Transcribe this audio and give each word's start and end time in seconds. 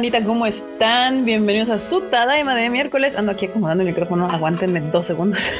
bandita? 0.00 0.24
¿Cómo 0.24 0.46
están? 0.46 1.26
Bienvenidos 1.26 1.68
a 1.68 1.76
su 1.76 2.00
Tadaima 2.00 2.54
de 2.54 2.70
miércoles. 2.70 3.14
Ando 3.16 3.32
aquí 3.32 3.44
acomodando 3.44 3.82
el 3.82 3.90
micrófono. 3.90 4.28
Aguántenme 4.30 4.80
dos 4.80 5.04
segundos. 5.04 5.52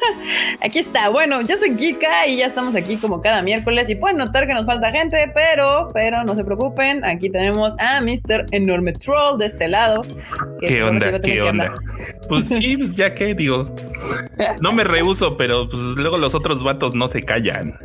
aquí 0.62 0.78
está. 0.78 1.10
Bueno, 1.10 1.42
yo 1.42 1.58
soy 1.58 1.76
Kika 1.76 2.26
y 2.26 2.38
ya 2.38 2.46
estamos 2.46 2.74
aquí 2.74 2.96
como 2.96 3.20
cada 3.20 3.42
miércoles. 3.42 3.90
Y 3.90 3.96
pueden 3.96 4.16
notar 4.16 4.46
que 4.46 4.54
nos 4.54 4.64
falta 4.64 4.90
gente, 4.92 5.30
pero, 5.34 5.90
pero 5.92 6.24
no 6.24 6.34
se 6.34 6.42
preocupen. 6.42 7.04
Aquí 7.04 7.28
tenemos 7.28 7.74
a 7.78 8.00
Mr. 8.00 8.46
Enorme 8.52 8.94
Troll 8.94 9.36
de 9.36 9.44
este 9.44 9.68
lado. 9.68 10.00
¿Qué 10.66 10.82
onda? 10.82 11.20
¿Qué 11.20 11.42
onda? 11.42 11.74
Pues 12.30 12.44
sí, 12.48 12.78
pues 12.78 12.96
ya 12.96 13.12
que 13.12 13.34
digo. 13.34 13.74
No 14.60 14.72
me 14.72 14.84
rehuso, 14.84 15.36
pero 15.36 15.68
pues 15.68 15.82
luego 15.96 16.18
los 16.18 16.34
otros 16.34 16.62
vatos 16.62 16.94
no 16.94 17.08
se 17.08 17.22
callan. 17.22 17.78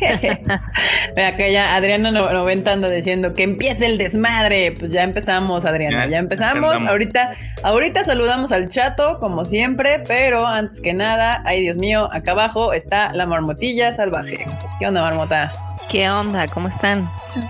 Acá 1.16 1.48
ya 1.48 1.74
Adriana 1.74 2.10
90 2.10 2.72
anda 2.72 2.88
diciendo 2.88 3.34
que 3.34 3.42
empiece 3.42 3.86
el 3.86 3.98
desmadre. 3.98 4.72
Pues 4.72 4.90
ya 4.90 5.02
empezamos, 5.02 5.64
Adriana, 5.64 6.06
ya, 6.06 6.18
empezamos. 6.18 6.74
Ahorita, 6.74 7.32
ahorita 7.62 8.04
saludamos 8.04 8.52
al 8.52 8.68
chato, 8.68 9.18
como 9.18 9.44
siempre, 9.44 10.02
pero 10.06 10.46
antes 10.46 10.80
que 10.80 10.94
nada, 10.94 11.42
ay 11.44 11.62
Dios 11.62 11.76
mío, 11.76 12.08
acá 12.12 12.32
abajo 12.32 12.72
está 12.72 13.12
la 13.12 13.26
marmotilla 13.26 13.92
salvaje. 13.92 14.44
¿Qué 14.78 14.86
onda, 14.86 15.02
marmota? 15.02 15.52
¿Qué 15.88 16.08
onda? 16.08 16.46
¿Cómo 16.46 16.68
están? 16.68 17.04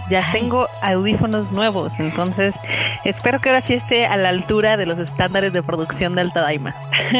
Ya 0.09 0.25
tengo 0.33 0.69
audífonos 0.83 1.53
nuevos, 1.53 1.99
entonces 2.01 2.55
espero 3.05 3.41
que 3.41 3.49
ahora 3.49 3.61
sí 3.61 3.75
esté 3.75 4.07
a 4.07 4.17
la 4.17 4.29
altura 4.29 4.77
de 4.77 4.87
los 4.87 4.99
estándares 4.99 5.53
de 5.53 5.63
producción 5.63 6.15
de 6.15 6.23
Altadaima. 6.23 6.75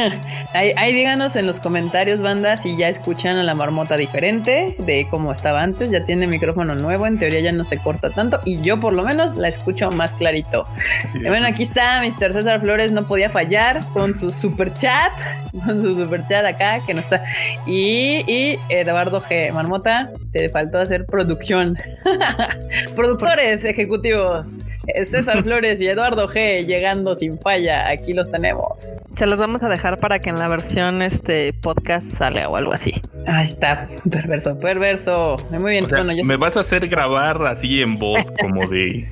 ahí, 0.53 0.73
ahí 0.77 0.93
díganos 0.93 1.35
en 1.35 1.47
los 1.47 1.59
comentarios, 1.59 2.21
banda, 2.21 2.57
si 2.57 2.77
ya 2.77 2.89
escuchan 2.89 3.37
a 3.37 3.43
la 3.43 3.55
marmota 3.55 3.97
diferente 3.97 4.75
de 4.79 5.07
cómo 5.09 5.31
estaba 5.31 5.63
antes. 5.63 5.89
Ya 5.89 6.03
tiene 6.05 6.27
micrófono 6.27 6.75
nuevo, 6.75 7.05
en 7.05 7.17
teoría 7.17 7.39
ya 7.39 7.51
no 7.51 7.63
se 7.63 7.77
corta 7.77 8.09
tanto 8.09 8.39
y 8.45 8.61
yo 8.61 8.79
por 8.79 8.93
lo 8.93 9.03
menos 9.03 9.37
la 9.37 9.47
escucho 9.47 9.91
más 9.91 10.13
clarito. 10.13 10.65
bueno, 11.13 11.47
aquí 11.47 11.63
está 11.63 12.01
Mr. 12.01 12.33
César 12.33 12.59
Flores, 12.59 12.91
no 12.91 13.03
podía 13.03 13.29
fallar 13.29 13.79
con 13.93 14.15
su 14.15 14.29
super 14.29 14.73
chat, 14.73 15.11
con 15.65 15.81
su 15.81 15.95
super 15.95 16.25
chat 16.27 16.45
acá 16.45 16.83
que 16.85 16.93
no 16.93 16.99
está. 16.99 17.23
Y, 17.65 18.23
y 18.31 18.59
Eduardo 18.69 19.21
G. 19.21 19.51
Marmota, 19.51 20.09
te 20.31 20.49
faltó 20.49 20.79
hacer 20.79 21.05
producción. 21.05 21.77
Productores 22.95 23.65
ejecutivos, 23.65 24.65
eh, 24.87 25.05
César 25.05 25.43
Flores 25.43 25.79
y 25.81 25.87
Eduardo 25.87 26.27
G 26.27 26.65
llegando 26.65 27.15
sin 27.15 27.37
falla. 27.37 27.89
Aquí 27.89 28.13
los 28.13 28.31
tenemos. 28.31 29.03
Se 29.17 29.25
los 29.25 29.37
vamos 29.37 29.63
a 29.63 29.69
dejar 29.69 29.99
para 29.99 30.19
que 30.19 30.29
en 30.29 30.39
la 30.39 30.47
versión 30.47 31.01
este 31.01 31.53
podcast 31.53 32.09
sale 32.09 32.45
o 32.45 32.55
algo 32.55 32.73
así. 32.73 32.93
Ahí 33.27 33.45
está, 33.45 33.87
perverso, 34.09 34.57
perverso. 34.59 35.35
Muy 35.51 35.71
bien. 35.71 35.85
bueno, 35.89 36.13
me 36.25 36.37
vas 36.37 36.57
a 36.57 36.61
hacer 36.61 36.87
grabar 36.87 37.45
así 37.45 37.81
en 37.81 37.97
voz 37.97 38.31
como 38.39 38.67
de 38.67 39.09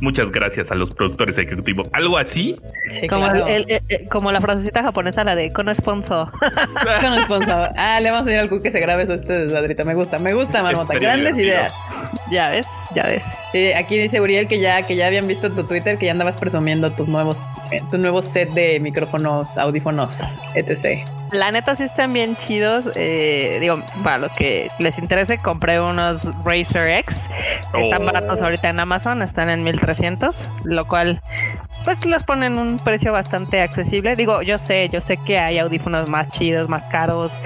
muchas 0.00 0.30
gracias 0.30 0.70
a 0.70 0.74
los 0.74 0.92
productores 0.92 1.38
ejecutivos. 1.38 1.88
¿Algo 1.92 2.18
así? 2.18 2.56
como, 3.08 3.26
como 4.10 4.32
la 4.32 4.40
frasecita 4.40 4.82
japonesa, 4.82 5.24
la 5.24 5.34
de 5.34 5.52
con 5.52 5.72
sponsor. 5.74 6.30
con 7.00 7.22
sponsor. 7.24 7.70
Ah, 7.76 8.00
le 8.00 8.10
vamos 8.10 8.26
a 8.26 8.30
decir 8.30 8.40
al 8.40 8.62
que 8.62 8.70
se 8.70 8.80
grabe 8.80 9.04
eso 9.04 9.12
a 9.12 9.16
ustedes, 9.16 9.52
Adrita. 9.52 9.84
Me 9.84 9.94
gusta, 9.94 10.18
me 10.18 10.32
gusta, 10.32 10.62
Marmota. 10.62 10.98
Grandes 10.98 11.36
ideas. 11.38 11.72
Ya 12.30 12.50
ves, 12.50 12.66
ya 12.94 13.04
ves. 13.04 13.22
aquí 13.76 13.98
dice 13.98 14.20
Uriel 14.20 14.48
que 14.48 14.60
ya, 14.60 14.82
que 14.82 14.96
ya 14.96 15.06
habían 15.06 15.26
visto 15.26 15.50
tu 15.50 15.64
Twitter, 15.64 15.98
que 15.98 16.06
ya 16.06 16.12
andabas 16.12 16.36
presumiendo 16.36 16.92
tus 16.92 17.08
nuevos, 17.08 17.42
eh, 17.70 17.80
tu 17.90 17.98
nuevo 17.98 18.20
set 18.22 18.50
de 18.50 18.80
micrófonos, 18.80 19.56
audífonos, 19.56 20.38
etc. 20.54 21.06
La 21.32 21.50
neta 21.50 21.76
sí 21.76 21.82
están 21.82 22.12
bien 22.12 22.36
chidos. 22.36 22.90
Eh, 22.96 23.58
digo, 23.60 23.78
para 24.02 24.18
los 24.18 24.32
que 24.32 24.70
les 24.78 24.98
interese, 24.98 25.38
compré 25.38 25.80
unos 25.80 26.24
Razer 26.44 26.88
X. 26.98 27.16
Están 27.74 28.02
oh. 28.02 28.06
baratos 28.06 28.40
ahorita 28.42 28.68
en 28.68 28.80
Amazon, 28.80 29.22
están 29.22 29.50
en 29.50 29.62
1300, 29.64 30.48
lo 30.64 30.86
cual 30.86 31.20
pues 31.84 32.04
los 32.06 32.22
ponen 32.22 32.58
un 32.58 32.78
precio 32.78 33.12
bastante 33.12 33.60
accesible. 33.60 34.16
Digo, 34.16 34.42
yo 34.42 34.58
sé, 34.58 34.88
yo 34.92 35.00
sé 35.00 35.18
que 35.24 35.38
hay 35.38 35.58
audífonos 35.58 36.08
más 36.08 36.30
chidos, 36.30 36.68
más 36.68 36.84
caros, 36.84 37.36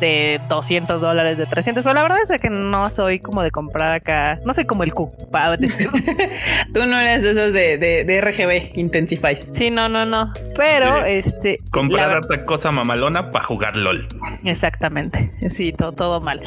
de 0.00 0.40
200 0.48 1.00
dólares, 1.00 1.38
de 1.38 1.46
300, 1.46 1.82
pero 1.82 1.94
la 1.94 2.02
verdad 2.02 2.18
es 2.22 2.40
que 2.40 2.50
no 2.50 2.90
soy 2.90 3.18
como 3.18 3.42
de 3.42 3.50
comprar 3.50 3.92
acá, 3.92 4.38
no 4.44 4.54
soy 4.54 4.64
como 4.64 4.82
el 4.82 4.94
Q. 4.94 5.12
Tú 6.74 6.86
no 6.86 6.98
eres 6.98 7.22
de 7.22 7.30
esos 7.30 7.52
de, 7.52 7.78
de, 7.78 8.20
RGB 8.20 8.78
Intensifies. 8.78 9.50
Sí, 9.52 9.70
no, 9.70 9.88
no, 9.88 10.04
no. 10.04 10.32
Pero 10.56 11.04
este. 11.04 11.60
Comprar 11.70 12.16
otra 12.16 12.44
cosa 12.44 12.70
mamalona 12.70 13.30
para 13.30 13.44
jugar 13.44 13.76
LOL. 13.76 14.06
Exactamente. 14.44 15.32
Sí, 15.50 15.72
todo, 15.72 15.92
todo 15.92 16.20
mal. 16.20 16.42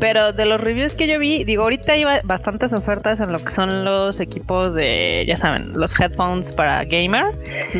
Pero 0.00 0.32
de 0.32 0.46
los 0.46 0.60
reviews 0.60 0.94
que 0.94 1.06
yo 1.06 1.18
vi, 1.18 1.44
digo, 1.44 1.62
ahorita 1.62 1.92
hay 1.92 2.04
bastantes 2.24 2.72
ofertas 2.72 3.20
en 3.20 3.32
lo 3.32 3.38
que 3.38 3.50
son 3.50 3.84
los 3.84 4.20
equipos 4.20 4.74
de, 4.74 5.24
ya 5.26 5.36
saben, 5.36 5.72
los 5.74 5.98
headphones 5.98 6.52
para 6.52 6.84
gamer. 6.92 7.24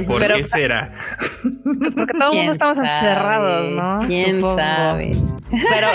¿Por 0.06 0.20
pero, 0.20 0.36
qué 0.36 0.44
será? 0.44 0.92
Pues 1.78 1.94
porque 1.94 2.14
todo 2.14 2.32
el 2.32 2.38
mundo 2.38 2.52
estamos 2.52 2.78
encerrados, 2.78 3.70
¿no? 3.70 3.98
¿Quién 4.06 4.40
sabe? 4.40 5.12
Pero 5.50 5.88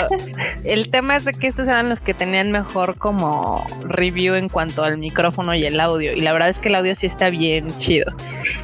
el 0.64 0.88
tema 0.88 1.16
es 1.16 1.24
de 1.24 1.32
que 1.32 1.48
estos 1.48 1.66
eran 1.66 1.88
los 1.88 2.00
que 2.00 2.14
tenían 2.14 2.52
mejor 2.52 2.96
como 2.96 3.66
review 3.80 4.34
en 4.34 4.48
cuanto 4.48 4.84
al 4.84 4.98
micrófono 4.98 5.54
y 5.54 5.64
el 5.64 5.80
audio. 5.80 6.12
Y 6.12 6.20
la 6.20 6.32
verdad 6.32 6.48
es 6.48 6.60
que 6.60 6.68
el 6.68 6.76
audio 6.76 6.94
sí 6.94 7.06
está 7.06 7.28
bien 7.30 7.66
chido. 7.78 8.06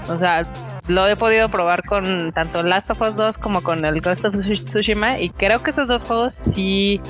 O 0.09 0.19
sea, 0.19 0.43
lo 0.87 1.09
he 1.09 1.17
podido 1.17 1.49
probar 1.49 1.83
con 1.85 2.33
tanto 2.33 2.63
Last 2.63 2.91
of 2.91 3.01
Us 3.01 3.17
2 3.17 3.39
como 3.39 3.63
con 3.63 3.85
el 3.85 4.01
Ghost 4.01 4.25
of 4.25 4.35
Tsushima 4.35 5.19
y 5.19 5.31
creo 5.31 5.63
que 5.63 5.71
esos 5.71 5.89
dos 5.89 6.03
juegos 6.03 6.35
sí, 6.35 7.01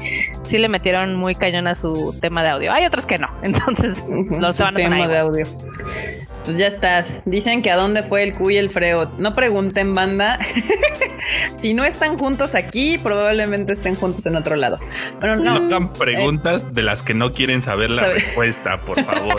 sí 0.44 0.58
le 0.58 0.68
metieron 0.68 1.16
muy 1.16 1.34
cañón 1.34 1.66
a 1.66 1.74
su 1.74 2.16
tema 2.20 2.42
de 2.42 2.50
audio. 2.50 2.72
Hay 2.72 2.86
otros 2.86 3.06
que 3.06 3.18
no, 3.18 3.28
entonces 3.42 4.04
los 4.08 4.58
van 4.58 4.74
a 4.74 4.76
tema 4.76 5.08
de 5.08 5.18
audio. 5.18 5.46
Pues 6.44 6.58
ya 6.58 6.66
estás. 6.66 7.22
Dicen 7.24 7.62
que 7.62 7.70
a 7.70 7.76
dónde 7.76 8.02
fue 8.02 8.22
el 8.22 8.34
Q 8.34 8.50
y 8.50 8.58
el 8.58 8.68
Freo. 8.68 9.10
No 9.16 9.32
pregunten, 9.32 9.94
banda. 9.94 10.38
si 11.56 11.72
no 11.72 11.84
están 11.84 12.18
juntos 12.18 12.54
aquí, 12.54 12.98
probablemente 12.98 13.72
estén 13.72 13.94
juntos 13.94 14.26
en 14.26 14.36
otro 14.36 14.54
lado. 14.54 14.78
Bueno, 15.20 15.36
no. 15.36 15.58
No 15.58 15.66
hagan 15.66 15.92
preguntas 15.94 16.74
de 16.74 16.82
las 16.82 17.02
que 17.02 17.14
no 17.14 17.32
quieren 17.32 17.62
saber 17.62 17.88
la 17.88 18.06
respuesta, 18.06 18.82
por 18.82 19.02
favor. 19.02 19.36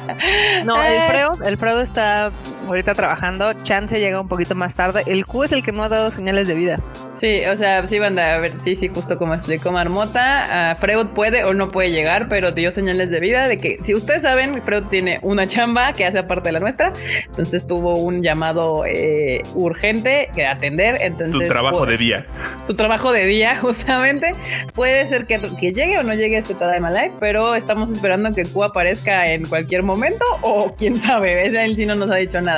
no, 0.66 0.82
el 0.82 0.92
eh. 0.92 1.04
Freo, 1.08 1.32
el 1.46 1.56
Freo 1.56 1.80
está 1.80 2.30
ahorita 2.66 2.94
trabajando. 2.94 3.52
Chance 3.62 3.98
llega 3.98 4.20
un 4.20 4.28
poquito 4.28 4.54
más 4.54 4.74
tarde. 4.74 5.02
El 5.06 5.26
Q 5.26 5.44
es 5.44 5.52
el 5.52 5.62
que 5.62 5.72
no 5.72 5.84
ha 5.84 5.88
dado 5.88 6.10
señales 6.10 6.48
de 6.48 6.54
vida. 6.54 6.80
Sí, 7.14 7.42
o 7.50 7.56
sea, 7.56 7.86
sí, 7.86 7.98
banda. 7.98 8.34
A 8.34 8.38
ver, 8.38 8.52
sí, 8.60 8.76
sí, 8.76 8.88
justo 8.88 9.18
como 9.18 9.34
explicó 9.34 9.70
Marmota. 9.72 10.76
Freud 10.78 11.08
puede 11.08 11.44
o 11.44 11.54
no 11.54 11.70
puede 11.70 11.92
llegar, 11.92 12.28
pero 12.28 12.52
dio 12.52 12.72
señales 12.72 13.10
de 13.10 13.20
vida 13.20 13.48
de 13.48 13.58
que 13.58 13.78
si 13.82 13.94
ustedes 13.94 14.22
saben, 14.22 14.62
Freud 14.62 14.84
tiene 14.84 15.18
una 15.22 15.46
chamba 15.46 15.92
que 15.92 16.04
hace 16.04 16.18
aparte 16.18 16.48
de 16.48 16.52
la 16.52 16.60
nuestra. 16.60 16.92
Entonces 17.26 17.66
tuvo 17.66 17.98
un 17.98 18.22
llamado 18.22 18.84
eh, 18.86 19.42
urgente 19.54 20.30
que 20.34 20.46
atender. 20.46 20.98
Entonces, 21.00 21.32
su 21.32 21.42
trabajo 21.52 21.78
pues, 21.78 21.90
de 21.90 21.96
día. 21.96 22.26
Su 22.66 22.74
trabajo 22.74 23.12
de 23.12 23.26
día, 23.26 23.56
justamente. 23.60 24.32
Puede 24.74 25.06
ser 25.06 25.26
que, 25.26 25.40
que 25.58 25.72
llegue 25.72 25.98
o 25.98 26.02
no 26.02 26.14
llegue 26.14 26.38
este 26.38 26.54
Tadaima 26.54 26.90
Live, 26.90 27.12
pero 27.20 27.54
estamos 27.54 27.90
esperando 27.90 28.32
que 28.32 28.44
Q 28.44 28.64
aparezca 28.64 29.30
en 29.32 29.46
cualquier 29.46 29.82
momento 29.82 30.24
o 30.42 30.74
quién 30.76 30.96
sabe. 30.96 31.46
Ese 31.46 31.64
él 31.64 31.76
sí 31.76 31.86
no 31.86 31.94
nos 31.94 32.10
ha 32.10 32.16
dicho 32.16 32.40
nada. 32.40 32.53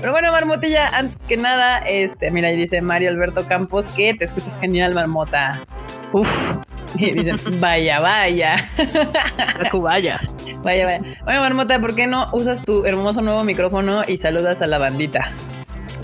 Pero 0.00 0.12
bueno, 0.12 0.32
Marmotilla, 0.32 0.88
antes 0.98 1.24
que 1.24 1.36
nada, 1.36 1.78
este, 1.78 2.30
mira, 2.30 2.48
ahí 2.48 2.56
dice 2.56 2.80
Mario 2.80 3.10
Alberto 3.10 3.46
Campos 3.46 3.88
que 3.88 4.14
te 4.14 4.24
escuchas 4.24 4.58
genial, 4.58 4.94
Marmota. 4.94 5.64
Uf, 6.12 6.58
y 6.96 7.12
dicen, 7.12 7.38
vaya, 7.60 8.00
vaya. 8.00 8.68
vaya. 9.72 10.20
Vaya, 10.62 10.84
vaya. 10.86 11.00
Bueno, 11.24 11.40
Marmota, 11.40 11.80
¿por 11.80 11.94
qué 11.94 12.06
no 12.06 12.26
usas 12.32 12.64
tu 12.64 12.84
hermoso 12.84 13.22
nuevo 13.22 13.44
micrófono 13.44 14.02
y 14.06 14.18
saludas 14.18 14.62
a 14.62 14.66
la 14.66 14.78
bandita? 14.78 15.32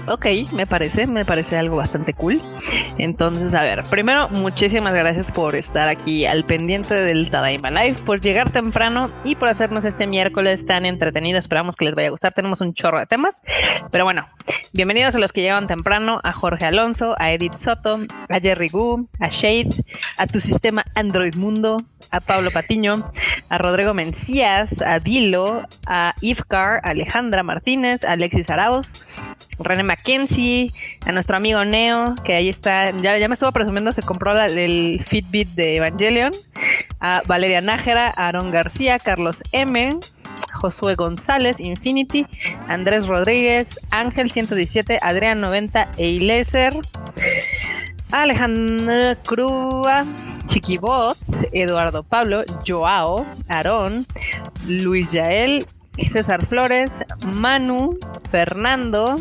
Ok, 0.07 0.27
me 0.53 0.67
parece, 0.67 1.07
me 1.07 1.25
parece 1.25 1.57
algo 1.57 1.77
bastante 1.77 2.13
cool. 2.13 2.39
Entonces, 2.99 3.55
a 3.55 3.63
ver, 3.63 3.85
primero, 3.85 4.29
muchísimas 4.29 4.93
gracias 4.93 5.33
por 5.33 5.57
estar 5.57 5.89
aquí 5.89 6.27
al 6.27 6.45
pendiente 6.45 6.95
del 6.95 7.31
Tadaima 7.31 7.71
Live, 7.71 8.03
por 8.05 8.21
llegar 8.21 8.53
temprano 8.53 9.11
y 9.25 9.37
por 9.37 9.49
hacernos 9.49 9.87
este 9.87 10.07
miércoles 10.07 10.67
tan 10.67 10.85
entretenido. 10.85 11.39
Esperamos 11.39 11.75
que 11.77 11.87
les 11.87 11.95
vaya 11.95 12.09
a 12.09 12.11
gustar. 12.11 12.35
Tenemos 12.35 12.61
un 12.61 12.75
chorro 12.75 12.99
de 12.99 13.07
temas, 13.07 13.41
pero 13.91 14.05
bueno, 14.05 14.29
bienvenidos 14.75 15.15
a 15.15 15.19
los 15.19 15.33
que 15.33 15.41
llegaron 15.41 15.67
temprano, 15.67 16.21
a 16.23 16.33
Jorge 16.33 16.67
Alonso, 16.67 17.15
a 17.19 17.33
Edith 17.33 17.57
Soto, 17.57 17.99
a 18.29 18.41
Jerry 18.41 18.69
Gu, 18.69 19.09
a 19.21 19.29
Shade, 19.31 19.71
a 20.19 20.27
tu 20.27 20.39
sistema 20.39 20.85
Android 20.95 21.35
Mundo, 21.35 21.79
a 22.11 22.21
Pablo 22.21 22.51
Patiño, 22.51 23.11
a 23.49 23.57
Rodrigo 23.57 23.95
Mencías, 23.95 24.83
a 24.83 24.99
Vilo, 24.99 25.67
a 25.87 26.15
Ifcar, 26.21 26.81
a 26.85 26.91
Alejandra 26.91 27.43
Martínez, 27.43 28.05
a 28.05 28.13
Alexis 28.13 28.51
Arauz, 28.51 28.93
René 29.59 29.83
Mackenzie, 29.83 30.73
a 31.07 31.13
nuestro 31.13 31.37
amigo 31.37 31.65
Neo, 31.65 32.15
que 32.25 32.35
ahí 32.35 32.49
está, 32.49 32.91
ya, 32.91 33.17
ya 33.19 33.29
me 33.29 33.35
estuvo 33.35 33.53
presumiendo, 33.53 33.93
se 33.93 34.03
compró 34.03 34.39
el 34.39 35.03
Fitbit 35.05 35.49
de 35.51 35.77
Evangelion, 35.77 36.33
a 37.01 37.23
Valeria 37.27 37.61
Nájera, 37.61 38.13
a 38.17 38.29
Aaron 38.29 38.51
García, 38.51 38.99
Carlos 38.99 39.43
M., 39.53 39.99
Josué 40.53 40.95
González, 40.95 41.61
Infinity, 41.61 42.27
Andrés 42.69 43.07
Rodríguez, 43.07 43.81
Ángel 43.91 44.31
117, 44.31 44.99
Adrián 45.03 45.41
90, 45.41 45.91
Eileser, 45.99 46.75
Alejandra 48.11 49.17
Crua, 49.17 50.07
Chiquibot, 50.47 51.19
Eduardo 51.53 52.03
Pablo, 52.03 52.43
Joao, 52.67 53.27
Aarón, 53.49 54.07
Luis 54.67 55.13
Yael, 55.13 55.67
César 55.99 56.45
Flores, 56.47 56.91
Manu, 57.25 57.99
Fernando, 58.31 59.17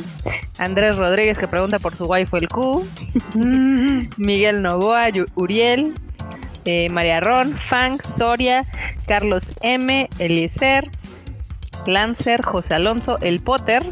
Andrés 0.57 0.95
Rodríguez 0.95 1.37
que 1.37 1.47
pregunta 1.47 1.79
por 1.79 1.95
su 1.95 2.05
wifi 2.05 2.37
el 2.37 2.49
Q, 2.49 2.87
Miguel 4.17 4.61
Novoa, 4.61 5.07
Uriel, 5.35 5.93
eh, 6.65 6.87
María 6.91 7.19
Ron, 7.19 7.53
Fang, 7.53 7.99
Soria, 8.01 8.65
Carlos 9.07 9.51
M, 9.61 10.09
Eliezer, 10.19 10.89
Lancer, 11.85 12.41
José 12.41 12.75
Alonso, 12.75 13.17
el 13.21 13.41
Potter. 13.41 13.85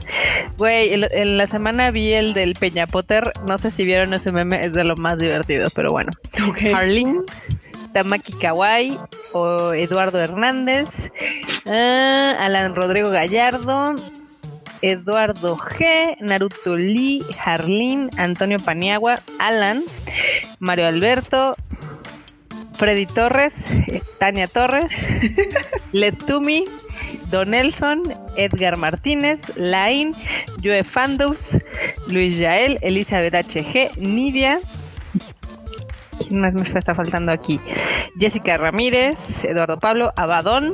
Güey, 0.57 0.93
en 0.93 1.37
la 1.37 1.47
semana 1.47 1.91
vi 1.91 2.13
el 2.13 2.33
del 2.33 2.53
Peña 2.53 2.87
Potter. 2.87 3.31
No 3.47 3.57
sé 3.57 3.71
si 3.71 3.83
vieron 3.83 4.13
ese 4.13 4.31
meme, 4.31 4.65
es 4.65 4.73
de 4.73 4.83
lo 4.83 4.95
más 4.95 5.17
divertido, 5.17 5.67
pero 5.75 5.89
bueno. 5.89 6.11
Okay. 6.49 6.71
Arlene, 6.71 7.21
Tamaki 7.93 8.33
Kawai 8.33 8.97
Eduardo 9.75 10.19
Hernández, 10.19 11.11
ah, 11.67 12.35
Alan 12.39 12.75
Rodrigo 12.75 13.09
Gallardo, 13.11 13.95
Eduardo 14.81 15.57
G, 15.57 16.17
Naruto 16.19 16.75
Lee, 16.75 17.23
Harlín, 17.45 18.09
Antonio 18.17 18.59
Paniagua, 18.59 19.21
Alan, 19.39 19.83
Mario 20.59 20.87
Alberto, 20.87 21.55
Freddy 22.73 23.05
Torres, 23.05 23.67
Tania 24.19 24.47
Torres, 24.47 24.91
Letumi, 25.93 26.65
Don 27.29 27.51
Nelson, 27.51 28.01
Edgar 28.35 28.75
Martínez, 28.77 29.55
Lain, 29.55 30.13
Joe 30.61 30.83
Fandus, 30.83 31.59
Luis 32.07 32.39
Yael, 32.39 32.79
Elizabeth 32.81 33.33
HG, 33.33 33.91
Nidia. 33.97 34.59
¿Quién 36.31 36.39
más 36.39 36.55
me 36.55 36.61
está 36.61 36.95
faltando 36.95 37.33
aquí? 37.33 37.59
Jessica 38.17 38.55
Ramírez, 38.55 39.43
Eduardo 39.43 39.79
Pablo, 39.79 40.13
Abadón, 40.15 40.71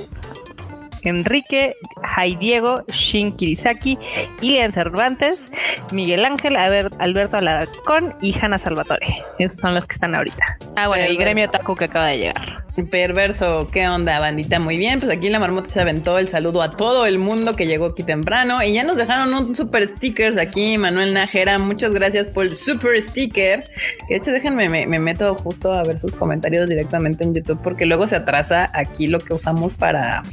Enrique, 1.07 1.75
Jai 2.04 2.36
Diego, 2.36 2.83
Shin 2.92 3.31
Kirisaki, 3.36 3.98
Ilian 4.42 4.71
Cervantes, 4.71 5.51
Miguel 5.92 6.25
Ángel, 6.25 6.56
Alberto 6.56 7.38
Alarcón 7.38 8.15
y 8.21 8.36
Hanna 8.39 8.57
Salvatore. 8.57 9.07
Esos 9.39 9.59
son 9.59 9.74
los 9.74 9.88
que 9.88 9.94
están 9.94 10.15
ahorita. 10.15 10.57
Ah, 10.75 10.88
bueno, 10.88 11.12
y 11.12 11.18
Gremio 11.18 11.50
Taku 11.50 11.75
que 11.75 11.86
acaba 11.86 12.07
de 12.07 12.18
llegar. 12.19 12.68
Perverso, 12.92 13.69
¿qué 13.71 13.88
onda, 13.88 14.19
bandita? 14.19 14.59
Muy 14.59 14.77
bien, 14.77 15.00
pues 15.00 15.12
aquí 15.12 15.30
la 15.30 15.39
marmota 15.39 15.69
se 15.69 15.81
aventó 15.81 16.19
el 16.19 16.27
saludo 16.27 16.62
a 16.62 16.69
todo 16.69 17.07
el 17.07 17.18
mundo 17.18 17.56
que 17.56 17.65
llegó 17.65 17.88
aquí 17.88 18.04
temprano 18.04 18.62
y 18.62 18.74
ya 18.74 18.83
nos 18.83 18.98
dejaron 18.98 19.33
un 19.33 19.56
super 19.56 19.88
sticker 19.88 20.39
aquí, 20.39 20.77
Manuel 20.77 21.13
Najera. 21.13 21.57
Muchas 21.57 21.94
gracias 21.94 22.27
por 22.27 22.45
el 22.45 22.56
super 22.56 23.01
sticker. 23.01 23.63
de 24.09 24.15
hecho, 24.15 24.31
déjenme, 24.31 24.69
me, 24.69 24.86
me 24.86 25.00
meto 25.00 25.33
justo 25.33 25.74
a 25.74 25.83
ver 25.83 25.98
sus 25.98 26.13
comentarios 26.13 26.69
directamente 26.69 27.24
en 27.24 27.33
YouTube 27.33 27.59
porque 27.63 27.86
luego 27.86 28.06
se 28.06 28.15
atrasa 28.15 28.69
aquí 28.74 29.07
lo 29.07 29.19
que 29.19 29.33
usamos 29.33 29.74
para 29.74 30.24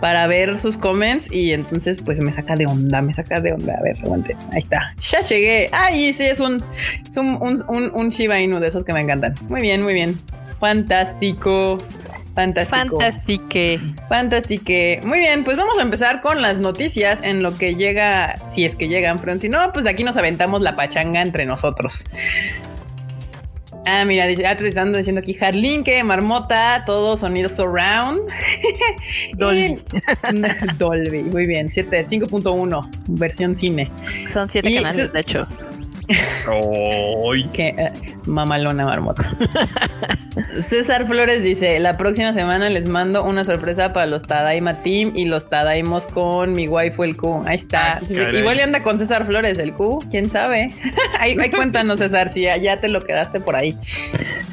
para 0.00 0.26
ver 0.26 0.58
sus 0.58 0.76
comments 0.76 1.30
y 1.32 1.52
entonces 1.52 2.00
pues 2.04 2.20
me 2.20 2.32
saca 2.32 2.56
de 2.56 2.66
onda, 2.66 3.02
me 3.02 3.14
saca 3.14 3.40
de 3.40 3.52
onda. 3.52 3.74
A 3.78 3.82
ver, 3.82 3.98
aguante. 4.02 4.36
Ahí 4.52 4.58
está. 4.58 4.94
Ya 5.10 5.20
llegué. 5.20 5.68
Ay, 5.72 6.12
sí, 6.12 6.24
es 6.24 6.40
un, 6.40 6.62
es 7.08 7.16
un, 7.16 7.38
un, 7.40 7.92
un, 7.94 8.08
Shiba 8.08 8.40
Inu 8.40 8.58
de 8.60 8.68
esos 8.68 8.84
que 8.84 8.92
me 8.92 9.00
encantan. 9.00 9.34
Muy 9.48 9.60
bien, 9.60 9.82
muy 9.82 9.94
bien. 9.94 10.18
Fantástico. 10.60 11.78
Fantástico. 12.34 12.98
Fantastique. 12.98 13.80
Fantastique. 14.08 15.00
Muy 15.04 15.18
bien, 15.18 15.44
pues 15.44 15.56
vamos 15.56 15.78
a 15.78 15.82
empezar 15.82 16.20
con 16.20 16.40
las 16.40 16.60
noticias 16.60 17.20
en 17.22 17.42
lo 17.42 17.56
que 17.58 17.74
llega, 17.74 18.38
si 18.48 18.64
es 18.64 18.74
que 18.74 18.88
llegan, 18.88 19.18
pero 19.18 19.38
si 19.38 19.48
no, 19.48 19.72
pues 19.72 19.86
aquí 19.86 20.02
nos 20.02 20.16
aventamos 20.16 20.62
la 20.62 20.74
pachanga 20.74 21.20
entre 21.20 21.44
nosotros. 21.44 22.06
Ah, 23.84 24.04
mira, 24.04 24.26
dice, 24.26 24.46
ah, 24.46 24.56
te 24.56 24.68
están 24.68 24.92
diciendo 24.92 25.20
aquí 25.20 25.36
Harlin 25.40 25.82
que 25.82 26.04
marmota, 26.04 26.84
todo 26.86 27.16
sonido 27.16 27.48
surround. 27.48 28.20
Dolby. 29.34 29.78
Dolby, 30.78 31.22
muy 31.22 31.46
bien. 31.46 31.68
5.1, 31.68 32.88
versión 33.08 33.54
cine. 33.54 33.90
Son 34.28 34.48
siete 34.48 34.72
canales, 34.72 35.12
de 35.12 35.20
hecho. 35.20 35.48
¡Ay! 36.08 37.48
Qué 37.52 37.74
eh, 37.78 37.92
mamalona 38.26 38.84
marmota. 38.84 39.30
César 40.60 41.06
Flores 41.06 41.42
dice: 41.42 41.78
La 41.80 41.96
próxima 41.96 42.32
semana 42.32 42.68
les 42.70 42.88
mando 42.88 43.24
una 43.24 43.44
sorpresa 43.44 43.90
para 43.90 44.06
los 44.06 44.22
Tadaima 44.22 44.82
Team 44.82 45.12
y 45.14 45.26
los 45.26 45.48
Tadaimos 45.48 46.06
con 46.06 46.52
mi 46.52 46.68
waifu 46.68 47.04
el 47.04 47.16
Q. 47.16 47.44
Ahí 47.46 47.56
está. 47.56 48.00
Igual 48.08 48.58
y 48.58 48.60
anda 48.60 48.82
con 48.82 48.98
César 48.98 49.26
Flores 49.26 49.58
el 49.58 49.72
Q. 49.74 50.00
Quién 50.10 50.30
sabe. 50.30 50.72
ahí, 51.18 51.36
cuéntanos, 51.50 51.98
César, 51.98 52.28
si 52.28 52.42
ya, 52.42 52.76
te 52.76 52.88
lo 52.88 53.00
quedaste 53.00 53.40
por 53.40 53.56
ahí. 53.56 53.76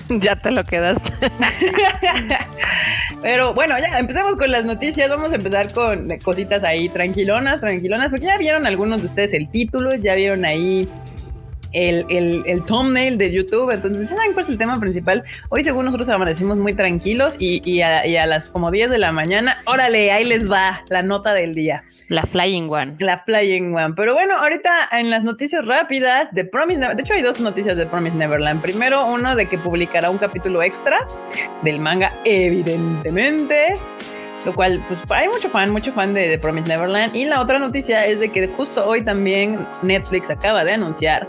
ya 0.09 0.35
te 0.35 0.51
lo 0.51 0.63
quedaste. 0.63 1.11
Pero 3.21 3.53
bueno, 3.53 3.75
ya 3.77 3.99
empecemos 3.99 4.35
con 4.37 4.51
las 4.51 4.65
noticias. 4.65 5.09
Vamos 5.09 5.33
a 5.33 5.35
empezar 5.35 5.71
con 5.73 6.07
cositas 6.19 6.63
ahí 6.63 6.89
tranquilonas, 6.89 7.59
tranquilonas, 7.61 8.09
porque 8.09 8.25
ya 8.25 8.37
vieron 8.37 8.65
algunos 8.65 9.01
de 9.01 9.07
ustedes 9.07 9.33
el 9.33 9.49
título, 9.49 9.93
ya 9.95 10.15
vieron 10.15 10.45
ahí 10.45 10.87
el, 11.73 12.05
el, 12.09 12.43
el, 12.45 12.63
thumbnail 12.63 13.17
de 13.17 13.31
YouTube. 13.31 13.71
Entonces 13.71 14.09
ya 14.09 14.15
saben 14.15 14.33
cuál 14.33 14.43
es 14.43 14.49
el 14.49 14.57
tema 14.57 14.79
principal. 14.79 15.23
Hoy 15.49 15.63
según 15.63 15.85
nosotros 15.85 16.09
amanecimos 16.09 16.59
muy 16.59 16.73
tranquilos 16.73 17.35
y, 17.39 17.61
y, 17.69 17.81
a, 17.81 18.05
y, 18.05 18.17
a, 18.17 18.25
las 18.25 18.49
como 18.49 18.71
10 18.71 18.89
de 18.91 18.97
la 18.97 19.11
mañana, 19.11 19.61
órale, 19.65 20.11
ahí 20.11 20.25
les 20.25 20.51
va 20.51 20.83
la 20.89 21.01
nota 21.01 21.33
del 21.33 21.53
día. 21.53 21.83
La 22.07 22.23
Flying 22.23 22.69
One. 22.69 22.95
La 22.99 23.19
Flying 23.19 23.75
One. 23.75 23.93
Pero 23.95 24.13
bueno, 24.13 24.35
ahorita 24.37 24.89
en 24.93 25.09
las 25.09 25.23
noticias 25.23 25.65
rápidas 25.65 26.33
de 26.33 26.45
Promise 26.45 26.79
Neverland, 26.79 26.97
de 26.97 27.03
hecho 27.03 27.13
hay 27.13 27.21
dos 27.21 27.39
noticias 27.39 27.77
de 27.77 27.85
Promise 27.85 28.15
Neverland. 28.15 28.61
Primero, 28.61 29.05
uno 29.05 29.35
de 29.35 29.45
que 29.45 29.57
publicará 29.57 30.09
un 30.09 30.17
capítulo 30.17 30.63
extra 30.63 31.05
del 31.63 31.79
manga, 31.79 32.11
evidentemente 32.25 33.75
lo 34.45 34.53
cual 34.53 34.83
pues 34.87 34.99
hay 35.09 35.27
mucho 35.27 35.49
fan, 35.49 35.69
mucho 35.69 35.91
fan 35.91 36.13
de, 36.13 36.37
Promise 36.39 36.67
Neverland. 36.67 37.15
Y 37.15 37.25
la 37.25 37.41
otra 37.41 37.59
noticia 37.59 38.05
es 38.05 38.19
de 38.19 38.29
que 38.29 38.47
justo 38.47 38.85
hoy 38.85 39.03
también 39.03 39.67
Netflix 39.81 40.29
acaba 40.29 40.63
de 40.63 40.73
anunciar 40.73 41.27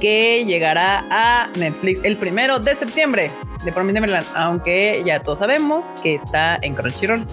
que 0.00 0.44
llegará 0.44 1.04
a 1.10 1.50
Netflix 1.56 2.00
el 2.04 2.16
primero 2.16 2.58
de 2.58 2.74
septiembre 2.74 3.30
de 3.64 3.72
Promise 3.72 3.94
Neverland, 3.94 4.26
aunque 4.34 5.02
ya 5.04 5.20
todos 5.22 5.38
sabemos 5.38 5.86
que 6.02 6.14
está 6.14 6.58
en 6.62 6.74
Crunchyroll. 6.74 7.26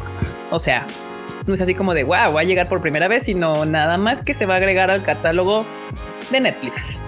O 0.51 0.59
sea, 0.59 0.85
no 1.45 1.53
es 1.53 1.61
así 1.61 1.73
como 1.73 1.93
de 1.93 2.03
wow, 2.03 2.33
va 2.33 2.41
a 2.41 2.43
llegar 2.43 2.67
por 2.67 2.81
primera 2.81 3.07
vez, 3.07 3.23
sino 3.23 3.65
nada 3.65 3.97
más 3.97 4.21
que 4.21 4.33
se 4.33 4.45
va 4.45 4.55
a 4.55 4.57
agregar 4.57 4.91
al 4.91 5.03
catálogo 5.03 5.65
de 6.31 6.41
Netflix. 6.41 7.01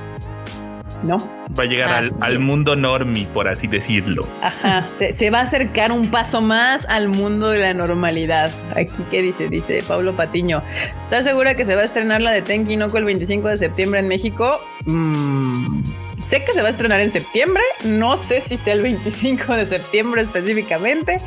¿No? 1.03 1.17
Va 1.57 1.63
a 1.63 1.65
llegar 1.65 2.03
al, 2.19 2.39
mundo 2.39 2.75
normi, 2.75 3.25
por 3.25 3.47
así 3.47 3.67
decirlo. 3.67 4.27
Ajá, 4.41 4.85
se, 4.93 5.29
va 5.29 5.39
a 5.39 5.41
acercar 5.43 5.91
un 5.91 6.09
paso 6.09 6.41
más 6.41 6.85
al 6.89 7.09
mundo 7.09 7.49
de 7.49 7.59
la 7.59 7.73
normalidad. 7.73 8.51
Aquí, 8.75 9.03
¿qué 9.09 9.21
dice? 9.21 9.49
Dice 9.49 9.83
Pablo 9.87 10.15
Patiño. 10.15 10.61
¿Estás 10.99 11.23
segura 11.23 11.55
que 11.55 11.65
se 11.65 11.75
va 11.75 11.81
a 11.81 11.85
estrenar 11.85 12.21
la 12.21 12.31
de 12.31 12.41
Tenki 12.41 12.77
Noko 12.77 12.97
el 12.97 13.05
25 13.05 13.47
de 13.49 13.57
septiembre 13.57 13.99
en 13.99 14.07
México? 14.07 14.59
Mmm 14.85 16.08
Sé 16.23 16.43
que 16.43 16.53
se 16.53 16.61
va 16.61 16.67
a 16.67 16.71
estrenar 16.71 16.99
en 16.99 17.09
septiembre, 17.09 17.63
no 17.83 18.17
sé 18.17 18.41
si 18.41 18.57
sea 18.57 18.73
el 18.73 18.81
25 18.81 19.55
de 19.55 19.65
septiembre 19.65 20.21
específicamente, 20.21 21.17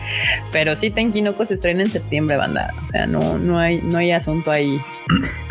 pero 0.53 0.77
sí 0.77 0.91
Tenkinoko 0.91 1.45
se 1.45 1.55
estrena 1.55 1.83
en 1.83 1.91
septiembre, 1.91 2.37
banda. 2.37 2.73
O 2.83 2.87
sea, 2.87 3.07
no, 3.07 3.39
no, 3.39 3.59
hay, 3.59 3.81
no 3.83 3.99
hay 3.99 4.13
asunto 4.13 4.51
ahí. 4.51 4.81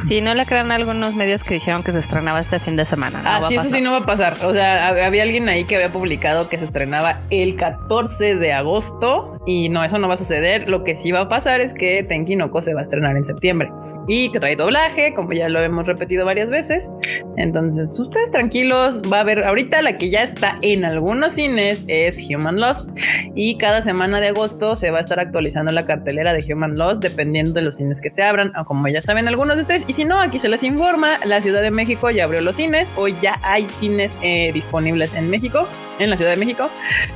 Sí, 0.08 0.22
no 0.22 0.34
le 0.34 0.46
crean 0.46 0.72
algunos 0.72 1.16
medios 1.16 1.44
que 1.44 1.56
dijeron 1.56 1.84
que 1.84 1.92
se 1.92 2.00
estrenaba 2.00 2.40
este 2.40 2.60
fin 2.60 2.76
de 2.76 2.86
semana. 2.86 3.22
ah, 3.26 3.42
sí, 3.48 3.56
eso 3.56 3.70
sí 3.70 3.82
no 3.82 3.92
va 3.92 3.98
a 3.98 4.06
pasar. 4.06 4.38
O 4.44 4.54
sea, 4.54 4.88
había 4.88 5.24
alguien 5.24 5.48
ahí 5.50 5.64
que 5.66 5.76
había 5.76 5.92
publicado 5.92 6.50
que 6.50 6.58
se 6.58 6.66
estrenaba 6.66 7.22
el 7.30 7.56
14 7.56 8.36
de 8.36 8.54
agosto 8.54 9.31
y 9.46 9.70
no, 9.70 9.84
eso 9.84 9.98
no 9.98 10.08
va 10.08 10.16
a 10.16 10.18
suceder. 10.18 10.70
Lo 10.70 10.84
que 10.84 10.96
sí 10.96 11.12
va 11.12 11.22
a 11.22 11.30
pasar 11.30 11.62
es 11.62 11.74
que 11.74 12.04
Tenkinoko 12.04 12.62
se 12.62 12.74
va 12.74 12.82
a 12.82 12.84
estrenar 12.84 13.18
en 13.18 13.24
septiembre 13.24 13.72
y 14.08 14.30
que 14.30 14.40
trae 14.40 14.56
doblaje, 14.56 15.14
como 15.14 15.34
ya 15.34 15.50
lo 15.50 15.62
hemos 15.62 15.88
repetido 15.88 16.26
varias 16.26 16.50
veces. 16.50 16.92
Entonces, 17.38 17.98
ustedes 18.00 18.32
tranquilos, 18.32 19.02
va 19.12 19.18
a 19.18 19.22
haber 19.22 19.46
ahorita 19.46 19.82
la 19.82 19.98
que 19.98 20.10
ya 20.10 20.24
está 20.24 20.58
en 20.62 20.86
algunos 20.86 21.34
cines 21.34 21.84
es 21.88 22.28
Human 22.30 22.60
Lost 22.60 22.90
y 23.36 23.58
cada 23.58 23.82
semana 23.82 24.20
de 24.20 24.28
agosto 24.28 24.76
se 24.76 24.92
va 24.92 24.98
a 24.98 25.02
estar 25.02 25.20
actualizando 25.20 25.72
la 25.72 25.86
cartelera 25.86 26.34
de 26.34 26.54
Human 26.54 26.76
Lost 26.76 27.02
dependiendo 27.02 27.54
de 27.54 27.62
los 27.62 27.78
cines 27.78 28.02
que 28.02 28.10
se 28.10 28.24
abran, 28.24 28.52
como 28.66 28.88
ya 28.88 29.02
saben 29.02 29.28
algunos 29.28 29.56
de 29.56 29.62
ustedes. 29.62 29.84
Y 29.88 29.94
si 29.94 30.06
no, 30.06 30.20
aquí 30.20 30.40
se 30.40 30.50
les 30.50 30.64
informa, 30.64 31.20
la 31.26 31.42
Ciudad 31.42 31.62
de 31.62 31.72
México 31.72 32.10
ya 32.10 32.26
abrió 32.26 32.42
los 32.42 32.56
cines, 32.56 32.94
hoy 32.96 33.16
ya 33.22 33.40
hay 33.44 33.68
cines 33.70 34.18
eh, 34.22 34.52
disponibles 34.54 35.14
en 35.14 35.30
México, 35.30 35.68
en 36.00 36.10
la 36.10 36.18
Ciudad 36.18 36.32
de 36.32 36.38
México, 36.38 36.70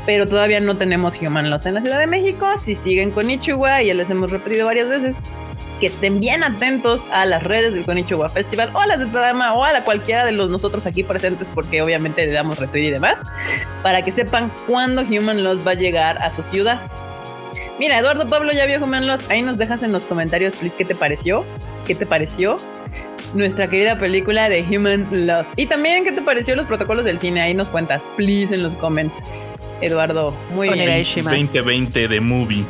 pero 0.05 0.27
todavía 0.27 0.59
no 0.59 0.77
tenemos 0.77 1.21
Human 1.21 1.49
Lost 1.49 1.65
en 1.65 1.73
la 1.75 1.81
Ciudad 1.81 1.99
de 1.99 2.07
México. 2.07 2.14
Si 2.57 2.75
siguen 2.75 3.11
con 3.11 3.29
Ichiwa, 3.29 3.81
ya 3.83 3.93
les 3.93 4.09
hemos 4.09 4.31
repetido 4.31 4.65
varias 4.65 4.87
veces, 4.87 5.17
que 5.79 5.87
estén 5.87 6.19
bien 6.19 6.43
atentos 6.43 7.07
a 7.11 7.25
las 7.25 7.43
redes 7.43 7.73
del 7.73 7.83
Konichiwa 7.83 8.29
Festival 8.29 8.71
o 8.73 8.79
a 8.79 8.87
las 8.87 8.99
de 8.99 9.05
Tadama 9.07 9.53
o 9.53 9.63
a 9.63 9.73
la 9.73 9.83
cualquiera 9.83 10.25
de 10.25 10.31
los 10.31 10.49
nosotros 10.49 10.85
aquí 10.85 11.03
presentes 11.03 11.51
porque 11.53 11.81
obviamente 11.81 12.25
le 12.25 12.31
damos 12.31 12.59
retweet 12.59 12.87
y 12.87 12.91
demás 12.91 13.25
para 13.83 14.03
que 14.03 14.11
sepan 14.11 14.51
cuándo 14.65 15.01
Human 15.01 15.43
Lost 15.43 15.67
va 15.67 15.71
a 15.71 15.75
llegar 15.75 16.17
a 16.19 16.31
sus 16.31 16.45
ciudades. 16.45 16.99
Mira, 17.77 17.99
Eduardo 17.99 18.27
Pablo 18.27 18.53
ya 18.53 18.65
vio 18.65 18.81
Human 18.83 19.05
Lost. 19.05 19.29
Ahí 19.29 19.41
nos 19.41 19.57
dejas 19.57 19.83
en 19.83 19.91
los 19.91 20.05
comentarios, 20.05 20.55
please, 20.55 20.75
qué 20.75 20.85
te 20.85 20.95
pareció. 20.95 21.43
¿Qué 21.85 21.93
te 21.93 22.05
pareció? 22.05 22.57
Nuestra 23.33 23.69
querida 23.69 23.99
película 23.99 24.47
de 24.47 24.63
Human 24.63 25.05
Lost. 25.11 25.51
Y 25.57 25.65
también 25.65 26.05
qué 26.05 26.13
te 26.13 26.21
pareció 26.21 26.55
los 26.55 26.65
protocolos 26.65 27.03
del 27.03 27.19
cine. 27.19 27.41
Ahí 27.41 27.53
nos 27.53 27.67
cuentas, 27.67 28.07
please, 28.15 28.55
en 28.55 28.63
los 28.63 28.75
comments. 28.75 29.21
Eduardo. 29.81 30.35
Muy 30.53 30.69
bien. 30.69 31.03
2020 31.23 32.07
de 32.07 32.21
movie. 32.21 32.65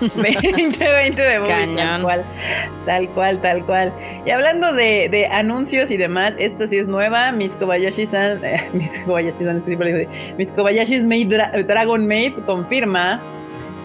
2020 0.00 1.22
de 1.22 1.38
movie, 1.40 1.76
tal 1.76 2.02
cual, 2.02 2.24
tal 2.86 3.08
cual, 3.10 3.40
tal 3.40 3.66
cual. 3.66 3.92
Y 4.24 4.30
hablando 4.30 4.72
de, 4.72 5.28
anuncios 5.30 5.90
y 5.90 5.96
demás, 5.96 6.36
esta 6.38 6.66
sí 6.66 6.78
es 6.78 6.88
nueva. 6.88 7.32
Mis 7.32 7.54
Kobayashi-san, 7.56 8.42
eh, 8.44 8.68
mis 8.72 8.98
Kobayashi-san, 9.00 9.56
es 9.56 9.62
que 9.62 9.68
siempre 9.68 9.94
digo, 9.94 10.10
mis 10.38 10.52
Kobayashi's 10.52 11.06
Dragon 11.66 12.06
Maid 12.06 12.32
confirma 12.46 13.20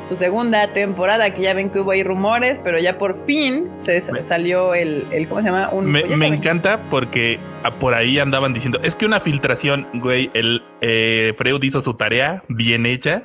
su 0.05 0.15
segunda 0.15 0.71
temporada, 0.73 1.33
que 1.33 1.41
ya 1.41 1.53
ven 1.53 1.69
que 1.69 1.79
hubo 1.79 1.91
ahí 1.91 2.03
rumores, 2.03 2.59
pero 2.63 2.79
ya 2.79 2.97
por 2.97 3.17
fin 3.17 3.69
se 3.79 3.99
salió 4.01 4.73
el, 4.73 5.05
¿cómo 5.27 5.41
se 5.41 5.47
llama? 5.47 5.69
Un, 5.71 5.91
me, 5.91 6.27
encanta 6.27 6.79
porque 6.91 7.39
por 7.79 7.93
ahí 7.93 8.19
andaban 8.19 8.53
diciendo, 8.53 8.79
es 8.83 8.95
que 8.95 9.05
una 9.05 9.19
filtración, 9.19 9.87
güey, 9.95 10.29
el 10.33 10.63
eh, 10.81 11.33
Freud 11.35 11.61
hizo 11.63 11.81
su 11.81 11.95
tarea 11.95 12.43
bien 12.47 12.85
hecha. 12.85 13.23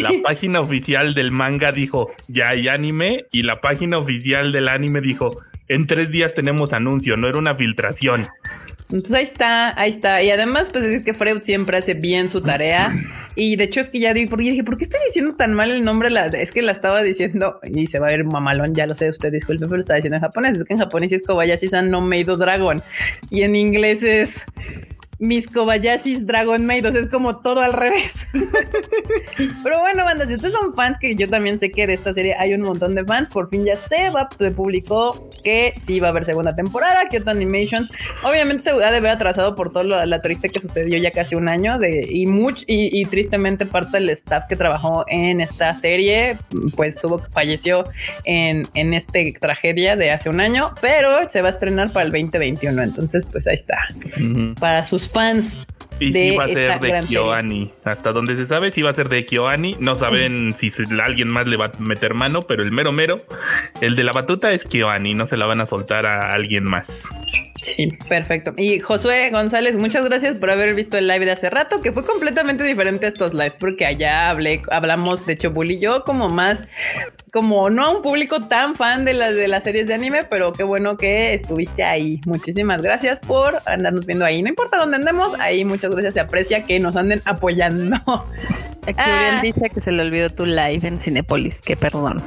La 0.00 0.10
página 0.24 0.60
oficial 0.60 1.14
del 1.14 1.30
manga 1.30 1.70
dijo, 1.72 2.10
ya 2.26 2.50
hay 2.50 2.68
anime, 2.68 3.26
y 3.30 3.42
la 3.42 3.60
página 3.60 3.98
oficial 3.98 4.50
del 4.52 4.68
anime 4.68 5.00
dijo, 5.00 5.40
en 5.68 5.86
tres 5.86 6.10
días 6.10 6.34
tenemos 6.34 6.72
anuncio, 6.72 7.16
no 7.16 7.28
era 7.28 7.38
una 7.38 7.54
filtración. 7.54 8.26
Entonces 8.92 9.14
ahí 9.14 9.24
está, 9.24 9.80
ahí 9.80 9.90
está. 9.90 10.22
Y 10.22 10.30
además, 10.30 10.70
pues 10.70 10.84
es 10.84 11.04
que 11.04 11.14
Freud 11.14 11.40
siempre 11.42 11.78
hace 11.78 11.94
bien 11.94 12.28
su 12.28 12.42
tarea. 12.42 12.94
Y 13.34 13.56
de 13.56 13.64
hecho 13.64 13.80
es 13.80 13.88
que 13.88 13.98
ya 13.98 14.12
porque 14.28 14.50
dije, 14.50 14.62
¿por 14.62 14.76
qué 14.76 14.84
estoy 14.84 15.00
diciendo 15.06 15.34
tan 15.34 15.54
mal 15.54 15.70
el 15.70 15.84
nombre? 15.84 16.10
Es 16.34 16.52
que 16.52 16.60
la 16.60 16.72
estaba 16.72 17.02
diciendo 17.02 17.58
y 17.62 17.86
se 17.86 17.98
va 17.98 18.08
a 18.08 18.10
ver 18.10 18.24
mamalón, 18.24 18.74
ya 18.74 18.86
lo 18.86 18.94
sé, 18.94 19.08
usted 19.08 19.32
disculpe, 19.32 19.64
pero 19.64 19.76
lo 19.76 19.80
estaba 19.80 19.96
diciendo 19.96 20.16
en 20.16 20.22
japonés. 20.22 20.58
Es 20.58 20.64
que 20.64 20.74
en 20.74 20.78
japonés 20.78 21.12
es 21.12 21.22
Kobayashi-san 21.22 21.90
no 21.90 22.02
Meido 22.02 22.36
Dragon. 22.36 22.82
Y 23.30 23.42
en 23.42 23.56
inglés 23.56 24.02
es 24.02 24.44
mis 25.22 25.46
Kobayashis 25.46 26.26
Dragon 26.26 26.66
Maid, 26.66 26.84
es 26.84 27.06
como 27.06 27.36
todo 27.36 27.60
al 27.60 27.72
revés. 27.72 28.26
Pero 29.62 29.78
bueno, 29.78 30.04
banda, 30.04 30.26
si 30.26 30.34
ustedes 30.34 30.52
son 30.52 30.74
fans, 30.74 30.98
que 30.98 31.14
yo 31.14 31.28
también 31.28 31.60
sé 31.60 31.70
que 31.70 31.86
de 31.86 31.94
esta 31.94 32.12
serie 32.12 32.34
hay 32.36 32.54
un 32.54 32.62
montón 32.62 32.96
de 32.96 33.04
fans, 33.04 33.30
por 33.30 33.48
fin 33.48 33.64
ya 33.64 33.76
se 33.76 34.10
va, 34.10 34.28
se 34.36 34.50
publicó 34.50 35.30
que 35.44 35.74
sí 35.76 36.00
va 36.00 36.08
a 36.08 36.10
haber 36.10 36.24
segunda 36.24 36.56
temporada, 36.56 37.08
Kyoto 37.08 37.30
Animation. 37.30 37.88
Obviamente 38.24 38.64
se 38.64 38.70
ha 38.70 38.90
de 38.90 38.96
haber 38.96 39.12
atrasado 39.12 39.54
por 39.54 39.70
todo 39.70 39.84
lo, 39.84 40.04
la 40.04 40.20
triste 40.22 40.48
que 40.48 40.58
sucedió 40.58 40.98
ya 40.98 41.12
casi 41.12 41.36
un 41.36 41.48
año 41.48 41.78
de, 41.78 42.04
y, 42.10 42.26
much, 42.26 42.64
y, 42.66 43.04
tristemente 43.06 43.64
parte 43.64 43.98
del 43.98 44.08
staff 44.10 44.46
que 44.48 44.56
trabajó 44.56 45.04
en 45.06 45.40
esta 45.40 45.72
serie, 45.76 46.36
pues 46.74 46.96
tuvo 46.96 47.20
falleció 47.30 47.84
en, 48.24 48.66
en 48.74 48.92
esta 48.92 49.20
tragedia 49.40 49.94
de 49.94 50.10
hace 50.10 50.30
un 50.30 50.40
año, 50.40 50.74
pero 50.80 51.30
se 51.30 51.42
va 51.42 51.48
a 51.48 51.50
estrenar 51.52 51.92
para 51.92 52.06
el 52.06 52.10
2021. 52.10 52.82
Entonces, 52.82 53.24
pues 53.24 53.46
ahí 53.46 53.54
está. 53.54 53.78
Para 54.58 54.84
sus 54.84 55.11
fans. 55.12 55.66
Y 56.00 56.12
sí 56.12 56.36
va 56.36 56.44
a 56.44 56.48
ser 56.48 56.80
de 56.80 57.00
KyoAni. 57.08 57.72
Hasta 57.84 58.12
donde 58.12 58.36
se 58.36 58.46
sabe, 58.46 58.70
sí 58.70 58.82
va 58.82 58.90
a 58.90 58.92
ser 58.92 59.08
de 59.08 59.24
KyoAni. 59.24 59.76
No 59.78 59.94
saben 59.94 60.52
si 60.56 60.68
alguien 61.02 61.28
más 61.28 61.46
le 61.46 61.56
va 61.56 61.66
a 61.66 61.72
meter 61.78 62.14
mano, 62.14 62.42
pero 62.42 62.62
el 62.62 62.72
mero 62.72 62.92
mero, 62.92 63.24
el 63.80 63.94
de 63.94 64.02
la 64.02 64.12
batuta 64.12 64.52
es 64.52 64.64
KyoAni. 64.64 65.14
No 65.14 65.26
se 65.26 65.36
la 65.36 65.46
van 65.46 65.60
a 65.60 65.66
soltar 65.66 66.06
a 66.06 66.34
alguien 66.34 66.64
más. 66.64 67.08
Sí, 67.74 67.90
perfecto. 68.08 68.52
Y 68.56 68.80
Josué 68.80 69.30
González, 69.30 69.76
muchas 69.76 70.04
gracias 70.04 70.34
por 70.34 70.50
haber 70.50 70.74
visto 70.74 70.98
el 70.98 71.08
live 71.08 71.24
de 71.24 71.32
hace 71.32 71.48
rato, 71.48 71.80
que 71.80 71.92
fue 71.92 72.04
completamente 72.04 72.64
diferente 72.64 73.06
a 73.06 73.08
estos 73.08 73.32
live, 73.32 73.54
porque 73.58 73.86
allá 73.86 74.28
hablé, 74.28 74.62
hablamos 74.70 75.24
de 75.24 75.32
hecho 75.34 75.52
y 75.62 75.78
yo 75.78 76.04
como 76.04 76.28
más, 76.28 76.66
como 77.32 77.70
no 77.70 77.84
a 77.84 77.90
un 77.90 78.02
público 78.02 78.42
tan 78.42 78.74
fan 78.74 79.04
de 79.04 79.14
las 79.14 79.34
de 79.34 79.48
las 79.48 79.64
series 79.64 79.86
de 79.86 79.94
anime, 79.94 80.24
pero 80.24 80.52
qué 80.52 80.64
bueno 80.64 80.96
que 80.96 81.34
estuviste 81.34 81.84
ahí. 81.84 82.20
Muchísimas 82.26 82.82
gracias 82.82 83.20
por 83.20 83.58
andarnos 83.66 84.06
viendo 84.06 84.24
ahí. 84.24 84.42
No 84.42 84.48
importa 84.48 84.76
dónde 84.76 84.96
andemos, 84.96 85.32
ahí 85.38 85.64
muchas 85.64 85.90
gracias. 85.92 86.14
Se 86.14 86.20
aprecia 86.20 86.64
que 86.64 86.78
nos 86.80 86.96
anden 86.96 87.22
apoyando. 87.24 87.96
Aquí 88.82 88.98
ah. 88.98 89.40
dice 89.42 89.70
que 89.70 89.80
se 89.80 89.92
le 89.92 90.02
olvidó 90.02 90.30
tu 90.30 90.44
live 90.44 90.80
en 90.82 91.00
Cinepolis, 91.00 91.62
que 91.62 91.76
perdón. 91.76 92.22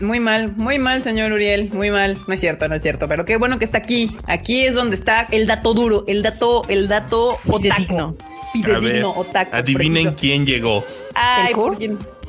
Muy 0.00 0.18
mal, 0.18 0.52
muy 0.56 0.78
mal, 0.78 1.02
señor 1.02 1.30
Uriel, 1.32 1.70
muy 1.72 1.90
mal. 1.90 2.18
No 2.26 2.34
es 2.34 2.40
cierto, 2.40 2.66
no 2.68 2.74
es 2.74 2.82
cierto, 2.82 3.06
pero 3.06 3.24
qué 3.26 3.36
bueno 3.36 3.58
que 3.58 3.66
está 3.66 3.78
aquí. 3.78 4.16
Aquí 4.26 4.64
es 4.64 4.74
donde 4.74 4.96
está 4.96 5.26
el 5.30 5.46
dato 5.46 5.74
duro, 5.74 6.04
el 6.06 6.22
dato, 6.22 6.64
el 6.68 6.88
dato 6.88 7.36
otaku. 7.46 8.16
Fidedigno, 8.52 9.10
otaku. 9.10 9.54
Adivinen 9.54 10.12
quién 10.12 10.46
llegó. 10.46 10.84
Ay, 11.14 11.54
¿por 11.54 11.76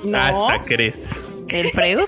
No. 0.03 0.49
Hasta 0.49 0.65
crees. 0.65 1.19
¿El 1.47 1.69
Freud? 1.71 1.99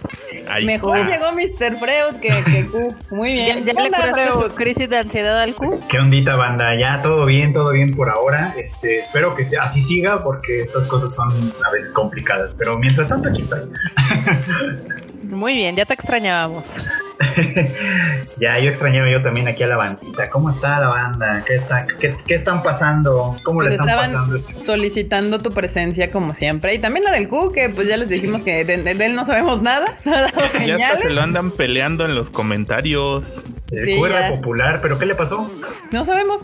Mejor 0.64 0.98
llegó 1.06 1.32
Mr. 1.34 1.78
Freud 1.78 2.20
que, 2.22 2.44
que 2.44 2.66
Q. 2.66 2.96
Muy 3.12 3.34
bien. 3.34 3.66
¿Ya, 3.66 3.74
le 3.74 3.90
curaste 3.90 4.32
su 4.32 4.56
crisis 4.56 4.90
de 4.90 4.98
ansiedad 4.98 5.42
al 5.42 5.54
Q? 5.54 5.82
¿Qué 5.90 6.00
ondita, 6.00 6.36
banda? 6.36 6.78
Ya 6.80 7.02
todo 7.02 7.26
bien, 7.26 7.52
todo 7.52 7.72
bien 7.72 7.94
por 7.94 8.10
ahora. 8.10 8.54
Este, 8.58 9.00
espero 9.00 9.36
que 9.36 9.46
así 9.60 9.82
siga 9.82 10.24
porque 10.24 10.62
estas 10.62 10.86
cosas 10.86 11.14
son 11.14 11.54
a 11.66 11.72
veces 11.72 11.92
complicadas. 11.94 12.54
Pero 12.54 12.78
mientras 12.78 13.08
tanto, 13.08 13.30
aquí 13.30 13.42
estoy. 13.42 13.62
Muy 15.24 15.56
bien, 15.56 15.76
ya 15.76 15.86
te 15.86 15.94
extrañábamos. 15.94 16.78
ya, 18.40 18.60
yo 18.60 18.70
extrañaba 18.70 19.10
yo 19.12 19.22
también 19.22 19.48
aquí 19.48 19.64
a 19.64 19.68
la 19.68 19.78
bandita. 19.78 20.30
¿Cómo 20.30 20.50
está 20.50 20.80
la 20.80 20.90
banda? 20.90 21.44
¿Qué, 21.46 21.56
está, 21.56 21.86
qué, 22.00 22.16
están 22.34 22.64
pasando? 22.64 23.36
¿Cómo 23.44 23.62
le 23.62 23.70
pues 23.70 23.80
están 23.80 23.96
pasando? 23.96 24.38
Solicitando 24.62 25.40
tu 25.40 25.52
presencia 25.52 26.12
como 26.12 26.36
siempre. 26.36 26.74
Y 26.74 26.80
también 26.80 27.06
la 27.06 27.12
del 27.12 27.28
Q, 27.28 27.52
que 27.52 27.70
pues 27.70 27.88
ya 27.88 27.98
les 27.98 28.10
dijimos 28.10 28.42
que 28.42 28.66
de, 28.66 28.92
él 28.92 29.16
no 29.16 29.26
sabemos 29.26 29.62
nada. 29.62 29.96
Ya 30.66 30.98
se 30.98 31.10
lo 31.10 31.22
andan 31.22 31.52
peleando 31.52 32.06
en 32.06 32.16
los 32.16 32.30
comentarios. 32.30 33.26
El 33.72 33.98
Q 33.98 34.06
era 34.06 34.34
popular, 34.34 34.80
pero 34.82 34.98
¿qué 34.98 35.06
le 35.06 35.16
pasó? 35.16 35.52
No 35.92 36.06
sabemos. 36.06 36.42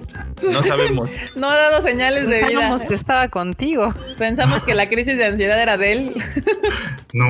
No 0.52 0.64
sabemos. 0.64 1.10
no 1.36 1.50
ha 1.50 1.58
dado 1.58 1.82
señales 1.82 2.28
de 2.28 2.38
vida. 2.38 2.48
Pensamos 2.48 2.82
que 2.84 2.96
estaba 2.96 3.28
contigo. 3.30 3.94
Pensamos 4.18 4.64
que 4.64 4.74
la 4.74 4.88
crisis 4.88 5.18
de 5.18 5.26
ansiedad 5.26 5.62
era 5.62 5.78
de 5.78 5.94
él. 5.94 6.24
no. 7.14 7.28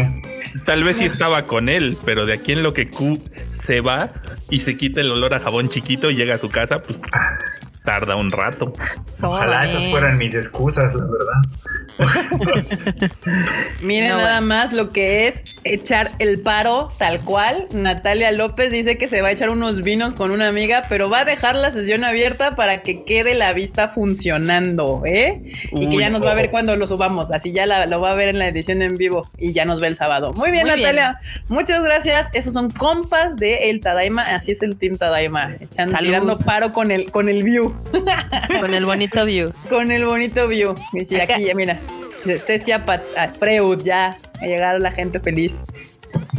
Tal 0.65 0.83
vez 0.83 0.97
sí 0.97 1.05
estaba 1.05 1.43
con 1.43 1.69
él, 1.69 1.97
pero 2.05 2.25
de 2.25 2.33
aquí 2.33 2.53
en 2.53 2.63
lo 2.63 2.73
que 2.73 2.89
Q 2.89 3.21
se 3.51 3.81
va 3.81 4.11
y 4.49 4.59
se 4.61 4.77
quita 4.77 5.01
el 5.01 5.11
olor 5.11 5.33
a 5.33 5.39
jabón 5.39 5.69
chiquito 5.69 6.09
y 6.09 6.15
llega 6.15 6.35
a 6.35 6.39
su 6.39 6.49
casa, 6.49 6.81
pues 6.83 7.01
tarda 7.83 8.15
un 8.15 8.31
rato. 8.31 8.73
Ojalá 9.23 9.65
esas 9.65 9.87
fueran 9.87 10.17
mis 10.17 10.35
excusas, 10.35 10.93
la 10.93 11.05
verdad. 11.05 11.41
Miren 13.81 14.09
nada 14.09 14.41
más 14.41 14.73
lo 14.73 14.89
que 14.89 15.27
es 15.27 15.43
echar 15.63 16.11
el 16.19 16.39
paro 16.41 16.91
tal 16.97 17.23
cual. 17.23 17.67
Natalia 17.73 18.31
López 18.31 18.71
dice 18.71 18.97
que 18.97 19.07
se 19.07 19.21
va 19.21 19.29
a 19.29 19.31
echar 19.31 19.49
unos 19.49 19.81
vinos 19.81 20.13
con 20.13 20.31
una 20.31 20.47
amiga, 20.47 20.83
pero 20.89 21.09
va 21.09 21.21
a 21.21 21.25
dejar 21.25 21.55
la 21.55 21.71
sesión 21.71 22.03
abierta 22.03 22.51
para 22.51 22.81
que 22.81 23.03
quede 23.03 23.35
la 23.35 23.53
vista 23.53 23.87
funcionando, 23.87 25.01
¿eh? 25.05 25.41
y 25.71 25.89
que 25.89 25.97
ya 25.97 26.09
nos 26.09 26.23
va 26.23 26.31
a 26.31 26.35
ver 26.35 26.51
cuando 26.51 26.75
lo 26.75 26.87
subamos. 26.87 27.31
Así 27.31 27.51
ya 27.51 27.65
lo 27.65 28.01
va 28.01 28.11
a 28.11 28.15
ver 28.15 28.29
en 28.29 28.39
la 28.39 28.47
edición 28.47 28.81
en 28.81 28.97
vivo 28.97 29.23
y 29.37 29.53
ya 29.53 29.65
nos 29.65 29.79
ve 29.79 29.87
el 29.87 29.95
sábado. 29.95 30.33
Muy 30.33 30.51
bien, 30.51 30.67
Natalia. 30.67 31.19
Muchas 31.47 31.83
gracias. 31.83 32.29
Esos 32.33 32.53
son 32.53 32.69
compas 32.69 33.35
de 33.35 33.69
El 33.69 33.81
Tadaima. 33.81 34.21
Así 34.21 34.51
es 34.51 34.61
el 34.61 34.77
Team 34.77 34.97
Tadaima. 34.97 35.55
Echando, 35.59 35.97
tirando 35.97 36.37
paro 36.37 36.73
con 36.73 36.91
el, 36.91 37.11
con 37.11 37.29
el 37.29 37.43
view. 37.43 37.68
Con 38.59 38.73
el 38.73 38.85
bonito 38.85 39.25
view. 39.25 39.51
Con 39.69 39.91
el 39.91 40.05
bonito 40.05 40.47
view. 40.47 40.75
Y 40.93 41.15
aquí 41.15 41.45
ya, 41.45 41.55
mira. 41.55 41.79
Cecia 42.37 42.85
Pat 42.85 43.01
Freud, 43.39 43.81
ya. 43.83 44.15
Ha 44.41 44.45
llegado 44.45 44.79
la 44.79 44.91
gente 44.91 45.19
feliz. 45.19 45.63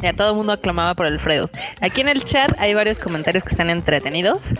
Ya 0.03 0.15
todo 0.15 0.31
el 0.31 0.37
mundo 0.37 0.53
aclamaba 0.53 0.95
por 0.95 1.07
Alfredo. 1.07 1.51
Aquí 1.81 2.01
en 2.01 2.09
el 2.09 2.25
chat 2.25 2.51
hay 2.59 2.75
varios 2.75 2.99
comentarios 2.99 3.45
que 3.45 3.51
están 3.51 3.71
entretenidos. 3.71 4.51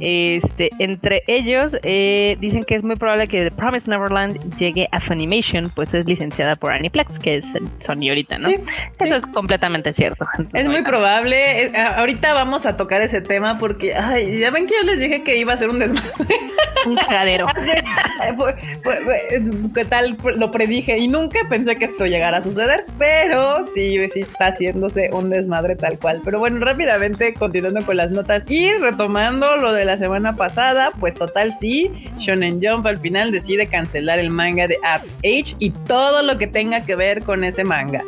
Este, 0.00 0.70
entre 0.78 1.22
ellos 1.26 1.76
eh, 1.82 2.36
dicen 2.40 2.64
que 2.64 2.74
es 2.74 2.82
muy 2.82 2.96
probable 2.96 3.28
que 3.28 3.44
The 3.44 3.50
Promise 3.50 3.90
Neverland 3.90 4.56
llegue 4.56 4.88
a 4.92 5.00
Funimation, 5.00 5.70
pues 5.70 5.94
es 5.94 6.06
licenciada 6.06 6.56
por 6.56 6.72
Aniplex, 6.72 7.18
que 7.18 7.36
es 7.36 7.46
Sony 7.80 8.08
ahorita, 8.08 8.38
¿no? 8.38 8.50
Eso 8.98 9.16
es 9.16 9.26
completamente 9.26 9.92
cierto. 9.92 10.26
es 10.52 10.66
muy 10.66 10.82
probable. 10.82 11.72
ahorita 11.76 12.34
vamos 12.34 12.66
a 12.66 12.76
tocar 12.76 13.02
ese 13.02 13.20
tema 13.20 13.58
porque, 13.58 13.94
ay, 13.94 14.38
ya 14.38 14.50
ven 14.50 14.66
que 14.66 14.74
yo 14.74 14.86
les 14.86 15.00
dije 15.00 15.22
que 15.22 15.36
iba 15.36 15.52
a 15.52 15.56
ser 15.56 15.70
un 15.70 15.78
desmadre. 15.78 16.12
Un 16.86 16.96
cagadero. 16.96 17.46
¿Qué 19.74 19.84
tal? 19.84 20.16
Lo 20.36 20.50
predije 20.50 20.98
y 20.98 21.08
nunca 21.08 21.40
pensé 21.48 21.76
que 21.76 21.84
esto 21.84 22.06
llegara 22.06 22.38
a 22.38 22.42
suceder, 22.42 22.84
pero 22.98 23.64
sí, 23.72 23.98
sí 24.10 24.20
está 24.20 24.51
haciéndose 24.52 25.10
un 25.12 25.30
desmadre 25.30 25.76
tal 25.76 25.98
cual. 25.98 26.20
Pero 26.24 26.38
bueno, 26.38 26.64
rápidamente 26.64 27.34
continuando 27.34 27.84
con 27.84 27.96
las 27.96 28.10
notas 28.10 28.44
y 28.48 28.70
retomando 28.74 29.56
lo 29.56 29.72
de 29.72 29.84
la 29.84 29.96
semana 29.96 30.36
pasada, 30.36 30.92
pues 31.00 31.14
total 31.14 31.52
sí, 31.52 31.90
Shonen 32.16 32.60
Jump 32.62 32.86
al 32.86 32.98
final 32.98 33.32
decide 33.32 33.66
cancelar 33.66 34.18
el 34.18 34.30
manga 34.30 34.68
de 34.68 34.78
Art 34.82 35.04
Age 35.18 35.56
y 35.58 35.70
todo 35.70 36.22
lo 36.22 36.38
que 36.38 36.46
tenga 36.46 36.84
que 36.84 36.96
ver 36.96 37.24
con 37.24 37.44
ese 37.44 37.64
manga. 37.64 38.02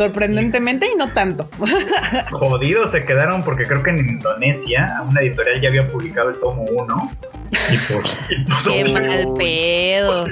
Sorprendentemente 0.00 0.86
y 0.90 0.96
no 0.96 1.12
tanto. 1.12 1.46
Jodidos 2.30 2.92
se 2.92 3.04
quedaron 3.04 3.44
porque 3.44 3.66
creo 3.66 3.82
que 3.82 3.90
en 3.90 3.98
Indonesia 3.98 5.02
una 5.06 5.20
editorial 5.20 5.60
ya 5.60 5.68
había 5.68 5.86
publicado 5.86 6.30
el 6.30 6.38
tomo 6.38 6.62
1 6.62 7.10
y 7.50 7.76
pues, 7.76 8.20
pues 8.48 8.64
Qué 8.66 8.92
mal 8.94 9.34
pedo. 9.36 10.26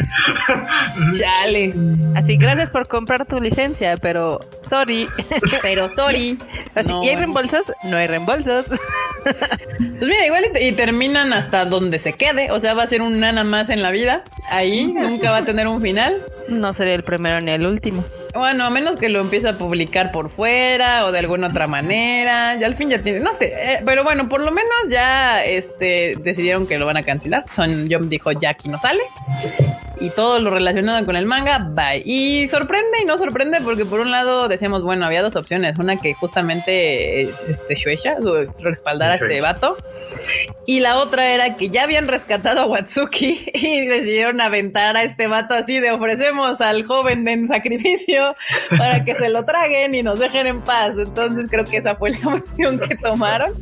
Chale. 1.18 1.74
Así, 2.14 2.38
gracias 2.38 2.70
por 2.70 2.88
comprar 2.88 3.26
tu 3.26 3.38
licencia, 3.40 3.98
pero 3.98 4.40
sorry. 4.66 5.06
pero 5.62 5.94
sorry. 5.94 6.38
Así, 6.74 6.90
¿y 7.02 7.08
hay 7.10 7.16
reembolsos? 7.16 7.70
No 7.84 7.98
hay 7.98 8.06
reembolsos. 8.06 8.68
Pues 8.68 10.00
mira, 10.00 10.24
igual 10.24 10.44
y, 10.58 10.64
y 10.64 10.72
terminan 10.72 11.34
hasta 11.34 11.66
donde 11.66 11.98
se 11.98 12.14
quede. 12.14 12.52
O 12.52 12.58
sea, 12.58 12.72
va 12.72 12.84
a 12.84 12.86
ser 12.86 13.02
un 13.02 13.20
nana 13.20 13.44
más 13.44 13.68
en 13.68 13.82
la 13.82 13.90
vida. 13.90 14.24
Ahí 14.48 14.86
nunca 14.86 15.30
va 15.30 15.38
a 15.38 15.44
tener 15.44 15.68
un 15.68 15.82
final. 15.82 16.24
No 16.48 16.72
sería 16.72 16.94
el 16.94 17.02
primero 17.02 17.38
ni 17.42 17.50
el 17.50 17.66
último. 17.66 18.02
Bueno, 18.34 18.64
a 18.64 18.70
menos 18.70 18.96
que 18.96 19.08
lo 19.08 19.20
empiece 19.20 19.48
a 19.48 19.52
publicar 19.54 20.12
por 20.12 20.30
fuera 20.30 21.06
o 21.06 21.12
de 21.12 21.18
alguna 21.18 21.48
otra 21.48 21.66
manera. 21.66 22.54
Ya 22.56 22.66
al 22.66 22.74
fin 22.74 22.90
ya 22.90 22.98
tiene, 22.98 23.20
no 23.20 23.32
sé, 23.32 23.52
eh, 23.54 23.82
pero 23.84 24.04
bueno, 24.04 24.28
por 24.28 24.40
lo 24.40 24.50
menos 24.50 24.90
ya 24.90 25.44
este 25.44 26.14
decidieron 26.20 26.66
que 26.66 26.78
lo 26.78 26.86
van 26.86 26.96
a 26.96 27.02
cancelar. 27.02 27.44
Son 27.52 27.90
Jump 27.90 28.08
dijo 28.08 28.30
ya 28.32 28.50
aquí 28.50 28.68
no 28.68 28.78
sale. 28.78 29.02
Y 30.00 30.10
todo 30.10 30.38
lo 30.40 30.50
relacionado 30.50 31.04
con 31.04 31.16
el 31.16 31.26
manga, 31.26 31.58
bye. 31.58 32.02
Y 32.04 32.46
sorprende 32.48 33.02
y 33.02 33.04
no 33.04 33.16
sorprende 33.18 33.60
porque 33.60 33.84
por 33.84 33.98
un 33.98 34.10
lado 34.12 34.46
decíamos, 34.46 34.82
bueno, 34.82 35.04
había 35.06 35.22
dos 35.22 35.34
opciones. 35.34 35.76
Una 35.78 35.96
que 35.96 36.14
justamente 36.14 37.22
es 37.22 37.42
este 37.42 37.74
Shueisha, 37.74 38.16
su- 38.22 38.46
respaldar 38.62 39.10
a 39.10 39.14
este 39.16 39.40
vato. 39.40 39.76
Y 40.66 40.80
la 40.80 40.98
otra 40.98 41.28
era 41.30 41.56
que 41.56 41.70
ya 41.70 41.82
habían 41.84 42.06
rescatado 42.06 42.60
a 42.60 42.66
Watsuki 42.66 43.50
y 43.54 43.86
decidieron 43.86 44.40
aventar 44.40 44.96
a 44.96 45.02
este 45.02 45.26
vato 45.26 45.54
así 45.54 45.80
de 45.80 45.90
ofrecemos 45.90 46.60
al 46.60 46.84
joven 46.84 47.26
en 47.26 47.48
sacrificio 47.48 48.36
para 48.76 49.04
que 49.04 49.14
se 49.14 49.30
lo 49.30 49.44
traguen 49.46 49.94
y 49.96 50.02
nos 50.04 50.20
dejen 50.20 50.46
en 50.46 50.60
paz. 50.60 50.96
Entonces 50.98 51.46
creo 51.50 51.64
que 51.64 51.78
esa 51.78 51.96
fue 51.96 52.10
la 52.10 52.18
opción 52.34 52.78
que 52.78 52.94
tomaron. 52.96 53.52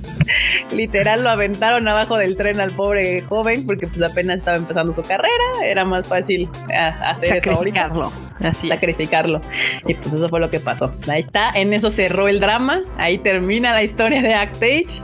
Literal 0.71 1.23
lo 1.23 1.31
aventaron 1.31 1.87
abajo 1.89 2.17
del 2.19 2.37
tren 2.37 2.61
al 2.61 2.73
pobre 2.73 3.23
joven 3.23 3.65
porque 3.65 3.87
pues 3.87 4.03
apenas 4.03 4.41
estaba 4.41 4.57
empezando 4.59 4.93
su 4.93 5.03
carrera. 5.03 5.33
Era 5.65 5.85
más 5.85 6.07
fácil 6.09 6.26
ah, 6.75 7.11
hacer 7.11 7.37
eso 7.39 7.51
ahorita 7.53 7.89
Sacrificarlo. 7.89 8.13
Así 8.41 8.67
es. 8.69 8.75
sacrificarlo. 8.75 9.41
Y 9.87 9.95
pues 9.95 10.13
eso 10.13 10.29
fue 10.29 10.41
lo 10.41 10.51
que 10.51 10.61
pasó. 10.61 10.95
Ahí 11.09 11.21
está, 11.21 11.51
en 11.55 11.73
eso 11.73 11.91
cerró 11.91 12.29
el 12.29 12.41
drama, 12.41 12.83
ahí 12.99 13.19
termina 13.19 13.73
la 13.73 13.83
historia 13.83 14.23
de 14.23 14.35
Actage 14.35 15.01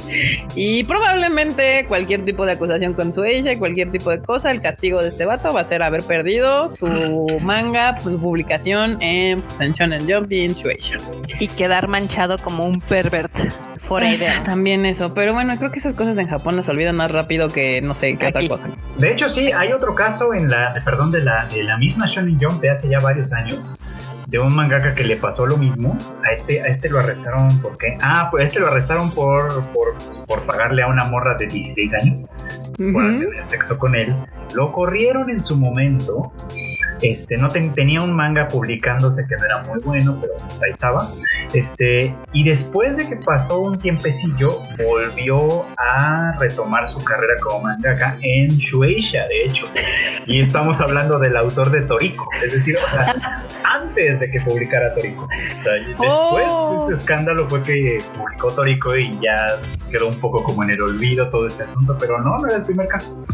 y 0.55 0.85
probablemente 0.85 1.87
cualquier 1.89 2.25
tipo 2.25 2.45
de 2.45 2.53
acusación 2.53 2.93
con 2.95 3.13
su 3.13 3.25
ella, 3.25 3.59
cualquier 3.59 3.91
tipo 3.91 4.11
de 4.11 4.21
cosa, 4.21 4.51
el 4.51 4.61
castigo 4.61 5.01
de 5.01 5.09
este 5.09 5.25
vato 5.25 5.53
va 5.53 5.61
a 5.61 5.65
ser 5.65 5.83
haber 5.83 6.03
perdido 6.03 6.69
su 6.69 7.27
manga, 7.43 7.99
su 8.01 8.19
publicación 8.19 8.99
en, 9.01 9.41
pues, 9.41 9.61
en 9.61 9.73
Shonen 9.73 10.13
Jump 10.13 10.31
y 10.33 10.43
en 10.45 10.53
Shueisha. 10.53 10.99
Y 11.39 11.49
quedar 11.49 11.89
manchado 11.89 12.39
como 12.39 12.67
un 12.67 12.81
pervert. 12.81 13.33
Forever. 13.79 14.45
También 14.45 14.87
eso, 14.87 15.13
pero 15.13 15.35
bueno, 15.35 15.55
creo 15.59 15.71
que 15.73 15.81
esas 15.81 15.95
cosas 15.95 16.17
en 16.17 16.29
Japón 16.29 16.57
las 16.57 16.69
olvidan 16.69 16.95
más 16.95 17.11
rápido 17.11 17.49
que 17.49 17.81
no 17.83 17.95
sé 17.95 18.17
qué 18.17 18.29
Aquí. 18.29 18.47
otra 18.47 18.49
cosa. 18.49 18.71
De 18.97 19.11
hecho, 19.11 19.29
sí, 19.29 19.51
hay 19.51 19.73
otro 19.73 19.95
caso 19.97 20.33
en 20.33 20.49
la, 20.49 20.73
perdón, 20.85 21.11
de 21.13 21.23
la, 21.25 21.45
de 21.47 21.63
la 21.63 21.77
misma 21.79 22.07
Shonen 22.07 22.39
Jump 22.41 22.61
de 22.61 22.71
hace 22.71 22.89
ya 22.89 22.99
varios 23.01 23.33
años, 23.33 23.79
de 24.33 24.39
un 24.39 24.53
mangaka 24.55 24.95
que 24.95 25.05
le 25.05 25.17
pasó 25.17 25.47
lo 25.47 25.57
mismo. 25.59 25.97
A 26.29 26.33
este, 26.33 26.61
a 26.63 26.67
este 26.67 26.89
lo 26.89 26.99
arrestaron 26.99 27.61
por 27.61 27.77
qué? 27.79 27.97
Ah, 28.03 28.29
pues 28.31 28.41
a 28.41 28.45
este 28.47 28.61
lo 28.61 28.67
arrestaron 28.69 29.11
por, 29.13 29.63
por, 29.73 29.95
por 30.27 30.43
pagarle 30.47 30.83
a 30.83 30.89
una 30.89 31.05
morra 31.05 31.35
de 31.37 31.47
16 31.47 31.95
años, 31.95 32.27
por 32.79 32.87
Ujú. 33.03 33.21
tener 33.21 33.47
sexo 33.49 33.79
con 33.79 33.95
él. 33.95 34.17
Lo 34.55 34.73
corrieron 34.73 35.31
en 35.31 35.41
su 35.41 35.57
momento. 35.57 36.33
Este, 37.03 37.37
no 37.37 37.49
ten- 37.49 37.73
tenía 37.75 38.01
un 38.01 38.13
manga 38.15 38.47
publicándose 38.49 39.27
que 39.27 39.35
no 39.37 39.45
era 39.45 39.63
muy 39.65 39.81
bueno, 39.83 40.19
pero 40.21 40.35
pues 40.39 40.63
ahí 40.63 40.71
estaba. 40.71 41.05
Este, 41.53 42.15
y 42.33 42.45
después 42.45 42.97
de 42.97 43.09
que 43.09 43.17
pasó 43.17 43.59
un 43.61 43.77
tiempecillo, 43.79 44.63
volvió 44.79 45.65
a 45.77 46.33
retomar 46.39 46.89
su 46.89 47.03
carrera 47.03 47.35
como 47.43 47.63
mangaka 47.65 48.19
en 48.23 48.51
Shueisha, 48.57 49.27
de 49.27 49.45
hecho. 49.47 49.67
Y 50.27 50.41
estamos 50.41 50.81
hablando 50.81 51.19
del 51.19 51.37
autor 51.37 51.73
de 51.73 51.83
Toriko, 51.83 52.29
es 52.45 52.53
decir, 52.53 52.77
o 52.77 52.89
sea, 52.91 53.15
antes 53.81 54.21
de 54.23 54.31
que 54.31 54.41
publicara 54.41 54.95
Toriko. 54.95 55.25
O 55.25 55.63
sea, 55.63 55.73
después 55.75 56.11
Oh. 56.11 56.89
este 56.91 57.03
escándalo 57.03 57.49
fue 57.49 57.63
que 57.63 57.99
publicó 58.17 58.49
Toriko 58.53 58.97
y 58.97 59.19
ya 59.23 59.49
quedó 59.91 60.09
un 60.09 60.19
poco 60.21 60.43
como 60.43 60.63
en 60.63 60.71
el 60.71 60.81
olvido 60.81 61.29
todo 61.31 61.47
este 61.47 61.65
asunto, 61.65 61.97
pero 61.99 62.19
no, 62.21 62.39
no 62.39 62.47
era 62.47 62.57
el 62.57 62.63
primer 62.63 62.89
caso. 62.89 63.25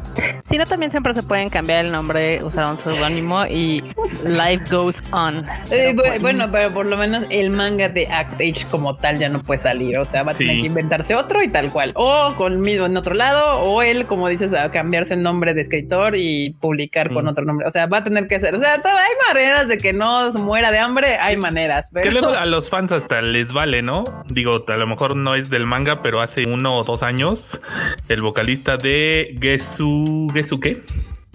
Si 0.45 0.57
no, 0.57 0.65
también 0.65 0.91
siempre 0.91 1.13
se 1.15 1.23
pueden 1.23 1.51
cambiar 1.51 1.85
el 1.85 1.93
nombre, 1.93 2.43
usar 2.43 2.69
un 2.69 2.77
seudónimo 2.79 3.45
y 3.47 3.83
life 4.25 4.65
goes 4.71 5.03
on. 5.13 5.39
Eh, 5.71 5.93
Pero, 5.95 6.03
pues, 6.03 6.23
bueno, 6.23 6.47
pero 6.51 6.71
por 6.71 6.87
lo 6.87 6.97
menos 6.97 7.25
el 7.31 7.51
manga 7.51 7.89
de 7.89 8.07
Act 8.07 8.35
Age 8.41 8.67
como 8.71 8.97
tal 8.97 9.19
ya 9.19 9.29
no 9.29 9.43
puede 9.43 9.59
salir. 9.61 9.99
O 9.99 10.05
sea, 10.05 10.23
va 10.23 10.33
a 10.33 10.35
tener 10.35 10.57
Sí. 10.57 10.63
que 10.63 10.67
inventarse 10.69 11.15
otro 11.15 11.43
y 11.43 11.49
tal 11.49 11.71
cual. 11.71 11.93
O 11.95 12.35
con 12.37 12.61
mismo 12.61 12.87
en 12.87 12.97
otro 12.97 13.15
lado, 13.15 13.61
o 13.61 13.83
él, 13.83 14.07
como 14.07 14.29
dices, 14.29 14.53
a 14.55 14.71
cambiarse 14.71 15.15
el 15.15 15.23
nombre 15.23 15.55
de 15.55 15.61
escritor 15.61 16.17
y 16.17 16.51
publicar 16.61 17.13
con 17.13 17.25
Mm. 17.27 17.29
otro 17.29 17.45
nombre. 17.45 17.67
O 17.67 17.71
sea, 17.71 17.87
va 17.87 17.99
a 17.99 18.05
tener 18.05 18.27
que 18.27 18.37
hacer. 18.37 18.55
O 18.57 18.59
sea, 18.59 18.75
hay 18.75 19.35
maneras 19.35 19.69
de 19.69 19.79
que 19.79 19.93
no 19.93 20.33
se 20.33 20.39
muera 20.39 20.71
de 20.71 20.78
hambre, 20.79 21.17
hay 21.17 21.37
maneras. 21.37 21.91
Que 21.91 22.01
Pero 22.01 22.13
luego 22.21 22.29
a 22.35 22.47
los 22.47 22.71
fans 22.71 22.93
hasta 22.93 23.21
les 23.23 23.53
vale, 23.53 23.83
¿no? 23.83 24.05
Digo, 24.29 24.65
a 24.67 24.77
lo 24.77 24.87
mejor 24.87 25.17
no 25.17 25.35
es 25.35 25.51
del 25.51 25.67
manga, 25.67 26.03
pero 26.03 26.21
hace 26.21 26.47
uno 26.47 26.77
o 26.77 26.85
dos 26.85 27.03
años, 27.03 27.61
el 28.09 28.23
vocalista 28.23 28.77
de 28.77 29.37
Gesu... 29.41 30.29
¿Gesu 30.33 30.61
qué? 30.61 30.83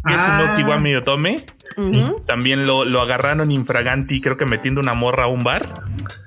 Gesu 0.06 0.20
Ah. 0.26 0.46
no 0.48 0.54
Kiwami 0.56 0.96
Otome. 0.96 1.46
Ujú, 1.78 2.22
También 2.28 2.68
lo, 2.68 2.86
lo 2.86 3.02
agarraron 3.02 3.52
infraganti, 3.52 4.22
creo 4.22 4.38
que 4.38 4.46
metiendo 4.46 4.80
una 4.82 4.94
morra 4.94 5.24
a 5.24 5.28
un 5.28 5.44
bar. 5.44 5.66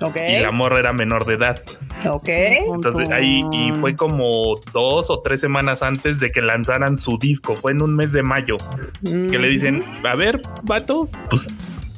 Ok. 0.00 0.16
Y 0.28 0.40
la 0.40 0.50
morra 0.50 0.78
era 0.80 0.92
menor 0.92 1.24
de 1.26 1.34
edad. 1.34 1.62
Ok. 2.08 2.28
Entonces 2.28 3.10
ahí 3.10 3.42
y 3.52 3.72
fue 3.78 3.94
como 3.94 4.30
dos 4.72 5.08
o 5.10 5.20
tres 5.22 5.40
semanas 5.40 5.82
antes 5.82 6.18
de 6.20 6.30
que 6.32 6.40
lanzaran 6.42 6.96
su 6.98 7.16
disco. 7.18 7.54
Fue 7.54 7.72
en 7.72 7.82
un 7.82 7.94
mes 7.94 8.12
de 8.12 8.22
mayo. 8.22 8.56
Que 9.04 9.38
le 9.38 9.48
dicen, 9.48 9.84
a 10.04 10.14
ver, 10.16 10.40
vato, 10.64 11.08
pues 11.30 11.52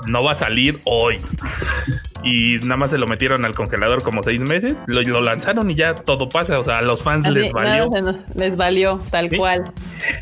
no 0.07 0.23
va 0.25 0.33
a 0.33 0.35
salir 0.35 0.79
hoy. 0.85 1.19
Y 2.25 2.59
nada 2.63 2.77
más 2.77 2.91
se 2.91 2.99
lo 2.99 3.07
metieron 3.07 3.45
al 3.45 3.55
congelador 3.55 4.03
como 4.03 4.23
seis 4.23 4.41
meses. 4.41 4.75
Lo, 4.87 5.03
lo 5.03 5.21
lanzaron 5.21 5.71
y 5.71 5.75
ya 5.75 5.95
todo 5.95 6.29
pasa. 6.29 6.59
O 6.59 6.65
sea, 6.65 6.79
a 6.79 6.83
los 6.83 7.03
fans 7.03 7.25
Así, 7.27 7.35
les 7.35 7.53
valió. 7.53 7.89
nos- 7.89 8.17
les 8.35 8.57
valió, 8.57 9.01
tal 9.11 9.29
Sí. 9.31 9.37
cual. 9.37 9.65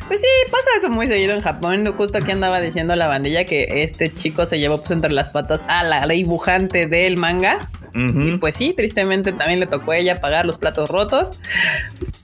Pues 0.06 0.20
sí, 0.20 0.26
pasa 0.50 0.66
eso 0.78 0.90
muy 0.90 1.06
seguido 1.06 1.34
en 1.34 1.40
Japón. 1.40 1.84
Justo 1.96 2.18
aquí 2.18 2.30
andaba 2.32 2.60
diciendo 2.60 2.94
la 2.96 3.06
bandilla 3.06 3.44
que 3.44 3.82
este 3.82 4.12
chico 4.12 4.44
se 4.46 4.58
llevó 4.58 4.76
pues 4.76 4.90
entre 4.90 5.10
las 5.12 5.30
patas 5.30 5.64
a 5.68 5.82
la 5.84 6.06
dibujante 6.06 6.86
del 6.86 7.16
manga. 7.16 7.68
Y 7.94 8.36
pues 8.36 8.56
sí, 8.56 8.74
tristemente 8.76 9.32
también 9.32 9.58
le 9.58 9.66
tocó 9.66 9.92
a 9.92 9.96
ella 9.96 10.16
pagar 10.16 10.44
los 10.44 10.58
platos 10.58 10.90
rotos. 10.90 11.40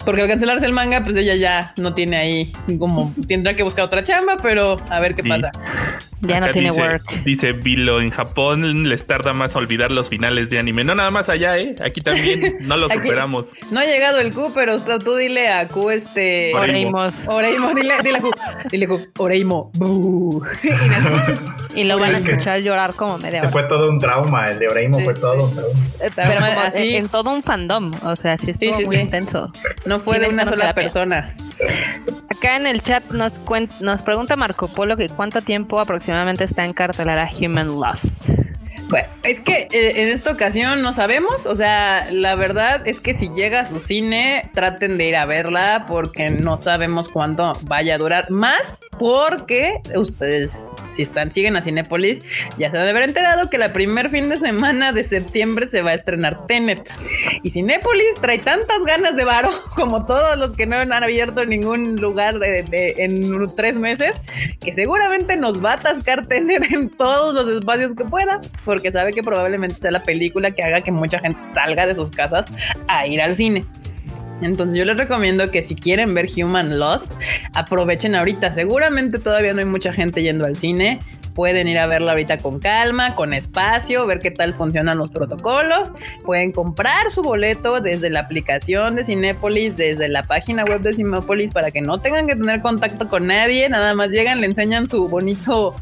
Porque 0.04 0.20
al 0.20 0.28
cancelarse 0.28 0.66
el 0.66 0.72
manga, 0.74 1.02
pues 1.02 1.16
ella 1.16 1.34
ya 1.34 1.72
no 1.78 1.94
tiene 1.94 2.18
ahí 2.18 2.52
como 2.78 3.14
tendrá 3.26 3.56
que 3.56 3.62
buscar 3.62 3.86
otra 3.86 4.02
chamba, 4.04 4.36
pero 4.42 4.76
a 4.90 5.00
ver 5.00 5.14
qué 5.14 5.22
Sí. 5.22 5.28
pasa. 5.30 5.50
Ya 6.22 6.40
no 6.40 6.48
tiene 6.50 6.70
dice, 6.70 6.80
work. 6.80 7.02
Dice 7.24 7.52
Vilo, 7.52 8.00
en 8.00 8.10
Japón 8.10 8.88
les 8.88 9.06
tarda 9.06 9.32
más 9.32 9.56
olvidar 9.56 9.90
los 9.90 10.08
finales 10.08 10.48
de 10.50 10.58
anime. 10.58 10.84
No 10.84 10.94
nada 10.94 11.10
más 11.10 11.28
allá, 11.28 11.58
¿eh? 11.58 11.74
Aquí 11.84 12.00
también 12.00 12.58
no 12.60 12.76
los 12.76 12.90
Aquí- 12.90 13.02
superamos. 13.02 13.52
No 13.70 13.80
ha 13.80 13.84
llegado 13.84 14.20
el 14.20 14.32
Q, 14.32 14.52
pero 14.54 14.78
tú, 14.80 15.16
dile 15.16 15.48
a 15.48 15.66
Q 15.68 15.90
este. 15.90 16.54
Oreimo. 16.54 16.98
Oreimos. 16.98 17.28
Oreimo, 17.28 17.74
dile, 17.74 17.94
dile 18.04 18.18
a 18.18 18.20
Q. 18.20 18.30
Dile 18.70 18.84
a 18.84 18.88
Q. 18.88 19.00
Oreimo. 19.18 19.70
Y 21.74 21.84
lo 21.84 21.98
van 21.98 22.14
a 22.14 22.18
escuchar 22.18 22.60
llorar 22.60 22.92
como 22.92 23.16
media 23.16 23.40
Se 23.40 23.46
hora. 23.46 23.50
fue 23.50 23.62
todo 23.64 23.88
un 23.88 23.98
trauma, 23.98 24.44
el 24.44 24.58
de 24.58 24.68
Oreimo 24.68 24.98
Sí, 24.98 25.04
fue 25.04 25.14
todo 25.14 25.38
sí. 25.38 25.42
un 25.44 25.54
trauma. 25.54 25.80
Pero 26.14 26.40
mal, 26.40 26.54
como 26.54 26.66
así. 26.66 26.88
en, 26.90 26.94
en 27.04 27.08
todo 27.08 27.30
un 27.30 27.42
fandom. 27.42 27.90
O 28.04 28.14
sea, 28.14 28.36
sí 28.36 28.50
estuvo 28.50 28.76
sí, 28.78 28.84
muy 28.84 28.96
sí. 28.96 29.02
intenso. 29.02 29.50
No 29.86 29.98
fue 29.98 30.16
Sí, 30.16 30.20
de 30.22 30.28
una 30.28 30.44
sola 30.44 30.56
terapia. 30.56 30.82
persona. 30.82 31.34
Acá 32.28 32.56
en 32.56 32.66
el 32.66 32.82
chat 32.82 33.04
nos, 33.10 33.40
nos 33.80 34.02
pregunta 34.02 34.36
Marco 34.36 34.68
Polo 34.68 34.96
que 34.96 35.08
cuánto 35.08 35.42
tiempo 35.42 35.80
aproximadamente 35.80 36.44
está 36.44 36.64
en 36.64 36.72
cartelera 36.72 37.28
Human 37.40 37.80
Lost. 37.80 38.30
Bueno, 38.92 39.08
es 39.22 39.40
que 39.40 39.68
eh, 39.72 40.02
en 40.02 40.08
esta 40.08 40.30
ocasión 40.32 40.82
no 40.82 40.92
sabemos. 40.92 41.46
O 41.46 41.56
sea, 41.56 42.06
la 42.10 42.34
verdad 42.34 42.86
es 42.86 43.00
que 43.00 43.14
si 43.14 43.30
llega 43.30 43.60
a 43.60 43.64
su 43.66 43.80
cine, 43.80 44.50
traten 44.52 44.98
de 44.98 45.06
ir 45.06 45.16
a 45.16 45.24
verla 45.24 45.86
porque 45.88 46.28
no 46.28 46.58
sabemos 46.58 47.08
cuánto 47.08 47.54
vaya 47.62 47.94
a 47.94 47.98
durar. 47.98 48.30
Más 48.30 48.76
porque 48.98 49.80
ustedes, 49.96 50.68
si 50.90 51.00
están, 51.02 51.32
siguen 51.32 51.56
a 51.56 51.62
Cinépolis, 51.62 52.20
ya 52.58 52.70
se 52.70 52.76
han 52.76 52.84
de 52.84 52.90
haber 52.90 53.04
enterado 53.04 53.48
que 53.48 53.56
la 53.56 53.72
primer 53.72 54.10
fin 54.10 54.28
de 54.28 54.36
semana 54.36 54.92
de 54.92 55.04
septiembre 55.04 55.66
se 55.66 55.80
va 55.80 55.92
a 55.92 55.94
estrenar 55.94 56.46
Tenet. 56.46 56.86
Y 57.42 57.50
Cinépolis 57.50 58.16
trae 58.20 58.38
tantas 58.38 58.84
ganas 58.84 59.16
de 59.16 59.24
varo 59.24 59.50
como 59.74 60.04
todos 60.04 60.36
los 60.36 60.52
que 60.54 60.66
no 60.66 60.76
han 60.76 60.92
abierto 60.92 61.46
ningún 61.46 61.96
lugar 61.96 62.38
de- 62.38 62.94
en 62.98 63.32
tres 63.56 63.76
meses, 63.76 64.12
que 64.60 64.74
seguramente 64.74 65.36
nos 65.36 65.64
va 65.64 65.70
a 65.70 65.74
atascar 65.76 66.26
Tenet 66.26 66.70
en 66.72 66.90
todos 66.90 67.34
los 67.34 67.48
espacios 67.48 67.94
que 67.94 68.04
pueda, 68.04 68.40
porque 68.66 68.81
sabe 68.90 69.12
que 69.12 69.22
probablemente 69.22 69.76
sea 69.76 69.90
la 69.90 70.00
película 70.00 70.50
que 70.50 70.62
haga 70.62 70.80
que 70.80 70.90
mucha 70.90 71.18
gente 71.18 71.40
salga 71.54 71.86
de 71.86 71.94
sus 71.94 72.10
casas 72.10 72.46
a 72.88 73.06
ir 73.06 73.20
al 73.20 73.36
cine. 73.36 73.64
Entonces 74.40 74.76
yo 74.76 74.84
les 74.84 74.96
recomiendo 74.96 75.50
que 75.50 75.62
si 75.62 75.76
quieren 75.76 76.14
ver 76.14 76.26
Human 76.36 76.78
Lost, 76.78 77.10
aprovechen 77.54 78.14
ahorita. 78.14 78.50
Seguramente 78.50 79.18
todavía 79.18 79.52
no 79.52 79.60
hay 79.60 79.66
mucha 79.66 79.92
gente 79.92 80.22
yendo 80.22 80.44
al 80.44 80.56
cine, 80.56 80.98
pueden 81.34 81.68
ir 81.68 81.78
a 81.78 81.86
verla 81.86 82.12
ahorita 82.12 82.38
con 82.38 82.58
calma, 82.58 83.14
con 83.14 83.32
espacio, 83.32 84.06
ver 84.06 84.18
qué 84.18 84.30
tal 84.30 84.54
funcionan 84.54 84.98
los 84.98 85.10
protocolos. 85.10 85.92
Pueden 86.24 86.52
comprar 86.52 87.10
su 87.10 87.22
boleto 87.22 87.80
desde 87.80 88.10
la 88.10 88.20
aplicación 88.20 88.96
de 88.96 89.04
Cinépolis, 89.04 89.76
desde 89.76 90.08
la 90.08 90.22
página 90.22 90.64
web 90.64 90.80
de 90.80 90.94
Cinépolis, 90.94 91.52
para 91.52 91.70
que 91.70 91.80
no 91.80 92.00
tengan 92.00 92.26
que 92.26 92.36
tener 92.36 92.60
contacto 92.60 93.08
con 93.08 93.26
nadie. 93.26 93.68
Nada 93.68 93.94
más 93.94 94.10
llegan, 94.10 94.40
le 94.40 94.46
enseñan 94.46 94.86
su 94.86 95.08
bonito 95.08 95.74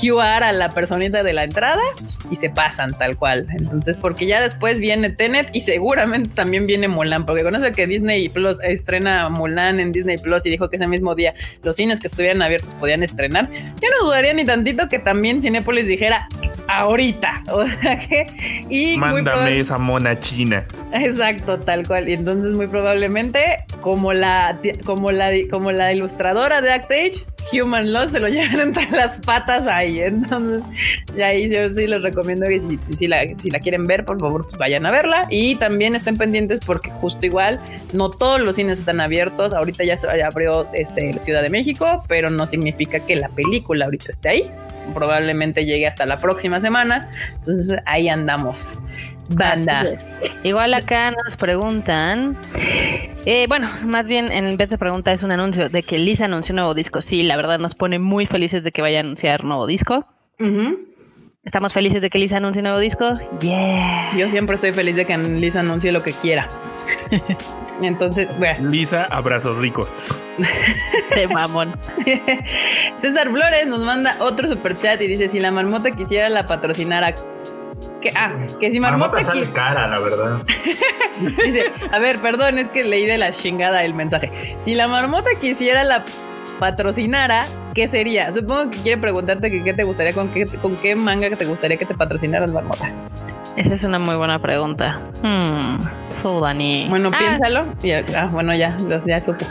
QR 0.00 0.44
a 0.44 0.52
la 0.52 0.70
personita 0.70 1.22
de 1.22 1.32
la 1.32 1.44
entrada 1.44 1.82
y 2.30 2.36
se 2.36 2.50
pasan 2.50 2.96
tal 2.96 3.16
cual. 3.16 3.46
Entonces, 3.58 3.96
porque 3.96 4.26
ya 4.26 4.40
después 4.40 4.80
viene 4.80 5.10
Tenet 5.10 5.50
y 5.52 5.62
seguramente 5.62 6.30
también 6.34 6.66
viene 6.66 6.88
Mulan, 6.88 7.26
porque 7.26 7.42
conoce 7.42 7.72
que 7.72 7.86
Disney 7.86 8.28
Plus 8.28 8.58
estrena 8.62 9.28
Mulan 9.28 9.80
en 9.80 9.92
Disney 9.92 10.18
Plus 10.18 10.44
y 10.46 10.50
dijo 10.50 10.68
que 10.68 10.76
ese 10.76 10.86
mismo 10.86 11.14
día 11.14 11.34
los 11.62 11.76
cines 11.76 12.00
que 12.00 12.08
estuvieran 12.08 12.42
abiertos 12.42 12.74
podían 12.74 13.02
estrenar. 13.02 13.48
Yo 13.52 13.88
no 13.98 14.06
dudaría 14.06 14.32
ni 14.34 14.44
tantito 14.44 14.87
que 14.88 14.98
también 14.98 15.40
Cinépolis 15.40 15.86
dijera 15.86 16.28
ahorita. 16.68 17.42
O 17.58 17.66
sea 17.66 17.98
que. 17.98 18.26
Y 18.68 18.98
Mándame 18.98 19.58
esa 19.58 19.78
mona 19.78 20.20
china. 20.20 20.64
Exacto, 20.92 21.58
tal 21.58 21.86
cual. 21.86 22.08
Y 22.08 22.12
entonces, 22.12 22.52
muy 22.52 22.66
probablemente, 22.66 23.56
como 23.80 24.12
la, 24.12 24.58
como 24.84 25.10
la, 25.10 25.30
como 25.50 25.72
la 25.72 25.92
ilustradora 25.92 26.60
de 26.60 26.70
Act 26.70 26.90
Age, 26.92 27.26
Human 27.52 27.92
Loss 27.92 28.10
se 28.10 28.20
lo 28.20 28.28
llevan 28.28 28.60
entre 28.60 28.88
las 28.90 29.16
patas 29.16 29.66
ahí. 29.66 30.00
Entonces, 30.00 30.62
y 31.16 31.22
ahí 31.22 31.48
yo 31.48 31.68
sí 31.70 31.86
les 31.86 32.02
recomiendo 32.02 32.46
que 32.46 32.60
si, 32.60 32.78
si, 32.96 33.06
la, 33.06 33.22
si 33.36 33.50
la 33.50 33.58
quieren 33.58 33.84
ver, 33.84 34.04
por 34.04 34.20
favor, 34.20 34.42
pues 34.42 34.58
vayan 34.58 34.84
a 34.86 34.90
verla. 34.90 35.26
Y 35.30 35.56
también 35.56 35.94
estén 35.94 36.16
pendientes 36.16 36.60
porque 36.64 36.90
justo 36.90 37.24
igual, 37.24 37.60
no 37.92 38.10
todos 38.10 38.40
los 38.40 38.56
cines 38.56 38.78
están 38.78 39.00
abiertos. 39.00 39.52
Ahorita 39.52 39.84
ya 39.84 39.96
se 39.96 40.22
abrió 40.22 40.68
este, 40.74 41.12
la 41.12 41.22
Ciudad 41.22 41.42
de 41.42 41.50
México, 41.50 42.04
pero 42.06 42.30
no 42.30 42.46
significa 42.46 43.00
que 43.00 43.16
la 43.16 43.30
película 43.30 43.86
ahorita 43.86 44.10
esté 44.10 44.28
ahí 44.28 44.50
probablemente 44.94 45.64
llegue 45.64 45.86
hasta 45.86 46.06
la 46.06 46.20
próxima 46.20 46.60
semana. 46.60 47.08
Entonces 47.34 47.76
ahí 47.84 48.08
andamos. 48.08 48.78
Banda. 49.30 49.84
Igual 50.42 50.74
acá 50.74 51.10
nos 51.10 51.36
preguntan, 51.36 52.38
eh, 53.26 53.46
bueno, 53.46 53.68
más 53.82 54.08
bien 54.08 54.32
en 54.32 54.56
vez 54.56 54.70
de 54.70 54.78
pregunta 54.78 55.12
es 55.12 55.22
un 55.22 55.32
anuncio 55.32 55.68
de 55.68 55.82
que 55.82 55.98
Lisa 55.98 56.24
anunció 56.24 56.52
un 56.52 56.56
nuevo 56.56 56.74
disco. 56.74 57.02
Sí, 57.02 57.22
la 57.22 57.36
verdad 57.36 57.58
nos 57.58 57.74
pone 57.74 57.98
muy 57.98 58.26
felices 58.26 58.64
de 58.64 58.72
que 58.72 58.80
vaya 58.80 58.98
a 58.98 59.00
anunciar 59.00 59.44
nuevo 59.44 59.66
disco. 59.66 60.06
Estamos 61.44 61.72
felices 61.72 62.02
de 62.02 62.10
que 62.10 62.18
Lisa 62.18 62.38
anuncie 62.38 62.60
un 62.60 62.64
nuevo 62.64 62.78
disco. 62.78 63.14
Yeah. 63.40 64.10
Yo 64.16 64.28
siempre 64.28 64.54
estoy 64.54 64.72
feliz 64.72 64.96
de 64.96 65.04
que 65.04 65.16
Lisa 65.18 65.60
anuncie 65.60 65.92
lo 65.92 66.02
que 66.02 66.12
quiera. 66.12 66.48
Entonces, 67.82 68.28
bueno. 68.38 68.70
Lisa, 68.70 69.04
abrazos 69.04 69.56
ricos. 69.58 70.08
De 71.14 71.28
mamón. 71.28 71.74
César 72.96 73.30
Flores 73.30 73.66
nos 73.66 73.80
manda 73.80 74.16
otro 74.20 74.48
super 74.48 74.76
chat 74.76 75.00
y 75.00 75.06
dice: 75.06 75.28
Si 75.28 75.40
la 75.40 75.50
marmota 75.50 75.90
quisiera 75.90 76.28
la 76.28 76.46
patrocinara. 76.46 77.14
Que, 78.00 78.12
ah, 78.14 78.34
que 78.60 78.70
si 78.70 78.78
marmota, 78.78 79.12
marmota 79.12 79.32
sale 79.32 79.52
cara, 79.52 79.88
la 79.88 79.98
verdad. 79.98 80.42
dice, 81.44 81.64
a 81.90 81.98
ver, 81.98 82.20
perdón, 82.20 82.58
es 82.58 82.68
que 82.68 82.84
leí 82.84 83.06
de 83.06 83.18
la 83.18 83.32
chingada 83.32 83.84
el 83.84 83.94
mensaje. 83.94 84.30
Si 84.62 84.74
la 84.74 84.88
marmota 84.88 85.30
quisiera 85.40 85.82
la 85.84 86.04
patrocinara, 86.58 87.46
¿qué 87.74 87.88
sería? 87.88 88.32
Supongo 88.32 88.70
que 88.70 88.78
quiere 88.78 89.00
preguntarte 89.00 89.50
que 89.50 89.62
qué 89.64 89.74
te 89.74 89.84
gustaría, 89.84 90.12
con 90.12 90.28
qué, 90.28 90.46
con 90.46 90.76
qué 90.76 90.94
manga 90.94 91.28
que 91.28 91.36
te 91.36 91.44
gustaría 91.44 91.76
que 91.76 91.86
te 91.86 91.94
patrocinaras 91.94 92.52
marmota. 92.52 92.92
Esa 93.58 93.74
es 93.74 93.82
una 93.82 93.98
muy 93.98 94.14
buena 94.14 94.38
pregunta. 94.38 95.00
Hmm, 95.20 95.80
so 96.10 96.40
Dani. 96.40 96.86
Bueno, 96.88 97.10
ah. 97.12 97.18
piénsalo. 97.18 97.74
ah, 98.16 98.28
bueno, 98.30 98.54
ya, 98.54 98.76
ya 99.04 99.20
supo. 99.20 99.44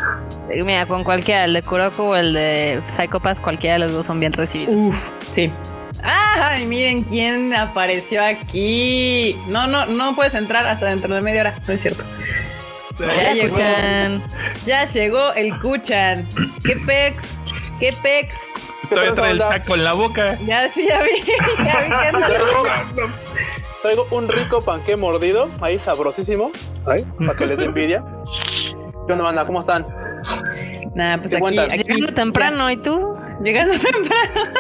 Mira, 0.50 0.86
con 0.86 1.04
cualquiera, 1.04 1.43
el 1.43 1.54
de 1.54 1.62
Kuroko 1.62 2.12
o 2.12 2.15
el 2.15 2.32
de 2.32 2.82
Psychopath, 2.96 3.41
cualquiera 3.41 3.74
de 3.74 3.80
los 3.80 3.91
dos 3.91 4.06
son 4.06 4.22
bien 4.22 4.32
recibidos. 4.32 4.74
Uf, 4.74 5.10
sí. 5.34 5.52
¡Ay, 6.04 6.65
miren 6.67 7.04
quién 7.04 7.54
apareció 7.54 8.24
aquí! 8.24 9.38
No, 9.48 9.67
no, 9.67 9.86
no 9.88 10.15
puedes 10.15 10.36
entrar 10.36 10.65
hasta 10.65 10.86
dentro 10.86 11.13
de 11.13 11.20
media 11.22 11.41
hora, 11.41 11.56
no 11.67 11.74
es 11.74 11.82
cierto. 11.82 12.06
Ya 13.00 13.34
llegó. 13.34 13.58
Ya 14.65 14.86
llegó 14.86 15.34
el 15.34 15.60
Kuchan. 15.60 16.30
¿Qué 16.63 16.78
pex? 16.78 17.36
¿Qué 17.78 17.93
pex? 18.02 18.36
Todavía 18.89 19.13
trae 19.13 19.32
el 19.32 19.39
taco 19.39 19.76
en 19.76 19.84
la 19.84 19.91
boca. 19.91 20.39
Ya 20.46 20.70
sí, 20.70 20.88
ya 20.88 21.02
vi. 21.04 21.10
Ya 21.65 21.82
vi 21.82 21.89
que 21.89 23.04
Traigo 23.88 24.06
un 24.12 24.28
rico 24.28 24.60
panqué 24.60 24.97
mordido, 24.97 25.50
ahí 25.62 25.80
sabrosísimo, 25.80 26.52
ahí, 26.86 27.06
para 27.26 27.38
que 27.38 27.45
les 27.45 27.58
dé 27.58 27.63
envidia. 27.63 28.04
¿Qué 29.08 29.13
onda, 29.13 29.23
banda? 29.23 29.45
¿Cómo 29.45 29.62
están? 29.62 29.88
Nada, 30.93 31.17
pues 31.19 31.34
aquí, 31.34 31.56
Llegando 31.56 32.13
temprano, 32.13 32.69
¿y 32.69 32.76
tú? 32.76 33.15
Llegando 33.41 33.76
temprano. 33.80 34.52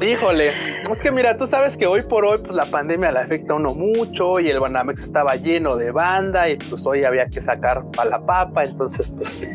Híjole, 0.00 0.54
es 0.90 1.02
que 1.02 1.12
mira, 1.12 1.36
tú 1.36 1.46
sabes 1.46 1.76
que 1.76 1.86
hoy 1.86 2.00
por 2.00 2.24
hoy 2.24 2.38
pues 2.38 2.52
la 2.52 2.64
pandemia 2.64 3.12
le 3.12 3.18
afecta 3.18 3.52
a 3.52 3.56
uno 3.56 3.74
mucho 3.74 4.40
y 4.40 4.48
el 4.48 4.58
Banamex 4.58 5.02
estaba 5.02 5.36
lleno 5.36 5.76
de 5.76 5.90
banda 5.90 6.48
y 6.48 6.56
pues 6.56 6.86
hoy 6.86 7.04
había 7.04 7.26
que 7.26 7.42
sacar 7.42 7.84
para 7.90 8.08
la 8.08 8.24
papa, 8.24 8.64
entonces 8.64 9.12
pues... 9.14 9.46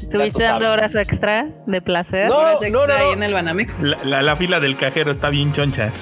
¿Estuviste 0.00 0.44
dando 0.44 0.72
horas 0.72 0.94
extra 0.94 1.50
de 1.66 1.82
placer? 1.82 2.30
No, 2.30 2.38
horas 2.38 2.58
no, 2.70 2.86
no, 2.86 2.94
ahí 2.94 3.12
en 3.12 3.22
el 3.22 3.34
Banamex. 3.34 3.78
La, 4.06 4.34
fila 4.34 4.60
del 4.60 4.78
cajero 4.78 5.10
está 5.10 5.28
bien 5.28 5.52
choncha. 5.52 5.92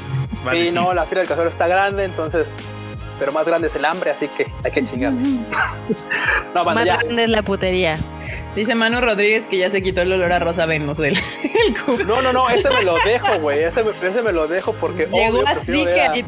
Sí, 0.50 0.70
no, 0.72 0.94
la 0.94 1.05
fila 1.05 1.20
del 1.20 1.29
cajero 1.29 1.48
está 1.48 1.66
grande, 1.66 2.05
entonces 2.05 2.55
pero 3.20 3.33
más 3.33 3.46
grande 3.46 3.68
es 3.68 3.76
el 3.76 3.85
hambre, 3.85 4.11
así 4.11 4.26
que 4.29 4.50
hay 4.64 4.72
que 4.72 4.83
chingar. 4.83 5.12
no, 6.55 6.64
más 6.64 6.85
grande 6.85 7.24
es 7.24 7.29
la 7.29 7.42
putería. 7.42 7.98
Dice 8.57 8.74
Manu 8.74 9.00
Rodríguez 9.00 9.46
que 9.46 9.59
ya 9.59 9.70
se 9.70 9.83
quitó 9.83 10.03
el 10.03 10.12
olor 10.12 10.33
a 10.33 10.38
Rosa 10.40 10.66
Venus 10.66 10.98
del 10.98 11.16
el 11.98 12.07
No, 12.07 12.20
no, 12.22 12.33
no, 12.33 12.48
ese 12.48 12.68
me 12.70 12.83
lo 12.83 12.96
dejo, 13.05 13.38
güey. 13.40 13.62
Ese, 13.62 13.85
ese, 14.03 14.22
me 14.22 14.33
lo 14.33 14.48
dejo 14.48 14.72
porque. 14.72 15.07
Llegó 15.07 15.46
así 15.46 15.85
que. 15.85 16.24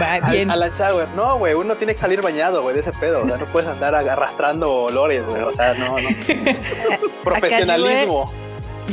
Va 0.00 0.20
bien. 0.30 0.50
A, 0.50 0.56
la 0.56 0.72
Chauer. 0.72 1.08
No, 1.16 1.36
güey, 1.38 1.54
uno 1.54 1.74
tiene 1.74 1.94
que 1.94 2.00
salir 2.00 2.22
bañado, 2.22 2.62
güey, 2.62 2.74
de 2.74 2.80
ese 2.82 2.92
pedo. 2.92 3.22
O 3.22 3.26
sea, 3.26 3.36
no 3.36 3.44
puedes 3.46 3.68
andar 3.68 3.94
arrastrando 3.94 4.72
olores, 4.72 5.26
güey. 5.26 5.42
O 5.42 5.52
sea, 5.52 5.74
no, 5.74 5.96
no. 5.96 6.08
Profesionalismo. 7.24 8.32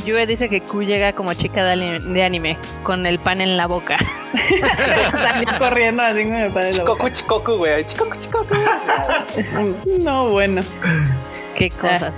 Yue 0.04 0.26
dice 0.26 0.50
que 0.50 0.62
Q 0.62 0.84
llega 0.84 1.14
como 1.14 1.34
chica 1.34 1.64
de 1.64 2.24
anime, 2.24 2.58
con 2.84 3.06
el 3.06 3.20
pan 3.20 3.42
en 3.42 3.58
la 3.58 3.68
boca. 3.68 3.98
Salió 5.12 5.60
corriendo 5.60 6.04
así 6.04 6.24
con 6.24 6.36
el 6.36 6.52
pan 6.52 6.66
en 6.68 6.78
la 6.78 6.84
boca. 6.84 7.12
Chicoku, 7.12 7.54
güey. 7.54 7.86
Chicoku, 7.86 8.18
chicoku. 8.18 8.56
no, 10.04 10.30
bueno. 10.30 10.62
Qué 11.58 11.72
cosas. 11.72 12.14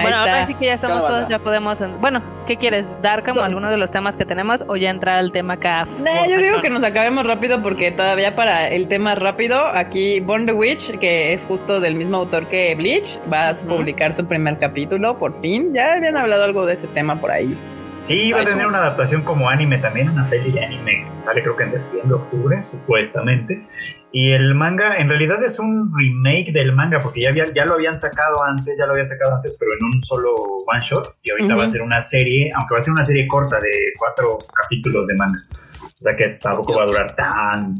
bueno, 0.00 0.16
ahora 0.18 0.44
sí 0.44 0.54
que 0.54 0.66
ya 0.66 0.74
estamos 0.74 1.08
todos, 1.08 1.26
ya 1.28 1.38
podemos. 1.38 1.82
Bueno, 2.00 2.22
¿qué 2.46 2.56
quieres? 2.58 2.84
¿Dar 3.00 3.24
como 3.24 3.40
algunos 3.40 3.70
de 3.70 3.78
los 3.78 3.90
temas 3.90 4.16
que 4.16 4.26
tenemos 4.26 4.62
o 4.68 4.76
ya 4.76 4.90
entrar 4.90 5.18
al 5.18 5.32
tema 5.32 5.54
acá? 5.54 5.88
No, 5.98 6.28
yo 6.28 6.36
digo 6.36 6.60
que 6.60 6.68
nos 6.68 6.84
acabemos 6.84 7.26
rápido 7.26 7.62
porque 7.62 7.90
todavía 7.90 8.36
para 8.36 8.68
el 8.68 8.86
tema 8.86 9.14
rápido, 9.14 9.58
aquí 9.66 10.20
Born 10.20 10.44
the 10.44 10.52
Witch, 10.52 10.98
que 10.98 11.32
es 11.32 11.46
justo 11.46 11.80
del 11.80 11.94
mismo 11.94 12.18
autor 12.18 12.46
que 12.46 12.74
Bleach, 12.74 13.18
va 13.32 13.48
a 13.48 13.54
publicar 13.54 14.12
su 14.12 14.26
primer 14.26 14.58
capítulo, 14.58 15.16
por 15.16 15.40
fin. 15.40 15.72
Ya 15.72 15.94
habían 15.94 16.18
hablado 16.18 16.44
algo 16.44 16.66
de 16.66 16.74
ese 16.74 16.86
tema 16.86 17.18
por 17.18 17.30
ahí. 17.30 17.56
Sí, 18.04 18.32
va 18.32 18.42
a 18.42 18.44
tener 18.44 18.66
una 18.66 18.78
adaptación 18.78 19.22
como 19.22 19.48
anime 19.48 19.78
también, 19.78 20.10
una 20.10 20.26
serie 20.28 20.52
de 20.52 20.62
anime 20.62 21.04
sale 21.16 21.42
creo 21.42 21.56
que 21.56 21.64
en 21.64 21.72
septiembre, 21.72 22.14
octubre, 22.14 22.60
supuestamente. 22.64 23.66
Y 24.12 24.32
el 24.32 24.54
manga 24.54 24.96
en 24.98 25.08
realidad 25.08 25.42
es 25.42 25.58
un 25.58 25.90
remake 25.96 26.52
del 26.52 26.72
manga, 26.72 27.00
porque 27.00 27.22
ya, 27.22 27.30
había, 27.30 27.46
ya 27.52 27.64
lo 27.64 27.74
habían 27.74 27.98
sacado 27.98 28.42
antes, 28.44 28.76
ya 28.78 28.86
lo 28.86 28.92
había 28.92 29.06
sacado 29.06 29.36
antes, 29.36 29.56
pero 29.58 29.72
en 29.72 29.84
un 29.84 30.04
solo 30.04 30.34
one 30.34 30.80
shot. 30.82 31.16
Y 31.22 31.30
ahorita 31.30 31.56
va 31.56 31.64
a 31.64 31.68
ser 31.68 31.82
una 31.82 32.00
serie, 32.00 32.52
aunque 32.54 32.74
va 32.74 32.80
a 32.80 32.82
ser 32.82 32.92
una 32.92 33.04
serie 33.04 33.26
corta 33.26 33.58
de 33.58 33.70
cuatro 33.98 34.38
capítulos 34.52 35.06
de 35.06 35.14
manga. 35.14 35.42
O 35.82 36.02
sea 36.02 36.14
que 36.14 36.28
tampoco 36.40 36.76
va 36.76 36.82
a 36.82 36.86
durar 36.86 37.16
tan 37.16 37.74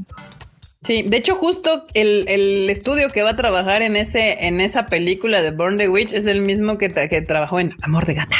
Sí, 0.80 1.02
de 1.02 1.16
hecho, 1.16 1.34
justo 1.34 1.86
el, 1.94 2.26
el, 2.28 2.68
estudio 2.68 3.08
que 3.08 3.22
va 3.22 3.30
a 3.30 3.36
trabajar 3.36 3.80
en 3.80 3.96
ese, 3.96 4.46
en 4.46 4.60
esa 4.60 4.84
película 4.86 5.40
de 5.40 5.50
Born 5.50 5.78
the 5.78 5.88
Witch 5.88 6.12
es 6.12 6.26
el 6.26 6.42
mismo 6.42 6.76
que, 6.76 6.90
que 6.90 7.22
trabajó 7.22 7.58
en 7.58 7.70
Amor 7.80 8.04
de 8.04 8.12
Gata. 8.12 8.36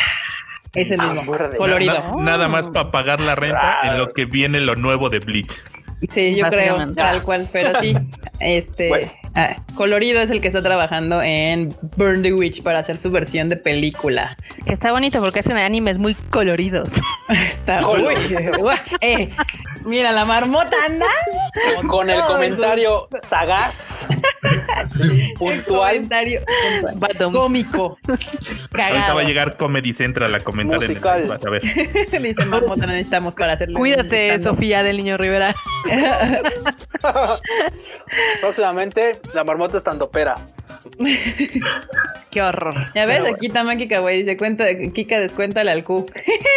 Es 0.74 0.90
el 0.90 1.00
mismo. 1.00 1.32
colorido. 1.56 2.16
nada 2.20 2.48
más 2.48 2.68
para 2.68 2.90
pagar 2.90 3.20
la 3.20 3.34
renta 3.34 3.80
en 3.84 3.98
lo 3.98 4.08
que 4.08 4.24
viene 4.24 4.60
lo 4.60 4.74
nuevo 4.74 5.08
de 5.08 5.20
Bleach. 5.20 5.52
Sí, 6.10 6.34
yo 6.34 6.48
creo, 6.48 6.92
tal 6.92 7.22
cual, 7.22 7.48
pero 7.50 7.78
sí, 7.80 7.94
este 8.40 8.90
ah, 9.34 9.56
colorido 9.74 10.20
es 10.20 10.30
el 10.30 10.40
que 10.40 10.48
está 10.48 10.62
trabajando 10.62 11.22
en 11.22 11.74
Burn 11.96 12.22
the 12.22 12.32
Witch 12.32 12.62
para 12.62 12.80
hacer 12.80 12.98
su 12.98 13.10
versión 13.10 13.48
de 13.48 13.56
película. 13.56 14.36
Que 14.66 14.74
está 14.74 14.92
bonito 14.92 15.20
porque 15.20 15.40
hacen 15.40 15.56
animes 15.56 15.98
muy 15.98 16.14
coloridos. 16.14 16.88
está 17.28 17.80
muy 17.82 18.04
eh, 19.00 19.30
Mira, 19.84 20.12
la 20.12 20.24
marmota 20.24 20.76
anda 20.86 21.06
con, 21.86 22.08
el 22.08 22.20
comentario 22.22 23.06
sagaz, 23.28 24.06
puntual, 25.38 25.96
comentario 25.96 26.40
cómico. 27.32 27.98
Ahorita 28.72 29.14
va 29.14 29.20
a 29.20 29.24
llegar 29.24 29.56
Comedy 29.56 29.92
Central 29.92 30.34
a 30.34 30.40
comentar 30.40 30.80
Musical. 30.80 31.18
en 31.18 31.24
el 31.24 31.28
vas 31.28 31.44
a 31.44 31.50
ver. 31.50 31.62
Dice 32.22 32.44
marmota, 32.46 32.86
necesitamos 32.86 33.34
para 33.34 33.52
hacerlo. 33.52 33.78
Cuídate, 33.78 34.40
Sofía 34.40 34.82
del 34.82 34.96
Niño 34.96 35.16
Rivera. 35.16 35.54
Próximamente, 38.40 39.20
la 39.34 39.44
marmota 39.44 39.76
estando 39.76 40.10
pera. 40.10 40.36
Qué 42.30 42.42
horror. 42.42 42.74
Ya 42.94 43.06
ves, 43.06 43.20
Pero 43.22 43.34
aquí 43.34 43.48
Tamaki 43.48 43.88
Kawaii 43.88 44.18
dice, 44.18 44.36
cuenta, 44.36 44.66
Kika 44.92 45.18
descuéntale 45.18 45.70
al 45.70 45.84
Q. 45.84 46.06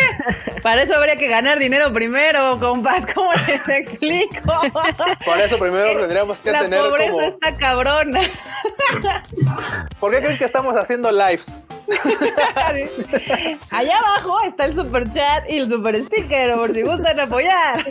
Para 0.63 0.81
eso 0.81 0.95
habría 0.95 1.15
que 1.17 1.27
ganar 1.27 1.59
dinero 1.59 1.93
primero, 1.93 2.59
compas. 2.59 3.05
¿Cómo 3.13 3.31
les 3.47 3.67
explico? 3.77 4.61
Por 5.23 5.39
eso 5.39 5.57
primero 5.59 5.99
tendríamos 5.99 6.39
que 6.39 6.51
La 6.51 6.63
tener 6.63 6.79
pobreza 6.79 7.11
como... 7.11 7.21
está 7.21 7.55
cabrona. 7.55 8.21
¿Por 9.99 10.11
qué 10.11 10.21
creen 10.21 10.37
que 10.37 10.45
estamos 10.45 10.75
haciendo 10.75 11.11
lives? 11.11 11.61
Allá 13.71 13.93
abajo 13.97 14.37
está 14.45 14.65
el 14.65 14.73
super 14.73 15.09
chat 15.09 15.49
y 15.49 15.57
el 15.57 15.69
super 15.69 16.01
sticker, 16.03 16.53
por 16.55 16.73
si 16.73 16.81
gustan 16.81 17.19
apoyar. 17.19 17.85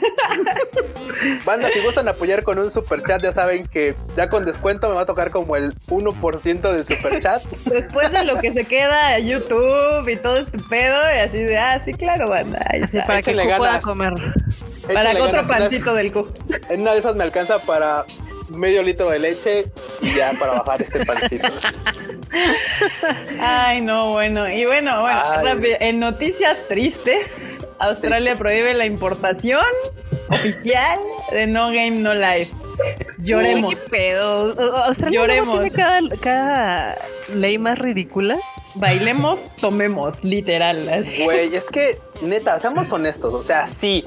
Banda, 1.45 1.69
si 1.73 1.81
gustan 1.81 2.09
apoyar 2.09 2.43
con 2.43 2.59
un 2.59 2.71
super 2.71 3.03
chat, 3.03 3.23
ya 3.23 3.33
saben 3.33 3.65
que 3.67 3.95
ya 4.17 4.29
con 4.29 4.45
descuento 4.45 4.89
me 4.89 4.95
va 4.95 5.03
a 5.03 5.07
tocar 5.07 5.31
como 5.31 5.57
el 5.57 5.75
1% 5.89 6.73
del 6.73 6.87
super 6.87 7.19
chat. 7.21 7.43
Después 7.67 8.13
de 8.13 8.25
lo 8.25 8.39
que 8.39 8.53
se 8.53 8.65
queda 8.65 9.19
YouTube 9.19 10.09
y 10.09 10.17
todo 10.17 10.39
este 10.39 10.59
pedo, 10.69 10.99
y 11.15 11.19
así 11.19 11.39
de, 11.39 11.57
ah, 11.59 11.79
sí, 11.79 11.93
claro, 11.95 12.29
banda. 12.29 12.65
ahí 12.71 12.83
para 13.07 13.23
que 13.23 13.35
Q 13.35 13.57
pueda 13.57 13.81
comer. 13.81 14.13
Para 14.87 15.01
Échale 15.13 15.17
que 15.17 15.23
otro 15.23 15.33
ganas, 15.43 15.49
una- 15.49 15.59
pancito 15.59 15.95
del 15.95 16.13
Q. 16.13 16.33
En 16.69 16.83
una 16.83 16.93
de 16.93 16.99
esas 16.99 17.17
me 17.17 17.25
alcanza 17.25 17.59
para 17.61 18.05
medio 18.51 18.83
litro 18.83 19.11
de 19.11 19.19
leche 19.19 19.65
y 20.01 20.15
ya 20.15 20.33
para 20.39 20.63
bajar 20.63 20.83
este 20.83 21.05
pancito. 21.05 21.49
Ay, 23.41 23.81
no, 23.81 24.11
bueno. 24.11 24.49
Y 24.51 24.65
bueno, 24.67 25.01
bueno, 25.01 25.21
rápido. 25.43 25.77
En 25.81 26.01
noticias 26.01 26.67
tristes, 26.69 27.67
Australia 27.79 28.37
prohíbe 28.37 28.75
la 28.75 28.87
importación 28.87 29.65
oficial 30.29 30.99
de 31.31 31.47
No 31.47 31.69
Game 31.69 31.93
No 31.93 32.15
Life. 32.15 32.51
Lloremos. 33.19 33.75
¿Qué 33.75 33.91
pedo? 33.91 34.77
Australia 34.85 35.21
Lloremos. 35.21 35.61
tiene 35.61 35.71
cada, 35.71 36.01
cada 36.21 36.99
ley 37.33 37.59
más 37.59 37.79
ridícula. 37.79 38.39
Bailemos, 38.75 39.49
tomemos, 39.57 40.23
literal. 40.23 40.87
Güey, 41.25 41.57
es 41.57 41.65
que, 41.67 41.99
neta, 42.21 42.61
seamos 42.61 42.93
honestos. 42.93 43.33
O 43.33 43.43
sea, 43.43 43.67
sí. 43.67 44.05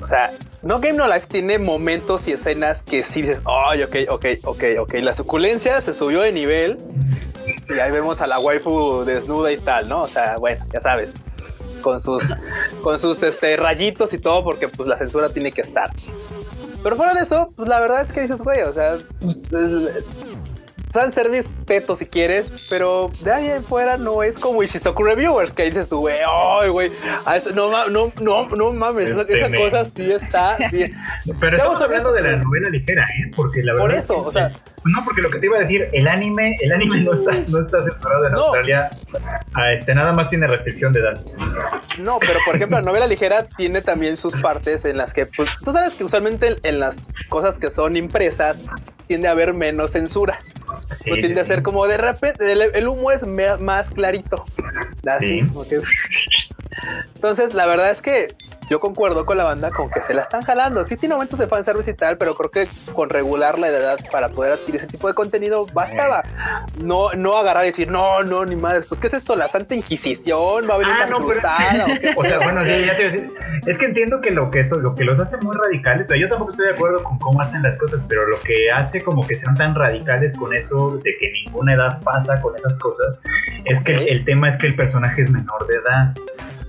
O 0.00 0.06
sea, 0.06 0.32
No 0.66 0.80
Game 0.80 0.94
No 0.98 1.06
Life 1.06 1.26
tiene 1.28 1.58
momentos 1.58 2.26
y 2.28 2.32
escenas 2.32 2.82
que 2.82 3.02
sí 3.04 3.22
dices, 3.22 3.40
ay, 3.46 3.82
ok, 3.84 3.96
ok, 4.10 4.26
ok, 4.44 4.64
ok. 4.80 4.94
La 4.94 5.12
suculencia 5.12 5.80
se 5.80 5.94
subió 5.94 6.20
de 6.22 6.32
nivel. 6.32 6.78
Y 7.68 7.78
ahí 7.78 7.92
vemos 7.92 8.20
a 8.20 8.26
la 8.26 8.38
waifu 8.40 9.04
desnuda 9.04 9.52
y 9.52 9.58
tal, 9.58 9.88
¿no? 9.88 10.02
O 10.02 10.08
sea, 10.08 10.36
bueno, 10.38 10.64
ya 10.72 10.80
sabes. 10.80 11.10
Con 11.82 12.00
sus, 12.00 12.24
con 12.82 12.98
sus 12.98 13.22
este, 13.22 13.56
rayitos 13.56 14.12
y 14.12 14.18
todo, 14.18 14.42
porque 14.42 14.66
pues 14.68 14.88
la 14.88 14.96
censura 14.98 15.28
tiene 15.28 15.52
que 15.52 15.60
estar. 15.60 15.90
Pero 16.82 16.96
fuera 16.96 17.14
de 17.14 17.20
eso, 17.20 17.52
pues 17.54 17.68
la 17.68 17.78
verdad 17.80 18.00
es 18.02 18.12
que 18.12 18.22
dices, 18.22 18.38
güey, 18.38 18.62
o 18.62 18.72
sea, 18.72 18.98
pues, 19.20 19.52
es- 19.52 20.04
fanservice 20.96 21.48
teto 21.64 21.94
si 21.96 22.06
quieres, 22.06 22.50
pero 22.70 23.10
de 23.22 23.32
ahí 23.32 23.50
en 23.50 23.62
fuera 23.64 23.96
no 23.96 24.22
es 24.22 24.38
como 24.38 24.62
Ishizoku 24.62 25.02
Reviewers, 25.04 25.52
que 25.52 25.64
dices 25.64 25.88
tú, 25.88 25.98
güey, 26.00 26.18
ay, 26.26 26.68
güey, 26.70 26.90
eso- 27.36 27.50
no, 27.54 27.70
no, 27.88 28.12
no, 28.20 28.46
no 28.48 28.72
mames, 28.72 29.10
esa, 29.10 29.24
cosa 29.56 29.84
sí 29.84 30.10
está 30.10 30.56
bien. 30.72 30.92
Pero 31.40 31.56
Estamos 31.56 31.80
hablando 31.82 32.12
de 32.12 32.22
la 32.22 32.36
novela 32.36 32.70
ligera, 32.70 33.02
¿eh? 33.04 33.30
Porque 33.36 33.62
la 33.62 33.74
Por 33.74 33.88
verdad. 33.88 33.98
eso, 33.98 34.14
es 34.14 34.22
que- 34.22 34.28
o 34.28 34.32
sea- 34.32 34.50
No, 34.84 35.04
porque 35.04 35.20
lo 35.20 35.30
que 35.30 35.38
te 35.38 35.46
iba 35.46 35.56
a 35.56 35.60
decir, 35.60 35.88
el 35.92 36.06
anime, 36.08 36.54
el 36.60 36.72
anime 36.72 37.00
no 37.00 37.12
está, 37.12 37.32
no 37.48 37.58
está 37.58 37.82
censurado 37.82 38.26
en 38.26 38.32
No. 38.32 38.38
Australia. 38.44 38.90
Ah, 39.54 39.72
este, 39.72 39.94
nada 39.94 40.12
más 40.12 40.28
tiene 40.28 40.46
restricción 40.46 40.92
de 40.92 41.00
edad. 41.00 41.20
No, 41.98 42.18
pero 42.20 42.38
por 42.46 42.54
ejemplo, 42.54 42.78
la 42.78 42.82
novela 42.86 43.06
ligera 43.06 43.44
tiene 43.56 43.82
también 43.82 44.16
sus 44.16 44.34
partes 44.40 44.84
en 44.84 44.96
las 44.96 45.12
que, 45.12 45.26
pues, 45.26 45.50
tú 45.64 45.72
sabes 45.72 45.94
que 45.94 46.04
usualmente 46.04 46.56
en 46.62 46.78
las 46.80 47.06
cosas 47.28 47.58
que 47.58 47.70
son 47.70 47.96
impresas 47.96 48.64
tiende 49.06 49.28
a 49.28 49.32
haber 49.32 49.54
menos 49.54 49.92
censura. 49.92 50.38
Sí, 50.94 51.10
o 51.10 51.14
sí, 51.14 51.20
tiende 51.20 51.40
a 51.40 51.44
sí. 51.44 51.48
ser 51.50 51.62
como 51.62 51.86
de 51.86 51.96
repente, 51.96 52.50
el, 52.52 52.60
el 52.62 52.88
humo 52.88 53.10
es 53.12 53.22
me- 53.24 53.56
más 53.58 53.88
clarito. 53.90 54.44
Así, 55.06 55.40
Sí. 55.40 55.46
como 55.48 55.66
que- 55.68 55.80
Entonces, 57.14 57.54
la 57.54 57.66
verdad 57.66 57.90
es 57.90 58.02
que 58.02 58.28
yo 58.68 58.80
concuerdo 58.80 59.24
con 59.24 59.36
la 59.38 59.44
banda 59.44 59.70
con 59.70 59.88
que 59.90 60.02
se 60.02 60.12
la 60.14 60.22
están 60.22 60.42
jalando. 60.42 60.84
Sí 60.84 60.96
tiene 60.96 61.14
momentos 61.14 61.38
de 61.38 61.46
fanservice 61.46 61.90
y 61.90 61.94
tal, 61.94 62.18
pero 62.18 62.34
creo 62.34 62.50
que 62.50 62.68
con 62.92 63.08
regular 63.10 63.58
la 63.58 63.68
edad 63.68 63.98
para 64.10 64.28
poder 64.30 64.52
adquirir 64.52 64.76
ese 64.76 64.86
tipo 64.86 65.08
de 65.08 65.14
contenido 65.14 65.66
bastaba. 65.72 66.22
No, 66.82 67.12
no 67.12 67.36
agarrar 67.36 67.64
y 67.64 67.68
decir, 67.68 67.88
no, 67.90 68.22
no, 68.24 68.44
ni 68.44 68.56
madres. 68.56 68.86
Pues, 68.88 69.00
¿qué 69.00 69.06
es 69.06 69.14
esto? 69.14 69.36
¿La 69.36 69.48
Santa 69.48 69.74
Inquisición? 69.74 70.68
¿Va 70.68 70.74
a 70.74 70.78
venir 70.78 70.94
Ah, 70.96 71.06
no, 71.08 71.16
pero- 71.18 71.28
cruzada? 71.28 71.84
¿O 71.84 72.00
qué? 72.00 72.14
O 72.16 72.24
sea, 72.24 72.38
bueno, 72.38 72.60
sí, 72.64 72.84
ya 72.86 72.96
te 72.96 73.02
iba 73.02 73.10
a 73.10 73.12
decir. 73.12 73.34
Es 73.66 73.78
que 73.78 73.86
entiendo 73.86 74.20
que 74.20 74.30
lo 74.30 74.50
que 74.50 74.60
eso, 74.60 74.76
lo 74.78 74.94
que 74.94 75.04
los 75.04 75.18
hace 75.18 75.36
muy 75.38 75.56
radicales, 75.56 76.06
o 76.06 76.08
sea, 76.08 76.16
yo 76.16 76.28
tampoco 76.28 76.52
estoy 76.52 76.66
de 76.66 76.72
acuerdo 76.72 77.02
con 77.02 77.18
cómo 77.18 77.40
hacen 77.40 77.62
las 77.62 77.76
cosas, 77.76 78.04
pero 78.08 78.26
lo 78.26 78.40
que 78.40 78.70
hace 78.70 79.02
como 79.02 79.26
que 79.26 79.34
sean 79.34 79.54
tan 79.54 79.74
radicales 79.74 80.32
con 80.36 80.54
eso 80.54 80.98
de 81.02 81.16
que 81.18 81.32
ninguna 81.44 81.74
edad 81.74 82.00
pasa 82.02 82.40
con 82.40 82.54
esas 82.54 82.76
cosas, 82.78 83.18
es 83.64 83.80
que 83.80 83.94
el 83.94 84.24
tema 84.24 84.48
es 84.48 84.56
que 84.56 84.66
el 84.66 84.76
personaje 84.76 85.22
es 85.22 85.30
menor 85.30 85.66
de 85.66 85.76
edad. 85.76 86.14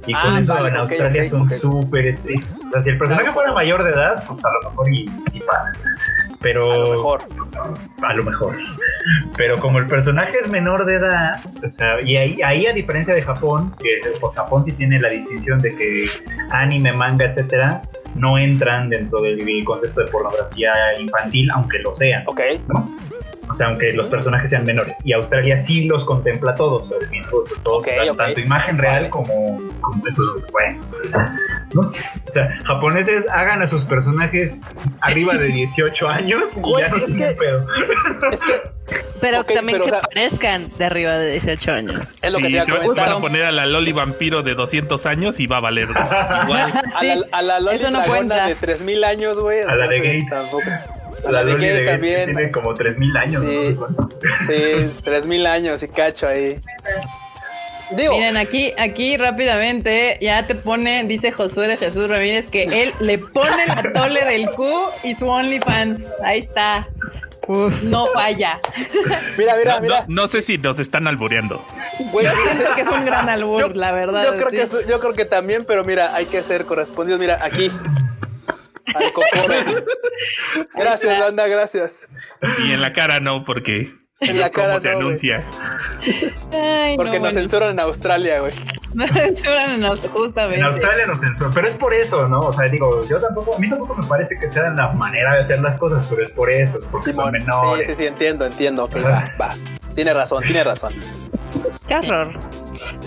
Y 0.08 0.14
con 0.14 0.36
Ah, 0.36 0.40
eso 0.40 0.54
vale, 0.56 0.70
en 0.70 0.76
Australia 0.78 1.22
ok, 1.22 1.28
son 1.28 1.42
ok. 1.42 1.52
súper 1.52 2.08
estrictos. 2.08 2.58
O 2.66 2.70
sea, 2.72 2.82
si 2.82 2.90
el 2.90 2.98
personaje 2.98 3.32
fuera 3.32 3.54
mayor 3.54 3.84
de 3.84 3.92
edad, 3.92 4.24
pues 4.28 4.44
a 4.44 4.50
lo 4.52 4.70
mejor 4.70 4.90
y 4.90 5.06
sí 5.30 5.42
pasa. 5.46 5.74
Pero 6.40 6.72
A 6.72 6.78
lo 6.78 6.90
mejor. 6.92 7.22
a 8.04 8.14
lo 8.14 8.24
mejor. 8.24 8.56
Pero 9.38 9.58
como 9.60 9.80
el 9.80 9.88
personaje 9.88 10.38
es 10.40 10.48
menor 10.48 10.86
de 10.86 10.96
edad, 10.96 11.40
o 11.66 11.70
sea, 11.70 12.00
y 12.02 12.16
ahí, 12.16 12.42
ahí 12.44 12.68
a 12.68 12.74
diferencia 12.74 13.14
de 13.14 13.22
Japón, 13.24 13.74
que 13.80 14.00
por 14.20 14.34
Japón 14.34 14.64
sí 14.64 14.72
tiene 14.74 15.00
la 15.00 15.10
distinción 15.10 15.60
de 15.60 15.76
que 15.76 16.06
anime, 16.52 16.94
manga, 16.94 17.26
etcétera, 17.26 17.82
no 18.16 18.38
entran 18.38 18.90
dentro 18.90 19.22
del 19.22 19.44
concepto 19.66 20.02
de 20.02 20.08
pornografía 20.12 20.74
infantil, 21.00 21.50
aunque 21.54 21.80
lo 21.80 21.96
sean, 21.96 22.24
Ok. 22.28 22.42
¿no? 22.68 22.90
O 23.50 23.54
sea, 23.54 23.68
aunque 23.68 23.94
los 23.94 24.08
personajes 24.08 24.50
sean 24.50 24.66
menores. 24.66 24.96
Y 25.04 25.14
Australia 25.14 25.56
sí 25.58 25.86
los 25.86 26.04
contempla 26.06 26.54
todos, 26.56 26.92
el 27.02 27.10
mismo, 27.10 27.40
todo, 27.64 27.78
Ok, 27.78 27.88
tan- 27.88 28.10
ok. 28.10 28.18
tanto 28.18 28.40
imagen 28.42 28.78
real 28.78 28.96
Vale. 28.96 29.10
como, 29.10 29.62
como 29.82 30.08
entonces, 30.08 30.46
bueno. 30.52 30.86
¿no? 31.74 31.82
O 31.82 32.32
sea, 32.32 32.58
japoneses 32.66 33.26
hagan 33.30 33.62
a 33.62 33.68
sus 33.68 33.84
personajes 33.86 34.62
arriba 35.02 35.36
de 35.36 35.48
18 35.54 36.08
años 36.10 36.44
y 36.56 36.82
ya 36.82 36.90
no 36.90 36.98
es 36.98 37.06
tienen 37.06 37.28
que- 37.30 37.34
pedo. 37.36 37.66
Es 38.32 38.40
que 38.40 38.78
Pero 39.20 39.42
Ok, 39.42 39.52
también 39.54 39.80
pero, 39.80 39.84
que 39.86 39.98
o 39.98 40.00
sea- 40.00 40.08
parezcan 40.10 40.70
de 40.78 40.86
arriba 40.86 41.14
de 41.14 41.32
18 41.32 41.72
años. 41.74 42.16
es 42.22 42.32
lo 42.32 42.38
Sí, 42.38 42.44
que 42.44 42.44
te 42.44 42.50
iba 42.52 42.64
a 42.64 42.66
te 42.66 42.88
van- 43.02 43.10
a 43.12 43.20
poner 43.20 43.44
a 43.44 43.52
la 43.52 43.66
Loli 43.66 43.92
vampiro 43.92 44.44
de 44.44 44.56
200 44.56 45.06
años 45.06 45.40
y 45.42 45.48
va 45.48 45.58
a 45.58 45.62
valer 45.62 45.90
igual. 45.90 46.72
A 46.96 47.00
Sí, 47.00 47.08
la, 47.08 47.26
a 47.38 47.42
la 47.42 47.60
Loli 47.60 47.76
eso 47.78 47.92
no 47.92 48.04
cuenta. 48.06 48.46
de 48.48 48.56
3000 48.56 49.04
años, 49.04 49.40
güey. 49.40 49.62
A 49.62 49.76
la 49.76 49.88
de 49.88 49.98
Gate. 50.00 50.26
tampoco. 50.30 50.64
A 51.26 51.32
la 51.32 51.44
Loli 51.44 51.68
de 51.68 51.80
que 51.80 51.86
también. 51.92 52.26
tiene 52.36 52.52
como 52.52 52.74
3000 52.74 53.18
años. 53.18 53.46
Sí. 53.46 53.76
¿no? 53.76 54.10
Sí, 54.48 55.02
3000 55.04 55.46
años 55.48 55.84
y 55.84 55.88
cacho 55.88 56.28
ahí. 56.28 56.56
Digo, 57.92 58.14
Miren, 58.16 58.36
aquí, 58.36 58.74
aquí 58.78 59.16
rápidamente 59.16 60.18
ya 60.22 60.46
te 60.46 60.56
pone, 60.56 61.06
dice 61.06 61.32
Josué 61.32 61.68
de 61.70 61.78
Jesús 61.78 62.10
Ramírez, 62.10 62.48
que 62.48 62.64
él 62.84 62.94
le 63.00 63.18
pone 63.18 63.66
la 63.66 63.94
tole 63.94 64.26
del 64.26 64.50
Q 64.50 64.66
y 65.06 65.16
su 65.16 65.28
OnlyFans. 65.30 66.06
Ahí 66.24 66.40
está. 66.40 66.90
Uf, 67.48 67.84
no 67.84 68.06
falla. 68.08 68.60
mira, 69.38 69.56
mira, 69.58 69.76
No, 69.76 69.82
mira. 69.82 70.06
no- 70.10 70.24
no 70.24 70.28
sé 70.28 70.42
si 70.42 70.58
nos 70.58 70.80
están 70.80 71.08
albureando. 71.08 71.64
güey, 72.12 72.26
Yo 72.26 72.32
siento 72.44 72.76
que 72.76 72.82
es 72.82 72.90
un 72.90 73.06
gran 73.06 73.30
albur, 73.30 73.62
Yo- 73.70 73.74
la 73.74 73.94
verdad. 73.94 74.26
Yo 74.26 74.36
creo, 74.36 74.50
sí. 74.50 74.56
que, 74.58 74.62
es- 74.64 74.88
yo 74.88 75.00
creo 75.00 75.14
que 75.14 75.24
también, 75.24 75.64
pero 75.66 75.86
mira, 75.86 76.14
hay 76.14 76.26
que 76.26 76.42
ser 76.42 76.66
correspondidos. 76.66 77.22
Mira, 77.22 77.40
aquí. 77.42 77.72
Al. 78.96 79.86
Gracias, 80.74 81.20
banda, 81.20 81.48
gracias. 81.48 81.92
Y 82.66 82.72
en 82.72 82.82
la 82.82 82.94
cara 82.94 83.20
no, 83.20 83.44
porque 83.44 83.94
En 84.20 84.40
la 84.40 84.50
cara 84.50 84.70
cómo 84.70 84.80
se 84.80 84.92
no, 84.94 84.98
anuncia. 85.00 85.44
Ay, 86.54 86.96
Porque 86.98 87.20
no, 87.20 87.26
nos 87.26 87.34
bueno. 87.34 87.40
censuran 87.42 87.70
en 87.72 87.80
Australia, 87.80 88.40
güey. 88.40 88.54
Nos 88.94 89.12
censuran 89.12 89.72
en 89.74 89.82
Aust- 89.84 90.10
justamente. 90.10 90.58
En 90.58 90.64
Australia 90.64 91.06
nos 91.06 91.20
censuran, 91.20 91.52
pero 91.54 91.68
es 91.68 91.76
por 91.76 91.94
eso, 91.94 92.28
¿no? 92.28 92.40
O 92.40 92.52
sea, 92.52 92.68
digo, 92.68 93.00
yo 93.08 93.20
tampoco, 93.20 93.56
a 93.56 93.60
mí 93.60 93.70
tampoco 93.70 93.94
me 93.96 94.08
parece 94.08 94.40
que 94.40 94.48
sea 94.48 94.72
la 94.72 94.88
manera 94.94 95.34
de 95.34 95.42
hacer 95.42 95.60
las 95.62 95.76
cosas, 95.78 96.08
pero 96.10 96.24
es 96.24 96.32
por 96.32 96.52
eso, 96.52 96.80
es 96.80 96.86
porque 96.86 97.12
son 97.12 97.26
Simón. 97.26 97.42
Sí, 97.42 97.46
menores. 97.48 97.88
sí, 97.90 97.96
sí, 97.96 98.06
entiendo, 98.08 98.46
entiendo. 98.46 98.86
Ok, 98.86 98.96
va, 99.06 99.32
va. 99.40 99.52
Tiene 99.94 100.14
razón, 100.14 100.42
tiene 100.44 100.64
razón. 100.64 100.94
Qué 101.88 101.96
horror. 101.96 102.40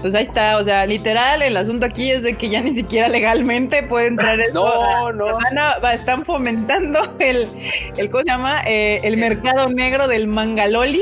Pues 0.02 0.14
ahí 0.14 0.24
está, 0.24 0.58
o 0.58 0.64
sea, 0.64 0.86
literal, 0.86 1.42
el 1.42 1.56
asunto 1.56 1.86
aquí 1.86 2.10
es 2.10 2.22
de 2.22 2.34
que 2.36 2.48
ya 2.50 2.60
ni 2.60 2.72
siquiera 2.72 3.08
legalmente 3.08 3.82
puede 3.82 4.08
entrar 4.08 4.38
esto. 4.40 4.62
No, 4.62 5.12
no. 5.12 5.26
van 5.36 5.58
a- 5.58 5.78
va- 5.78 5.92
están 5.94 6.24
fomentando 6.24 7.00
el, 7.18 7.48
el, 7.96 8.10
¿cómo 8.10 8.22
se 8.22 8.28
llama? 8.28 8.62
Eh, 8.66 9.00
el 9.04 9.16
mercado 9.16 9.68
negro 9.70 10.06
del 10.08 10.26
mangaloli. 10.28 10.99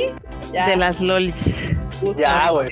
Ya, 0.52 0.68
De 0.68 0.76
las 0.76 1.00
lolis. 1.00 1.72
justamente. 2.00 2.20
Ya, 2.22 2.50
güey. 2.50 2.70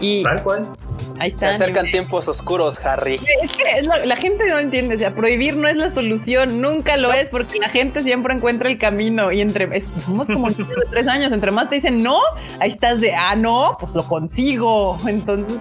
Y 0.00 0.22
Tal 0.22 0.42
cual. 0.42 0.70
ahí 1.18 1.30
Se 1.30 1.36
está. 1.36 1.48
acercan 1.54 1.86
tiempos 1.86 2.28
oscuros, 2.28 2.78
Harry. 2.84 3.18
Es 3.42 3.52
que 3.52 3.64
es 3.78 3.86
lo- 3.86 4.04
la 4.04 4.16
gente 4.16 4.44
no 4.48 4.58
entiende, 4.58 4.96
o 4.96 4.98
sea, 4.98 5.14
prohibir 5.14 5.56
no 5.56 5.66
es 5.68 5.76
la 5.76 5.88
solución, 5.88 6.60
nunca 6.60 6.96
lo 6.96 7.12
es, 7.12 7.28
porque 7.28 7.58
la 7.58 7.68
gente 7.68 8.02
siempre 8.02 8.34
encuentra 8.34 8.68
el 8.68 8.78
camino 8.78 9.32
y 9.32 9.40
entre, 9.40 9.68
es- 9.76 9.88
somos 10.04 10.26
como 10.28 10.48
niños 10.50 10.68
de 10.68 10.86
tres 10.90 11.08
años, 11.08 11.32
entre 11.32 11.50
más 11.52 11.68
te 11.68 11.76
dicen 11.76 12.02
no, 12.02 12.18
ahí 12.60 12.68
estás 12.70 13.00
de, 13.00 13.14
ah, 13.14 13.34
no, 13.36 13.76
pues 13.80 13.94
lo 13.94 14.04
consigo, 14.06 14.96
entonces 15.08 15.60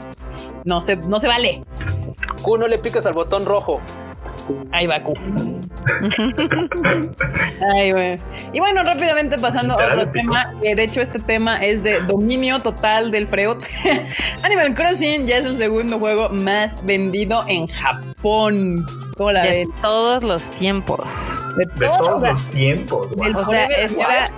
no 0.66 0.82
se, 0.82 0.98
no 0.98 1.20
se 1.20 1.28
vale. 1.28 1.64
Q, 2.42 2.58
no 2.58 2.68
le 2.68 2.78
picas 2.80 3.06
al 3.06 3.14
botón 3.14 3.46
rojo. 3.46 3.80
Ahí 4.72 4.88
va, 4.88 5.02
Q. 5.02 5.14
Ay, 7.74 7.92
güey. 7.92 8.20
Y 8.52 8.60
bueno, 8.60 8.84
rápidamente 8.84 9.38
pasando 9.38 9.80
a 9.80 9.86
otro 9.86 10.08
tema. 10.12 10.54
que 10.62 10.76
de 10.76 10.84
hecho, 10.84 11.02
este 11.02 11.20
tema 11.20 11.64
es 11.64 11.84
de 11.84 12.02
dominio 12.02 12.62
total 12.62 13.12
del 13.12 13.28
Freud. 13.28 13.58
Animal 14.44 14.74
Crossing 14.76 15.26
ya 15.28 15.38
es 15.38 15.46
el 15.46 15.58
segundo 15.58 16.00
juego 16.00 16.30
más 16.30 16.84
vendido 16.86 17.44
en 17.48 17.68
Japón. 17.68 18.86
¿Cómo 19.18 19.32
la 19.32 19.44
De 19.44 19.50
ven? 19.50 19.70
todos 19.82 20.24
los 20.24 20.50
tiempos. 20.52 21.40
De, 21.58 21.66
De 21.66 21.86
todos, 21.88 21.98
todos 21.98 22.18
o 22.18 22.20
sea, 22.20 22.32
los 22.32 22.50
tiempos, 22.50 23.16
del 23.16 23.36
O 23.36 23.46
sea, 23.46 23.66
está, 23.66 24.32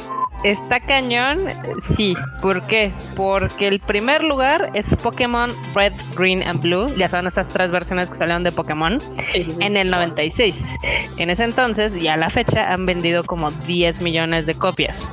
está 0.45 0.79
cañón, 0.79 1.39
sí. 1.81 2.15
¿Por 2.41 2.61
qué? 2.67 2.93
Porque 3.17 3.67
el 3.67 3.79
primer 3.79 4.23
lugar 4.23 4.69
es 4.73 4.95
Pokémon 4.95 5.49
Red, 5.73 5.93
Green 6.15 6.43
and 6.47 6.61
Blue. 6.61 6.93
Ya 6.95 7.09
son 7.09 7.25
estas 7.25 7.49
tres 7.49 7.71
versiones 7.71 8.09
que 8.09 8.17
salieron 8.17 8.43
de 8.43 8.51
Pokémon 8.51 8.99
en 9.33 9.77
el 9.77 9.89
96. 9.89 10.75
En 11.17 11.31
ese 11.31 11.43
entonces 11.43 11.95
y 11.95 12.07
a 12.07 12.17
la 12.17 12.29
fecha 12.29 12.71
han 12.71 12.85
vendido 12.85 13.23
como 13.23 13.49
10 13.49 14.01
millones 14.01 14.45
de 14.45 14.53
copias. 14.53 15.09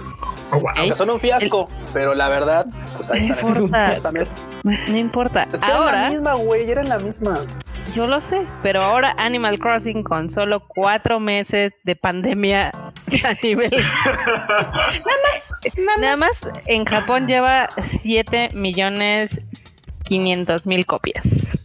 Oh, 0.52 0.94
son 0.94 1.10
un 1.10 1.18
fiasco, 1.18 1.68
pero 1.94 2.14
la 2.14 2.28
verdad, 2.28 2.66
pues 2.96 3.10
ahí 3.10 3.28
No 3.28 3.34
importa. 3.34 3.96
También. 4.02 4.26
No 4.62 4.96
importa. 4.98 5.42
Es 5.52 5.60
que 5.60 5.66
era 5.66 5.78
la 5.78 5.84
Ahora, 5.86 6.10
misma, 6.10 6.34
güey, 6.34 6.70
era 6.70 6.82
la 6.82 6.98
misma. 6.98 7.34
yo 7.94 8.06
lo 8.06 8.20
sé, 8.20 8.46
pero 8.62 8.82
ahora 8.82 9.14
Animal 9.18 9.58
Crossing 9.58 10.02
con 10.02 10.30
solo 10.30 10.66
cuatro 10.68 11.20
meses 11.20 11.72
de 11.84 11.96
pandemia 11.96 12.70
a 13.24 13.34
nivel 13.42 13.70
Nada 16.00 16.16
más 16.16 16.40
en 16.66 16.84
Japón 16.84 17.26
lleva 17.26 17.68
7 17.80 18.50
millones 18.54 19.40
500 20.04 20.66
mil 20.66 20.84
copias. 20.86 21.58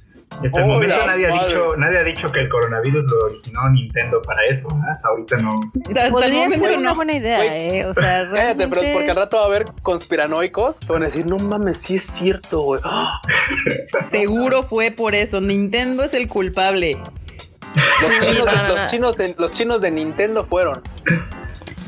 Hasta 0.45 0.59
el 0.61 0.67
momento 0.67 0.95
nadie 1.05 1.27
ha, 1.27 1.31
dicho, 1.31 1.75
nadie 1.77 1.97
ha 1.97 2.03
dicho 2.03 2.31
que 2.31 2.41
el 2.41 2.49
coronavirus 2.49 3.11
lo 3.11 3.25
originó 3.25 3.69
Nintendo 3.69 4.21
para 4.21 4.43
eso, 4.45 4.67
¿verdad? 4.67 4.91
Hasta 4.91 5.07
ahorita 5.07 5.37
no. 5.37 5.55
Hasta 5.87 6.05
el 6.05 6.11
Podría 6.11 6.49
ser 6.49 6.77
una 6.77 6.93
buena 6.93 7.15
idea, 7.15 7.57
¿eh? 7.57 7.85
O 7.85 7.93
sea, 7.93 8.29
Cállate, 8.29 8.67
pero 8.67 8.81
es 8.81 8.87
realmente- 8.87 8.93
porque 8.93 9.09
al 9.11 9.15
rato 9.15 9.37
va 9.37 9.43
a 9.43 9.45
haber 9.47 9.65
conspiranoicos 9.81 10.79
que 10.79 10.93
van 10.93 11.03
a 11.03 11.05
decir, 11.05 11.25
no 11.25 11.37
mames, 11.37 11.79
sí 11.79 11.95
es 11.95 12.07
cierto, 12.07 12.61
güey. 12.61 12.81
¡Ah! 12.83 13.21
Seguro 14.05 14.63
fue 14.63 14.91
por 14.91 15.15
eso. 15.15 15.41
Nintendo 15.41 16.03
es 16.03 16.13
el 16.13 16.27
culpable. 16.27 16.97
Los, 18.01 18.89
chinos 18.89 19.17
de, 19.17 19.35
los 19.37 19.53
chinos 19.53 19.81
de 19.81 19.91
Nintendo 19.91 20.45
fueron. 20.45 20.81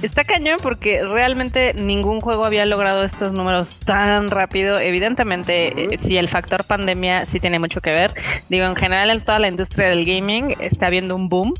Está 0.01 0.23
cañón 0.23 0.59
porque 0.63 1.03
realmente 1.03 1.73
ningún 1.73 2.21
juego 2.21 2.45
había 2.45 2.65
logrado 2.65 3.03
estos 3.03 3.33
números 3.33 3.75
tan 3.85 4.29
rápido. 4.29 4.79
Evidentemente, 4.79 5.93
eh, 5.93 5.97
sí, 5.97 6.17
el 6.17 6.29
factor 6.29 6.63
pandemia 6.63 7.25
sí 7.25 7.41
tiene 7.41 7.59
mucho 7.59 7.81
que 7.81 7.91
ver. 7.91 8.13
Digo, 8.47 8.65
en 8.65 8.77
general 8.77 9.09
en 9.09 9.21
toda 9.21 9.39
la 9.39 9.49
industria 9.49 9.89
del 9.89 10.05
gaming 10.05 10.55
está 10.59 10.88
habiendo 10.88 11.17
un 11.17 11.27
boom. 11.27 11.53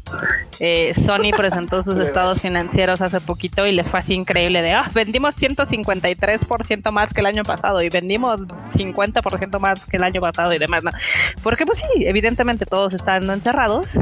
Eh, 0.62 0.94
Sony 0.94 1.32
presentó 1.36 1.84
sus 1.84 1.98
estados 1.98 2.42
financieros 2.42 3.02
hace 3.02 3.20
poquito 3.20 3.66
y 3.68 3.74
les 3.74 3.90
fue 3.90 4.00
así 4.00 4.14
increíble 4.14 4.62
de, 4.62 4.72
ah, 4.72 4.90
vendimos 4.94 5.36
153% 5.36 6.92
más 6.92 7.14
que 7.14 7.20
el 7.20 7.26
año 7.26 7.44
pasado 7.44 7.82
y 7.82 7.90
vendimos 7.90 8.40
50% 8.42 9.60
más 9.60 9.86
que 9.86 9.98
el 9.98 10.04
año 10.04 10.22
pasado 10.22 10.54
y 10.54 10.60
demás, 10.60 10.84
¿no? 10.86 10.92
Porque 11.44 11.66
pues 11.66 11.80
sí, 11.80 12.06
evidentemente 12.06 12.66
todos 12.66 12.94
están 12.94 13.30
encerrados. 13.30 13.98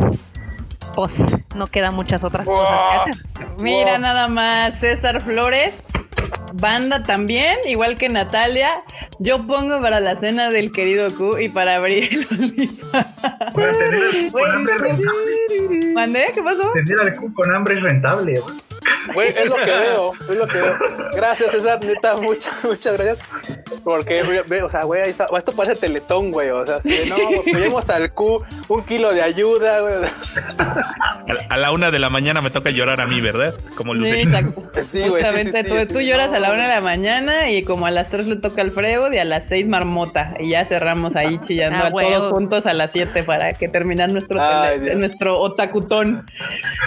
Pues 0.95 1.23
no 1.55 1.67
quedan 1.67 1.95
muchas 1.95 2.23
otras 2.23 2.47
cosas 2.47 2.81
que 3.05 3.11
hacer. 3.11 3.25
Mira 3.61 3.93
Wow. 3.93 4.01
nada 4.01 4.27
más, 4.27 4.79
César 4.79 5.21
Flores. 5.21 5.81
Banda 6.53 7.03
también, 7.03 7.57
igual 7.65 7.95
que 7.95 8.09
Natalia. 8.09 8.81
Yo 9.19 9.45
pongo 9.45 9.79
para 9.81 9.99
la 9.99 10.15
cena 10.15 10.49
del 10.49 10.71
querido 10.71 11.13
Q 11.15 11.39
y 11.39 11.49
para 11.49 11.75
abrir 11.75 12.09
el 12.13 12.27
rentable. 12.27 14.31
¿Mandé? 15.93 16.25
¿Qué 16.33 16.41
pasó? 16.41 16.71
Tener 16.73 16.99
al 16.99 17.13
Q 17.15 17.33
con 17.33 17.53
hambre 17.53 17.75
es 17.75 17.83
rentable, 17.83 18.39
güey. 18.39 18.55
Güey, 19.13 19.29
es 19.29 19.45
lo 19.47 19.55
que 19.55 19.71
veo, 19.71 20.13
es 20.29 20.35
lo 20.37 20.47
que 20.47 20.57
veo. 20.57 20.77
Gracias, 21.13 21.51
César, 21.51 21.83
neta, 21.83 22.15
muchas, 22.17 22.53
muchas 22.63 22.93
gracias. 22.97 23.19
Porque, 23.83 24.21
o 24.61 24.69
sea, 24.69 24.83
güey, 24.83 25.01
ahí 25.03 25.09
está- 25.11 25.27
esto 25.37 25.51
parece 25.53 25.79
teletón, 25.79 26.31
güey. 26.31 26.49
O 26.49 26.65
sea, 26.65 26.81
si 26.81 27.09
no, 27.09 27.15
apoyemos 27.49 27.89
al 27.89 28.11
Q, 28.11 28.43
un 28.67 28.83
kilo 28.83 29.13
de 29.13 29.21
ayuda, 29.23 29.79
güey. 29.81 29.93
A, 31.49 31.57
la 31.57 31.71
una 31.71 31.91
de 31.91 31.99
la 31.99 32.09
mañana 32.09 32.41
me 32.41 32.49
toca 32.49 32.69
llorar 32.69 33.01
a 33.01 33.07
mí, 33.07 33.21
¿verdad? 33.21 33.53
Como 33.75 33.93
Sí, 33.93 33.99
Lucerito. 33.99 34.37
exacto. 34.37 34.63
Sí, 34.87 34.99
güey, 34.99 35.03
sí, 35.05 35.09
Justamente 35.09 35.63
sí, 35.63 35.69
tú, 35.69 35.75
sí, 35.77 35.85
tú 35.87 35.99
sí, 35.99 36.05
lloras 36.05 36.29
no, 36.31 36.37
a 36.37 36.39
la 36.39 36.51
una 36.53 36.63
de 36.67 36.75
la 36.75 36.81
mañana 36.81 37.49
y 37.49 37.63
como 37.63 37.87
a 37.87 37.91
las 37.91 38.09
3 38.09 38.27
le 38.27 38.35
toca 38.37 38.61
al 38.61 38.71
Freud 38.71 39.11
y 39.11 39.17
a 39.17 39.25
las 39.25 39.45
6 39.47 39.67
marmota. 39.67 40.35
Y 40.39 40.51
ya 40.51 40.63
cerramos 40.65 41.15
ahí 41.15 41.39
chillando 41.39 41.79
Ah, 41.83 41.87
a 41.87 41.89
todos 41.91 42.31
juntos 42.33 42.67
a 42.67 42.73
las 42.73 42.91
7 42.91 43.23
para 43.23 43.51
que 43.53 43.67
terminar 43.67 44.11
nuestro, 44.11 44.39
Ay, 44.41 44.77
tele- 44.79 44.95
nuestro 44.95 45.39
otakutón. 45.39 46.25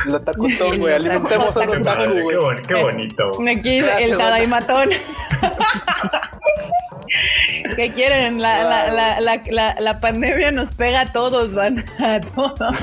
Lo 0.06 0.20
tacutón, 0.20 0.78
güey. 0.78 0.94
Alimentemos 1.00 1.56
a 1.56 1.66
Qué, 2.66 2.74
bonito. 2.74 3.30
Dice 3.62 3.80
Gracias, 3.82 4.10
el 4.10 4.18
Tadaimatón. 4.18 4.90
¿Qué 7.76 7.90
quieren? 7.90 8.40
La, 8.40 8.62
la, 8.62 8.90
la, 8.92 9.20
la, 9.20 9.42
la, 9.50 9.76
la 9.80 10.00
pandemia 10.00 10.52
nos 10.52 10.72
pega 10.72 11.00
a 11.02 11.12
todos, 11.12 11.54
van 11.54 11.84
a 11.98 12.20
todos. 12.20 12.76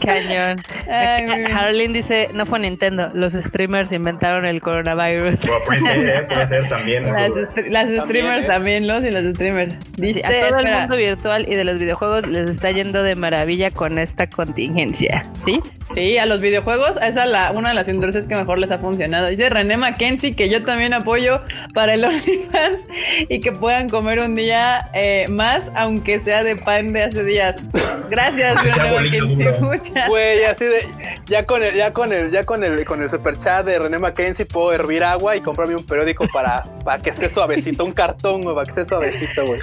Cañón. 0.00 0.56
Harleen 1.54 1.92
dice, 1.92 2.28
no 2.34 2.46
fue 2.46 2.58
Nintendo, 2.58 3.10
los 3.14 3.34
streamers 3.34 3.92
inventaron 3.92 4.44
el 4.44 4.60
coronavirus. 4.60 5.40
Bueno, 5.42 5.64
puede 5.66 6.00
ser, 6.00 6.28
puede 6.28 6.46
ser 6.46 6.68
también. 6.68 7.02
no 7.04 7.12
Las, 7.12 7.30
las 7.68 7.90
streamers 8.04 8.44
¿eh? 8.44 8.48
también, 8.48 8.86
los 8.86 9.04
y 9.04 9.10
los 9.10 9.24
streamers. 9.34 9.74
Dice, 9.96 10.20
Sí, 10.20 10.22
a 10.24 10.48
todo 10.48 10.58
el 10.60 10.72
mundo 10.72 10.96
virtual 10.96 11.46
y 11.48 11.54
de 11.54 11.64
los 11.64 11.78
videojuegos 11.78 12.26
les 12.26 12.50
está 12.50 12.70
yendo 12.70 13.02
de 13.02 13.14
maravilla 13.14 13.70
con 13.70 13.98
esta 13.98 14.28
contingencia, 14.28 15.26
¿sí? 15.44 15.60
Sí, 15.94 16.18
a 16.18 16.26
los 16.26 16.40
videojuegos, 16.40 16.98
esa 17.02 17.24
es 17.24 17.30
la, 17.30 17.50
una 17.50 17.70
de 17.70 17.74
las 17.74 17.88
industrias 17.88 18.28
que 18.28 18.36
mejor 18.36 18.60
les 18.60 18.70
ha 18.70 18.78
funcionado. 18.78 19.26
Dice 19.28 19.50
René 19.50 19.76
Mackenzie 19.76 20.36
que 20.36 20.48
yo 20.48 20.62
también 20.62 20.94
apoyo 20.94 21.40
para 21.74 21.94
el 21.94 22.04
OnlyFans 22.06 22.86
y 23.28 23.40
que 23.40 23.50
puedan 23.50 23.88
comer 23.88 24.20
un 24.20 24.36
día 24.36 24.88
eh, 24.94 25.26
más, 25.28 25.72
aunque 25.74 26.20
sea 26.20 26.44
de 26.44 26.54
pan 26.56 26.92
de 26.92 27.02
hace 27.02 27.24
días. 27.24 27.64
Gracias, 28.08 28.62
René 28.76 28.92
Mackenzie. 28.92 29.60
Muchas. 29.60 29.89
Güey, 30.08 30.44
así 30.44 30.64
de, 30.64 30.88
ya 31.26 31.46
con 31.46 31.62
el, 31.62 31.74
ya 31.74 31.92
con 31.92 32.12
el, 32.12 32.30
ya 32.30 32.44
con 32.44 32.64
el, 32.64 32.84
con 32.84 33.02
el 33.02 33.10
super 33.10 33.38
chat 33.38 33.64
de 33.64 33.78
René 33.78 33.98
Mackenzie 33.98 34.46
puedo 34.46 34.72
hervir 34.72 35.02
agua 35.04 35.36
y 35.36 35.40
comprarme 35.40 35.74
un 35.76 35.84
periódico 35.84 36.26
para, 36.32 36.64
para 36.84 37.00
que 37.00 37.10
esté 37.10 37.28
suavecito, 37.28 37.84
un 37.84 37.92
cartón, 37.92 38.42
güey, 38.42 38.54
para 38.54 38.64
que 38.64 38.70
esté 38.70 38.84
suavecito, 38.84 39.46
güey. 39.46 39.60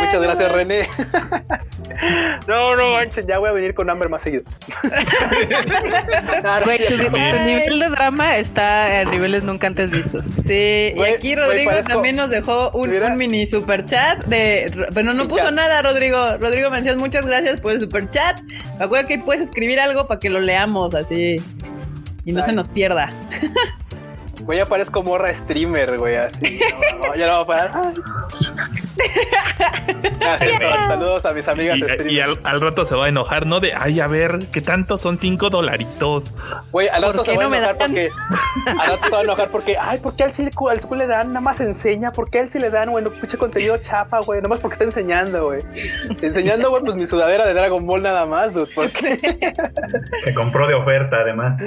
Muchas 0.00 0.14
no. 0.14 0.20
gracias, 0.20 0.52
René. 0.52 0.88
no, 2.48 2.76
no 2.76 2.90
manchen, 2.92 3.26
ya 3.26 3.38
voy 3.38 3.50
a 3.50 3.52
venir 3.52 3.74
con 3.74 3.88
hambre 3.90 4.08
más 4.08 4.22
seguido. 4.22 4.44
Güey, 6.64 6.78
tu, 6.88 6.96
nivel 6.96 7.80
de 7.80 7.88
drama 7.90 8.36
está 8.36 9.00
a 9.00 9.04
niveles 9.04 9.44
nunca 9.44 9.66
antes 9.66 9.90
vistos. 9.90 10.26
Sí, 10.26 10.92
y 10.94 11.02
aquí 11.02 11.34
güey, 11.34 11.46
Rodrigo 11.46 11.70
parezco- 11.70 11.88
también 11.88 12.16
nos 12.16 12.30
dejó 12.30 12.70
un, 12.70 12.90
mini 13.16 13.46
super 13.46 13.84
chat 13.84 14.24
de, 14.26 14.88
pero 14.94 15.14
no 15.14 15.28
puso 15.28 15.44
chat. 15.44 15.54
nada, 15.54 15.82
Rodrigo. 15.82 16.36
Rodrigo 16.38 16.70
Mencias, 16.70 16.96
muchas 16.96 17.26
gracias 17.26 17.60
por 17.60 17.72
el 17.72 17.80
super 17.80 18.08
chat. 18.08 18.40
Acuérdate 18.78 19.08
que 19.08 19.14
ahí 19.14 19.20
puedes 19.20 19.42
escribir 19.42 19.80
algo 19.80 20.06
para 20.06 20.20
que 20.20 20.30
lo 20.30 20.40
leamos 20.40 20.94
así 20.94 21.36
y 22.24 22.32
no 22.32 22.40
Ay. 22.40 22.46
se 22.46 22.52
nos 22.52 22.68
pierda. 22.68 23.12
Güey, 24.42 24.58
ya 24.58 24.66
parezco 24.66 25.02
morra 25.02 25.32
streamer, 25.32 25.98
güey, 25.98 26.16
así. 26.16 26.60
No, 27.00 27.08
no, 27.08 27.14
ya 27.14 27.26
no 27.26 27.32
va 27.34 27.40
a 27.40 27.46
parar. 27.46 27.70
Ay. 27.74 27.94
Gracias, 30.20 30.60
saludos 30.88 31.24
a 31.24 31.32
mis 31.32 31.46
amigas 31.48 31.78
Y, 32.06 32.14
y 32.14 32.20
al, 32.20 32.38
al 32.44 32.60
rato 32.60 32.84
se 32.84 32.94
va 32.94 33.06
a 33.06 33.08
enojar, 33.08 33.46
¿no? 33.46 33.60
De, 33.60 33.72
ay, 33.74 34.00
a 34.00 34.06
ver, 34.06 34.46
¿qué 34.52 34.60
tanto 34.60 34.96
son 34.98 35.18
cinco 35.18 35.50
dolaritos? 35.50 36.30
Güey, 36.72 36.88
al 36.88 37.02
¿Por 37.02 37.10
rato 37.16 37.24
qué 37.24 37.30
se 37.32 37.36
va 37.36 37.42
a 37.42 37.44
no 37.44 37.50
me 37.50 37.58
enojar 37.58 37.78
dan? 37.78 37.88
porque. 37.90 38.10
Al 38.66 38.88
rato 38.88 39.04
se 39.04 39.10
va 39.10 39.18
a 39.18 39.22
enojar 39.22 39.48
porque. 39.50 39.76
Ay, 39.80 39.98
¿por 39.98 40.16
qué 40.16 40.24
al 40.24 40.34
sí, 40.34 40.48
al 40.70 40.80
sí 40.80 40.86
le 40.96 41.06
dan? 41.06 41.28
Nada 41.28 41.40
más 41.40 41.60
enseña. 41.60 42.12
¿Por 42.12 42.30
qué 42.30 42.40
al 42.40 42.48
sí 42.50 42.58
le 42.58 42.70
dan, 42.70 42.90
güey? 42.90 43.04
No, 43.04 43.10
pinche 43.10 43.36
contenido 43.36 43.76
chafa, 43.78 44.20
güey. 44.20 44.40
Nada 44.40 44.48
más 44.50 44.60
porque 44.60 44.74
está 44.74 44.84
enseñando, 44.84 45.44
güey. 45.46 45.60
Enseñando, 46.22 46.70
güey, 46.70 46.82
pues 46.82 46.94
mi 46.96 47.06
sudadera 47.06 47.46
de 47.46 47.54
Dragon 47.54 47.84
Ball 47.86 48.02
nada 48.02 48.24
más, 48.26 48.52
dude. 48.54 48.68
Porque 48.74 49.18
Que 50.24 50.34
compró 50.34 50.66
de 50.66 50.74
oferta, 50.74 51.16
además. 51.20 51.58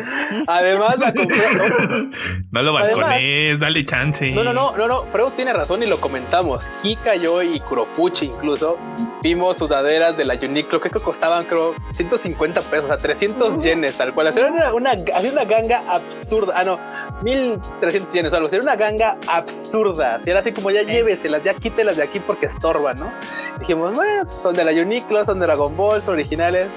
además 0.47 0.97
la 0.99 1.13
compré. 1.13 1.37
No, 1.53 2.09
No 2.51 2.61
lo 2.63 2.77
Además- 2.77 3.01
balcones, 3.07 3.59
dale 3.59 3.85
chance. 3.85 4.31
no, 4.31 4.43
no, 4.43 4.53
no, 4.53 4.75
no, 4.77 4.87
no. 4.87 5.03
Freud 5.11 5.31
tiene 5.35 5.53
razón 5.53 5.83
y 5.83 5.85
lo 5.85 5.99
comentamos. 5.99 6.67
Kika, 6.81 7.15
yo 7.17 7.41
y 7.43 7.60
Kuropuchi 7.60 8.25
incluso 8.27 8.77
vimos 9.21 9.58
sudaderas 9.58 10.15
de 10.17 10.25
la 10.25 10.36
Uniqlo. 10.36 10.80
Creo 10.80 10.91
que 10.93 10.99
costaban, 10.99 11.45
creo, 11.45 11.75
150 11.91 12.62
pesos, 12.62 12.86
o 12.86 12.88
sea, 12.88 12.97
300 12.97 13.63
yenes, 13.63 13.95
tal 13.97 14.13
cual. 14.13 14.27
Era 14.27 14.47
una, 14.51 14.73
una, 14.73 14.91
había 15.13 15.32
una 15.32 15.45
ganga 15.45 15.84
absurda. 15.88 16.53
Ah, 16.56 16.63
no, 16.63 16.80
1300 17.23 18.13
yenes, 18.13 18.34
algo 18.34 18.47
así. 18.47 18.56
Era 18.56 18.63
una 18.63 18.75
ganga 18.75 19.17
absurda. 19.27 20.15
Así 20.15 20.30
era 20.30 20.39
así 20.39 20.51
como 20.51 20.71
ya 20.71 20.84
lléveselas, 20.84 21.43
ya 21.43 21.53
quítelas 21.53 21.97
de 21.97 22.03
aquí 22.03 22.19
porque 22.19 22.45
estorban, 22.47 22.97
¿no? 22.99 23.12
Dijimos, 23.60 23.93
bueno, 23.95 24.23
pues, 24.25 24.36
son 24.41 24.53
de 24.56 24.63
la 24.63 24.71
Uniqlo, 24.71 25.25
son 25.25 25.39
de 25.39 25.45
Dragon 25.47 25.75
Ball, 25.75 26.01
son 26.01 26.13
originales. 26.13 26.67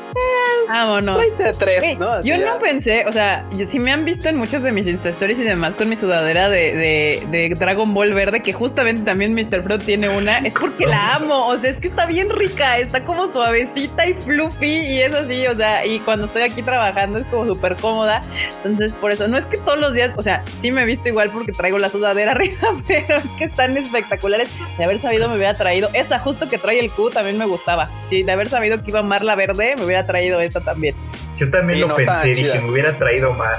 Vámonos. 0.69 1.19
33, 1.37 1.81
Güey, 1.81 1.97
¿no? 1.97 2.21
Yo 2.23 2.37
ya. 2.37 2.47
no 2.47 2.59
pensé, 2.61 3.05
o 3.09 3.13
sea, 3.13 3.45
yo, 3.51 3.67
si 3.67 3.81
me 3.81 3.91
han 3.91 4.05
visto 4.05 4.29
en 4.29 4.37
muchas 4.37 4.63
de 4.63 4.71
mis 4.71 4.87
Insta 4.87 5.09
Stories 5.09 5.41
y 5.41 5.43
demás 5.43 5.75
con 5.75 5.89
mi 5.89 5.97
sudadera 5.97 6.49
de, 6.49 6.75
de- 6.77 7.27
de 7.29 7.55
Dragon 7.57 7.93
Ball 7.93 8.15
verde, 8.15 8.41
que 8.41 8.53
justamente 8.53 9.05
también 9.05 9.35
Mr. 9.35 9.63
Fruit 9.65 9.83
tiene 9.85 10.09
una 10.11 10.30
es 10.39 10.55
porque 10.55 10.87
la 10.87 11.17
amo. 11.17 11.47
O 11.47 11.57
sea, 11.57 11.71
es 11.71 11.79
que 11.79 11.89
está 11.89 12.07
bien 12.07 12.31
rica, 12.31 12.79
está 12.79 13.05
como 13.05 13.27
suavecita 13.27 14.07
y 14.07 14.15
fluffy 14.15 14.67
y 14.67 15.01
es 15.01 15.13
así. 15.13 15.47
O 15.47 15.55
sea, 15.55 15.85
y 15.85 16.01
cuando 16.01 16.27
estoy 16.27 16.43
aquí 16.43 16.63
trabajando 16.63 17.19
es 17.19 17.27
como 17.27 17.47
súper 17.47 17.77
cómoda. 17.77 18.21
Entonces, 18.57 18.95
por 18.95 19.13
eso 19.13 19.29
no 19.29 19.37
es 19.37 19.47
que 19.47 19.59
todos 19.59 19.79
los 19.79 19.93
días, 19.93 20.13
o 20.17 20.23
sea, 20.23 20.45
sí 20.55 20.71
me 20.73 20.83
he 20.83 20.87
visto 20.87 21.09
igual 21.09 21.31
porque 21.31 21.53
traigo 21.53 21.79
la 21.79 21.91
sudadera 21.91 22.31
arriba, 22.33 22.69
pero 22.87 23.17
es 23.17 23.31
que 23.37 23.45
están 23.45 23.77
espectaculares. 23.77 24.49
De 24.79 24.85
haber 24.85 24.99
sabido, 24.99 25.29
me 25.29 25.37
hubiera 25.37 25.55
traído 25.55 25.91
esa 25.93 26.19
justo 26.19 26.49
que 26.49 26.59
trae 26.59 26.79
el 26.81 26.91
Q 26.91 27.11
también 27.11 27.39
me 27.39 27.47
gustaba. 27.47 27.91
Sí, 28.09 28.23
de 28.23 28.33
haber 28.33 28.49
sabido 28.49 28.83
que 28.83 28.91
iba 28.91 29.01
a 29.01 29.03
amar 29.03 29.23
la 29.23 29.35
verde, 29.37 29.75
me 29.77 29.85
hubiera 29.85 30.07
traído 30.07 30.41
esa 30.41 30.61
también. 30.61 30.95
Yo 31.41 31.51
también 31.51 31.79
Sí, 31.79 31.81
lo 31.81 31.89
no, 31.89 31.97
pensé, 31.97 32.35
dije, 32.35 32.61
me 32.61 32.71
hubiera 32.71 32.93
traído 32.93 33.33
más. 33.33 33.57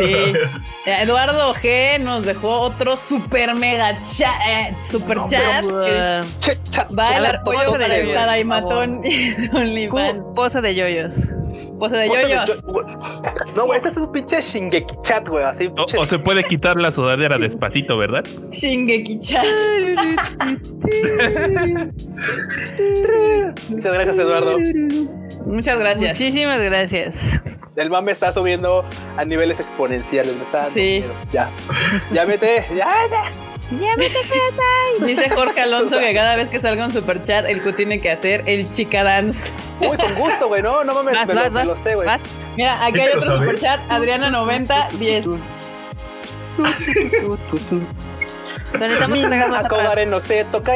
Sí. 0.00 0.32
Eduardo 0.86 1.52
G 1.52 1.98
nos 1.98 2.24
dejó 2.24 2.60
otro 2.60 2.94
super 2.94 3.56
mega 3.56 3.96
chat, 4.04 4.40
eh, 4.46 4.76
super 4.82 5.16
No, 5.16 5.26
chat. 5.26 5.64
Uh, 5.64 6.24
chat, 6.70 6.88
Va 6.96 7.16
el 7.16 7.26
apoyo 7.26 7.58
pose 7.64 7.78
de 7.78 7.84
el 7.86 7.90
yoyos, 8.06 8.14
y. 8.14 9.88
Q, 9.88 10.34
pose 10.34 10.60
de 10.60 10.74
yoyos. 10.76 11.28
Pose 11.78 11.96
de 11.96 12.08
Pose 12.08 12.22
de 12.24 12.28
yoyos. 12.30 12.62
yo- 12.66 12.72
No, 13.56 13.66
güey, 13.66 13.76
este 13.78 13.90
es 13.90 13.96
un 13.96 14.10
pinche 14.12 14.40
Shingeki 14.40 14.94
chat, 15.02 15.28
güey. 15.28 15.44
Así, 15.44 15.70
O, 15.96 16.06
se 16.06 16.18
puede 16.18 16.44
quitar 16.44 16.80
la 16.80 16.90
sudadera 16.90 17.38
despacito, 17.38 17.96
¿verdad? 17.96 18.24
Shingeki 18.50 19.20
chat. 19.20 19.44
Muchas 23.70 23.92
gracias, 23.92 24.18
Eduardo. 24.18 24.58
Muchas 25.46 25.78
gracias. 25.78 26.18
Muchísimas 26.20 26.60
gracias. 26.62 27.40
El 27.76 27.90
mame 27.90 28.12
está 28.12 28.32
subiendo 28.32 28.84
a 29.16 29.24
niveles 29.24 29.60
exponenciales. 29.60 30.36
Me 30.36 30.42
está 30.42 30.58
dando 30.58 30.74
Sí. 30.74 30.80
miedo. 30.80 31.12
Ya. 31.30 31.48
Ya 32.12 32.26
mete. 32.26 32.64
Ya, 32.70 32.88
ya. 33.10 33.22
Ya 33.70 33.96
me 33.96 34.08
te 34.08 35.04
Dice 35.04 35.28
Jorge 35.28 35.60
Alonso 35.60 35.98
que 35.98 36.14
cada 36.14 36.36
vez 36.36 36.48
que 36.48 36.58
salga 36.58 36.86
un 36.86 36.92
super 36.92 37.22
chat, 37.22 37.44
el 37.46 37.60
Q 37.60 37.72
tiene 37.74 37.98
que 37.98 38.10
hacer 38.10 38.42
el 38.46 38.70
chica 38.70 39.04
dance. 39.04 39.52
Uy, 39.80 39.96
con 39.96 40.14
gusto, 40.14 40.48
güey. 40.48 40.62
No, 40.62 40.84
no 40.84 40.94
mames. 40.94 41.14
Vas, 41.14 41.26
me, 41.26 41.34
lo, 41.34 41.40
vas, 41.42 41.50
me 41.52 41.58
vas, 41.58 41.66
lo 41.66 41.76
sé, 41.76 41.94
güey. 41.94 42.06
vas. 42.06 42.20
Mira, 42.56 42.84
aquí 42.84 42.96
Sí, 42.96 43.00
hay 43.02 43.08
otro 43.08 43.22
¿sabes? 43.22 43.40
super 43.40 43.60
chat. 43.60 43.80
Adriana 43.90 44.30
90 44.30 44.88
10. 44.98 45.26
Pero 48.72 48.80
necesitamos 48.80 49.18
que 49.20 49.28
te 49.28 49.34
hagas 49.34 49.48
más 49.50 50.06
no 50.06 50.20
sé, 50.20 50.44
toca. 50.50 50.72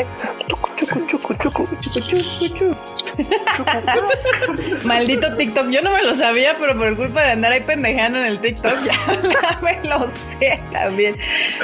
Chucu, 0.46 0.70
chucu, 0.76 1.34
chucu, 1.34 1.36
chucu. 1.38 2.76
Maldito 4.84 5.36
TikTok. 5.36 5.68
Yo 5.70 5.82
no 5.82 5.92
me 5.92 6.02
lo 6.02 6.14
sabía, 6.14 6.54
pero 6.58 6.76
por 6.76 6.96
culpa 6.96 7.22
de 7.22 7.30
andar 7.32 7.52
ahí 7.52 7.60
pendejando 7.60 8.18
en 8.18 8.26
el 8.26 8.40
TikTok, 8.40 8.82
ya, 8.84 9.58
me 9.62 9.88
lo 9.88 10.08
sé 10.10 10.62
también. 10.72 11.16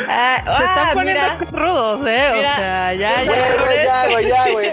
Ah, 0.09 0.43
Se 0.45 0.51
ah, 0.51 0.65
están 0.69 0.95
poniendo 0.95 1.23
mira. 1.41 1.51
rudos, 1.51 2.01
¿eh? 2.07 2.31
Mira. 2.35 2.53
O 2.53 2.57
sea, 2.57 2.95
ya, 2.95 3.23
ya. 3.23 3.33
güey, 3.65 3.85
ya, 3.85 4.09
güey, 4.09 4.29
ya, 4.29 4.51
güey. 4.53 4.73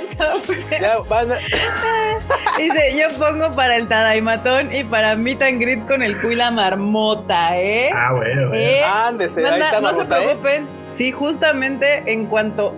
Ya, 0.82 1.00
van. 1.00 1.30
Dice, 2.58 2.98
yo 2.98 3.10
pongo 3.18 3.52
para 3.52 3.76
el 3.76 3.88
Tadaimatón 3.88 4.74
y 4.74 4.84
para 4.84 5.16
Meet 5.16 5.42
and 5.44 5.62
Greet 5.62 5.86
con 5.88 6.02
el 6.02 6.20
Q 6.20 6.32
y 6.32 6.36
la 6.36 6.52
marmota, 6.52 7.58
¿eh? 7.58 7.90
Ah, 7.94 8.14
bueno, 8.14 8.50
bueno. 8.50 8.64
¿Eh? 8.64 8.84
Ándese, 8.84 9.46
ahí 9.46 9.60
está 9.60 9.82
no 9.82 9.90
se 9.90 9.98
Marmota, 9.98 10.22
¿eh? 10.22 10.26
preocupen. 10.26 10.68
Sí, 10.88 11.12
justamente 11.12 12.04
en 12.06 12.28
cuanto 12.28 12.74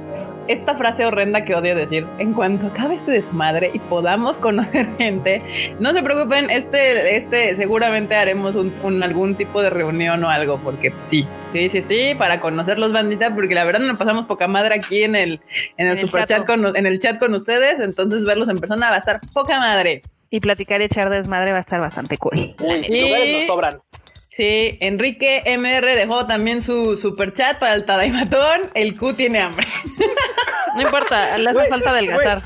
esta 0.47 0.73
frase 0.75 1.05
horrenda 1.05 1.43
que 1.45 1.55
odio 1.55 1.75
decir, 1.75 2.05
en 2.19 2.33
cuanto 2.33 2.67
acabe 2.67 2.95
este 2.95 3.11
desmadre 3.11 3.71
y 3.73 3.79
podamos 3.79 4.39
conocer 4.39 4.87
gente, 4.97 5.41
no 5.79 5.93
se 5.93 6.01
preocupen, 6.03 6.49
este, 6.49 7.15
este 7.15 7.55
seguramente 7.55 8.15
haremos 8.15 8.55
un, 8.55 8.73
un- 8.83 9.03
algún 9.03 9.35
tipo 9.35 9.61
de 9.61 9.69
reunión 9.69 10.23
o 10.23 10.29
algo, 10.29 10.57
porque 10.63 10.91
pues, 10.91 11.05
sí, 11.07 11.27
sí, 11.53 11.69
sí, 11.69 11.81
sí, 11.81 12.15
para 12.17 12.39
conocerlos, 12.39 12.91
bandita, 12.91 13.33
porque 13.35 13.55
la 13.55 13.63
verdad 13.65 13.81
nos 13.81 13.97
pasamos 13.97 14.25
poca 14.25 14.47
madre 14.47 14.75
aquí 14.75 15.03
en 15.03 15.15
el, 15.15 15.31
en 15.31 15.39
el, 15.39 15.41
En 15.77 15.87
el 15.89 15.97
super 15.97 16.25
chat 16.25 16.45
con, 16.45 16.75
en 16.75 16.85
el 16.85 16.99
chat 16.99 17.19
con 17.19 17.33
ustedes, 17.33 17.79
entonces 17.79 18.25
verlos 18.25 18.49
en 18.49 18.57
persona 18.57 18.89
va 18.89 18.95
a 18.95 18.99
estar 18.99 19.19
poca 19.33 19.59
madre. 19.59 20.01
Y 20.29 20.41
platicar 20.41 20.81
y 20.81 20.85
echar 20.85 21.09
desmadre 21.09 21.51
va 21.51 21.57
a 21.57 21.61
estar 21.61 21.79
bastante 21.79 22.17
cool. 22.17 22.33
Uy, 22.37 22.55
lugares 22.59 23.37
nos 23.39 23.47
sobran. 23.47 23.79
Sí, 24.37 24.77
Enrique 24.81 25.41
MR 25.57 25.95
dejó 25.95 26.27
también 26.27 26.61
su 26.61 26.95
super 26.95 27.33
chat 27.33 27.57
para 27.57 27.73
el 27.73 27.85
Tadaimatón. 27.85 28.61
El 28.75 28.95
Q 28.95 29.13
tiene 29.13 29.39
hambre. 29.39 29.65
No 30.75 30.83
importa, 30.83 31.35
le 31.39 31.49
hace 31.49 31.65
falta 31.69 31.89
adelgazar. 31.89 32.43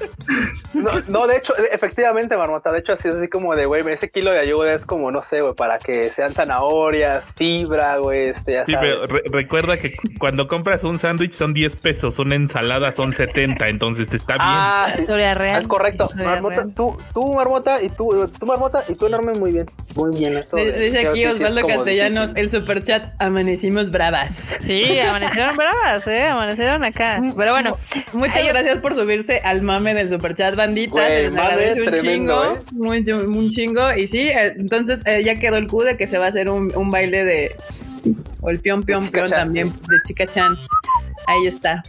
No, 0.74 0.90
no, 1.10 1.28
de 1.28 1.36
hecho, 1.36 1.54
efectivamente, 1.70 2.38
Marmota. 2.38 2.72
De 2.72 2.80
hecho, 2.80 2.94
así 2.94 3.10
es 3.10 3.16
así 3.16 3.28
como 3.28 3.56
de, 3.56 3.66
güey, 3.66 3.86
ese 3.90 4.10
kilo 4.10 4.32
de 4.32 4.40
ayuda 4.40 4.74
es 4.74 4.86
como, 4.86 5.12
no 5.12 5.22
sé, 5.22 5.42
güey, 5.42 5.54
para 5.54 5.80
que 5.80 6.10
sean 6.12 6.34
zanahorias, 6.34 7.34
fibra, 7.36 7.98
güey, 7.98 8.30
este, 8.30 8.54
ya 8.54 8.66
Sí, 8.66 8.72
sabes. 8.72 8.90
pero 8.94 9.06
re- 9.08 9.24
recuerda 9.30 9.76
que 9.78 9.94
cu- 9.94 10.08
cuando 10.18 10.48
compras 10.48 10.86
un 10.86 10.98
sándwich 10.98 11.34
son 11.34 11.54
10 11.54 11.76
pesos, 11.76 12.20
una 12.20 12.36
ensalada 12.36 12.94
son 12.94 13.12
70, 13.12 13.68
entonces 13.68 14.14
está 14.14 14.36
bien. 14.36 14.46
Ah, 14.48 14.92
sí. 14.96 15.02
Historia 15.02 15.34
real. 15.34 15.62
Es 15.64 15.68
correcto. 15.68 16.08
Marmota, 16.16 16.56
real. 16.62 16.74
tú, 16.74 16.98
tú, 17.14 17.34
Marmota, 17.34 17.84
y 17.84 17.90
tú, 17.90 18.30
tú, 18.40 18.46
Marmota, 18.46 18.86
y 18.88 18.96
tú, 18.96 19.08
enorme, 19.08 19.34
muy 19.34 19.52
bien. 19.52 19.66
Muy 19.96 20.16
bien, 20.18 20.38
eso. 20.38 20.56
de- 20.56 20.72
Dice 20.72 21.00
creo 21.00 21.10
aquí 21.12 21.26
Osvaldo 21.26 21.62
Castellanos, 21.84 22.34
difícil. 22.34 22.38
el 22.38 22.50
super 22.50 22.84
chat, 22.84 23.14
amanecimos 23.20 23.92
bravas. 23.92 24.60
Sí, 24.66 25.00
amanecieron 25.00 25.56
bravas, 25.56 26.08
¿eh? 26.08 26.28
Amanecieron 26.28 26.84
acá. 26.84 27.22
Pero 27.36 27.52
bueno, 27.52 27.78
Muchas 28.14 28.46
gracias 28.46 28.78
por 28.80 28.94
subirse 28.94 29.42
al 29.44 29.62
mame 29.62 29.94
del 29.94 30.10
super 30.10 30.36
chat, 30.36 30.56
bandita. 30.56 31.08
Se 31.08 31.30
les 31.30 31.38
agradece 31.38 31.82
un 31.82 31.88
tremendo, 31.88 32.44
chingo. 32.44 32.56
¿eh? 32.56 32.64
Muy, 32.74 33.12
un 33.12 33.50
chingo. 33.50 33.94
Y 33.94 34.08
sí, 34.08 34.30
eh, 34.30 34.54
entonces 34.58 35.04
eh, 35.06 35.24
ya 35.24 35.40
quedó 35.40 35.58
el 35.58 35.68
Q 35.68 35.84
de 35.84 35.98
que 35.98 36.08
se 36.08 36.18
va 36.18 36.26
a 36.26 36.30
hacer 36.30 36.50
un, 36.50 36.76
un 36.76 36.92
baile 36.92 37.24
de. 37.24 37.56
O 38.42 38.50
el 38.50 38.60
pion 38.60 38.84
pion 38.84 39.10
pion 39.12 39.30
también 39.30 39.70
de 39.70 39.98
Chica 40.06 40.26
Chan. 40.26 40.56
Ahí 41.28 41.48
está. 41.48 41.84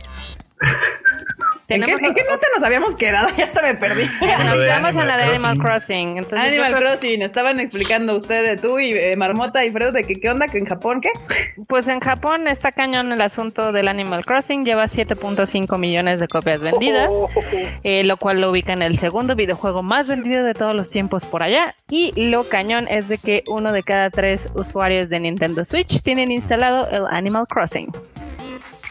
¿En 1.74 1.82
qué, 1.82 1.92
en 1.92 2.14
qué 2.14 2.24
nota 2.28 2.46
nos 2.54 2.62
habíamos 2.62 2.96
quedado? 2.96 3.28
Ya 3.36 3.44
hasta 3.44 3.62
me 3.62 3.74
perdí. 3.74 4.04
nos 4.20 4.56
quedamos 4.56 4.96
en 4.96 5.06
la 5.08 5.16
de 5.16 5.22
Animal 5.24 5.58
Crossing. 5.58 6.18
Entonces, 6.18 6.48
Animal 6.48 6.74
creo- 6.74 6.88
Crossing, 6.90 7.22
estaban 7.22 7.60
explicando 7.60 8.16
ustedes, 8.16 8.60
tú 8.60 8.78
y 8.78 8.92
eh, 8.92 9.16
Marmota 9.16 9.64
y 9.64 9.70
Fredo, 9.70 9.92
de 9.92 10.04
que 10.04 10.20
qué 10.20 10.30
onda, 10.30 10.48
que 10.48 10.58
en 10.58 10.66
Japón, 10.66 11.00
¿qué? 11.00 11.08
Pues 11.68 11.88
en 11.88 12.00
Japón 12.00 12.48
está 12.48 12.72
cañón 12.72 13.12
el 13.12 13.20
asunto 13.20 13.72
del 13.72 13.88
Animal 13.88 14.24
Crossing. 14.24 14.64
Lleva 14.64 14.84
7.5 14.84 15.78
millones 15.78 16.20
de 16.20 16.28
copias 16.28 16.60
vendidas. 16.60 17.08
Oh, 17.10 17.24
oh, 17.34 17.40
oh. 17.40 17.56
eh, 17.82 18.04
lo 18.04 18.16
cual 18.16 18.40
lo 18.40 18.50
ubica 18.50 18.72
en 18.72 18.82
el 18.82 18.98
segundo 18.98 19.34
videojuego 19.36 19.82
más 19.82 20.08
vendido 20.08 20.44
de 20.44 20.54
todos 20.54 20.74
los 20.74 20.88
tiempos 20.88 21.24
por 21.26 21.42
allá. 21.42 21.74
Y 21.90 22.12
lo 22.30 22.44
cañón 22.48 22.86
es 22.88 23.08
de 23.08 23.18
que 23.18 23.44
uno 23.48 23.72
de 23.72 23.82
cada 23.82 24.10
tres 24.10 24.48
usuarios 24.54 25.08
de 25.08 25.20
Nintendo 25.20 25.64
Switch 25.64 26.02
tienen 26.02 26.30
instalado 26.30 26.88
el 26.90 27.04
Animal 27.10 27.46
Crossing. 27.48 27.92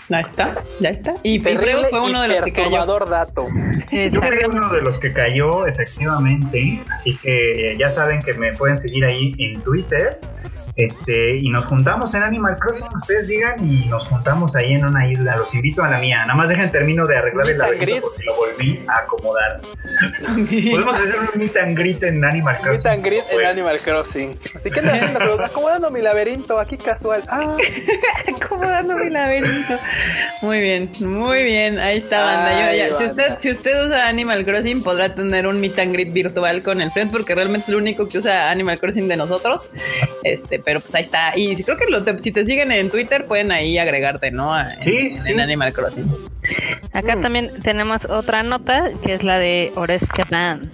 Ya 0.09 0.19
está, 0.19 0.53
ya 0.79 0.89
está. 0.89 1.13
Y 1.23 1.39
Fredo 1.39 1.87
fue 1.89 2.01
uno 2.01 2.21
de 2.21 2.27
los 2.29 2.41
que 2.41 2.51
cayó. 2.51 2.69
perturbador 2.71 3.09
dato. 3.09 3.47
Yo 3.91 4.21
fui 4.21 4.37
uno 4.49 4.69
de 4.69 4.81
los 4.81 4.99
que 4.99 5.13
cayó, 5.13 5.65
efectivamente. 5.65 6.83
Así 6.93 7.15
que 7.17 7.75
ya 7.77 7.91
saben 7.91 8.21
que 8.21 8.33
me 8.33 8.53
pueden 8.53 8.77
seguir 8.77 9.05
ahí 9.05 9.33
en 9.37 9.61
Twitter. 9.61 10.19
Este, 10.75 11.35
y 11.37 11.49
nos 11.49 11.65
juntamos 11.65 12.13
en 12.15 12.23
Animal 12.23 12.57
Crossing, 12.59 12.87
ustedes 12.95 13.27
digan, 13.27 13.55
y 13.69 13.85
nos 13.87 14.07
juntamos 14.07 14.55
ahí 14.55 14.73
en 14.73 14.85
una 14.85 15.07
isla. 15.07 15.35
Los 15.37 15.53
invito 15.53 15.83
a 15.83 15.89
la 15.89 15.97
mía. 15.99 16.21
Nada 16.21 16.35
más 16.35 16.49
dejen 16.49 16.71
termino 16.71 17.05
de 17.05 17.17
arreglar 17.17 17.49
el 17.49 17.57
Meet 17.57 17.71
laberinto 17.71 18.01
porque 18.07 18.23
lo 18.23 18.35
volví 18.35 18.83
a 18.87 18.97
acomodar. 18.99 19.61
Podemos 20.71 20.95
hacer 20.95 21.15
un 21.19 21.39
meet 21.39 21.57
and 21.57 21.77
greet 21.77 22.01
en 22.03 22.23
Animal 22.23 22.53
Meet 22.55 22.63
Crossing. 22.63 22.91
and 22.91 23.03
greet 23.03 23.23
en 23.31 23.45
Animal 23.45 23.81
Crossing. 23.81 24.37
Así 24.55 24.71
que 24.71 24.79
andas 24.79 24.95
haciendo, 24.95 25.19
pero 25.19 25.45
acomodando 25.45 25.91
mi 25.91 26.01
laberinto 26.01 26.59
aquí 26.59 26.77
casual. 26.77 27.23
Ah, 27.27 27.55
acomodando 28.41 28.95
mi 28.97 29.09
laberinto. 29.09 29.77
Muy 30.41 30.59
bien, 30.59 30.89
muy 31.01 31.43
bien. 31.43 31.79
Ahí 31.79 31.97
está, 31.97 32.23
banda. 32.23 32.51
Yo 32.59 32.65
Ay, 32.67 32.77
ya- 32.77 32.95
si, 32.95 33.05
usted, 33.05 33.35
si 33.39 33.51
usted 33.51 33.85
usa 33.87 34.07
Animal 34.07 34.45
Crossing, 34.45 34.81
podrá 34.83 35.13
tener 35.13 35.47
un 35.47 35.59
meet 35.59 35.77
and 35.79 35.93
greet 35.93 36.13
virtual 36.13 36.63
con 36.63 36.81
el 36.81 36.91
friend, 36.91 37.11
porque 37.11 37.35
realmente 37.35 37.63
es 37.65 37.69
el 37.69 37.75
único 37.75 38.07
que 38.07 38.17
usa 38.19 38.49
Animal 38.49 38.79
Crossing 38.79 39.07
de 39.07 39.17
nosotros. 39.17 39.61
Este, 40.23 40.60
pero 40.63 40.79
pues 40.79 40.93
ahí 40.95 41.01
está. 41.03 41.37
Y 41.37 41.55
si 41.55 41.63
creo 41.63 41.77
que 41.77 41.85
lo- 41.89 42.03
te- 42.03 42.17
si 42.19 42.31
te 42.31 42.43
siguen 42.45 42.71
en 42.71 42.89
Twitter, 42.89 43.25
pueden 43.25 43.51
ahí 43.51 43.77
agregarte, 43.77 44.31
¿no? 44.31 44.57
En, 44.57 44.81
Sí, 44.81 45.13
en 45.15 45.23
sí. 45.23 45.39
Animal 45.39 45.73
Crossing. 45.73 46.11
Acá 46.93 47.15
Mm. 47.17 47.21
también 47.21 47.51
tenemos 47.61 48.05
otra 48.05 48.43
nota 48.43 48.89
que 49.03 49.13
es 49.13 49.23
la 49.23 49.37
de 49.39 49.71
Oresca 49.75 50.25
Band. 50.29 50.69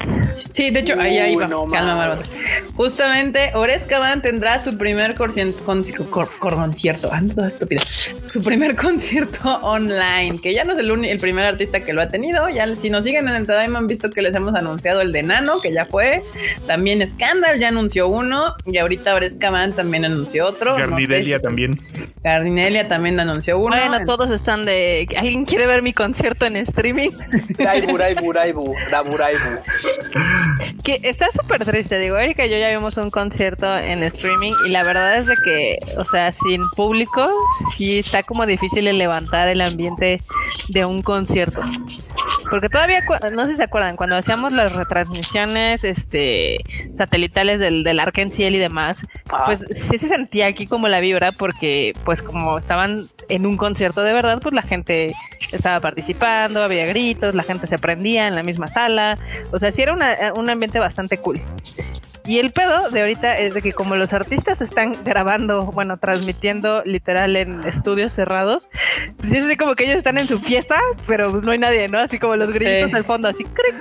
Sí, 0.57 0.71
de 0.71 0.79
hecho, 0.79 0.99
ahí, 0.99 1.19
ahí 1.19 1.35
va. 1.35 1.47
no 1.47 1.67
Calma. 1.67 1.95
Marmota. 1.95 2.27
Justamente, 2.75 3.51
Orescaban 3.53 4.23
tendrá 4.23 4.57
su 4.57 4.75
primer 4.75 5.13
concien- 5.15 5.53
con- 5.53 5.83
cor- 6.09 6.31
cor- 6.39 6.55
concierto. 6.55 7.13
Ando 7.13 7.35
toda 7.35 7.47
estúpida. 7.47 7.83
Su 8.27 8.41
primer 8.41 8.75
concierto 8.85 9.59
online, 9.61 10.39
que 10.41 10.55
ya 10.55 10.63
no 10.63 10.73
es 10.73 10.79
el, 10.79 10.89
uni- 10.91 11.09
el 11.09 11.19
primer 11.19 11.45
artista 11.45 11.81
que 11.83 11.93
lo 11.93 12.01
ha 12.01 12.07
tenido. 12.07 12.49
Ya 12.49 12.65
si 12.75 12.89
nos 12.89 13.03
siguen 13.03 13.27
en 13.27 13.35
el 13.35 13.45
Tadaima 13.45 13.77
han 13.77 13.85
visto 13.85 14.09
que 14.09 14.23
les 14.23 14.33
hemos 14.33 14.55
anunciado 14.55 15.01
el 15.01 15.11
de 15.11 15.21
Nano, 15.21 15.61
que 15.61 15.71
ya 15.71 15.85
fue. 15.85 16.23
También 16.65 17.05
Scandal 17.05 17.59
ya 17.59 17.67
anunció 17.67 18.07
uno. 18.07 18.55
Y 18.65 18.79
ahorita 18.79 19.13
Orescaban 19.13 19.73
también 19.73 20.05
anunció 20.05 20.47
otro. 20.47 20.71
No. 20.71 20.79
Garnidelia 20.87 21.39
también. 21.39 21.79
Gardinelia 22.23 22.87
también 22.87 23.19
anunció 23.19 23.59
uno. 23.59 23.75
Bueno, 23.77 24.05
todos 24.07 24.31
están 24.31 24.65
de. 24.65 25.07
¿Alguien 25.17 25.45
quiere 25.45 25.67
ver 25.67 25.83
mi 25.83 25.93
concierto 25.93 26.47
en 26.47 26.55
streaming? 26.55 27.11
Raibu, 27.59 27.95
Raibu, 27.95 28.33
Raibu, 28.33 28.73
Raibu, 28.89 29.17
Raibu. 29.17 29.49
Que 30.83 30.99
está 31.03 31.27
súper 31.31 31.65
triste, 31.65 31.99
digo, 31.99 32.17
Erika 32.17 32.45
y 32.45 32.49
yo 32.49 32.57
ya 32.57 32.69
vimos 32.69 32.97
un 32.97 33.09
concierto 33.11 33.77
en 33.77 34.03
streaming 34.03 34.53
y 34.65 34.69
la 34.69 34.83
verdad 34.83 35.17
es 35.17 35.25
de 35.25 35.35
que, 35.43 35.77
o 35.97 36.05
sea, 36.05 36.31
sin 36.31 36.67
público, 36.71 37.29
sí 37.75 37.99
está 37.99 38.23
como 38.23 38.45
difícil 38.45 38.87
el 38.87 38.97
levantar 38.97 39.47
el 39.49 39.61
ambiente 39.61 40.21
de 40.69 40.85
un 40.85 41.01
concierto. 41.01 41.61
Porque 42.49 42.69
todavía, 42.69 43.03
no 43.33 43.45
sé 43.45 43.51
si 43.51 43.57
se 43.57 43.63
acuerdan, 43.63 43.97
cuando 43.97 44.15
hacíamos 44.15 44.53
las 44.53 44.71
retransmisiones 44.71 45.83
este, 45.83 46.57
satelitales 46.93 47.59
del, 47.59 47.83
del 47.83 47.99
Arken 47.99 48.31
Ciel 48.31 48.55
y 48.55 48.59
demás, 48.59 49.05
pues 49.45 49.65
sí 49.71 49.97
se 49.97 50.07
sentía 50.07 50.47
aquí 50.47 50.65
como 50.67 50.87
la 50.87 50.99
vibra, 51.01 51.31
porque 51.33 51.91
pues 52.05 52.21
como 52.21 52.57
estaban 52.57 53.07
en 53.29 53.45
un 53.45 53.57
concierto 53.57 54.01
de 54.03 54.13
verdad, 54.13 54.39
pues 54.41 54.55
la 54.55 54.61
gente 54.61 55.13
estaba 55.51 55.81
participando, 55.81 56.63
había 56.63 56.85
gritos, 56.85 57.35
la 57.35 57.43
gente 57.43 57.67
se 57.67 57.77
prendía 57.77 58.27
en 58.27 58.35
la 58.35 58.43
misma 58.43 58.67
sala, 58.67 59.15
o 59.51 59.59
sea, 59.59 59.71
sí 59.71 59.81
era 59.81 59.93
una- 59.93 60.15
un 60.37 60.49
ambiente 60.49 60.79
bastante 60.79 61.17
cool. 61.17 61.41
Y 62.25 62.39
el 62.39 62.51
pedo 62.51 62.89
de 62.89 62.99
ahorita 63.01 63.37
es 63.37 63.53
de 63.53 63.61
que 63.61 63.71
como 63.71 63.95
los 63.95 64.11
artistas 64.11 64.59
están 64.59 64.97
grabando, 65.05 65.63
bueno, 65.67 65.97
transmitiendo 65.97 66.83
literal 66.83 67.37
en 67.37 67.63
estudios 67.63 68.11
cerrados, 68.11 68.69
pues 69.15 69.31
es 69.31 69.45
así 69.45 69.55
como 69.55 69.75
que 69.75 69.85
ellos 69.85 69.95
están 69.95 70.17
en 70.17 70.27
su 70.27 70.37
fiesta, 70.39 70.75
pero 71.07 71.31
no 71.41 71.51
hay 71.51 71.57
nadie, 71.57 71.87
¿no? 71.87 71.99
Así 71.99 72.19
como 72.19 72.35
los 72.35 72.51
gritos 72.51 72.89
Sí. 72.89 72.95
al 72.97 73.05
fondo, 73.05 73.29
así 73.29 73.45
cric, 73.45 73.75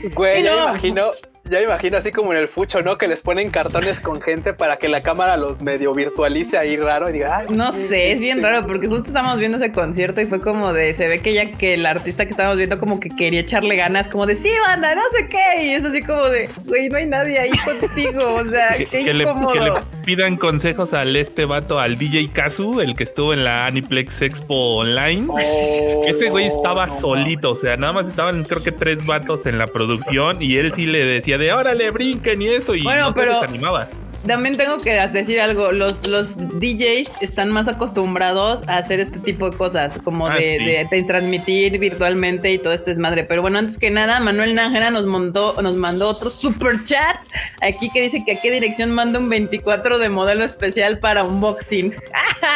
cric. 0.00 0.14
Güey, 0.14 0.42
Sí, 0.42 0.48
imagino, 0.48 1.10
ya 1.44 1.58
me 1.58 1.64
imagino 1.64 1.96
así 1.96 2.10
como 2.12 2.32
en 2.32 2.38
el 2.38 2.48
fucho, 2.48 2.82
¿no? 2.82 2.96
Que 2.98 3.08
les 3.08 3.20
ponen 3.20 3.50
cartones 3.50 4.00
con 4.00 4.20
gente 4.22 4.54
para 4.54 4.76
que 4.76 4.88
la 4.88 5.02
cámara 5.02 5.36
los 5.36 5.60
medio 5.60 5.92
virtualice 5.92 6.56
ahí 6.56 6.76
raro 6.76 7.10
y 7.10 7.12
diga, 7.14 7.38
"Ay, 7.38 7.46
No 7.50 7.72
sé, 7.72 8.12
es 8.12 8.20
bien 8.20 8.38
sí". 8.38 8.44
raro 8.44 8.66
porque 8.66 8.86
justo 8.86 9.08
estábamos 9.08 9.38
viendo 9.38 9.56
ese 9.58 9.72
concierto 9.72 10.20
y 10.20 10.26
fue 10.26 10.40
como 10.40 10.72
de, 10.72 10.94
se 10.94 11.08
ve 11.08 11.20
que 11.20 11.34
ya 11.34 11.50
que 11.50 11.74
el 11.74 11.84
artista 11.86 12.24
que 12.24 12.30
estábamos 12.30 12.56
viendo 12.58 12.78
como 12.78 13.00
que 13.00 13.08
quería 13.10 13.40
echarle 13.40 13.76
ganas, 13.76 14.08
como 14.08 14.26
de, 14.26 14.34
sí, 14.34 14.50
banda, 14.66 14.94
no 14.94 15.02
sé 15.16 15.28
qué, 15.28 15.64
y 15.66 15.70
es 15.74 15.84
así 15.84 16.02
como 16.02 16.24
de, 16.28 16.48
güey, 16.66 16.88
no 16.88 16.96
hay 16.98 17.06
nadie 17.06 17.38
ahí 17.38 17.50
contigo, 17.64 18.34
o 18.34 18.48
sea, 18.48 18.76
Que, 18.76 18.86
qué 18.86 19.04
que 19.04 19.14
le, 19.14 19.24
que 19.24 19.60
le 19.60 19.72
pidan 20.04 20.36
consejos 20.36 20.92
al 20.94 21.14
este 21.16 21.44
vato, 21.44 21.78
al 21.80 21.98
DJ 21.98 22.30
Kazu, 22.32 22.80
el 22.80 22.94
que 22.94 23.04
estuvo 23.04 23.32
en 23.32 23.44
la 23.44 23.66
Aniplex 23.66 24.22
Expo 24.22 24.76
Online. 24.76 25.26
Oh, 25.28 25.38
Ese 26.06 26.30
güey 26.30 26.48
no, 26.48 26.56
estaba 26.56 26.86
no 26.86 26.94
solito, 26.94 27.50
o 27.52 27.56
sea, 27.56 27.76
nada 27.76 27.92
más 27.92 28.08
estaban 28.08 28.44
creo 28.44 28.62
que 28.62 28.72
tres 28.72 29.04
vatos 29.06 29.46
en 29.46 29.58
la 29.58 29.66
producción 29.66 30.40
y 30.40 30.56
él 30.56 30.72
sí 30.74 30.86
le 30.86 31.04
decía 31.04 31.31
de 31.38 31.52
órale, 31.52 31.90
brinquen 31.90 32.40
y 32.42 32.48
esto 32.48 32.74
y 32.74 32.82
Bueno, 32.82 33.08
no 33.08 33.14
pero- 33.14 33.34
desanimaba. 33.40 33.88
También 34.26 34.56
tengo 34.56 34.78
que 34.80 34.92
decir 35.08 35.40
algo, 35.40 35.72
los, 35.72 36.06
los 36.06 36.36
DJs 36.36 37.10
están 37.20 37.50
más 37.50 37.66
acostumbrados 37.68 38.62
a 38.68 38.76
hacer 38.76 39.00
este 39.00 39.18
tipo 39.18 39.50
de 39.50 39.56
cosas, 39.56 39.94
como 40.04 40.28
Ah, 40.28 40.36
de, 40.36 40.58
sí. 40.58 40.64
de- 40.64 40.88
de 40.90 41.02
transmitir 41.02 41.78
virtualmente 41.78 42.52
y 42.52 42.58
todo 42.58 42.72
este 42.72 42.90
desmadre. 42.90 43.24
Pero 43.24 43.42
bueno, 43.42 43.58
antes 43.58 43.78
que 43.78 43.90
nada, 43.90 44.20
Manuel 44.20 44.54
Nájera 44.54 44.90
nos 44.90 45.06
mandó, 45.06 45.60
nos 45.60 45.74
mandó 45.74 46.08
otro 46.08 46.30
super 46.30 46.84
chat 46.84 47.16
aquí 47.60 47.90
que 47.90 48.00
dice 48.02 48.22
que 48.24 48.32
a 48.32 48.40
qué 48.40 48.50
dirección 48.52 48.92
manda 48.92 49.18
un 49.18 49.28
24 49.28 49.98
de 49.98 50.08
modelo 50.08 50.44
especial 50.44 50.98
para 51.00 51.24
unboxing. 51.24 51.90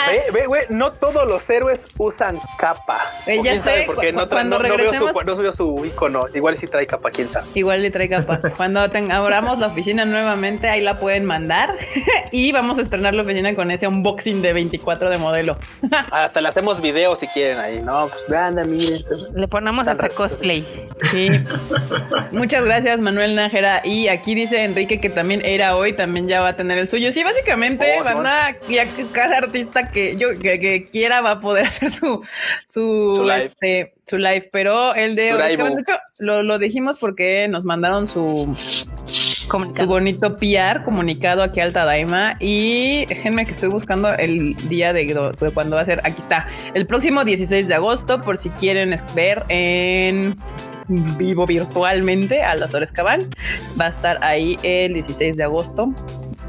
Ve, 0.09 0.23
ve, 0.33 0.47
güey, 0.47 0.63
no 0.69 0.93
todos 0.93 1.27
los 1.27 1.49
héroes 1.51 1.85
usan 1.99 2.39
capa. 2.59 3.01
Eh, 3.27 3.41
ya 3.43 3.57
sé, 3.57 3.83
porque 3.87 4.13
cu- 4.13 4.21
no, 4.21 4.29
cuando 4.29 4.59
no, 4.59 4.63
no 4.63 4.69
veo 4.77 4.77
regresemos- 4.91 5.13
su, 5.13 5.25
no 5.25 5.35
subió 5.37 5.53
su 5.53 5.85
icono. 5.87 6.27
Igual 6.35 6.59
si 6.59 6.67
trae 6.67 6.87
capa, 6.87 7.11
quién 7.11 7.29
sabe. 7.29 7.47
Igual 7.55 7.83
le 7.83 7.91
trae 7.91 8.09
capa. 8.09 8.41
Cuando 8.57 8.81
abramos 8.81 9.59
la 9.59 9.67
oficina 9.69 10.05
nuevamente, 10.05 10.69
ahí 10.69 10.81
la 10.81 10.99
pueden 11.01 11.25
mandar 11.25 11.56
y 12.33 12.53
vamos 12.53 12.79
a 12.79 12.83
estrenar 12.83 13.15
la 13.15 13.23
oficina 13.23 13.55
con 13.55 13.71
ese 13.71 13.87
unboxing 13.87 14.43
de 14.43 14.53
24 14.53 15.11
de 15.11 15.19
modelo. 15.19 15.59
Hasta 16.11 16.41
le 16.41 16.49
hacemos 16.49 16.81
videos 16.81 17.19
si 17.21 17.27
quieren 17.29 17.59
ahí. 17.59 17.81
No, 17.81 18.09
pues 18.09 18.23
vean, 18.29 18.55
miren. 18.71 19.03
Le 19.35 19.49
ponemos 19.49 19.89
hasta 19.89 20.09
cosplay. 20.09 20.67
Sí. 21.11 21.31
Muchas 22.33 22.65
gracias, 22.65 23.01
Manuel 23.01 23.35
Nájera. 23.35 23.83
Y 23.85 24.09
aquí 24.09 24.35
dice 24.35 24.65
Enrique 24.65 25.01
que 25.01 25.11
también 25.11 25.43
era 25.45 25.77
hoy, 25.77 25.93
también 25.93 26.29
ya 26.29 26.41
va 26.41 26.49
a 26.49 26.57
tener 26.57 26.79
el 26.79 26.89
suyo. 26.89 27.11
Sí, 27.13 27.23
básicamente, 27.23 27.97
Oh, 28.01 28.05
banda, 28.05 28.57
ya 28.69 28.87
que 28.87 29.07
cada 29.07 29.39
artista 29.39 29.91
que 29.91 30.17
yo 30.17 30.39
que, 30.39 30.59
que 30.59 30.85
quiera 30.85 31.21
va 31.21 31.33
a 31.33 31.41
poder 31.41 31.67
hacer 31.67 31.91
su 31.91 32.25
su, 32.67 33.31
este 33.31 33.96
su 34.07 34.19
live. 34.19 34.49
Pero 34.53 34.95
el 34.95 35.17
de 35.17 35.31
hecho, 35.53 35.67
lo, 36.19 36.43
lo 36.43 36.59
dijimos 36.59 36.97
porque 36.99 37.49
nos 37.49 37.65
mandaron 37.65 38.09
su, 38.09 38.57
su 38.57 39.87
bonito 39.87 40.37
PR 40.37 40.83
comunicado 40.85 41.43
aquí 41.43 41.61
a 41.61 41.65
Alta 41.65 41.85
Daima. 41.85 42.37
Y 42.41 43.07
déjenme 43.07 43.47
que 43.47 43.53
estoy 43.53 43.69
buscando 43.69 44.09
el 44.17 44.55
día 44.69 44.93
de, 44.93 45.05
de 45.05 45.51
cuando 45.51 45.77
va 45.77 45.83
a 45.83 45.85
ser. 45.85 46.01
Aquí 46.05 46.21
está. 46.21 46.49
El 46.75 46.87
próximo 46.87 47.25
16 47.25 47.69
de 47.69 47.75
agosto, 47.75 48.23
por 48.23 48.37
si 48.37 48.51
quieren 48.51 48.95
ver 49.15 49.45
en 49.49 50.37
vivo 50.89 51.47
virtualmente 51.47 52.43
a 52.43 52.55
las 52.55 52.75
horas 52.75 52.93
Cabal. 52.93 53.29
Va 53.81 53.87
a 53.87 53.89
estar 53.89 54.23
ahí 54.23 54.57
el 54.63 54.95
16 54.95 55.37
de 55.37 55.45
agosto. 55.45 55.93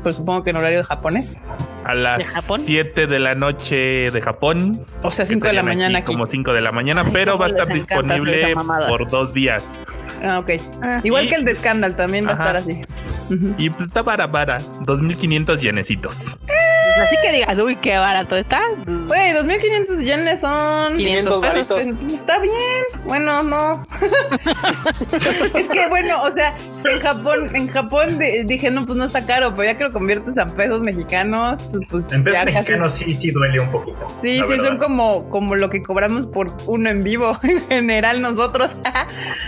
Pero 0.03 0.13
supongo 0.13 0.43
que 0.43 0.51
en 0.51 0.57
horario 0.57 0.83
japonés. 0.83 1.43
A 1.83 1.95
las 1.95 2.19
¿De 2.19 2.23
Japón? 2.25 2.61
7 2.63 3.07
de 3.07 3.19
la 3.19 3.35
noche 3.35 4.11
de 4.11 4.21
Japón. 4.21 4.85
O 5.01 5.09
sea, 5.09 5.25
que 5.25 5.29
5 5.29 5.47
de 5.47 5.53
la 5.53 5.63
mañana 5.63 5.99
aquí. 5.99 6.13
Como 6.13 6.27
5 6.27 6.53
de 6.53 6.61
la 6.61 6.71
mañana, 6.71 7.03
pero 7.11 7.33
cómo 7.33 7.41
va 7.41 7.45
a 7.47 7.49
estar 7.49 7.67
disponible 7.67 8.55
por 8.87 9.09
dos 9.09 9.33
días. 9.33 9.63
Ah, 10.23 10.39
ok. 10.39 10.51
Ah. 10.81 10.99
Igual 11.03 11.25
Y- 11.25 11.29
que 11.29 11.35
el 11.35 11.45
de 11.45 11.55
Scandal 11.55 11.95
también 11.95 12.25
va 12.25 12.31
a 12.31 12.33
estar 12.33 12.55
así. 12.55 12.81
Y 13.57 13.69
pues 13.69 13.83
está 13.87 14.03
para 14.03 14.31
para 14.31 14.57
2500 14.85 15.61
yenecitos. 15.61 16.39
Así 17.03 17.15
que 17.21 17.31
digas, 17.31 17.57
uy, 17.59 17.75
qué 17.75 17.97
barato 17.97 18.35
está. 18.35 18.59
Güey, 18.85 19.33
2500 19.33 19.99
yenes 19.99 20.39
son 20.41 20.95
500 20.95 21.39
pesos. 21.41 21.41
varitos. 21.41 21.83
Pues, 22.01 22.13
Está 22.13 22.39
bien. 22.39 22.53
Bueno, 23.05 23.43
no. 23.43 23.85
es 25.53 25.67
que 25.69 25.87
bueno, 25.89 26.21
o 26.23 26.31
sea, 26.31 26.53
en 26.85 26.99
Japón, 26.99 27.55
en 27.55 27.67
Japón 27.67 28.17
de- 28.17 28.43
dije, 28.45 28.71
no, 28.71 28.85
pues 28.85 28.97
no 28.97 29.03
está 29.05 29.25
caro, 29.25 29.51
pero 29.55 29.71
ya 29.71 29.77
que 29.77 29.83
lo 29.83 29.91
conviertes 29.93 30.37
a 30.37 30.47
pesos 30.47 30.81
mexicanos, 30.81 31.77
pues 31.89 32.11
En 32.11 32.23
ya 32.23 32.43
pesos 32.45 32.45
mexicanos 32.45 32.91
sí, 32.93 33.13
sí 33.13 33.31
duele 33.31 33.59
un 33.59 33.71
poquito. 33.71 33.97
Sí, 34.19 34.37
sí, 34.37 34.41
verdad. 34.49 34.65
son 34.65 34.77
como, 34.77 35.29
como 35.29 35.55
lo 35.55 35.69
que 35.69 35.83
cobramos 35.83 36.25
por 36.27 36.47
uno 36.65 36.89
en 36.89 37.03
vivo 37.03 37.37
en 37.43 37.61
general 37.67 38.21
nosotros. 38.21 38.77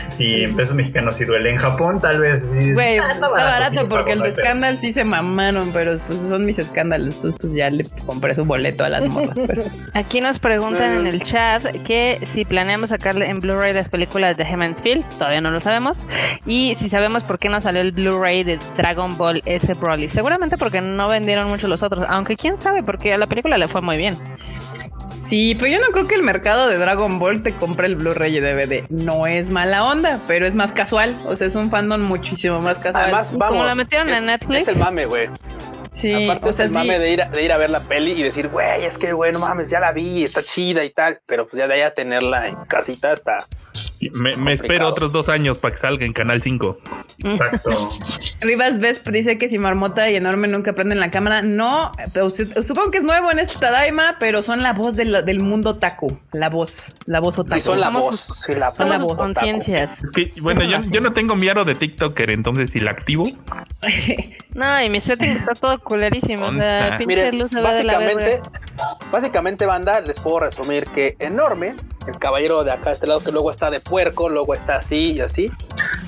Sí, 0.07 0.43
en 0.43 0.55
pesos 0.59 0.75
mexicanos 0.75 1.15
sí 1.15 1.23
duele. 1.23 1.51
En 1.51 1.57
Japón 1.57 1.99
tal 2.01 2.19
vez 2.19 2.43
sí. 2.51 2.73
Güey, 2.73 2.97
Ah, 2.97 3.07
está 3.13 3.29
barato 3.29 3.79
sí, 3.79 3.87
porque 3.89 4.11
el 4.11 4.19
de 4.19 4.33
Scandal 4.33 4.77
sí 4.77 4.91
se 4.91 5.05
mamaron, 5.05 5.71
pero 5.71 5.97
pues 5.99 6.19
son 6.19 6.45
mis 6.45 6.59
escándalos. 6.59 7.15
Entonces, 7.15 7.39
pues 7.39 7.53
ya 7.53 7.69
le 7.69 7.85
compré 8.05 8.35
su 8.35 8.43
boleto 8.43 8.83
a 8.83 8.89
las 8.89 9.05
morras. 9.05 9.37
Pero... 9.47 9.61
Aquí 9.93 10.19
nos 10.19 10.39
preguntan 10.39 10.99
en 10.99 11.07
el 11.07 11.23
chat 11.23 11.63
que 11.85 12.19
si 12.25 12.43
planeamos 12.43 12.89
sacarle 12.89 13.29
en 13.29 13.39
Blu-ray 13.39 13.73
las 13.73 13.87
películas 13.87 14.35
de 14.35 14.43
Heaven's 14.43 14.81
Field, 14.81 15.07
todavía 15.17 15.39
no 15.39 15.49
lo 15.49 15.61
sabemos. 15.61 16.05
Y 16.45 16.75
si 16.75 16.89
sabemos 16.89 17.23
por 17.23 17.39
qué 17.39 17.47
no 17.47 17.61
salió 17.61 17.79
el 17.79 17.93
Blu-ray 17.93 18.43
de 18.43 18.59
Dragon 18.75 19.17
Ball 19.17 19.41
S 19.45 19.73
Broly. 19.75 20.09
Seguramente 20.09 20.57
porque 20.57 20.81
no 20.81 21.07
vendieron 21.07 21.47
mucho 21.47 21.69
los 21.69 21.83
otros, 21.83 22.03
aunque 22.09 22.35
quién 22.35 22.57
sabe, 22.57 22.83
porque 22.83 23.13
a 23.13 23.17
la 23.17 23.27
película 23.27 23.57
le 23.57 23.69
fue 23.69 23.81
muy 23.81 23.95
bien. 23.95 24.13
Sí, 25.03 25.55
pero 25.55 25.67
yo 25.71 25.79
no 25.79 25.87
creo 25.91 26.07
que 26.07 26.15
el 26.15 26.23
mercado 26.23 26.67
de 26.67 26.77
Dragon 26.77 27.19
Ball 27.19 27.41
te 27.41 27.55
compre 27.55 27.87
el 27.87 27.95
Blu-ray 27.95 28.37
y 28.37 28.39
DVD. 28.41 28.85
No 28.89 29.27
es 29.27 29.49
mala 29.49 29.85
onda, 29.85 30.19
pero 30.27 30.45
es 30.45 30.55
más 30.55 30.73
casual. 30.73 31.15
O 31.25 31.35
sea, 31.35 31.47
es 31.47 31.55
un 31.55 31.69
fandom 31.69 32.01
muchísimo 32.01 32.59
más 32.61 32.79
casual. 32.79 33.05
Además, 33.05 33.31
vamos. 33.37 33.53
Como 33.55 33.65
la 33.65 33.75
metieron 33.75 34.09
es- 34.09 34.15
en 34.17 34.25
Netflix. 34.25 34.67
Es 34.67 34.75
el 34.75 34.83
mame, 34.83 35.05
güey. 35.05 35.27
sí, 35.91 36.25
Aparte 36.25 36.49
o 36.49 36.53
sea, 36.53 36.65
es 36.65 36.71
el 36.71 36.77
sí. 36.77 36.87
mame 36.87 36.99
de 36.99 37.11
ir, 37.11 37.21
a, 37.21 37.29
de 37.29 37.43
ir 37.43 37.51
a 37.51 37.57
ver 37.57 37.69
la 37.69 37.79
peli 37.79 38.11
y 38.11 38.23
decir, 38.23 38.49
güey, 38.49 38.83
es 38.85 38.97
que, 38.97 39.13
güey, 39.13 39.31
no 39.31 39.39
mames, 39.39 39.69
ya 39.69 39.79
la 39.79 39.91
vi, 39.93 40.23
está 40.23 40.43
chida 40.43 40.83
y 40.83 40.89
tal. 40.91 41.19
Pero 41.25 41.47
pues 41.47 41.59
ya 41.59 41.67
de 41.67 41.75
ahí 41.75 41.81
a 41.81 41.93
tenerla 41.93 42.47
en 42.47 42.55
casita 42.65 43.11
está. 43.13 43.37
Me, 44.13 44.35
me 44.37 44.53
espero 44.53 44.87
otros 44.87 45.11
dos 45.11 45.29
años 45.29 45.57
para 45.57 45.73
que 45.73 45.79
salga 45.81 46.05
en 46.05 46.13
Canal 46.13 46.41
5. 46.41 46.77
Exacto. 47.25 47.91
Rivas 48.41 48.79
Vesp 48.79 49.07
dice 49.09 49.37
que 49.37 49.49
si 49.49 49.57
Marmota 49.57 50.09
y 50.09 50.15
Enorme 50.15 50.47
nunca 50.47 50.73
prenden 50.73 50.99
la 50.99 51.11
cámara. 51.11 51.41
No, 51.41 51.91
pero 52.13 52.29
supongo 52.29 52.91
que 52.91 52.99
es 52.99 53.03
nuevo 53.03 53.31
en 53.31 53.39
esta 53.39 53.71
Daima, 53.71 54.15
pero 54.19 54.41
son 54.41 54.61
la 54.63 54.73
voz 54.73 54.95
del, 54.95 55.25
del 55.25 55.41
mundo 55.41 55.75
taku. 55.77 56.17
La 56.31 56.49
voz, 56.49 56.95
la 57.05 57.19
voz 57.19 57.37
otaku. 57.39 57.59
Sí, 57.59 57.65
son 57.65 57.79
la 57.79 57.87
Somos 57.87 58.01
voz. 58.03 58.19
sus- 58.21 58.37
Sí, 58.45 58.53
la 58.55 58.73
son 58.73 58.89
la 58.89 58.97
voz. 58.97 59.07
sus 59.09 59.17
conciencias. 59.17 60.01
Sí, 60.15 60.31
bueno, 60.41 60.63
yo, 60.63 60.79
yo 60.89 61.01
no 61.01 61.11
tengo 61.13 61.35
mi 61.35 61.49
aro 61.49 61.65
de 61.65 61.75
TikToker, 61.75 62.29
entonces 62.29 62.69
si 62.71 62.79
la 62.79 62.91
activo, 62.91 63.25
No, 64.53 64.81
y 64.81 64.89
mi 64.89 64.99
setting 64.99 65.29
está 65.29 65.53
todo 65.53 65.79
culerísimo. 65.79 66.45
O 66.45 66.51
sea, 66.53 66.97
pinche 66.97 67.05
Miren, 67.05 67.39
luz 67.39 67.51
se 67.51 67.61
ve 67.61 67.73
de 67.73 67.83
la 67.83 67.99
verga. 67.99 68.41
básicamente, 69.11 69.65
banda, 69.65 70.01
les 70.01 70.19
puedo 70.19 70.39
resumir 70.41 70.85
que 70.85 71.15
enorme, 71.19 71.73
el 72.07 72.17
caballero 72.17 72.63
de 72.63 72.71
acá, 72.71 72.85
de 72.85 72.91
este 72.93 73.07
lado, 73.07 73.21
que 73.21 73.31
luego 73.31 73.51
está 73.51 73.69
de 73.69 73.79
puerco, 73.79 74.29
luego 74.29 74.53
está 74.53 74.77
así 74.77 75.13
y 75.13 75.21
así. 75.21 75.47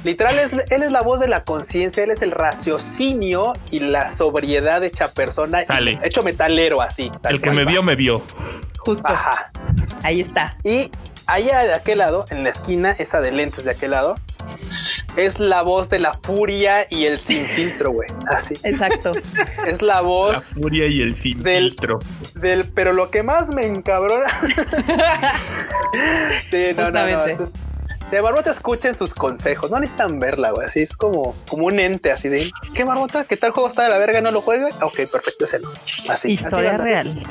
Literal, 0.04 0.40
es, 0.40 0.54
él 0.54 0.84
es 0.84 0.92
la 0.92 1.02
voz 1.02 1.20
de 1.20 1.28
la 1.28 1.44
conciencia, 1.44 2.04
él 2.04 2.12
es 2.12 2.22
el 2.22 2.32
raciocinio 2.32 3.54
y 3.70 3.80
la 3.80 4.12
sobriedad 4.12 4.84
hecha 4.84 5.08
persona, 5.08 5.64
y 5.64 5.66
Sale. 5.66 6.00
hecho 6.04 6.24
metalero 6.24 6.82
así. 6.82 7.12
tal 7.22 7.36
el 7.36 7.42
que 7.42 7.52
me 7.52 7.66
va. 7.66 7.72
vio, 7.72 7.84
me 7.84 7.96
vio. 7.96 8.22
Justo. 8.80 9.04
Ajá. 9.08 9.52
Ahí 10.04 10.22
está. 10.22 10.58
Y 10.64 10.90
allá 11.28 11.60
de 11.60 11.74
aquel 11.74 12.00
lado, 12.00 12.26
en 12.32 12.44
la 12.44 12.50
esquina, 12.50 12.92
esa 12.92 13.22
de 13.22 13.32
lentes 13.32 13.64
de 13.64 13.72
aquel 13.72 13.92
lado, 13.92 14.16
es 15.16 15.40
la 15.40 15.62
voz 15.62 15.90
de 15.90 16.00
la 16.00 16.14
furia 16.14 16.88
y 16.90 17.06
el 17.06 17.20
sin 17.20 17.46
filtro, 17.48 17.92
güey. 17.92 18.10
Así. 18.28 18.54
Exacto. 18.64 19.12
Es 19.68 19.82
la 19.82 20.02
voz 20.02 20.34
La 20.34 20.42
furia 20.42 20.88
y 20.88 21.02
el 21.02 21.16
sin 21.16 21.42
Del- 21.44 21.70
filtro. 21.70 22.00
del. 22.36 22.66
Pero 22.66 22.94
lo 22.94 23.10
que 23.12 23.24
más 23.24 23.50
me 23.50 23.66
encabrona. 23.66 24.30
sí, 26.50 26.68
no, 26.78 26.92
no, 26.92 27.08
no. 27.08 27.26
Es- 27.26 27.38
de 28.12 28.22
Marmota 28.22 28.52
escuchen 28.52 28.94
sus 28.94 29.14
consejos. 29.14 29.72
No 29.72 29.80
necesitan 29.80 30.20
verla, 30.20 30.52
güey. 30.52 30.68
Así 30.68 30.82
es 30.82 30.98
como, 30.98 31.34
como 31.48 31.68
un 31.68 31.80
ente 31.80 32.12
así 32.12 32.28
de 32.28 32.52
¿qué 32.74 32.84
Marmota? 32.84 33.24
¿Qué 33.24 33.38
tal 33.38 33.52
juego 33.52 33.70
está 33.70 33.84
de 33.84 33.90
la 33.90 33.98
verga? 34.00 34.20
¿No 34.20 34.32
lo 34.32 34.42
juega? 34.42 34.68
Ok, 34.82 34.96
perfecto, 35.10 35.46
no. 35.62 35.70
Así. 36.12 36.34
Historia 36.34 36.74
así, 36.76 36.84
real. 36.84 37.24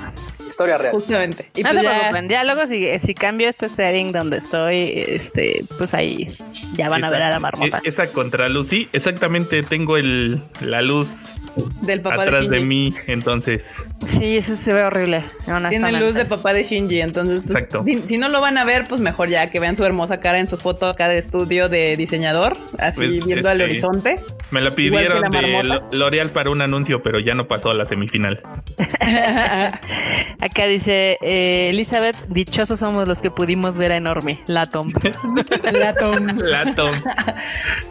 Historia 0.60 0.78
real. 0.78 0.92
Justamente. 0.92 1.50
Y 1.56 1.62
no 1.62 1.70
pues 1.70 1.78
se 1.78 1.84
ya- 1.84 1.98
preocupen, 1.98 2.28
ya 2.28 2.44
luego 2.44 2.66
si, 2.66 2.98
si 2.98 3.14
cambio 3.14 3.48
este 3.48 3.68
setting 3.68 4.12
donde 4.12 4.36
estoy, 4.36 5.04
este, 5.08 5.64
pues 5.78 5.94
ahí 5.94 6.36
ya 6.74 6.88
van 6.90 7.02
a 7.04 7.10
ver 7.10 7.22
a 7.22 7.30
la 7.30 7.38
marmota. 7.40 7.80
e- 7.82 7.88
Esa 7.88 8.06
contraluz, 8.08 8.68
sí, 8.68 8.88
exactamente. 8.92 9.62
Tengo 9.62 9.96
el, 9.96 10.42
la 10.60 10.82
luz 10.82 11.36
del 11.82 12.02
papá 12.02 12.22
atrás 12.24 12.48
de 12.50 12.60
mí, 12.60 12.94
entonces. 13.06 13.84
Sí, 14.06 14.36
eso 14.36 14.54
se 14.56 14.72
ve 14.74 14.82
horrible. 14.84 15.22
Tiene 15.70 15.92
luz 15.92 16.14
de 16.14 16.24
papá 16.26 16.52
de 16.52 16.62
Shinji, 16.64 17.00
entonces 17.00 17.40
pues, 17.44 17.56
Exacto. 17.56 17.82
si, 17.86 17.96
si 17.98 18.18
no 18.18 18.28
lo 18.28 18.40
van 18.40 18.58
a 18.58 18.64
ver, 18.64 18.84
pues 18.88 19.00
mejor 19.00 19.28
ya 19.30 19.48
que 19.50 19.60
vean 19.60 19.76
su 19.76 19.84
hermosa 19.84 20.20
cara 20.20 20.38
en 20.40 20.48
su 20.48 20.56
foto 20.58 20.86
acá 20.86 21.08
de 21.08 21.18
estudio 21.18 21.68
de 21.70 21.96
diseñador, 21.96 22.56
así 22.78 23.06
Pues, 23.06 23.24
viendo 23.26 23.48
al 23.48 23.60
este, 23.62 23.72
horizonte. 23.72 24.18
Me 24.50 24.60
la 24.60 24.72
pidieron 24.72 25.22
la 25.22 25.28
de 25.30 25.80
L'Oreal 25.92 26.28
para 26.30 26.50
un 26.50 26.60
anuncio, 26.60 27.02
pero 27.02 27.18
ya 27.18 27.34
no 27.34 27.46
pasó 27.48 27.70
a 27.70 27.74
la 27.74 27.86
semifinal. 27.86 28.42
Acá 30.50 30.66
dice 30.66 31.16
eh, 31.20 31.68
Elizabeth, 31.70 32.16
dichosos 32.26 32.80
somos 32.80 33.06
los 33.06 33.22
que 33.22 33.30
pudimos 33.30 33.76
ver 33.76 33.92
a 33.92 33.96
Enorme, 33.96 34.40
la 34.46 34.66
Tom. 34.66 34.90
La 35.72 35.94
tom. 35.94 36.26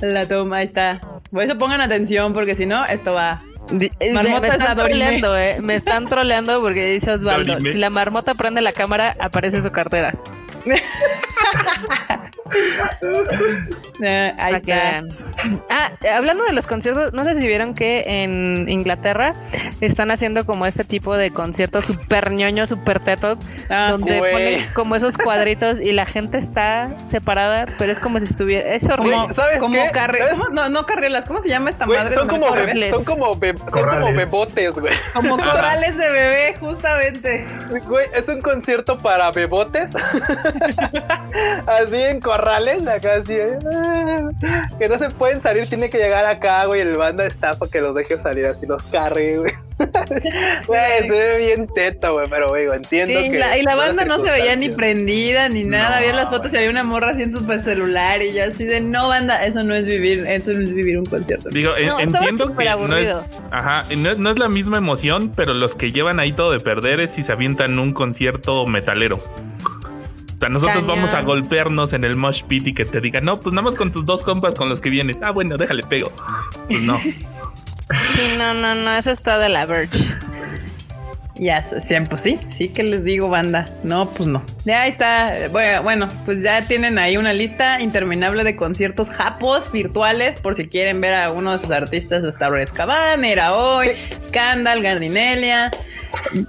la 0.01 0.27
toma, 0.27 0.57
ahí 0.57 0.65
está. 0.65 0.99
Por 1.31 1.43
eso 1.43 1.57
pongan 1.57 1.79
atención, 1.79 2.33
porque 2.33 2.55
si 2.55 2.65
no, 2.65 2.85
esto 2.85 3.13
va. 3.13 3.41
Eh, 3.71 4.13
Marmota 4.13 4.41
me 4.41 4.47
es 4.47 4.53
están 4.55 4.77
troleando, 4.77 5.37
eh. 5.37 5.57
Me 5.61 5.75
están 5.75 6.07
troleando 6.09 6.59
porque 6.61 6.91
dice 6.91 7.11
Osvaldo, 7.11 7.53
Dorime. 7.53 7.71
si 7.71 7.77
la 7.77 7.89
marmota 7.89 8.33
prende 8.33 8.59
la 8.61 8.73
cámara, 8.73 9.15
aparece 9.19 9.61
su 9.61 9.71
cartera. 9.71 10.15
Eh, 14.01 14.33
ahí 14.39 14.55
está. 14.55 15.01
Ah, 15.69 15.91
hablando 16.15 16.43
de 16.45 16.53
los 16.53 16.67
conciertos, 16.67 17.13
no 17.13 17.23
sé 17.23 17.39
si 17.39 17.45
vieron 17.47 17.73
que 17.75 18.03
en 18.23 18.67
Inglaterra 18.69 19.33
están 19.81 20.09
haciendo 20.11 20.45
como 20.45 20.65
este 20.65 20.83
tipo 20.83 21.15
de 21.15 21.31
conciertos 21.31 21.85
super 21.85 22.31
ñoños, 22.31 22.69
super 22.69 22.99
tetos, 22.99 23.39
Ah, 23.69 23.89
donde 23.91 24.19
ponen 24.31 24.65
como 24.73 24.95
esos 24.95 25.17
cuadritos 25.17 25.79
y 25.79 25.91
la 25.91 26.05
gente 26.05 26.37
está 26.37 26.91
separada, 27.07 27.65
pero 27.77 27.91
es 27.91 27.99
como 27.99 28.19
si 28.19 28.25
estuviera. 28.25 28.69
Es 28.73 28.89
horrible. 28.89 29.15
Como, 29.15 29.33
¿sabes 29.33 29.59
como 29.59 29.75
qué? 29.75 29.91
No, 30.53 30.69
no 30.69 30.85
carrelas, 30.85 31.25
¿cómo 31.25 31.41
se 31.41 31.49
llama 31.49 31.69
esta 31.69 31.85
madre? 31.85 32.15
son, 32.15 32.27
como 32.27 32.47
son 32.47 33.03
como 33.05 33.35
be- 33.35 33.53
son 33.57 33.67
como 33.69 33.89
Corrales. 33.99 34.15
bebotes, 34.15 34.71
güey. 34.73 34.93
Como 35.13 35.37
corrales 35.37 35.97
de 35.97 36.09
bebé, 36.09 36.55
justamente. 36.59 37.45
Güey, 37.85 38.07
es 38.13 38.27
un 38.27 38.41
concierto 38.41 38.97
para 38.97 39.31
bebotes. 39.31 39.89
así 41.67 41.95
en 41.95 42.19
corrales, 42.19 42.87
acá 42.87 43.15
así. 43.21 43.33
eh, 43.33 43.57
Que 44.77 44.87
no 44.87 44.97
se 44.97 45.09
pueden 45.09 45.41
salir, 45.41 45.67
tiene 45.67 45.89
que 45.89 45.97
llegar 45.97 46.25
acá, 46.25 46.65
güey. 46.65 46.81
El 46.81 46.93
banda 46.93 47.25
está 47.25 47.53
para 47.53 47.71
que 47.71 47.81
los 47.81 47.95
deje 47.95 48.17
salir 48.17 48.45
así, 48.45 48.65
los 48.65 48.81
cargue, 48.83 49.37
güey. 49.37 49.51
Güey, 50.67 51.03
se 51.03 51.09
ve 51.09 51.37
bien 51.37 51.65
teto, 51.73 52.11
güey, 52.13 52.27
pero, 52.29 52.49
güey, 52.49 52.67
entiendo 52.67 53.17
Sí, 53.21 53.31
que. 53.31 53.39
la- 53.39 53.57
y 53.57 53.63
la 53.63 53.75
banda 53.75 54.03
no 54.03 54.17
se 54.19 54.29
veía 54.29 54.53
ni 54.57 54.67
prendida 54.67 55.47
ni 55.47 55.63
nada. 55.63 55.91
No, 55.91 55.95
Había 55.95 56.11
las 56.13 56.29
fotos 56.29 56.53
y 56.53 56.57
había 56.57 56.69
una 56.69 56.83
morra 56.83 57.11
así 57.11 57.21
en 57.23 57.31
su 57.31 57.45
celular 57.61 58.21
y 58.21 58.33
yo 58.33 58.43
así 58.43 58.65
de 58.65 58.81
no 58.81 59.07
banda, 59.07 59.45
eso 59.45 59.63
no 59.63 59.73
es 59.73 59.85
vivir, 59.85 60.25
eso 60.27 60.51
no 60.51 60.61
es 60.63 60.73
vivir 60.73 60.97
un 60.99 61.05
concierto. 61.05 61.47
Digo, 61.49 61.71
en- 61.77 61.87
No, 61.87 61.99
estaba 61.99 62.25
entiendo 62.27 62.47
que 62.57 62.65
no 62.65 62.69
es, 62.69 62.69
aburrido. 62.71 63.25
ajá, 63.51 63.85
no, 63.95 64.11
es- 64.11 64.17
no 64.17 64.29
es 64.31 64.37
la 64.37 64.49
misma 64.49 64.77
emoción, 64.79 65.31
pero 65.33 65.53
los 65.53 65.75
que 65.75 65.93
llevan 65.93 66.19
ahí 66.19 66.33
todo 66.33 66.51
de 66.51 66.59
perder 66.59 66.99
es 66.99 67.11
si 67.11 67.23
se 67.23 67.31
avientan 67.31 67.79
un 67.79 67.93
concierto 67.93 68.67
metalero. 68.67 69.23
O 70.39 70.41
sea, 70.41 70.49
nosotros 70.49 70.85
Cañón. 70.85 70.95
vamos 70.95 71.13
a 71.13 71.21
golpearnos 71.21 71.91
en 71.91 72.05
el 72.05 72.15
mosh 72.15 72.43
pit 72.43 72.67
y 72.67 72.73
que 72.73 72.85
te 72.85 73.01
digan, 73.01 73.25
no, 73.25 73.41
pues 73.41 73.53
nada 73.53 73.63
más 73.63 73.75
con 73.75 73.91
tus 73.91 74.05
dos 74.05 74.23
compas 74.23 74.55
con 74.55 74.69
los 74.69 74.79
que 74.79 74.89
vienes. 74.89 75.17
Ah, 75.21 75.31
bueno, 75.31 75.57
déjale 75.57 75.83
pego. 75.83 76.11
Pues 76.67 76.81
no. 76.81 76.99
Sí, 78.13 78.35
no, 78.37 78.53
no, 78.53 78.75
no, 78.75 78.93
eso 78.95 79.09
está 79.09 79.39
de 79.39 79.49
la 79.49 79.65
Verge. 79.65 79.97
Ya, 81.41 81.63
siempre, 81.63 82.09
pues 82.09 82.21
sí, 82.21 82.37
sí 82.49 82.67
que 82.67 82.83
les 82.83 83.03
digo 83.05 83.29
banda. 83.29 83.65
No, 83.83 84.11
pues 84.11 84.27
no. 84.27 84.43
Ya 84.65 84.81
ahí 84.81 84.91
está. 84.91 85.47
Bueno, 85.81 86.09
pues 86.25 86.43
ya 86.43 86.67
tienen 86.67 86.99
ahí 86.99 87.15
una 87.15 87.31
lista 87.31 87.79
interminable 87.79 88.43
de 88.43 88.57
conciertos 88.57 89.09
japos 89.09 89.71
virtuales 89.71 90.35
por 90.35 90.55
si 90.55 90.67
quieren 90.67 90.99
ver 90.99 91.13
a 91.15 91.31
uno 91.31 91.53
de 91.53 91.57
sus 91.59 91.71
artistas. 91.71 92.25
Está 92.25 92.49
Red 92.49 92.67
Caban, 92.73 93.23
Era 93.23 93.55
Hoy, 93.55 93.91
Scandal, 94.27 94.81
Gardinelia. 94.83 95.71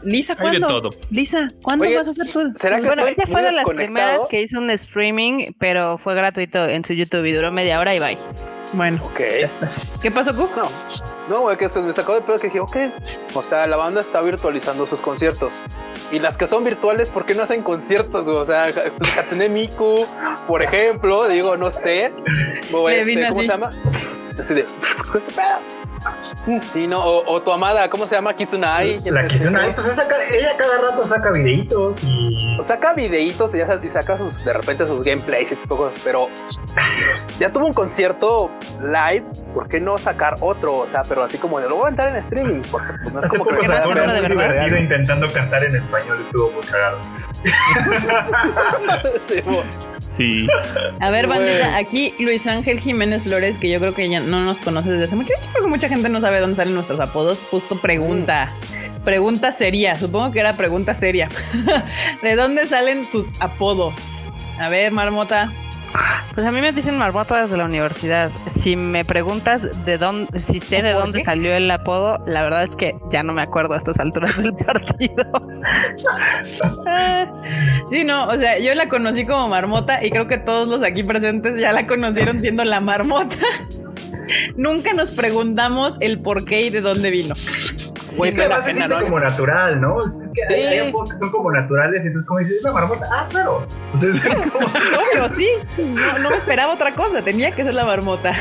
Lisa, 0.02 0.34
de 0.34 0.40
¿cuándo? 0.40 0.66
todo. 0.66 0.90
Lisa, 1.10 1.48
¿cuándo 1.62 1.84
Oye, 1.84 1.96
vas 1.96 2.08
a 2.08 2.10
hacer 2.10 2.32
tu 2.32 2.50
¿será 2.52 2.80
que 2.80 2.86
Bueno, 2.86 3.06
ella 3.06 3.24
fue 3.30 3.42
de 3.42 3.52
las 3.52 3.64
primeras 3.66 4.20
que 4.28 4.42
hizo 4.42 4.58
un 4.58 4.70
streaming, 4.70 5.52
pero 5.58 5.98
fue 5.98 6.16
gratuito 6.16 6.66
en 6.66 6.84
su 6.84 6.94
YouTube 6.94 7.24
y 7.26 7.32
duró 7.32 7.52
media 7.52 7.78
hora 7.78 7.94
y 7.94 8.00
bye. 8.00 8.18
Bueno, 8.72 9.00
Ok. 9.04 9.20
ya 9.20 9.46
estás. 9.46 9.84
¿Qué 10.02 10.10
pasó, 10.10 10.34
Q? 10.34 10.48
No, 10.56 10.68
no, 11.30 11.42
güey, 11.42 11.56
que 11.56 11.68
se 11.68 11.80
me 11.80 11.92
sacó 11.92 12.14
de 12.14 12.22
pedo 12.22 12.38
que 12.38 12.48
dije, 12.48 12.58
ok. 12.58 12.76
O 13.34 13.42
sea, 13.44 13.64
la 13.68 13.76
banda 13.76 14.00
está 14.00 14.20
virtualizando 14.20 14.84
sus 14.84 15.00
conciertos. 15.00 15.60
Y 16.10 16.18
las 16.18 16.36
que 16.36 16.48
son 16.48 16.64
virtuales, 16.64 17.08
¿por 17.08 17.24
qué 17.24 17.36
no 17.36 17.44
hacen 17.44 17.62
conciertos? 17.62 18.26
güey? 18.26 18.36
O 18.36 18.44
sea, 18.44 18.64
Hatsune 19.16 19.48
Miku, 19.48 20.06
por 20.48 20.60
ejemplo, 20.60 21.28
digo, 21.28 21.56
no 21.56 21.70
sé. 21.70 22.12
O 22.72 22.88
este, 22.90 23.28
¿Cómo 23.28 23.42
se 23.42 23.46
llama? 23.46 23.70
Así 24.40 24.54
de, 24.54 24.64
¿qué 25.12 25.20
pedo? 25.20 25.89
Sí, 26.72 26.86
no, 26.86 27.04
o, 27.04 27.34
o 27.34 27.42
tu 27.42 27.52
amada, 27.52 27.88
¿cómo 27.90 28.06
se 28.06 28.14
llama? 28.14 28.34
Kizunai. 28.34 29.02
La 29.04 29.28
Kizuna, 29.28 29.68
pues 29.74 29.86
ella 30.32 30.56
cada 30.56 30.90
rato 30.90 31.04
saca 31.04 31.30
videitos 31.30 32.02
y. 32.02 32.58
O 32.58 32.62
saca 32.62 32.94
videitos 32.94 33.54
y, 33.54 33.58
ya 33.58 33.68
y 33.82 33.88
saca 33.88 34.16
sus, 34.16 34.42
de 34.44 34.52
repente 34.52 34.86
sus 34.86 35.02
gameplays 35.02 35.52
y 35.52 35.56
tipo 35.56 35.76
cosas, 35.76 36.00
pero 36.02 36.28
pues, 36.74 37.28
ya 37.38 37.52
tuvo 37.52 37.66
un 37.66 37.74
concierto 37.74 38.50
live, 38.80 39.24
¿por 39.52 39.68
qué 39.68 39.80
no 39.80 39.98
sacar 39.98 40.36
otro? 40.40 40.78
O 40.78 40.86
sea, 40.86 41.02
pero 41.02 41.22
así 41.22 41.36
como 41.36 41.60
de 41.60 41.68
lo 41.68 41.76
voy 41.76 41.86
a 41.86 41.88
entrar 41.90 42.08
en 42.08 42.16
streaming, 42.24 42.62
porque 42.70 42.92
pues, 43.02 43.12
no 43.12 43.20
es 43.20 43.26
Hace 43.26 43.38
como 43.38 43.50
poco 43.50 43.60
que 43.60 43.68
sacó 43.68 43.88
una 43.90 44.12
de 44.12 44.22
muy 44.22 44.28
verdad. 44.36 44.52
divertido 44.52 44.78
intentando 44.78 45.30
cantar 45.30 45.64
en 45.64 45.76
español 45.76 46.18
y 46.20 46.22
estuvo 46.24 46.50
muy 46.50 46.62
cagado. 46.62 46.98
Sí. 50.10 50.48
A 50.98 51.10
ver, 51.10 51.28
bandita, 51.28 51.76
aquí 51.76 52.14
Luis 52.18 52.46
Ángel 52.48 52.80
Jiménez 52.80 53.22
Flores, 53.22 53.58
que 53.58 53.70
yo 53.70 53.78
creo 53.78 53.94
que 53.94 54.08
ya 54.10 54.18
no 54.20 54.40
nos 54.40 54.58
conoce 54.58 54.90
desde 54.90 55.04
hace 55.04 55.14
mucho 55.16 55.28
tiempo, 55.28 55.48
porque 55.52 55.68
mucha 55.68 55.88
gente 55.90 56.08
no 56.08 56.20
sabe 56.20 56.40
dónde 56.40 56.56
salen 56.56 56.74
nuestros 56.74 56.98
apodos. 57.00 57.44
Justo 57.50 57.78
pregunta. 57.80 58.52
Pregunta 59.04 59.52
seria. 59.52 59.98
Supongo 59.98 60.30
que 60.32 60.40
era 60.40 60.56
pregunta 60.56 60.94
seria. 60.94 61.28
¿De 62.22 62.36
dónde 62.36 62.66
salen 62.66 63.04
sus 63.04 63.26
apodos? 63.40 64.32
A 64.58 64.68
ver, 64.68 64.92
Marmota. 64.92 65.52
Pues 66.34 66.46
a 66.46 66.52
mí 66.52 66.60
me 66.60 66.70
dicen 66.70 66.96
marmota 66.96 67.42
desde 67.42 67.56
la 67.56 67.64
universidad. 67.64 68.30
Si 68.46 68.76
me 68.76 69.04
preguntas 69.04 69.84
de 69.84 69.98
dónde, 69.98 70.38
si 70.38 70.60
sé 70.60 70.82
de 70.82 70.92
¿Por 70.92 71.02
dónde 71.02 71.18
qué? 71.18 71.24
salió 71.24 71.52
el 71.52 71.68
apodo, 71.68 72.22
la 72.26 72.44
verdad 72.44 72.62
es 72.62 72.76
que 72.76 72.94
ya 73.10 73.24
no 73.24 73.32
me 73.32 73.42
acuerdo 73.42 73.74
a 73.74 73.78
estas 73.78 73.98
alturas 73.98 74.40
del 74.40 74.54
partido. 74.66 75.24
Sí, 77.90 78.04
no, 78.04 78.28
o 78.28 78.36
sea, 78.36 78.58
yo 78.60 78.72
la 78.76 78.88
conocí 78.88 79.26
como 79.26 79.48
Marmota 79.48 80.04
y 80.04 80.10
creo 80.10 80.28
que 80.28 80.38
todos 80.38 80.68
los 80.68 80.82
aquí 80.84 81.02
presentes 81.02 81.60
ya 81.60 81.72
la 81.72 81.86
conocieron 81.88 82.38
siendo 82.40 82.64
la 82.64 82.80
Marmota. 82.80 83.36
Nunca 84.56 84.92
nos 84.92 85.12
preguntamos 85.12 85.96
el 86.00 86.20
por 86.20 86.44
qué 86.44 86.62
y 86.62 86.70
de 86.70 86.80
dónde 86.80 87.10
vino. 87.10 87.34
Güey, 88.16 88.30
es 88.30 88.34
que 88.34 88.40
vale 88.42 88.48
la 88.48 88.54
además 88.56 88.64
se 88.64 88.72
pena, 88.72 88.86
siente 88.86 88.96
¿no? 88.96 89.02
como 89.04 89.20
natural, 89.20 89.80
¿no? 89.80 89.98
Es 90.00 90.32
que 90.34 90.54
hay, 90.54 90.62
Sí. 90.62 90.68
hay 90.68 90.88
apodos 90.88 91.10
que 91.10 91.16
son 91.16 91.30
como 91.30 91.52
naturales 91.52 92.02
y 92.02 92.06
entonces 92.06 92.26
como 92.28 92.40
dices, 92.40 92.62
una 92.64 92.72
marmota, 92.72 93.06
ah, 93.12 93.26
claro. 93.30 93.66
O 93.92 93.96
sea, 93.96 94.10
es 94.10 94.20
como- 94.20 94.66
Obvio, 94.66 95.28
sí. 95.36 95.48
No, 95.78 96.18
no 96.18 96.30
me 96.30 96.36
esperaba 96.36 96.72
otra 96.74 96.94
cosa. 96.94 97.22
Tenía 97.22 97.50
que 97.50 97.64
ser 97.64 97.74
la 97.74 97.84
Marmota. 97.84 98.34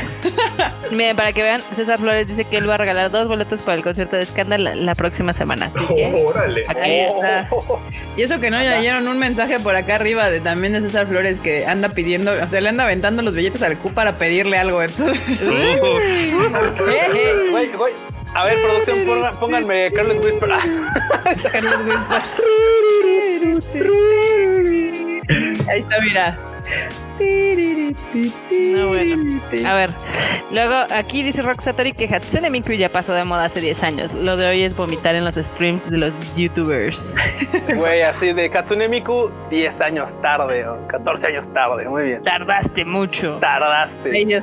Miren, 0.90 1.16
para 1.16 1.32
que 1.32 1.42
vean, 1.42 1.60
César 1.74 1.98
Flores 1.98 2.26
dice 2.26 2.44
que 2.44 2.56
él 2.56 2.68
va 2.68 2.74
a 2.74 2.78
regalar 2.78 3.10
dos 3.10 3.28
boletos 3.28 3.62
para 3.62 3.76
el 3.76 3.82
concierto 3.84 4.16
de 4.16 4.26
Scandal 4.26 4.64
la, 4.64 4.74
la 4.74 4.94
próxima 4.94 5.32
semana. 5.32 5.66
Así 5.66 5.86
que 5.94 6.24
Órale. 6.26 6.62
Ahí 6.68 7.00
está. 7.00 7.46
Oh, 7.50 7.78
Y 8.16 8.22
eso 8.22 8.40
que 8.40 8.50
no, 8.50 8.60
ya 8.62 8.76
leyeron 8.78 9.06
un 9.08 9.18
mensaje 9.18 9.58
por 9.60 9.76
acá 9.76 9.96
arriba 9.96 10.30
de 10.30 10.40
también 10.40 10.72
de 10.72 10.80
César 10.80 11.06
Flores 11.06 11.38
que 11.38 11.66
anda 11.66 11.90
pidiendo, 11.90 12.32
o 12.42 12.48
sea, 12.48 12.60
le 12.60 12.68
anda 12.68 12.84
aventando 12.84 13.22
los 13.22 13.34
billetes 13.34 13.62
al 13.62 13.78
Q 13.78 13.92
para 13.94 14.18
pedirle 14.18 14.56
algo. 14.58 14.82
Entonces, 14.82 15.44
Güey, 17.50 17.68
güey. 17.72 17.92
A 18.34 18.44
ver, 18.44 18.62
producción, 18.62 18.98
ponga- 19.06 19.32
pónganme 19.38 19.90
Carlos 19.94 20.18
Whisper. 20.24 20.50
Carlos 21.52 21.74
Whisper. 21.84 22.22
Ahí 25.68 25.80
está, 25.80 25.96
mira. 26.02 26.38
No, 28.50 28.88
bueno. 28.88 29.40
A 29.66 29.74
ver, 29.74 29.90
luego 30.50 30.74
aquí 30.94 31.22
dice 31.22 31.42
Rock 31.42 31.60
Satori 31.60 31.92
que 31.92 32.04
Hatsune 32.12 32.48
Miku 32.50 32.72
ya 32.72 32.88
pasó 32.88 33.12
de 33.12 33.24
moda 33.24 33.44
hace 33.46 33.60
10 33.60 33.82
años. 33.82 34.12
Lo 34.14 34.36
de 34.36 34.46
hoy 34.48 34.62
es 34.62 34.74
vomitar 34.76 35.14
en 35.16 35.24
los 35.24 35.34
streams 35.34 35.90
de 35.90 35.98
los 35.98 36.12
youtubers. 36.36 37.16
Güey, 37.74 38.02
así 38.02 38.32
de 38.32 38.50
Katsune 38.50 38.88
Miku, 38.88 39.30
10 39.50 39.80
años 39.80 40.20
tarde 40.20 40.66
o 40.66 40.86
14 40.88 41.28
años 41.28 41.52
tarde. 41.52 41.88
Muy 41.88 42.02
bien. 42.04 42.22
Tardaste 42.22 42.84
mucho. 42.84 43.36
Tardaste. 43.40 44.10
Dios. 44.10 44.42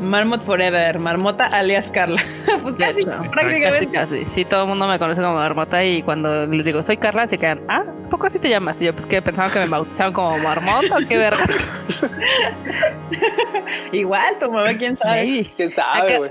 Marmot 0.00 0.42
Forever, 0.42 0.98
Marmota 0.98 1.46
alias 1.46 1.90
Carla. 1.90 2.20
pues 2.62 2.76
casi, 2.76 3.00
hecho, 3.00 3.10
Casi, 3.10 3.28
prácticamente. 3.28 3.90
casi. 3.90 4.24
Sí, 4.24 4.44
todo 4.44 4.62
el 4.62 4.68
mundo 4.68 4.86
me 4.86 4.98
conoce 4.98 5.20
como 5.20 5.34
Marmota 5.34 5.84
y 5.84 6.02
cuando 6.02 6.46
les 6.46 6.64
digo 6.64 6.82
soy 6.82 6.96
Carla 6.96 7.26
se 7.26 7.38
quedan, 7.38 7.60
ah, 7.68 7.84
¿poco 8.10 8.26
así 8.26 8.38
te 8.38 8.48
llamas? 8.48 8.80
Y 8.80 8.84
yo, 8.84 8.94
pues 8.94 9.06
que 9.06 9.20
pensaban 9.22 9.50
que 9.50 9.58
me 9.60 9.66
bautizaban 9.66 10.12
como 10.12 10.38
Marmota 10.38 10.96
o 10.96 11.08
qué 11.08 11.18
verga. 11.18 11.44
Igual, 13.92 14.38
tomaba 14.38 14.72
quién 14.74 14.96
sabe. 14.96 15.24
Maybe. 15.24 15.50
¿Quién 15.56 15.72
sabe, 15.72 16.18
güey? 16.18 16.30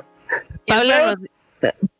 Pablo 0.67 0.93
nos, 1.05 1.15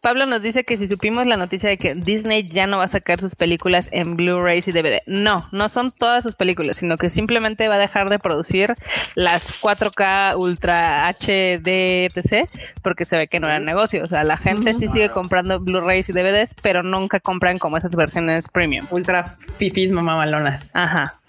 Pablo 0.02 0.26
nos 0.26 0.42
dice 0.42 0.64
que 0.64 0.78
si 0.78 0.88
supimos 0.88 1.26
la 1.26 1.38
noticia 1.38 1.70
de 1.70 1.78
que 1.78 1.94
Disney 1.96 2.48
ya 2.48 2.68
no 2.68 2.78
va 2.78 2.86
a 2.86 2.88
sacar 2.88 3.20
sus 3.20 3.36
películas 3.36 3.90
en 3.92 4.16
Blu-rays 4.16 4.68
y 4.68 4.72
DVD. 4.72 5.02
No, 5.06 5.50
no 5.52 5.70
son 5.70 5.92
todas 5.92 6.24
sus 6.24 6.36
películas, 6.36 6.78
sino 6.78 6.98
que 6.98 7.10
simplemente 7.10 7.68
va 7.68 7.76
a 7.76 7.80
dejar 7.80 8.10
de 8.10 8.20
producir 8.20 8.76
las 9.16 9.60
4K 9.60 10.38
Ultra 10.38 11.08
HD 11.08 12.06
etc. 12.06 12.48
porque 12.82 13.06
se 13.06 13.18
ve 13.18 13.28
que 13.28 13.40
no 13.40 13.48
era 13.48 13.60
negocio. 13.60 14.04
O 14.04 14.08
sea, 14.08 14.24
la 14.24 14.38
gente 14.38 14.74
sí 14.74 14.88
sigue 14.88 15.10
comprando 15.10 15.60
Blu-rays 15.60 16.10
y 16.10 16.14
DVDs, 16.14 16.56
pero 16.62 16.84
nunca 16.84 17.20
compran 17.20 17.60
como 17.60 17.78
esas 17.78 17.96
versiones 17.96 18.48
premium. 18.50 18.86
Ultra 18.92 19.36
fifis 19.58 19.92
mamalonas. 19.92 20.76
Ajá. 20.76 21.20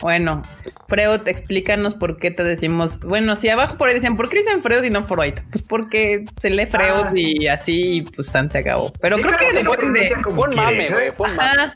Bueno, 0.00 0.42
Freud, 0.86 1.26
explícanos 1.26 1.94
por 1.94 2.18
qué 2.18 2.30
te 2.30 2.44
decimos. 2.44 3.00
Bueno, 3.00 3.36
si 3.36 3.48
abajo 3.48 3.76
por 3.76 3.88
ahí 3.88 3.94
decían, 3.94 4.16
¿por 4.16 4.28
qué 4.28 4.38
dicen 4.38 4.60
Freud 4.60 4.82
y 4.84 4.90
no 4.90 5.02
Freud? 5.02 5.34
Pues 5.50 5.62
porque 5.62 6.24
se 6.36 6.50
lee 6.50 6.66
Freud 6.66 7.06
Ah. 7.06 7.12
y 7.14 7.46
así, 7.48 7.80
y 7.96 8.02
pues 8.02 8.28
San 8.28 8.50
se 8.50 8.58
acabó. 8.58 8.92
Pero 9.00 9.16
Sí, 9.16 9.22
creo 9.22 9.36
que 9.38 9.64
puede 9.64 9.90
depende. 9.92 10.16
Pon 10.34 10.50
mame, 10.54 10.90
güey. 10.90 11.10
Pon 11.12 11.30
mame. 11.36 11.72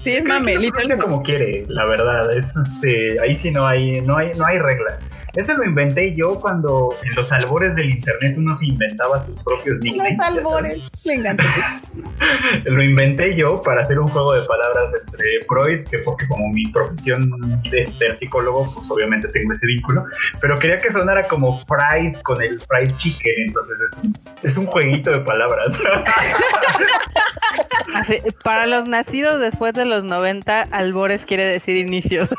Sí, 0.00 0.12
es 0.12 0.24
mame, 0.24 0.56
literal. 0.58 0.98
como 0.98 1.22
quiere, 1.22 1.64
la 1.68 1.84
verdad. 1.86 2.36
Es 2.36 2.54
este, 2.56 3.20
ahí 3.20 3.36
sí 3.36 3.50
no 3.52 3.66
hay, 3.66 4.00
no 4.00 4.16
hay, 4.18 4.32
no 4.36 4.44
hay 4.44 4.58
regla. 4.58 4.98
Eso 5.34 5.54
lo 5.54 5.64
inventé 5.64 6.14
yo 6.14 6.40
cuando 6.40 6.94
en 7.02 7.14
los 7.14 7.30
albores 7.32 7.74
del 7.76 7.90
internet 7.90 8.34
uno 8.36 8.54
se 8.54 8.66
inventaba 8.66 9.20
sus 9.20 9.42
propios 9.42 9.78
nicknames. 9.80 10.18
Los 10.18 10.26
albores. 10.26 10.90
Me 11.04 11.14
encanta. 11.14 11.44
Lo 12.64 12.82
inventé 12.82 13.34
yo 13.34 13.60
para 13.62 13.82
hacer 13.82 13.98
un 13.98 14.08
juego 14.08 14.34
de 14.34 14.42
palabras 14.46 14.92
entre 15.00 15.26
Freud, 15.46 15.88
que 15.88 15.98
porque 15.98 16.26
como 16.28 16.48
mi 16.48 16.64
profesión 16.66 17.30
es 17.72 17.94
ser 17.96 18.14
psicólogo, 18.14 18.72
pues 18.74 18.90
obviamente 18.90 19.28
tengo 19.28 19.52
ese 19.52 19.66
vínculo, 19.66 20.04
pero 20.40 20.56
quería 20.58 20.78
que 20.78 20.90
sonara 20.90 21.26
como 21.26 21.58
fried 21.58 22.16
con 22.22 22.42
el 22.42 22.60
fried 22.60 22.94
chicken, 22.96 23.34
entonces 23.46 23.80
es 23.80 24.04
un, 24.04 24.14
es 24.42 24.56
un 24.56 24.66
jueguito 24.66 25.10
de 25.10 25.20
palabras. 25.20 25.80
Así, 27.94 28.20
para 28.44 28.66
los 28.66 28.86
nacidos 28.86 29.40
después 29.40 29.74
de 29.74 29.84
los 29.84 30.04
90, 30.04 30.62
albores 30.70 31.26
quiere 31.26 31.44
decir 31.44 31.76
inicios. 31.76 32.28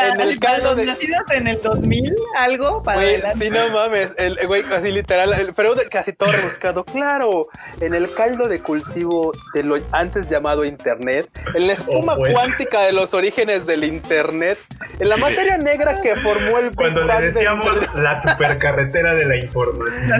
Para, 0.00 0.14
En 0.14 0.20
el 0.30 0.38
para 0.38 0.52
caldo 0.54 0.66
los 0.68 0.76
de- 0.76 0.86
nacidos 0.86 1.20
en 1.32 1.46
el 1.46 1.60
2000, 1.60 2.14
algo 2.36 2.82
para 2.82 2.98
Güey, 2.98 3.14
adelante. 3.14 3.44
sí, 3.44 3.50
no 3.50 3.68
mames, 3.70 4.12
el 4.16 4.38
güey 4.46 4.64
así 4.72 4.90
literal, 4.92 5.32
el 5.34 5.54
Freud 5.54 5.78
casi 5.90 6.12
todo 6.12 6.30
rebuscado. 6.32 6.84
Claro, 6.84 7.48
en 7.80 7.94
el 7.94 8.12
caldo 8.14 8.48
de 8.48 8.60
cultivo 8.60 9.32
de 9.54 9.62
lo 9.62 9.76
antes 9.92 10.28
llamado 10.28 10.64
Internet, 10.64 11.28
en 11.54 11.66
la 11.66 11.72
espuma 11.74 12.14
Oh, 12.14 12.18
pues. 12.18 12.32
cuántica 12.34 12.84
de 12.84 12.92
los 12.92 13.14
orígenes 13.14 13.66
del 13.66 13.84
Internet, 13.84 14.58
en 14.98 15.08
la 15.08 15.16
materia 15.16 15.58
negra 15.58 16.00
que 16.00 16.14
formó 16.16 16.58
el 16.58 16.70
Big 16.70 16.76
Cuando 16.76 17.06
Bang 17.06 17.20
le 17.20 17.26
decíamos 17.26 17.78
la 17.94 18.18
supercarretera 18.18 19.14
de 19.14 19.24
la 19.26 19.36
información. 19.36 20.12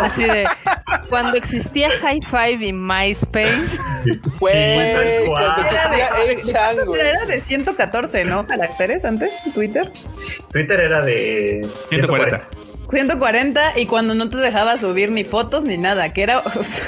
Así 0.00 0.24
de 0.24 0.46
cuando 1.08 1.36
existía 1.36 1.90
High 2.00 2.20
Five 2.22 2.66
y 2.66 2.72
MySpace. 2.72 3.78
Güey, 4.40 4.94
tal 4.94 5.26
cual. 5.26 5.44
cuando 5.54 5.68
Era 5.68 5.88
de, 5.90 6.32
existía 6.32 6.70
era 6.70 7.24
de 7.26 7.40
114, 7.40 8.24
¿no? 8.24 8.46
Caracteres 8.68 9.04
antes, 9.06 9.32
Twitter. 9.54 9.90
Twitter 10.52 10.78
era 10.78 11.00
de 11.00 11.66
140. 11.88 12.48
140 12.50 12.67
y 13.76 13.86
cuando 13.86 14.14
no 14.14 14.30
te 14.30 14.38
dejaba 14.38 14.78
subir 14.78 15.10
ni 15.10 15.24
fotos 15.24 15.62
ni 15.64 15.76
nada, 15.76 16.12
que 16.12 16.22
era, 16.22 16.38
o 16.44 16.62
sea, 16.62 16.84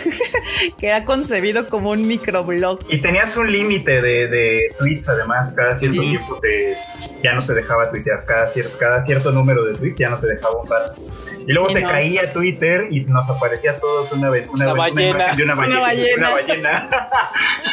que 0.78 0.86
era 0.86 1.04
concebido 1.04 1.66
como 1.68 1.90
un 1.90 2.06
microblog. 2.06 2.80
Y 2.88 2.98
tenías 2.98 3.36
un 3.36 3.50
límite 3.52 4.00
de, 4.00 4.28
de 4.28 4.60
tweets, 4.78 5.08
además, 5.08 5.52
cada 5.52 5.76
cierto 5.76 6.00
Sí. 6.00 6.08
tiempo 6.10 6.38
te, 6.40 6.76
ya 7.22 7.34
no 7.34 7.44
te 7.44 7.52
dejaba 7.54 7.90
tuitear, 7.90 8.24
cada 8.24 8.48
cierto, 8.48 8.78
cada 8.78 9.00
cierto 9.00 9.30
número 9.32 9.64
de 9.64 9.74
tweets 9.74 9.98
ya 9.98 10.08
no 10.08 10.18
te 10.18 10.26
dejaba 10.28 10.60
un 10.62 10.68
rato. 10.68 10.94
Y 11.46 11.52
luego 11.52 11.68
Sí, 11.68 11.76
se 11.76 11.80
no. 11.80 11.88
caía 11.88 12.32
Twitter 12.32 12.86
y 12.90 13.00
nos 13.06 13.28
aparecía 13.30 13.72
a 13.72 13.76
todos 13.76 14.12
una, 14.12 14.30
una, 14.30 14.40
Una 14.52 14.64
una 14.64 14.72
ballena. 14.74 15.10
imagen 15.10 15.36
de 15.36 15.42
una 15.44 15.54
Una 15.54 15.78
ballena. 15.80 15.80
ballena. 15.80 16.28
Una 16.28 16.30
ballena. 16.32 17.08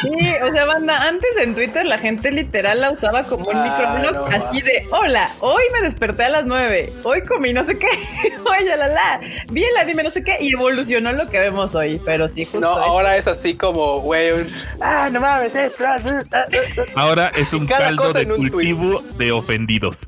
Sí, 0.00 0.30
o 0.44 0.52
sea, 0.52 0.64
banda, 0.64 1.08
antes 1.08 1.36
en 1.38 1.56
Twitter 1.56 1.84
la 1.84 1.98
gente 1.98 2.30
literal 2.30 2.80
la 2.80 2.92
usaba 2.92 3.24
como 3.24 3.46
un 3.46 3.56
Ah, 3.56 3.64
microblog, 3.98 4.30
no, 4.30 4.36
así 4.36 4.62
de, 4.62 4.86
hola, 4.92 5.28
hoy 5.40 5.62
me 5.72 5.80
desperté 5.80 6.24
a 6.24 6.28
las 6.28 6.44
9, 6.44 6.92
hoy 7.02 7.22
comí 7.22 7.52
no 7.52 7.64
sé 7.64 7.76
qué, 7.78 7.88
ya 8.66 8.76
la 8.76 8.88
la, 8.88 9.20
vi 9.50 9.62
el 9.64 9.76
anime 9.76 10.02
no 10.02 10.10
sé 10.10 10.22
qué, 10.22 10.36
y 10.40 10.52
evolucionó 10.52 11.12
lo 11.12 11.26
que 11.28 11.38
vemos 11.38 11.74
hoy, 11.74 12.00
pero 12.04 12.28
sí, 12.28 12.44
justo 12.44 12.60
No, 12.60 12.72
eso. 12.72 12.82
ahora 12.82 13.16
es 13.16 13.26
así 13.26 13.54
como, 13.54 14.00
güey, 14.00 14.32
un, 14.32 14.50
ah, 14.80 15.08
no 15.12 15.20
mames, 15.20 15.54
eh, 15.54 15.70
ah, 15.80 15.98
ah, 16.04 16.20
ah, 16.32 16.46
ah". 16.50 16.82
Ahora 16.96 17.30
es 17.36 17.52
un 17.52 17.66
caldo 17.66 18.12
de 18.12 18.24
un 18.32 18.48
cultivo 18.48 19.00
de 19.16 19.32
ofendidos. 19.32 20.04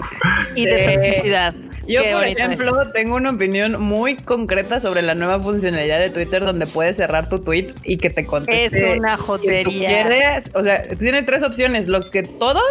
Y 0.56 0.66
de 0.66 0.78
Sí. 0.88 0.94
toxicidad. 0.94 1.54
Yo, 1.86 2.02
Qué 2.02 2.12
por 2.12 2.24
ejemplo, 2.24 2.92
tengo 2.92 3.16
una 3.16 3.30
opinión 3.30 3.80
muy 3.82 4.16
concreta 4.16 4.78
sobre 4.80 5.02
la 5.02 5.14
nueva 5.14 5.40
funcionalidad 5.40 5.98
de 5.98 6.10
Twitter 6.10 6.44
donde 6.44 6.66
puedes 6.66 6.96
cerrar 6.96 7.28
tu 7.28 7.40
tweet 7.40 7.74
y 7.84 7.96
que 7.96 8.10
te 8.10 8.26
conteste. 8.26 8.92
Es 8.92 8.98
una 8.98 9.16
tú 9.16 9.22
jotería. 9.24 9.88
quieres. 10.08 10.50
O 10.54 10.62
sea, 10.62 10.82
tiene 10.82 11.22
tres 11.22 11.42
opciones: 11.42 11.88
los 11.88 12.10
que 12.10 12.22
todos, 12.22 12.62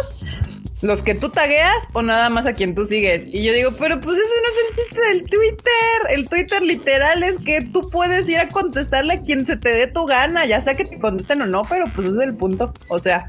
los 0.82 1.02
que 1.02 1.14
tú 1.14 1.30
tagueas 1.30 1.88
o 1.92 2.02
nada 2.02 2.30
más 2.30 2.46
a 2.46 2.54
quien 2.54 2.74
tú 2.74 2.84
sigues. 2.84 3.26
Y 3.26 3.42
yo 3.42 3.52
digo, 3.52 3.70
pero 3.78 4.00
pues 4.00 4.18
ese 4.18 4.34
no 4.42 4.48
es 4.48 4.58
el 4.68 4.76
chiste 4.76 5.08
del 5.08 5.30
Twitter. 5.30 6.10
El 6.10 6.28
Twitter 6.28 6.62
literal 6.62 7.22
es 7.22 7.38
que 7.38 7.62
tú 7.62 7.90
puedes 7.90 8.28
ir 8.28 8.38
a 8.38 8.48
contestarle 8.48 9.14
a 9.14 9.22
quien 9.22 9.46
se 9.46 9.56
te 9.56 9.70
dé 9.70 9.86
tu 9.86 10.06
gana, 10.06 10.46
ya 10.46 10.60
sea 10.60 10.76
que 10.76 10.84
te 10.84 10.98
contesten 10.98 11.42
o 11.42 11.46
no, 11.46 11.62
pero 11.68 11.86
pues 11.94 12.06
ese 12.06 12.18
es 12.18 12.24
el 12.24 12.36
punto. 12.36 12.72
O 12.88 12.98
sea. 12.98 13.28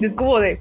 Es 0.00 0.12
como 0.14 0.38
de, 0.38 0.60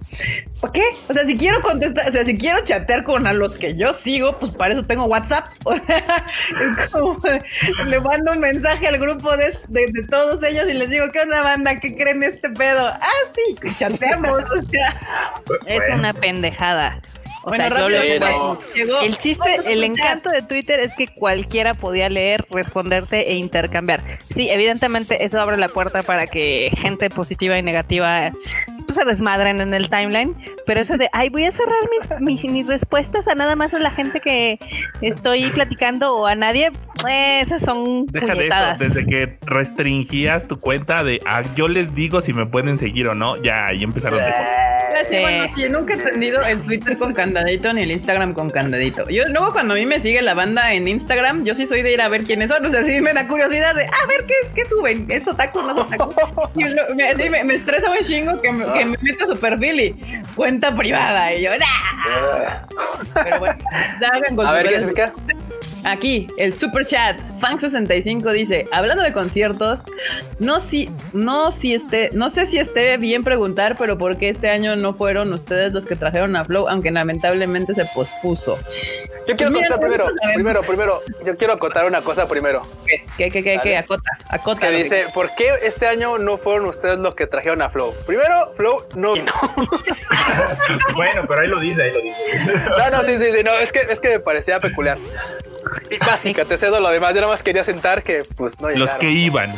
¿para 0.61 0.73
qué? 0.73 0.81
O 1.09 1.13
sea, 1.13 1.25
si 1.25 1.37
quiero 1.37 1.61
contestar, 1.61 2.09
o 2.09 2.11
sea, 2.11 2.23
si 2.23 2.37
quiero 2.37 2.59
chatear 2.63 3.03
con 3.03 3.27
a 3.27 3.33
los 3.33 3.55
que 3.55 3.75
yo 3.75 3.93
sigo, 3.93 4.39
pues 4.39 4.51
para 4.51 4.73
eso 4.73 4.85
tengo 4.85 5.05
WhatsApp. 5.05 5.45
O 5.65 5.75
sea, 5.75 6.03
es 6.61 6.87
como, 6.89 7.19
le 7.85 7.99
mando 8.01 8.31
un 8.31 8.39
mensaje 8.39 8.87
al 8.87 8.97
grupo 8.97 9.35
de, 9.37 9.55
de- 9.67 9.87
de 9.91 10.07
todos 10.09 10.41
ellos 10.43 10.65
y 10.69 10.73
les 10.73 10.89
digo, 10.89 11.05
¿qué 11.11 11.19
onda 11.21 11.41
banda? 11.43 11.79
¿Qué 11.79 11.95
creen 11.95 12.23
este 12.23 12.49
pedo? 12.49 12.87
Ah, 12.87 13.09
sí, 13.33 13.55
chateamos. 13.75 14.43
O 14.43 14.69
sea, 14.71 14.95
Es 15.67 15.83
una 15.93 16.13
pendejada. 16.13 16.99
O 17.43 17.49
bueno, 17.49 17.67
sea, 17.69 17.77
rápido, 17.77 17.99
lo- 18.19 18.59
llegó. 18.73 18.99
El 19.01 19.17
chiste, 19.17 19.59
el 19.67 19.83
encanto 19.85 20.29
de 20.29 20.41
Twitter 20.41 20.81
es 20.81 20.93
que 20.95 21.07
cualquiera 21.07 21.73
podía 21.75 22.09
leer, 22.09 22.45
responderte 22.51 23.31
e 23.31 23.35
intercambiar. 23.35 24.03
Sí, 24.29 24.49
evidentemente 24.49 25.23
eso 25.23 25.39
abre 25.39 25.55
la 25.57 25.69
puerta 25.69 26.03
para 26.03 26.27
que 26.27 26.69
gente 26.77 27.09
positiva 27.09 27.57
y 27.57 27.61
negativa 27.63 28.33
pues, 28.87 28.97
se 28.97 29.05
desmadren 29.05 29.61
en 29.61 29.73
el 29.73 29.89
timeline, 29.89 30.35
pero 30.65 30.79
eso 30.79 30.97
de, 30.97 31.09
ay, 31.13 31.29
voy 31.29 31.43
a 31.45 31.51
cerrar 31.51 31.77
mis, 32.19 32.19
mis, 32.41 32.51
mis 32.51 32.67
respuestas 32.67 33.27
a 33.27 33.35
nada 33.35 33.55
más 33.55 33.73
a 33.75 33.79
la 33.79 33.91
gente 33.91 34.19
que 34.21 34.57
estoy 35.01 35.49
platicando 35.51 36.15
o 36.15 36.25
a 36.25 36.33
nadie, 36.35 36.71
pues, 37.01 37.47
esas 37.47 37.61
son 37.61 38.05
Deja 38.07 38.25
de 38.27 38.31
eso. 38.31 38.37
puñetadas. 38.37 38.79
Desde 38.79 39.05
que 39.05 39.37
restringías 39.45 40.47
tu 40.47 40.59
cuenta 40.59 41.03
de 41.03 41.19
ah, 41.25 41.43
yo 41.55 41.67
les 41.67 41.93
digo 41.93 42.21
si 42.21 42.33
me 42.33 42.45
pueden 42.47 42.77
seguir 42.77 43.07
o 43.07 43.13
no, 43.15 43.37
ya 43.41 43.67
ahí 43.67 43.83
empezaron 43.83 44.17
de. 44.19 44.25
Ah, 44.25 45.03
sí, 45.07 45.15
Sí. 45.15 45.19
bueno, 45.21 45.45
sí, 45.55 45.69
nunca 45.69 45.93
he 45.93 45.97
entendido 45.97 46.41
el 46.41 46.59
Twitter 46.63 46.97
con 46.97 47.13
candadito 47.13 47.71
ni 47.71 47.81
el 47.81 47.91
Instagram 47.91 48.33
con 48.33 48.49
candadito. 48.49 49.07
Yo 49.09 49.25
luego 49.27 49.51
cuando 49.53 49.75
a 49.75 49.77
mí 49.77 49.85
me 49.85 49.99
sigue 49.99 50.21
la 50.23 50.33
banda 50.33 50.73
en 50.73 50.87
Instagram, 50.87 51.43
yo 51.45 51.53
sí 51.53 51.67
soy 51.67 51.83
de 51.83 51.93
ir 51.93 52.01
a 52.01 52.09
ver 52.09 52.23
quiénes 52.23 52.49
son. 52.49 52.65
O 52.65 52.69
sea, 52.69 52.81
sí 52.83 52.99
me 53.01 53.13
da 53.13 53.27
curiosidad 53.27 53.75
de 53.75 53.83
a 53.83 54.07
ver 54.07 54.25
qué, 54.25 54.33
qué 54.55 54.65
suben. 54.67 55.05
¿Es 55.09 55.27
otaku 55.27 55.61
no 55.61 55.71
es 55.73 55.77
otaku? 55.77 56.13
Y 56.55 56.63
lo- 56.63 56.95
me, 56.95 57.09
así 57.09 57.29
me, 57.29 57.43
me 57.43 57.53
estresa 57.55 57.91
un 57.91 57.97
chingo 57.99 58.41
que 58.41 58.51
me, 58.51 58.65
que 58.77 58.85
me 58.85 58.97
meta 59.01 59.25
a 59.25 59.27
su 59.27 59.39
perfil 59.39 59.79
y 59.79 59.95
cuenta 60.35 60.75
privada. 60.75 61.33
Y 61.33 61.43
yo, 61.43 61.51
¡nah! 61.57 62.67
Pero 63.23 63.39
bueno, 63.39 63.57
salgan 63.99 64.35
con 64.35 64.47
A 64.47 64.53
ver. 64.53 64.67
Aquí, 65.83 66.27
el 66.37 66.53
super 66.53 66.85
chat, 66.85 67.17
Fan65 67.39 68.31
dice, 68.33 68.65
hablando 68.71 69.03
de 69.03 69.13
conciertos, 69.13 69.83
no 70.39 70.59
si, 70.59 70.89
no 71.13 71.51
si 71.51 71.73
esté, 71.73 72.09
no 72.13 72.29
sé 72.29 72.45
si 72.45 72.57
esté 72.57 72.97
bien 72.97 73.23
preguntar, 73.23 73.77
pero 73.77 73.97
¿por 73.97 74.17
qué 74.17 74.29
este 74.29 74.49
año 74.49 74.75
no 74.75 74.93
fueron 74.93 75.31
ustedes 75.31 75.73
los 75.73 75.85
que 75.85 75.95
trajeron 75.95 76.35
a 76.35 76.43
Flow, 76.45 76.67
aunque 76.67 76.91
lamentablemente 76.91 77.73
se 77.73 77.85
pospuso? 77.85 78.57
Yo 79.27 79.35
quiero 79.35 79.51
Mira, 79.51 79.69
contar 79.69 79.79
primero, 79.79 80.05
primero, 80.35 80.61
primero, 80.63 81.01
yo 81.25 81.37
quiero 81.37 81.53
acotar 81.53 81.85
una 81.85 82.01
cosa 82.01 82.27
primero. 82.27 82.61
¿Qué, 83.17 83.29
qué, 83.29 83.43
qué, 83.43 83.59
qué. 83.61 83.77
Acota, 83.77 84.09
acota. 84.29 84.59
Que 84.61 84.71
lo 84.71 84.77
que- 84.77 84.83
dice, 84.83 85.05
¿por 85.13 85.31
qué 85.35 85.49
este 85.63 85.87
año 85.87 86.17
no 86.17 86.37
fueron 86.37 86.67
ustedes 86.67 86.97
los 86.99 87.15
que 87.15 87.27
trajeron 87.27 87.61
a 87.61 87.69
Flow? 87.69 87.93
Primero, 88.05 88.53
Flow 88.55 88.85
no 88.95 89.13
vino. 89.13 89.31
bueno, 90.95 91.23
pero 91.27 91.41
ahí 91.41 91.47
lo 91.47 91.59
dice, 91.59 91.83
ahí 91.83 91.91
lo 91.93 92.01
dice. 92.01 92.17
No, 92.77 92.89
no, 92.89 93.01
sí, 93.03 93.17
sí, 93.17 93.31
sí, 93.35 93.43
no, 93.43 93.51
es 93.57 93.71
que, 93.71 93.81
es 93.89 93.99
que 93.99 94.09
me 94.09 94.19
parecía 94.19 94.59
peculiar. 94.59 94.97
Y 95.91 95.97
básica, 95.97 96.45
te 96.45 96.57
cedo 96.57 96.79
lo 96.79 96.89
demás, 96.89 97.13
yo 97.13 97.21
nada 97.21 97.33
más 97.33 97.43
quería 97.43 97.63
sentar 97.63 98.03
que 98.03 98.23
pues 98.35 98.59
no 98.61 98.67
Los 98.69 98.77
llegaron. 98.79 98.99
que 98.99 99.11
iban. 99.11 99.55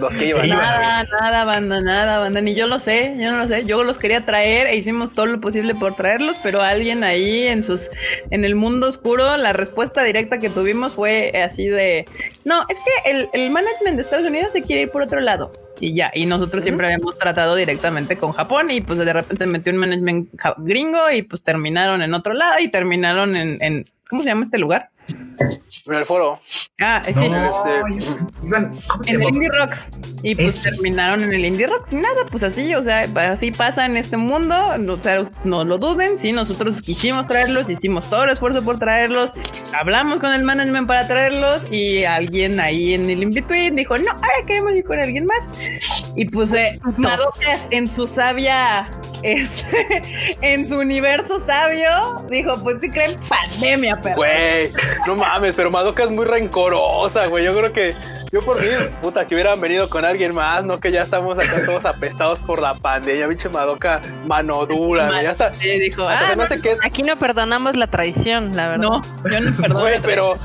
Los 0.00 0.16
que 0.16 0.26
iban. 0.26 0.48
Nada, 0.48 1.04
nada, 1.20 1.44
banda, 1.44 1.80
nada, 1.80 2.18
banda. 2.18 2.40
Ni 2.40 2.54
yo 2.54 2.66
lo 2.66 2.78
sé, 2.78 3.14
yo 3.18 3.30
no 3.30 3.38
lo 3.38 3.46
sé. 3.46 3.64
Yo 3.64 3.84
los 3.84 3.98
quería 3.98 4.24
traer 4.24 4.66
e 4.66 4.76
hicimos 4.76 5.12
todo 5.12 5.26
lo 5.26 5.40
posible 5.40 5.74
por 5.74 5.94
traerlos, 5.96 6.36
pero 6.42 6.60
alguien 6.62 7.04
ahí 7.04 7.46
en 7.46 7.62
sus, 7.64 7.90
en 8.30 8.44
el 8.44 8.54
mundo 8.54 8.88
oscuro, 8.88 9.36
la 9.36 9.52
respuesta 9.52 10.02
directa 10.02 10.38
que 10.38 10.50
tuvimos 10.50 10.94
fue 10.94 11.32
así 11.44 11.66
de, 11.68 12.06
no, 12.44 12.62
es 12.68 12.78
que 12.78 13.10
el, 13.10 13.28
el 13.32 13.50
management 13.50 13.96
de 13.96 14.02
Estados 14.02 14.26
Unidos 14.26 14.52
se 14.52 14.62
quiere 14.62 14.82
ir 14.82 14.90
por 14.90 15.02
otro 15.02 15.20
lado. 15.20 15.52
y 15.80 15.94
ya. 15.94 16.10
Y 16.14 16.26
nosotros 16.26 16.62
siempre 16.62 16.86
habíamos 16.86 17.16
tratado 17.16 17.54
directamente 17.56 18.16
con 18.16 18.32
Japón 18.32 18.70
y 18.70 18.80
pues 18.80 18.98
de 18.98 19.12
repente 19.12 19.44
se 19.44 19.50
metió 19.50 19.72
un 19.72 19.78
management 19.80 20.30
gringo 20.58 21.10
y 21.10 21.22
pues 21.22 21.42
terminaron 21.42 22.00
en 22.02 22.14
otro 22.14 22.32
lado 22.32 22.58
y 22.60 22.68
terminaron 22.68 23.36
en, 23.36 23.58
en 23.62 23.90
¿cómo 24.08 24.22
se 24.22 24.28
llama 24.28 24.44
este 24.44 24.58
lugar? 24.58 24.90
En 25.08 25.94
el 25.94 26.06
foro. 26.06 26.40
Ah, 26.80 27.02
sí. 27.04 27.28
No, 27.28 27.44
este- 27.46 27.98
iban- 28.46 28.78
¿cómo 28.86 29.02
se 29.02 29.10
En 29.10 29.22
el? 29.22 29.28
Indie 29.28 29.48
Rocks. 29.50 29.90
Y 30.22 30.34
pues 30.34 30.62
terminaron 30.62 31.22
en 31.24 31.32
el 31.34 31.44
Indie 31.44 31.66
Rocks. 31.66 31.92
Y 31.92 31.96
nada, 31.96 32.24
pues 32.30 32.42
así, 32.42 32.74
o 32.74 32.80
sea, 32.80 33.00
así 33.30 33.50
pasa 33.50 33.84
en 33.84 33.96
este 33.96 34.16
mundo. 34.16 34.54
No, 34.78 34.94
o 34.94 35.02
sea, 35.02 35.22
no 35.44 35.64
lo 35.64 35.78
duden. 35.78 36.18
Sí, 36.18 36.32
nosotros 36.32 36.80
quisimos 36.80 37.26
traerlos, 37.26 37.68
hicimos 37.68 38.08
todo 38.08 38.24
el 38.24 38.30
esfuerzo 38.30 38.64
por 38.64 38.78
traerlos. 38.78 39.32
Hablamos 39.78 40.20
con 40.20 40.32
el 40.32 40.44
management 40.44 40.86
para 40.86 41.06
traerlos. 41.06 41.66
Y 41.70 42.04
alguien 42.04 42.60
ahí 42.60 42.94
en 42.94 43.04
el 43.10 43.22
in-between 43.22 43.76
dijo: 43.76 43.98
No, 43.98 44.10
ahora 44.12 44.46
queremos 44.46 44.72
ir 44.72 44.84
con 44.84 45.00
alguien 45.00 45.26
más. 45.26 45.50
Y 46.16 46.24
pues 46.26 46.52
eh, 46.52 46.78
Madocas 46.96 47.68
en 47.70 47.92
su 47.92 48.06
sabia. 48.06 48.88
este, 49.22 50.36
en 50.40 50.66
su 50.68 50.78
universo 50.78 51.44
sabio, 51.44 52.24
dijo: 52.30 52.62
Pues 52.62 52.78
que 52.78 52.90
creen 52.90 53.18
pandemia, 53.28 54.00
perro. 54.00 54.16
Güey, 54.16 54.70
no 55.06 55.16
mames, 55.16 55.54
pero 55.56 55.70
Madoka 55.70 56.02
es 56.04 56.10
muy 56.10 56.24
rencorosa, 56.26 57.26
güey. 57.26 57.44
Yo 57.44 57.52
creo 57.52 57.72
que 57.72 57.94
yo 58.32 58.44
por 58.44 58.60
mí, 58.60 58.66
puta, 59.00 59.26
que 59.26 59.34
hubieran 59.34 59.60
venido 59.60 59.88
con 59.88 60.04
alguien 60.04 60.34
más, 60.34 60.64
no 60.64 60.80
que 60.80 60.90
ya 60.90 61.02
estamos 61.02 61.38
acá 61.38 61.64
todos 61.64 61.84
apestados 61.84 62.40
por 62.40 62.60
la 62.60 62.74
pandemia, 62.74 63.28
pinche 63.28 63.48
Madoka, 63.48 64.00
mano 64.26 64.66
dura, 64.66 65.06
güey. 65.08 65.22
Ya 65.22 65.30
está. 65.30 65.52
Sí, 65.52 65.78
dijo: 65.78 66.02
Hasta 66.02 66.26
Ah, 66.26 66.30
se 66.30 66.36
me 66.36 66.42
hace 66.44 66.60
que 66.60 66.72
es 66.72 66.78
Aquí 66.84 67.02
no 67.02 67.16
perdonamos 67.16 67.76
la 67.76 67.86
traición, 67.86 68.50
la 68.56 68.68
verdad. 68.68 68.84
no, 68.88 69.02
yo 69.30 69.40
no 69.40 69.52
perdono. 69.56 69.80
Güey, 69.80 70.00
pero 70.02 70.38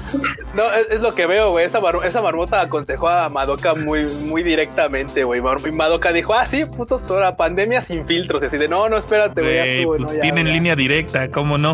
no, 0.54 0.72
es, 0.74 0.88
es 0.91 1.00
lo 1.02 1.16
que 1.16 1.26
veo, 1.26 1.52
güey. 1.52 1.66
Esa, 1.66 1.80
mar- 1.82 2.00
esa 2.04 2.22
marmota 2.22 2.62
aconsejó 2.62 3.08
a 3.10 3.30
Madoka 3.30 3.74
muy, 3.76 4.06
muy 4.26 4.43
directamente, 4.43 5.24
güey. 5.24 5.41
Y 5.66 5.72
Madoka 5.72 6.12
dijo, 6.12 6.34
ah, 6.34 6.45
sí, 6.45 6.66
putos, 6.66 7.10
ahora 7.10 7.36
pandemia 7.38 7.82
sin 7.82 8.06
filtros. 8.06 8.43
Y 8.43 8.47
así 8.47 8.58
de, 8.58 8.68
no, 8.68 8.88
no, 8.89 8.97
espérate, 8.97 9.41
güey. 9.41 9.86
pues 9.86 10.02
no, 10.02 10.08
tienen 10.22 10.45
ya". 10.47 10.54
línea 10.54 10.76
directa, 10.76 11.30
¿cómo 11.32 11.58
no? 11.58 11.74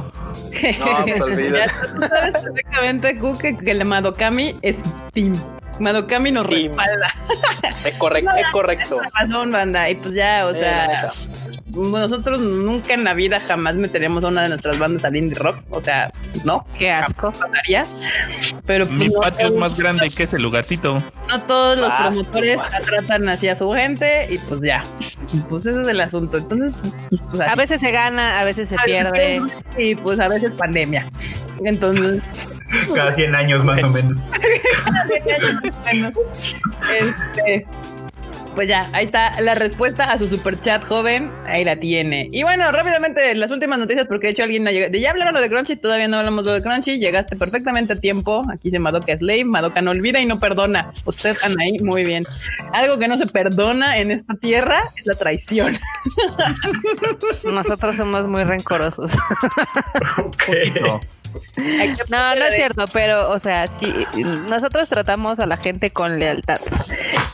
No, 0.80 1.04
pues 1.06 1.22
olvídate. 1.22 1.72
Gu, 3.20 3.38
que, 3.38 3.58
el 3.66 3.86
Madokami 3.86 4.56
es 4.62 4.84
Team. 5.14 5.34
Madokami 5.80 6.32
nos 6.32 6.48
Team. 6.48 6.68
respalda. 6.76 7.08
Es 7.84 7.94
correcto, 7.96 8.32
es 8.38 8.48
correcto. 8.48 8.98
Razón, 9.14 9.52
banda. 9.52 9.90
Y 9.90 9.96
pues 9.96 10.14
ya, 10.16 10.46
o 10.48 10.54
sea, 10.54 11.12
nosotros 11.68 12.40
nunca 12.40 12.94
en 12.94 13.04
la 13.04 13.14
vida 13.14 13.40
jamás 13.40 13.76
meteremos 13.76 14.24
a 14.24 14.30
una 14.30 14.42
de 14.44 14.50
nuestras 14.50 14.80
bandas 14.80 15.04
al 15.06 15.16
Indie 15.16 15.38
Rocks. 15.38 15.68
O 15.72 15.80
sea, 15.82 16.12
no, 16.46 16.66
Qué 16.78 16.90
asco. 16.92 17.32
pasaría. 17.32 17.84
Pero 18.66 18.86
pues, 18.86 18.98
Mi 18.98 19.10
no, 19.10 19.20
patio 19.20 19.48
es 19.48 19.54
más 19.54 19.76
grande 19.76 20.10
que 20.10 20.24
ese 20.24 20.40
lugarcito. 20.40 21.04
no 21.30 21.42
todos 21.44 21.78
los 21.78 21.90
Basta, 21.90 22.04
promotores 22.10 22.62
tratan 22.86 23.30
así 23.30 23.48
a 23.50 23.56
su 23.56 23.72
gente 23.74 24.28
y 24.32 24.38
pues 24.38 24.62
ya. 24.62 24.84
Pues 25.50 25.66
ese 25.66 25.82
es 25.82 25.88
el 25.88 26.00
asunto. 26.02 26.38
Entonces, 26.38 26.72
pues, 27.10 27.22
pues, 27.30 27.42
A 27.42 27.56
veces 27.56 27.82
se 27.82 27.92
gana, 27.92 28.40
a 28.40 28.44
veces 28.46 28.70
se 28.70 28.76
A 28.76 28.84
pierde. 28.84 29.42
Y 29.78 29.96
pues 29.96 30.20
a 30.20 30.28
veces 30.28 30.54
pandemia. 30.54 31.06
Entonces, 31.64 32.22
Cada 32.94 33.12
100 33.12 33.36
años 33.36 33.64
más 33.64 33.84
o 33.84 33.90
menos. 33.90 34.22
Bueno, 35.84 36.12
este, 36.94 37.68
pues 38.56 38.68
ya, 38.70 38.84
ahí 38.94 39.06
está 39.06 39.32
la 39.42 39.56
respuesta 39.56 40.12
a 40.12 40.18
su 40.18 40.28
super 40.28 40.60
chat 40.60 40.84
joven. 40.86 41.32
Ahí 41.46 41.64
la 41.66 41.76
tiene. 41.76 42.30
Y 42.32 42.44
bueno, 42.44 42.72
rápidamente 42.72 43.34
las 43.36 43.52
últimas 43.52 43.80
noticias, 43.80 44.08
porque 44.08 44.28
de 44.28 44.32
hecho 44.32 44.44
alguien 44.44 44.68
ha 44.68 44.72
llegado- 44.72 44.92
de 44.92 45.00
ya 45.00 45.12
hablaron 45.12 45.34
lo 45.34 45.42
de 45.42 45.50
Crunchy, 45.50 45.76
todavía 45.76 46.08
no 46.08 46.18
hablamos 46.18 46.46
lo 46.46 46.54
de 46.54 46.62
Crunchy. 46.62 46.98
Llegaste 47.00 47.36
perfectamente 47.36 47.94
a 47.94 47.96
tiempo. 47.98 48.44
Aquí 48.52 48.70
se 48.72 48.80
Madoka 48.80 49.16
Slave. 49.18 49.46
Madoka 49.46 49.82
no 49.82 49.92
olvida 49.92 50.20
y 50.22 50.26
no 50.26 50.40
perdona. 50.40 50.94
Usted, 51.06 51.36
Anaí, 51.44 51.80
muy 51.80 52.06
bien. 52.06 52.26
Algo 52.74 52.98
que 52.98 53.08
no 53.08 53.18
se 53.18 53.26
perdona 53.28 53.98
en 53.98 54.12
esta 54.12 54.36
tierra 54.36 54.80
es 54.96 55.06
la 55.06 55.16
traición. 55.16 55.78
Nosotros 57.44 57.96
somos 57.96 58.28
muy 58.28 58.44
rencorosos. 58.44 59.12
Ok. 60.18 60.44
No. 62.10 62.36
No 62.36 62.46
es 62.46 62.56
cierto, 62.56 62.86
pero, 62.92 63.32
o 63.32 63.40
sea, 63.40 63.68
sí, 63.68 63.94
nosotros 64.50 64.90
tratamos 64.90 65.40
a 65.40 65.46
la 65.46 65.58
gente 65.58 65.92
con 65.92 66.20
lealtad. 66.20 66.60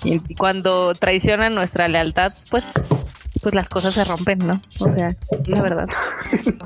Y 0.03 0.35
cuando 0.35 0.93
traicionan 0.93 1.55
nuestra 1.55 1.87
lealtad, 1.87 2.33
pues, 2.49 2.65
pues 3.41 3.55
las 3.55 3.69
cosas 3.69 3.93
se 3.93 4.03
rompen, 4.03 4.39
¿no? 4.39 4.61
O 4.79 4.91
sea, 4.91 5.09
la 5.47 5.61
verdad. 5.61 5.89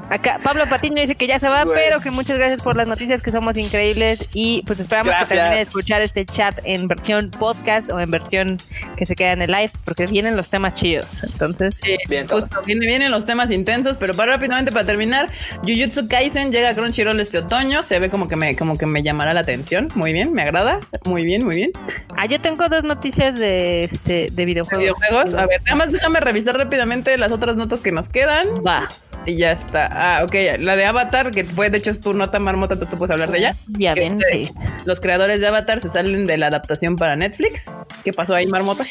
Acá 0.10 0.40
Pablo 0.44 0.66
Patiño 0.70 1.02
dice 1.02 1.16
que 1.16 1.28
ya 1.28 1.40
se 1.40 1.50
va, 1.50 1.66
pero 1.66 2.00
que 2.00 2.12
muchas 2.12 2.38
gracias 2.38 2.62
por 2.62 2.76
las 2.76 2.88
noticias, 2.88 3.22
que 3.22 3.32
somos 3.32 3.58
increíbles 3.58 4.26
y 4.34 4.62
pues 4.66 4.80
esperamos 4.80 5.10
Gracias. 5.10 5.30
que 5.30 5.36
termine 5.36 5.56
de 5.56 5.62
escuchar 5.64 6.02
este 6.02 6.26
chat 6.26 6.60
en 6.64 6.88
versión 6.88 7.32
podcast 7.32 7.92
o 7.92 8.00
en 8.00 8.12
versión 8.12 8.58
que 8.98 9.06
se 9.06 9.16
queda 9.16 9.32
en 9.32 9.42
el 9.42 9.52
live, 9.52 9.72
porque 9.84 10.06
vienen 10.08 10.36
los 10.38 10.50
temas 10.50 10.74
chidos. 10.74 11.24
Entonces, 11.24 11.76
Sí, 11.84 11.98
Bien, 12.10 12.28
justo, 12.28 12.62
viene, 12.66 12.86
vienen 12.86 13.12
los 13.12 13.26
temas 13.26 13.52
intensos, 13.52 13.98
pero 13.98 14.14
para 14.14 14.34
rápidamente 14.34 14.72
para 14.72 14.86
terminar, 14.86 15.32
Jujutsu 15.64 16.08
Kaisen 16.08 16.52
llega 16.52 16.70
a 16.70 16.76
Crunchyroll 16.76 17.20
este 17.20 17.40
otoño, 17.40 17.82
se 17.84 18.00
ve 18.00 18.10
como 18.10 18.28
que 18.28 18.36
me 18.36 18.56
como 18.56 18.78
que 18.78 18.86
me 18.86 19.02
llamará 19.02 19.34
la 19.34 19.40
atención, 19.42 19.88
muy 19.96 20.14
bien, 20.14 20.34
me 20.34 20.42
agrada, 20.44 20.80
muy 21.06 21.24
bien, 21.26 21.44
muy 21.46 21.56
bien. 21.56 21.72
ah, 22.16 22.26
yo 22.26 22.40
tengo 22.40 22.68
dos 22.70 22.84
noticias 22.84 23.38
de 23.40 23.84
este 23.84 24.30
de 24.32 24.46
videojuegos. 24.46 24.80
Videojuegos, 24.84 25.34
a 25.34 25.48
ver, 25.48 25.62
nada 25.64 25.76
más 25.76 25.92
déjame 25.92 26.20
revisar 26.20 26.58
rápidamente 26.66 27.16
las 27.20 27.32
otras 27.32 27.56
notas 27.56 27.82
que 27.82 27.92
nos 27.92 28.10
quedan. 28.10 28.48
Va, 28.66 28.88
y 29.26 29.38
ya 29.38 29.52
está. 29.52 29.90
Ah, 29.92 30.24
ok, 30.24 30.36
la 30.60 30.76
de 30.76 30.86
Avatar, 30.86 31.32
que 31.32 31.44
fue 31.44 31.70
de 31.70 31.78
hecho 31.78 31.92
es 31.92 32.00
tu 32.00 32.14
nota 32.14 32.40
marmota, 32.40 32.78
tú, 32.80 32.86
tú 32.86 32.98
puedes 32.98 33.12
hablar 33.12 33.30
de 33.32 33.38
ella. 33.40 33.56
obviamente. 33.74 34.52
Los 34.86 35.00
creadores 35.00 35.40
de 35.40 35.48
Avatar 35.48 35.82
se 35.82 35.90
salen 35.90 36.28
de 36.28 36.38
la 36.38 36.48
adaptación 36.48 36.96
para 36.96 37.16
Netflix. 37.16 37.78
¿Qué 38.04 38.14
pasó 38.14 38.36
ahí, 38.36 38.48
marmota? 38.48 38.86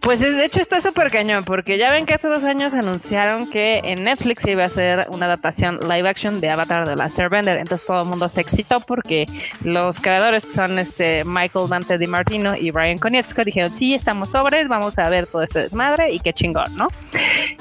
Pues 0.00 0.20
es- 0.22 0.36
de 0.36 0.44
hecho 0.44 0.60
está 0.60 0.80
súper 0.80 1.10
cañón, 1.10 1.44
porque 1.44 1.78
ya 1.78 1.90
ven 1.92 2.06
que 2.06 2.14
hace 2.14 2.28
dos 2.28 2.44
años 2.44 2.74
anunciaron 2.74 3.48
que 3.50 3.80
en 3.84 4.04
Netflix 4.04 4.46
iba 4.46 4.62
a 4.62 4.66
hacer 4.66 5.06
una 5.10 5.26
adaptación 5.26 5.78
live 5.88 6.08
action 6.08 6.40
de 6.40 6.50
Avatar 6.50 6.88
de 6.88 6.96
Last 6.96 7.18
Airbender. 7.18 7.58
Entonces 7.58 7.86
todo 7.86 8.02
el 8.02 8.08
mundo 8.08 8.28
se 8.28 8.40
excitó 8.40 8.80
porque 8.80 9.26
los 9.64 10.00
creadores 10.00 10.46
que 10.46 10.52
son 10.52 10.78
este 10.78 11.24
Michael 11.24 11.68
Dante 11.68 11.98
Di 11.98 12.06
Martino 12.06 12.56
y 12.56 12.70
Brian 12.70 12.98
Konietzko 12.98 13.44
dijeron, 13.44 13.74
sí, 13.76 13.94
estamos 13.94 14.30
sobres, 14.30 14.66
vamos 14.68 14.98
a 14.98 15.08
ver 15.08 15.26
todo 15.26 15.42
este 15.42 15.60
desmadre 15.60 16.10
y 16.12 16.20
qué 16.20 16.32
chingón, 16.32 16.74
¿no? 16.76 16.88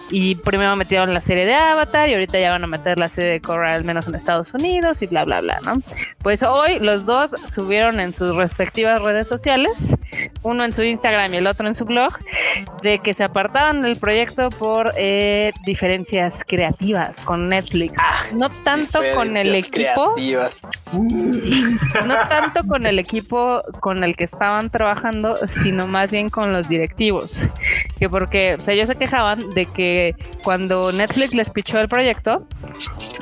Y 0.09 0.35
primero 0.35 0.75
metieron 0.75 1.13
la 1.13 1.21
serie 1.21 1.45
de 1.45 1.53
Avatar 1.53 2.06
y 2.07 2.13
ahorita 2.13 2.39
ya 2.39 2.51
van 2.51 2.63
a 2.63 2.67
meter 2.67 2.97
la 2.97 3.09
serie 3.09 3.31
de 3.31 3.41
Korra 3.41 3.73
al 3.73 3.83
menos 3.83 4.07
en 4.07 4.15
Estados 4.15 4.53
Unidos 4.53 5.01
y 5.01 5.07
bla, 5.07 5.25
bla, 5.25 5.41
bla, 5.41 5.59
¿no? 5.63 5.75
Pues 6.21 6.43
hoy 6.43 6.79
los 6.79 7.05
dos 7.05 7.35
subieron 7.47 7.99
en 7.99 8.13
sus 8.13 8.35
respectivas 8.35 9.01
redes 9.01 9.27
sociales, 9.27 9.95
uno 10.43 10.63
en 10.63 10.73
su 10.73 10.83
Instagram 10.83 11.33
y 11.33 11.37
el 11.37 11.47
otro 11.47 11.67
en 11.67 11.75
su 11.75 11.85
blog, 11.85 12.13
de 12.81 12.99
que 12.99 13.13
se 13.13 13.23
apartaban 13.23 13.81
del 13.81 13.97
proyecto 13.97 14.49
por 14.49 14.93
eh, 14.97 15.51
diferencias 15.65 16.43
creativas 16.45 17.21
con 17.21 17.49
Netflix. 17.49 18.01
no 18.33 18.49
tanto 18.63 18.99
con 19.15 19.37
el 19.37 19.55
equipo, 19.55 20.15
creativas. 20.15 20.61
no 20.93 22.15
tanto 22.29 22.65
con 22.67 22.85
el 22.85 22.99
equipo 22.99 23.63
con 23.79 24.03
el 24.03 24.15
que 24.15 24.23
estaban 24.23 24.69
trabajando, 24.69 25.35
sino 25.47 25.87
más 25.87 26.11
bien 26.11 26.29
con 26.29 26.53
los 26.53 26.69
directivos. 26.69 27.47
Que 27.99 28.09
porque, 28.09 28.55
o 28.55 28.61
sea, 28.61 28.73
ellos 28.73 28.87
se 28.87 28.95
quejaban 28.95 29.49
de 29.51 29.65
que 29.65 30.15
cuando 30.43 30.91
Netflix 30.91 31.33
les 31.33 31.49
pichó 31.49 31.79
el 31.79 31.87
proyecto, 31.87 31.96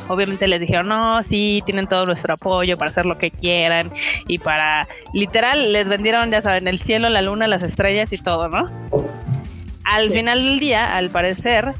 obviamente 0.07 0.47
les 0.47 0.59
dijeron, 0.59 0.87
no, 0.87 1.21
sí, 1.23 1.61
tienen 1.65 1.87
todo 1.87 2.05
nuestro 2.05 2.35
apoyo 2.35 2.77
para 2.77 2.89
hacer 2.89 3.05
lo 3.05 3.17
que 3.17 3.31
quieran 3.31 3.91
y 4.27 4.37
para, 4.37 4.87
literal, 5.13 5.73
les 5.73 5.87
vendieron, 5.87 6.31
ya 6.31 6.41
saben, 6.41 6.67
el 6.67 6.79
cielo, 6.79 7.09
la 7.09 7.21
luna, 7.21 7.47
las 7.47 7.63
estrellas 7.63 8.13
y 8.13 8.17
todo, 8.17 8.49
¿no? 8.49 8.69
Al 9.83 10.11
final 10.11 10.43
del 10.43 10.59
día, 10.59 10.95
al 10.95 11.11
parecer, 11.11 11.73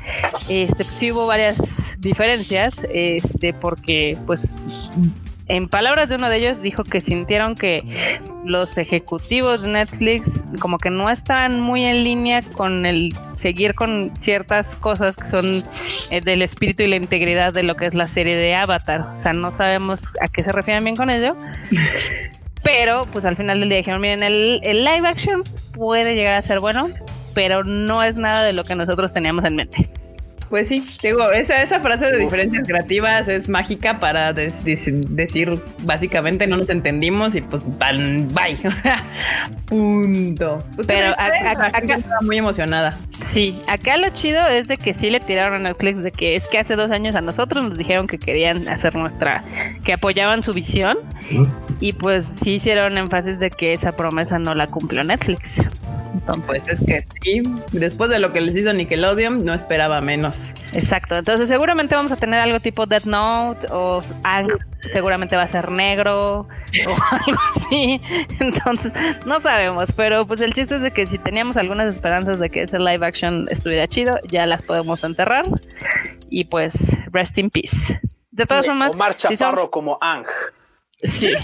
este, 0.47 0.85
pues, 0.85 0.95
sí 0.95 1.11
hubo 1.11 1.25
varias 1.25 1.99
diferencias, 1.99 2.85
este, 2.93 3.53
porque, 3.53 4.17
pues, 4.27 4.55
en 5.47 5.69
palabras 5.69 6.09
de 6.09 6.15
uno 6.15 6.29
de 6.29 6.37
ellos, 6.37 6.61
dijo 6.61 6.83
que 6.83 7.01
sintieron 7.01 7.55
que 7.55 7.83
los 8.43 8.77
ejecutivos 8.77 9.61
de 9.61 9.69
Netflix 9.69 10.43
como 10.59 10.77
que 10.77 10.89
no 10.89 11.09
estaban 11.09 11.59
muy 11.59 11.83
en 11.83 12.03
línea 12.03 12.41
con 12.41 12.85
el 12.85 13.15
seguir 13.33 13.75
con 13.75 14.11
ciertas 14.17 14.75
cosas 14.75 15.15
que 15.15 15.25
son 15.25 15.63
eh, 16.09 16.21
del 16.21 16.41
espíritu 16.41 16.83
y 16.83 16.87
la 16.87 16.95
integridad 16.95 17.53
de 17.53 17.63
lo 17.63 17.75
que 17.75 17.85
es 17.85 17.93
la 17.93 18.07
serie 18.07 18.35
de 18.37 18.55
Avatar. 18.55 19.01
O 19.13 19.17
sea, 19.17 19.33
no 19.33 19.51
sabemos 19.51 20.15
a 20.19 20.27
qué 20.27 20.43
se 20.43 20.51
refieren 20.51 20.83
bien 20.83 20.95
con 20.95 21.09
ello. 21.09 21.35
Pero, 22.63 23.03
pues 23.13 23.25
al 23.25 23.35
final 23.35 23.59
del 23.59 23.69
día 23.69 23.77
dijeron, 23.77 24.01
miren, 24.01 24.23
el, 24.23 24.59
el 24.63 24.83
live 24.83 25.07
action 25.07 25.43
puede 25.73 26.15
llegar 26.15 26.33
a 26.33 26.41
ser 26.41 26.59
bueno, 26.59 26.89
pero 27.35 27.63
no 27.63 28.01
es 28.01 28.17
nada 28.17 28.43
de 28.43 28.53
lo 28.53 28.63
que 28.63 28.73
nosotros 28.73 29.13
teníamos 29.13 29.45
en 29.45 29.55
mente. 29.55 29.87
Pues 30.49 30.67
sí, 30.67 30.85
digo, 31.01 31.31
esa, 31.31 31.61
esa 31.63 31.79
frase 31.79 32.11
de 32.11 32.17
diferencias 32.19 32.67
creativas 32.67 33.27
es 33.27 33.49
mágica 33.49 33.99
para 33.99 34.31
des- 34.31 34.63
des- 34.63 35.15
decir 35.15 35.59
básicamente 35.83 36.45
no 36.47 36.57
nos 36.57 36.69
entendimos 36.69 37.35
y 37.35 37.41
pues 37.41 37.63
van, 37.79 38.27
bye, 38.29 38.55
o 38.67 38.71
sea, 38.71 39.03
punto. 39.65 40.63
Pero 40.87 40.87
¿qué 40.87 41.15
crees? 41.15 41.15
a- 41.17 41.25
a- 41.25 41.53
La 41.53 41.63
gente 41.71 41.77
acá- 41.77 41.95
estaba 41.95 42.21
muy 42.21 42.37
emocionada. 42.37 42.97
Sí, 43.19 43.59
acá 43.67 43.97
lo 43.97 44.09
chido 44.09 44.45
es 44.47 44.67
de 44.67 44.77
que 44.77 44.93
sí 44.93 45.09
le 45.09 45.19
tiraron 45.19 45.65
a 45.65 45.69
Netflix 45.69 46.03
de 46.03 46.11
que 46.11 46.35
es 46.35 46.47
que 46.47 46.59
hace 46.59 46.75
dos 46.75 46.91
años 46.91 47.15
a 47.15 47.21
nosotros 47.21 47.63
nos 47.67 47.77
dijeron 47.77 48.07
que 48.07 48.17
querían 48.17 48.67
hacer 48.67 48.95
nuestra, 48.95 49.43
que 49.83 49.93
apoyaban 49.93 50.43
su 50.43 50.53
visión 50.53 50.97
y 51.79 51.93
pues 51.93 52.25
sí 52.25 52.55
hicieron 52.55 52.97
énfasis 52.97 53.39
de 53.39 53.49
que 53.49 53.73
esa 53.73 53.95
promesa 53.95 54.37
no 54.39 54.53
la 54.53 54.67
cumplió 54.67 55.03
Netflix. 55.03 55.61
Entonces, 56.15 56.45
Pues 56.47 56.67
es 56.69 56.79
que 56.85 57.01
sí, 57.23 57.43
después 57.71 58.09
de 58.09 58.19
lo 58.19 58.31
que 58.31 58.39
les 58.41 58.55
hizo 58.55 58.71
Nickelodeon, 58.73 59.43
no 59.43 59.53
esperaba 59.53 59.99
menos. 60.01 60.55
exacto. 60.73 61.15
Entonces, 61.17 61.47
seguramente 61.47 61.93
vamos 61.95 62.11
a 62.11 62.15
tener 62.15 62.39
algo 62.39 62.59
tipo 62.59 62.85
Death 62.85 63.05
Note 63.05 63.67
o 63.71 64.01
Ang 64.23 64.47
seguramente 64.79 65.35
va 65.35 65.41
a 65.43 65.47
ser 65.47 65.71
negro 65.71 66.41
o 66.41 66.47
algo 67.27 67.41
así. 67.55 68.01
Entonces, 68.39 68.93
no 69.25 69.39
sabemos, 69.39 69.91
pero 69.91 70.25
pues 70.25 70.39
el 70.41 70.53
chiste 70.53 70.75
es 70.75 70.81
de 70.81 70.91
que 70.91 71.05
si 71.05 71.17
teníamos 71.17 71.57
algunas 71.57 71.87
esperanzas 71.91 72.39
de 72.39 72.49
que 72.49 72.63
ese 72.63 72.79
live 72.79 73.05
action 73.05 73.45
estuviera 73.49 73.87
chido, 73.87 74.17
ya 74.29 74.45
las 74.45 74.61
podemos 74.61 75.03
enterrar 75.03 75.45
y 76.29 76.45
pues 76.45 76.97
rest 77.11 77.37
in 77.37 77.49
peace. 77.49 77.99
De 78.31 78.45
todas 78.45 78.65
formas, 78.65 78.91
Omar 78.91 79.13
si 79.17 79.35
Chaparro 79.35 79.69
como 79.71 79.97
Ang. 80.01 80.25
Sí. 81.03 81.33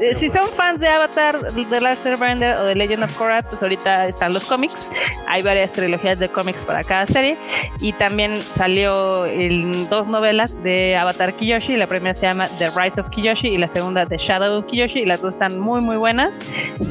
Eh, 0.00 0.14
si 0.14 0.28
son 0.28 0.48
fans 0.48 0.80
de 0.80 0.88
Avatar, 0.88 1.52
de 1.52 1.80
Last 1.80 2.06
Airbender 2.06 2.56
o 2.56 2.64
de 2.64 2.74
Legend 2.74 3.04
of 3.04 3.16
Korra, 3.16 3.42
pues 3.42 3.60
ahorita 3.62 4.06
están 4.06 4.32
los 4.32 4.44
cómics. 4.44 4.90
Hay 5.26 5.42
varias 5.42 5.72
trilogías 5.72 6.18
de 6.18 6.28
cómics 6.28 6.64
para 6.64 6.82
cada 6.84 7.06
serie. 7.06 7.36
Y 7.80 7.92
también 7.92 8.42
salió 8.42 9.26
el- 9.26 9.88
dos 9.88 10.08
novelas 10.08 10.60
de 10.62 10.96
Avatar 10.96 11.34
Kiyoshi. 11.34 11.76
La 11.76 11.86
primera 11.86 12.14
se 12.14 12.22
llama 12.26 12.48
The 12.58 12.70
Rise 12.70 13.00
of 13.00 13.08
Kiyoshi 13.10 13.48
y 13.48 13.58
la 13.58 13.68
segunda 13.68 14.06
The 14.06 14.16
Shadow 14.18 14.58
of 14.58 14.66
Kiyoshi. 14.66 15.00
Y 15.00 15.06
las 15.06 15.20
dos 15.20 15.34
están 15.34 15.58
muy, 15.58 15.80
muy 15.80 15.96
buenas. 15.96 16.38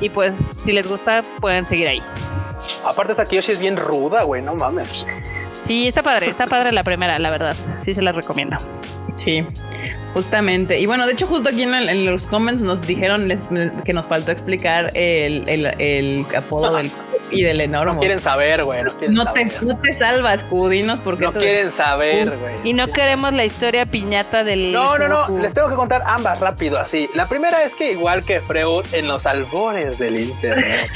Y 0.01 0.09
pues, 0.09 0.35
si 0.63 0.71
les 0.73 0.87
gusta, 0.87 1.23
pueden 1.39 1.65
seguir 1.65 1.87
ahí. 1.87 1.99
Aparte, 2.85 3.13
esa 3.13 3.25
Kiyoshi 3.25 3.53
es 3.53 3.59
bien 3.59 3.77
ruda, 3.77 4.23
güey, 4.23 4.41
no 4.41 4.53
mames. 4.55 5.05
Sí, 5.65 5.87
está 5.87 6.03
padre, 6.03 6.27
está 6.29 6.47
padre 6.47 6.71
la 6.71 6.83
primera, 6.83 7.17
la 7.19 7.29
verdad. 7.29 7.55
Sí, 7.79 7.93
se 7.93 8.01
las 8.01 8.15
recomiendo. 8.15 8.57
Sí, 9.17 9.43
justamente. 10.13 10.79
Y 10.79 10.85
bueno, 10.85 11.05
de 11.05 11.13
hecho, 11.13 11.27
justo 11.27 11.49
aquí 11.49 11.63
en, 11.63 11.73
el- 11.73 11.89
en 11.89 12.05
los 12.05 12.25
comments 12.27 12.61
nos 12.61 12.81
dijeron 12.87 13.27
les- 13.27 13.49
que 13.83 13.93
nos 13.93 14.05
faltó 14.05 14.31
explicar 14.31 14.91
el, 14.95 15.47
el, 15.49 15.65
el 15.79 16.25
apodo 16.35 16.75
del 16.77 16.89
y 17.31 17.43
del 17.43 17.61
enorme. 17.61 17.93
No 17.93 17.99
quieren 17.99 18.19
saber, 18.19 18.63
güey, 18.63 18.83
no 18.83 18.89
quieren 18.91 19.13
no 19.13 19.31
te, 19.33 19.45
no 19.61 19.77
te 19.77 19.93
salvas, 19.93 20.43
Cudinos, 20.43 20.99
porque 20.99 21.25
No 21.25 21.33
quieren 21.33 21.71
saber, 21.71 22.37
güey. 22.37 22.55
Y 22.63 22.73
no 22.73 22.87
queremos 22.87 23.33
la 23.33 23.45
historia 23.45 23.85
piñata 23.85 24.43
del. 24.43 24.71
No, 24.71 24.97
no, 24.97 25.07
no, 25.07 25.37
les 25.39 25.53
tengo 25.53 25.69
que 25.69 25.75
contar 25.75 26.03
ambas 26.05 26.39
rápido, 26.39 26.79
así. 26.79 27.09
La 27.13 27.25
primera 27.25 27.63
es 27.63 27.73
que 27.73 27.91
igual 27.91 28.25
que 28.25 28.41
Freud 28.41 28.85
en 28.93 29.07
los 29.07 29.25
albores 29.25 29.97
del 29.97 30.19
internet. 30.19 30.89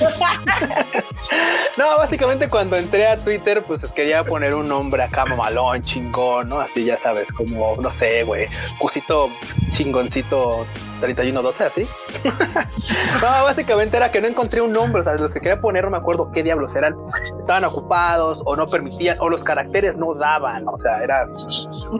no, 1.76 1.98
básicamente 1.98 2.48
cuando 2.48 2.76
entré 2.76 3.06
a 3.06 3.16
Twitter, 3.18 3.62
pues 3.64 3.84
quería 3.92 4.24
poner 4.24 4.54
un 4.54 4.68
nombre 4.68 5.02
acá 5.02 5.24
mamalón, 5.24 5.82
chingón, 5.82 6.48
¿no? 6.48 6.60
Así 6.60 6.84
ya 6.84 6.96
sabes, 6.96 7.32
como, 7.32 7.76
no 7.76 7.90
sé, 7.90 8.24
güey, 8.24 8.48
cusito 8.78 9.30
chingoncito 9.70 10.66
3112, 11.00 11.64
así. 11.64 11.88
no, 12.24 13.44
básicamente 13.44 13.96
era 13.96 14.10
que 14.10 14.20
no 14.20 14.28
encontré 14.28 14.60
un 14.60 14.72
nombre, 14.72 15.00
o 15.00 15.04
sea, 15.04 15.14
los 15.14 15.32
que 15.32 15.40
quería 15.40 15.60
poner, 15.60 15.84
no 15.84 15.90
me 15.90 15.96
acuerdo 15.96 16.30
qué 16.32 16.42
diablos 16.42 16.74
eran, 16.74 16.94
estaban 17.38 17.64
ocupados 17.64 18.42
o 18.44 18.56
no 18.56 18.66
permitían, 18.68 19.18
o 19.20 19.28
los 19.28 19.44
caracteres 19.44 19.96
no 19.96 20.14
daban, 20.14 20.66
o 20.68 20.78
sea, 20.78 21.02
era 21.02 21.26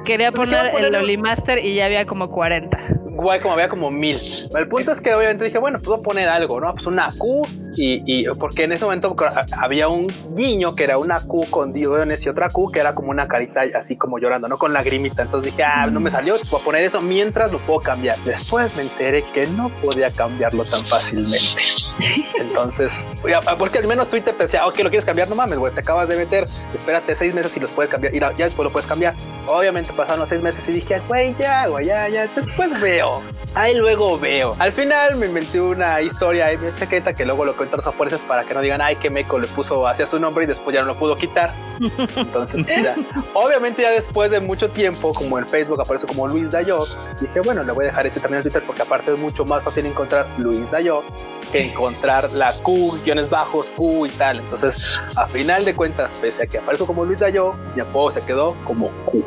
Quería 0.04 0.32
poner 0.32 0.72
el 0.78 0.92
Lolimaster 0.92 1.64
y 1.64 1.74
ya 1.74 1.86
había 1.86 2.06
como 2.06 2.30
40. 2.30 2.78
Guay, 3.16 3.40
como 3.40 3.54
había 3.54 3.68
como 3.68 3.90
mil. 3.90 4.18
El 4.54 4.68
punto 4.68 4.92
es 4.92 5.00
que 5.00 5.14
obviamente 5.14 5.44
dije, 5.44 5.58
bueno, 5.58 5.80
puedo 5.80 6.02
poner 6.02 6.28
algo, 6.28 6.60
¿no? 6.60 6.72
Pues 6.74 6.86
una 6.86 7.14
Q 7.16 7.46
y, 7.76 8.02
y- 8.06 8.26
porque 8.34 8.64
en 8.64 8.72
ese 8.72 8.84
momento 8.84 9.14
había 9.56 9.88
un 9.88 10.06
guiño 10.34 10.74
que 10.74 10.84
era 10.84 10.98
una 10.98 11.20
Q 11.20 11.46
con 11.50 11.72
diones 11.72 12.24
y 12.24 12.28
otra 12.28 12.48
Q 12.50 12.70
que 12.72 12.80
era 12.80 12.94
como 12.94 13.10
una 13.10 13.28
carita 13.28 13.62
así 13.76 13.96
como 13.96 14.18
llorando, 14.18 14.48
¿no? 14.48 14.58
Con 14.58 14.72
lagrimita. 14.72 15.22
Entonces 15.22 15.52
dije, 15.52 15.62
ah, 15.64 15.86
no 15.90 16.00
me 16.00 16.10
salió, 16.10 16.36
pues 16.36 16.50
voy 16.50 16.60
a 16.60 16.64
poner 16.64 16.82
eso 16.82 17.00
mientras 17.00 17.52
lo 17.52 17.58
puedo 17.58 17.80
cambiar. 17.80 18.18
Después 18.24 18.74
me 18.76 18.82
enteré 18.82 19.22
que 19.22 19.46
no 19.48 19.68
podía 19.82 20.10
cambiarlo 20.10 20.64
tan 20.64 20.84
fácilmente. 20.84 21.62
Entonces, 22.40 23.10
porque 23.58 23.78
al 23.78 23.86
menos 23.86 24.08
Twitter 24.08 24.34
te 24.36 24.44
decía, 24.44 24.66
ok, 24.66 24.78
lo 24.80 24.90
quieres 24.90 25.04
cambiar, 25.04 25.28
no 25.28 25.34
mames, 25.34 25.58
güey, 25.58 25.72
te 25.72 25.80
acabas 25.80 26.08
de 26.08 26.16
meter, 26.16 26.46
espérate 26.74 27.14
seis 27.14 27.34
meses 27.34 27.56
y 27.56 27.60
los 27.60 27.70
puedes 27.70 27.90
cambiar, 27.90 28.14
y 28.14 28.18
ya 28.20 28.30
después 28.36 28.64
lo 28.64 28.70
puedes 28.72 28.86
cambiar. 28.86 29.14
Obviamente 29.46 29.92
pasaron 29.92 30.20
los 30.20 30.28
seis 30.28 30.42
meses 30.42 30.68
y 30.68 30.72
dije, 30.72 31.00
güey, 31.08 31.34
ya, 31.38 31.66
güey, 31.68 31.86
ya, 31.86 32.08
ya, 32.08 32.26
después 32.34 32.80
veo. 32.80 33.22
Ahí 33.56 33.74
luego 33.74 34.18
veo. 34.18 34.52
Al 34.58 34.70
final 34.70 35.16
me 35.16 35.24
inventé 35.24 35.58
una 35.58 36.02
historia 36.02 36.44
ahí, 36.44 36.58
mi 36.58 36.74
chaqueta, 36.74 37.14
que 37.14 37.24
luego 37.24 37.42
lo 37.46 37.56
cuento 37.56 37.76
a 37.76 37.78
los 37.78 37.86
japoneses 37.86 38.20
para 38.20 38.44
que 38.44 38.52
no 38.52 38.60
digan, 38.60 38.82
ay, 38.82 38.96
que 38.96 39.08
meco 39.08 39.38
le 39.38 39.46
puso 39.46 39.86
hacia 39.86 40.06
su 40.06 40.20
nombre 40.20 40.44
y 40.44 40.46
después 40.46 40.74
ya 40.74 40.82
no 40.82 40.88
lo 40.88 40.98
pudo 40.98 41.16
quitar. 41.16 41.54
Entonces, 42.16 42.66
ya. 42.66 42.94
Obviamente, 43.32 43.80
ya 43.80 43.92
después 43.92 44.30
de 44.30 44.40
mucho 44.40 44.70
tiempo, 44.70 45.14
como 45.14 45.38
en 45.38 45.48
Facebook 45.48 45.80
aparece 45.80 46.06
como 46.06 46.28
Luis 46.28 46.50
Dayo, 46.50 46.80
dije, 47.18 47.40
bueno, 47.40 47.62
le 47.62 47.72
voy 47.72 47.84
a 47.84 47.88
dejar 47.88 48.06
ese 48.06 48.20
también 48.20 48.40
en 48.40 48.42
Twitter 48.42 48.62
porque 48.66 48.82
aparte 48.82 49.14
es 49.14 49.18
mucho 49.18 49.46
más 49.46 49.62
fácil 49.62 49.86
encontrar 49.86 50.26
Luis 50.36 50.70
Dayo 50.70 51.02
que 51.50 51.64
encontrar 51.70 52.30
la 52.34 52.52
Q, 52.58 53.00
guiones 53.06 53.30
bajos, 53.30 53.70
Q 53.70 54.04
y 54.04 54.10
tal. 54.10 54.40
Entonces, 54.40 55.00
a 55.14 55.26
final 55.28 55.64
de 55.64 55.74
cuentas, 55.74 56.12
pese 56.20 56.42
a 56.42 56.46
que 56.46 56.58
aparezco 56.58 56.86
como 56.86 57.06
Luis 57.06 57.20
Dayo, 57.20 57.54
mi 57.74 57.80
apodo 57.80 58.10
se 58.10 58.20
quedó 58.20 58.54
como 58.64 58.90
Q. 59.06 59.24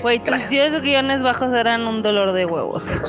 Güey, 0.00 0.18
tus 0.20 0.28
Gracias. 0.28 0.50
10 0.50 0.82
guiones 0.82 1.22
bajos 1.22 1.52
eran 1.52 1.86
un 1.86 2.02
dolor 2.02 2.32
de 2.32 2.46
huevos. 2.46 3.00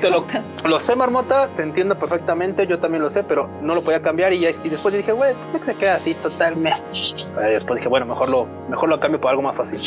Te 0.00 0.10
lo, 0.10 0.24
lo 0.64 0.80
sé, 0.80 0.94
Marmota, 0.94 1.48
te 1.48 1.62
entiendo 1.62 1.98
perfectamente, 1.98 2.66
yo 2.66 2.78
también 2.78 3.02
lo 3.02 3.10
sé, 3.10 3.24
pero 3.24 3.48
no 3.60 3.74
lo 3.74 3.82
podía 3.82 4.00
cambiar 4.02 4.32
y, 4.32 4.46
y 4.46 4.68
después 4.68 4.94
dije, 4.94 5.12
güey, 5.12 5.34
pues 5.34 5.54
es 5.54 5.60
que 5.60 5.66
se 5.66 5.74
queda 5.76 5.94
así, 5.96 6.14
total, 6.14 6.56
me. 6.56 6.70
Eh, 6.70 7.56
Después 7.56 7.78
dije, 7.78 7.88
bueno, 7.88 8.06
mejor 8.06 8.28
lo, 8.28 8.46
mejor 8.68 8.88
lo 8.88 9.00
cambio 9.00 9.20
por 9.20 9.30
algo 9.30 9.42
más 9.42 9.56
fácil. 9.56 9.78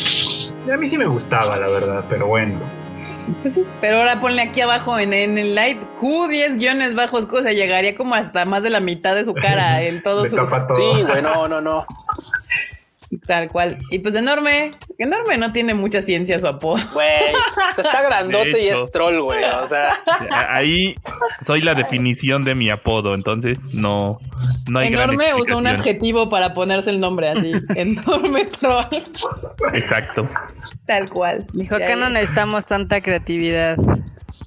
Y 0.66 0.70
a 0.70 0.76
mí 0.76 0.88
sí 0.88 0.98
me 0.98 1.06
gustaba, 1.06 1.56
la 1.56 1.68
verdad, 1.68 2.04
pero 2.08 2.26
bueno. 2.26 2.58
Pues 3.42 3.54
sí, 3.54 3.64
pero 3.80 3.98
ahora 3.98 4.20
ponle 4.20 4.42
aquí 4.42 4.60
abajo 4.60 4.98
en, 4.98 5.12
en 5.12 5.38
el 5.38 5.54
live 5.54 5.80
Q10 5.98 6.58
guiones 6.58 6.94
bajos, 6.94 7.26
Q, 7.26 7.36
o 7.36 7.42
sea, 7.42 7.52
llegaría 7.52 7.94
como 7.94 8.14
hasta 8.14 8.44
más 8.44 8.62
de 8.62 8.70
la 8.70 8.80
mitad 8.80 9.14
de 9.14 9.24
su 9.24 9.34
cara 9.34 9.82
en 9.82 10.02
todo 10.02 10.22
Me 10.22 10.28
su 10.28 10.36
tapa 10.36 10.66
todo. 10.66 10.94
Sí, 10.94 11.02
güey, 11.02 11.22
no, 11.22 11.48
no, 11.48 11.60
no. 11.60 11.84
Tal 13.18 13.48
cual. 13.48 13.78
Y 13.90 13.98
pues 13.98 14.14
enorme, 14.14 14.70
enorme 14.98 15.36
no 15.38 15.52
tiene 15.52 15.74
mucha 15.74 16.02
ciencia 16.02 16.38
su 16.38 16.46
apodo. 16.46 16.82
Güey, 16.92 17.32
o 17.32 17.82
sea, 17.82 17.84
está 17.84 18.02
grandote 18.02 18.62
y 18.62 18.68
es 18.68 18.90
troll, 18.92 19.20
güey. 19.20 19.44
O 19.44 19.66
sea, 19.66 19.98
Ahí 20.48 20.94
soy 21.42 21.60
la 21.62 21.74
definición 21.74 22.44
de 22.44 22.54
mi 22.54 22.70
apodo, 22.70 23.14
entonces 23.14 23.60
no, 23.72 24.18
no 24.70 24.78
hay 24.78 24.90
gran 24.90 25.10
enorme 25.10 25.34
usó 25.34 25.58
un 25.58 25.66
adjetivo 25.66 26.30
para 26.30 26.54
ponerse 26.54 26.90
el 26.90 27.00
nombre 27.00 27.28
así. 27.28 27.52
enorme 27.74 28.46
troll. 28.46 28.86
Exacto. 29.72 30.28
Tal 30.86 31.08
cual. 31.10 31.46
Dijo 31.52 31.78
Ya, 31.78 31.86
que 31.88 31.96
no 31.96 32.10
necesitamos 32.10 32.66
tanta 32.66 33.00
creatividad. 33.00 33.76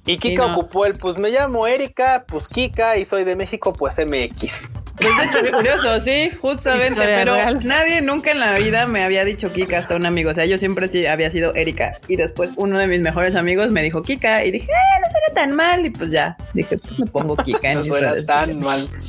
Y 0.06 0.18
Kika 0.18 0.44
Sí, 0.44 0.48
no. 0.50 0.56
ocupó 0.56 0.86
el, 0.86 0.94
pues 0.94 1.18
me 1.18 1.30
llamo 1.30 1.66
Erika, 1.66 2.24
pues 2.26 2.48
Kika, 2.48 2.96
y 2.96 3.04
soy 3.04 3.24
de 3.24 3.36
México, 3.36 3.72
pues 3.72 3.94
MX. 3.98 4.70
Pues 4.96 5.10
de 5.18 5.24
hecho 5.24 5.38
es 5.40 5.50
curioso, 5.52 6.00
sí, 6.00 6.30
justamente, 6.40 6.90
Historia 6.90 7.16
pero 7.16 7.34
real. 7.34 7.66
nadie 7.66 8.00
nunca 8.00 8.30
en 8.30 8.38
la 8.38 8.56
vida 8.58 8.86
me 8.86 9.02
había 9.02 9.24
dicho 9.24 9.52
Kika 9.52 9.76
hasta 9.76 9.96
un 9.96 10.06
amigo. 10.06 10.30
O 10.30 10.34
sea, 10.34 10.44
yo 10.44 10.56
siempre 10.56 10.86
sí 10.86 11.04
había 11.04 11.32
sido 11.32 11.52
Erika. 11.56 11.98
Y 12.06 12.14
después 12.14 12.50
uno 12.56 12.78
de 12.78 12.86
mis 12.86 13.00
mejores 13.00 13.34
amigos 13.34 13.72
me 13.72 13.82
dijo 13.82 14.02
Kika 14.02 14.44
y 14.44 14.52
dije, 14.52 14.70
eh, 14.70 15.00
no 15.02 15.10
suena 15.10 15.34
tan 15.34 15.50
mal. 15.56 15.84
Y 15.84 15.90
pues 15.90 16.12
ya, 16.12 16.36
dije, 16.52 16.78
pues 16.78 17.00
me 17.00 17.06
pongo 17.06 17.34
Kika 17.36 17.72
en 17.72 17.78
No 17.78 17.84
suena 17.84 18.14
tan 18.24 18.60
mal. 18.60 18.86
Sí, 18.88 19.08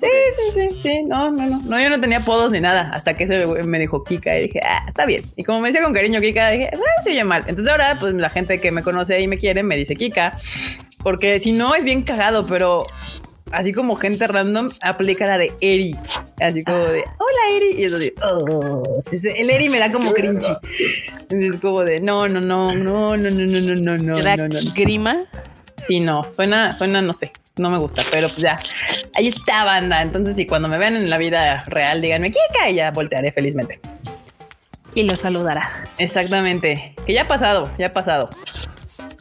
sí, 0.00 0.42
sí, 0.54 0.80
sí, 0.82 1.02
no, 1.04 1.30
no, 1.30 1.46
no. 1.46 1.60
No, 1.66 1.80
yo 1.80 1.88
no 1.88 2.00
tenía 2.00 2.18
apodos 2.18 2.50
ni 2.50 2.58
nada 2.58 2.90
hasta 2.92 3.14
que 3.14 3.22
ese 3.24 3.44
güey 3.44 3.62
me 3.62 3.78
dijo 3.78 4.02
Kika 4.02 4.36
y 4.38 4.42
dije, 4.48 4.60
ah, 4.64 4.84
está 4.88 5.06
bien. 5.06 5.22
Y 5.36 5.44
como 5.44 5.60
me 5.60 5.68
decía 5.68 5.84
con 5.84 5.94
cariño 5.94 6.20
Kika, 6.20 6.50
dije, 6.50 6.70
ah, 6.74 7.02
se 7.04 7.10
oye 7.10 7.22
mal. 7.24 7.42
Entonces 7.46 7.68
ahora, 7.70 7.96
pues 8.00 8.12
la 8.14 8.28
gente 8.28 8.60
que 8.60 8.72
me 8.72 8.82
conoce 8.82 9.20
y 9.20 9.28
me 9.28 9.38
quiere 9.38 9.62
me 9.62 9.76
dice 9.76 9.94
Kika, 9.94 10.21
porque 11.02 11.40
si 11.40 11.52
no 11.52 11.74
es 11.74 11.84
bien 11.84 12.02
cagado, 12.02 12.46
pero 12.46 12.86
así 13.52 13.72
como 13.72 13.96
gente 13.96 14.26
random 14.26 14.70
aplica 14.80 15.26
la 15.26 15.38
de 15.38 15.52
Eri, 15.60 15.96
así 16.40 16.64
como 16.64 16.78
de, 16.78 17.00
hola 17.00 17.56
Eri, 17.56 17.80
y 17.80 17.84
eso 17.84 17.98
de, 17.98 18.14
oh, 18.22 18.82
el 19.36 19.50
Eri 19.50 19.68
me 19.68 19.78
da 19.78 19.92
como 19.92 20.12
cringy. 20.12 20.46
Es 21.28 21.60
como 21.60 21.82
de, 21.82 22.00
no, 22.00 22.28
no, 22.28 22.40
no, 22.40 22.74
no, 22.74 23.16
no, 23.16 23.30
no, 23.30 23.30
no, 23.30 23.60
no, 23.60 23.76
no, 23.76 23.98
no, 23.98 24.18
¿Era 24.18 24.36
no, 24.36 24.48
no, 24.48 24.60
no. 24.60 24.72
grima? 24.74 25.18
Sí, 25.80 26.00
no, 26.00 26.24
suena, 26.24 26.72
suena, 26.72 27.02
no 27.02 27.12
sé, 27.12 27.32
no 27.56 27.68
me 27.68 27.78
gusta, 27.78 28.02
pero 28.10 28.28
pues 28.28 28.40
ya, 28.40 28.58
ahí 29.14 29.28
está 29.28 29.64
banda. 29.64 30.02
Entonces, 30.02 30.36
si 30.36 30.46
cuando 30.46 30.68
me 30.68 30.78
vean 30.78 30.94
en 30.94 31.10
la 31.10 31.18
vida 31.18 31.60
real, 31.66 32.00
díganme 32.00 32.30
Kika 32.30 32.70
y 32.70 32.74
ya 32.74 32.90
voltearé 32.90 33.32
felizmente. 33.32 33.80
Y 34.94 35.04
lo 35.04 35.16
saludará. 35.16 35.68
Exactamente, 35.98 36.94
que 37.06 37.12
ya 37.14 37.22
ha 37.22 37.28
pasado, 37.28 37.70
ya 37.78 37.88
ha 37.88 37.92
pasado. 37.92 38.30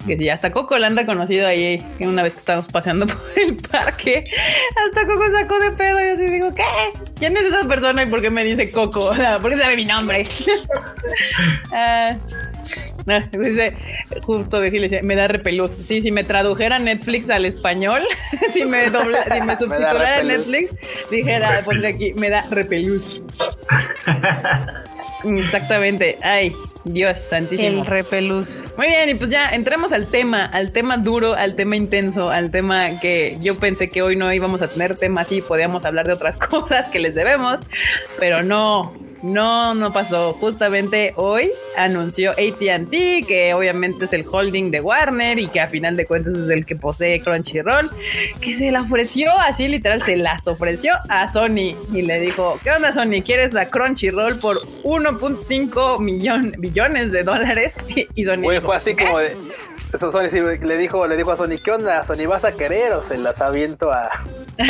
Que 0.06 0.18
si 0.18 0.30
hasta 0.30 0.52
Coco 0.52 0.78
la 0.78 0.88
han 0.88 0.97
reconocido 0.97 1.47
ahí 1.47 1.84
una 1.99 2.24
vez 2.24 2.34
que 2.34 2.39
estábamos 2.39 2.70
paseando 2.70 3.08
por 3.08 3.18
el 3.38 3.56
parque, 3.58 4.24
hasta 4.86 5.06
Coco 5.06 5.24
sacó 5.32 5.60
de 5.60 5.72
pedo 5.72 6.02
y 6.02 6.10
así 6.10 6.26
digo, 6.28 6.54
¿qué? 6.54 6.64
¿Quién 7.18 7.38
es 7.38 7.43
esa 7.43 7.68
persona 7.68 8.04
y 8.04 8.08
por 8.08 8.22
qué 8.22 8.30
me 8.30 8.43
dice 8.43 8.72
Coco? 8.72 9.06
O 9.12 9.16
sea, 9.16 9.39
¿por 9.39 9.52
qué 9.52 9.58
sabe 9.58 9.76
mi 9.76 9.86
nombre? 9.86 10.26
Ah, 11.74 12.14
ah, 13.08 13.22
dice, 13.32 13.76
justo 14.22 14.60
decirle, 14.60 15.02
me 15.04 15.16
da 15.16 15.28
repelús. 15.28 15.72
Sí, 15.72 16.02
si 16.02 16.12
me 16.12 16.24
tradujera 16.24 16.80
Netflix 16.80 17.30
al 17.30 17.45
español, 17.45 18.04
si 18.54 18.66
me, 18.66 18.89
dobla, 18.89 19.24
si 19.24 19.41
me 19.41 19.58
subtitulara. 19.58 20.24
Netflix, 20.24 20.76
dijera, 21.10 21.64
pondré 21.66 21.89
aquí, 21.89 22.14
me 22.14 22.30
da 22.30 22.45
repelús. 22.49 23.24
Exactamente. 25.24 26.17
Ay, 26.22 26.53
Dios 26.84 27.19
santísimo. 27.19 27.82
El 27.82 27.86
repelús. 27.86 28.65
Muy 28.78 28.88
bien, 28.88 29.09
y 29.09 29.15
pues 29.15 29.30
ya 29.30 29.49
entremos 29.49 29.91
al 29.91 30.07
tema, 30.07 30.45
al 30.45 30.72
tema 30.72 30.97
duro, 30.97 31.34
al 31.34 31.55
tema 31.55 31.76
intenso, 31.76 32.32
al 32.32 32.51
tema 32.51 32.99
que 32.99 33.38
yo 33.41 33.57
pensé 33.57 33.89
que 33.89 34.01
hoy 34.01 34.15
no 34.15 34.34
íbamos 34.34 34.61
a 34.61 34.67
tener 34.67 34.95
tema 34.95 35.22
así, 35.22 35.41
podíamos 35.41 35.86
hablar 35.86 36.07
de 36.07 36.13
otras 36.13 36.38
cosas 36.49 36.88
que 36.88 36.99
les 36.99 37.15
debemos, 37.15 37.59
pero 38.19 38.43
no, 38.43 38.93
no, 39.24 39.74
no 39.76 39.93
pasó. 39.93 40.32
Justamente 40.34 41.13
hoy 41.15 41.51
anunció 41.78 42.32
ATT, 42.32 42.91
que 43.28 43.53
obviamente 43.55 44.05
es 44.05 44.13
el 44.13 44.26
holding 44.30 44.72
de 44.72 44.82
Warner 44.82 45.39
y 45.39 45.47
que 45.47 45.59
a 45.59 45.67
final 45.67 45.95
de 45.97 46.05
cuentas 46.05 46.34
es 46.38 46.49
el 46.49 46.65
que 46.65 46.76
posee 46.76 47.22
Crunchyroll, 47.22 47.89
que 48.39 48.53
se 48.53 48.72
la 48.72 48.82
ofreció 48.82 49.30
así, 49.39 49.67
literal, 49.67 50.01
se 50.01 50.17
las 50.17 50.47
ofreció 50.47 50.93
a 51.09 51.28
Sony 51.32 51.76
y 51.93 52.01
le 52.01 52.19
dijo: 52.19 52.59
¿Qué 52.63 52.72
onda, 52.72 52.93
Sony? 52.93 53.22
¿Quieres 53.24 53.53
la 53.53 53.69
Crunchyroll 53.69 54.39
por 54.39 54.61
1.5 54.84 55.99
millón, 55.99 56.55
billones 56.57 57.11
de 57.11 57.24
dólares? 57.24 57.76
Y 58.15 58.26
Sony. 58.26 58.38
Dijo, 58.49 58.61
fue 58.61 58.76
así 58.76 58.95
"¿Qué?". 58.95 59.05
como 59.05 59.19
de. 59.19 59.36
Eso 59.93 60.09
Sony 60.11 60.29
sí, 60.29 60.39
le 60.61 60.77
dijo, 60.77 61.05
le 61.07 61.17
dijo 61.17 61.31
a 61.31 61.35
Sony, 61.35 61.57
¿qué 61.63 61.71
onda? 61.71 62.03
Sony, 62.03 62.25
¿vas 62.27 62.43
a 62.45 62.53
querer 62.53 62.93
o 62.93 63.03
se 63.03 63.17
las 63.17 63.41
aviento 63.41 63.91
a. 63.91 64.09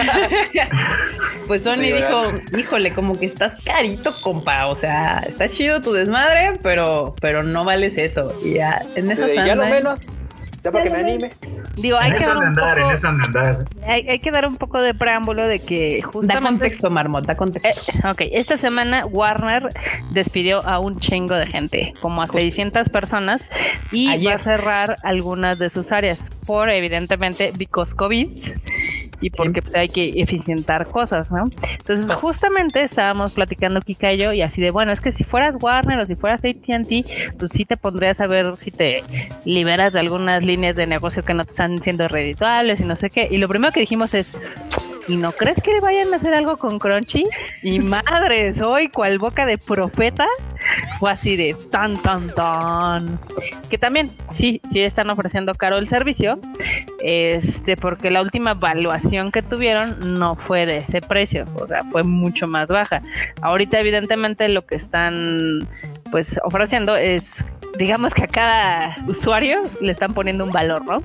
Pues 1.47 1.63
Sony 1.63 1.75
Sí, 1.75 1.91
dijo, 1.91 2.21
¿verdad? 2.21 2.57
híjole, 2.57 2.93
como 2.93 3.19
que 3.19 3.25
estás 3.25 3.57
carito, 3.63 4.13
compa. 4.21 4.67
O 4.67 4.75
sea, 4.75 5.23
está 5.27 5.49
chido 5.49 5.81
tu 5.81 5.91
desmadre, 5.91 6.57
pero, 6.63 7.13
pero 7.19 7.43
no 7.43 7.65
vales 7.65 7.97
eso. 7.97 8.33
Y 8.43 8.53
ya, 8.55 8.81
en 8.95 9.11
Así 9.11 9.21
esa 9.23 9.33
ya 9.33 9.55
sanda- 9.55 9.67
menos. 9.67 10.05
Ya 10.63 10.71
para 10.71 10.83
que 10.83 10.89
me 10.91 10.97
anime. 10.99 11.31
Digo, 11.75 11.97
hay 11.97 12.11
En 12.11 12.17
que, 12.17 12.23
eso 12.23 12.29
dar 12.29 12.37
un 12.37 12.43
andar, 12.43 12.77
en 12.77 12.83
poco, 12.83 12.93
eso 12.93 13.01
de 13.11 13.23
andar. 13.25 13.65
hay, 13.87 14.07
hay 14.07 14.19
que 14.19 14.31
dar 14.31 14.47
un 14.47 14.57
poco 14.57 14.79
de 14.81 14.93
preámbulo 14.93 15.47
de 15.47 15.59
que 15.59 16.01
Da 16.01 16.07
justamente 16.07 16.49
contexto, 16.49 16.89
Marmot, 16.91 17.25
da 17.25 17.35
contexto. 17.35 17.91
Eh, 17.91 18.09
ok, 18.09 18.21
esta 18.31 18.57
semana 18.57 19.05
Warner 19.07 19.69
despidió 20.11 20.63
a 20.67 20.77
un 20.79 20.99
chingo 20.99 21.33
de 21.35 21.47
gente, 21.47 21.93
como 21.99 22.21
a 22.21 22.27
600 22.27 22.89
personas, 22.89 23.47
y 23.91 24.09
Ayer. 24.09 24.29
va 24.29 24.35
a 24.35 24.43
cerrar 24.43 24.95
algunas 25.03 25.57
de 25.57 25.69
sus 25.69 25.91
áreas, 25.91 26.29
por 26.45 26.69
evidentemente, 26.69 27.53
because 27.57 27.95
COVID, 27.95 28.29
y 29.21 29.29
porque 29.29 29.61
pues, 29.61 29.75
hay 29.75 29.89
que 29.89 30.21
eficientar 30.21 30.87
cosas, 30.87 31.31
¿no? 31.31 31.45
Entonces, 31.77 32.13
justamente 32.13 32.81
estábamos 32.81 33.31
platicando 33.31 33.81
Kika 33.81 34.13
y 34.13 34.17
yo, 34.17 34.33
y 34.33 34.41
así 34.41 34.61
de, 34.61 34.71
bueno, 34.71 34.91
es 34.91 34.99
que 34.99 35.11
si 35.11 35.23
fueras 35.23 35.55
Warner 35.59 35.99
o 35.99 36.05
si 36.05 36.15
fueras 36.15 36.43
ATT, 36.43 37.37
pues 37.37 37.51
sí 37.51 37.65
te 37.65 37.77
pondrías 37.77 38.19
a 38.19 38.27
ver 38.27 38.57
si 38.57 38.71
te 38.71 39.03
liberas 39.45 39.93
de 39.93 39.99
algunas 39.99 40.43
líneas 40.43 40.75
de 40.75 40.87
negocio 40.87 41.23
que 41.23 41.33
no 41.33 41.45
te 41.45 41.51
están 41.51 41.81
siendo 41.81 42.07
redituables 42.07 42.79
y 42.81 42.83
no 42.83 42.95
sé 42.95 43.09
qué. 43.09 43.27
Y 43.31 43.37
lo 43.37 43.47
primero 43.47 43.71
que 43.71 43.79
dijimos 43.79 44.13
es, 44.13 44.35
¿y 45.07 45.17
no 45.17 45.31
crees 45.31 45.61
que 45.61 45.79
vayan 45.79 46.13
a 46.13 46.15
hacer 46.15 46.33
algo 46.33 46.57
con 46.57 46.79
Crunchy? 46.79 47.23
Y 47.61 47.79
madres, 47.79 48.61
hoy 48.61 48.89
cual 48.89 49.19
boca 49.19 49.45
de 49.45 49.57
profeta 49.57 50.27
fue 50.99 51.11
así 51.11 51.35
de 51.35 51.55
tan 51.69 52.01
tan 52.01 52.29
tan. 52.29 53.19
Que 53.69 53.77
también 53.77 54.11
sí, 54.29 54.61
sí 54.69 54.81
están 54.81 55.09
ofreciendo 55.09 55.55
caro 55.55 55.77
el 55.77 55.87
servicio. 55.87 56.39
Este, 57.03 57.77
porque 57.77 58.11
la 58.11 58.21
última 58.21 58.51
evaluación 58.51 59.31
que 59.31 59.41
tuvieron 59.41 60.19
no 60.19 60.35
fue 60.35 60.65
de 60.65 60.77
ese 60.77 61.01
precio, 61.01 61.45
o 61.59 61.67
sea, 61.67 61.81
fue 61.83 62.03
mucho 62.03 62.47
más 62.47 62.69
baja. 62.69 63.01
Ahorita, 63.41 63.79
evidentemente, 63.79 64.47
lo 64.49 64.65
que 64.65 64.75
están 64.75 65.67
pues 66.11 66.39
ofreciendo 66.43 66.95
es, 66.95 67.45
digamos 67.77 68.13
que 68.13 68.23
a 68.23 68.27
cada 68.27 68.97
usuario 69.07 69.61
le 69.79 69.91
están 69.91 70.13
poniendo 70.13 70.43
un 70.43 70.51
valor, 70.51 70.85
¿no? 70.85 71.01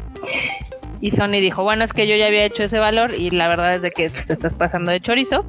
Y 1.01 1.11
Sony 1.11 1.41
dijo, 1.41 1.63
bueno, 1.63 1.85
es 1.85 1.93
que 1.93 2.07
yo 2.07 2.17
ya 2.17 2.27
había 2.27 2.45
hecho 2.45 2.63
ese 2.63 2.79
valor 2.79 3.15
y 3.15 3.31
la 3.31 3.49
verdad 3.49 3.75
es 3.75 3.83
de 3.83 3.91
que 3.91 4.09
pues, 4.11 4.27
te 4.27 4.33
estás 4.33 4.55
pasando 4.55 4.91
de 4.91 5.01
chorizo, 5.01 5.45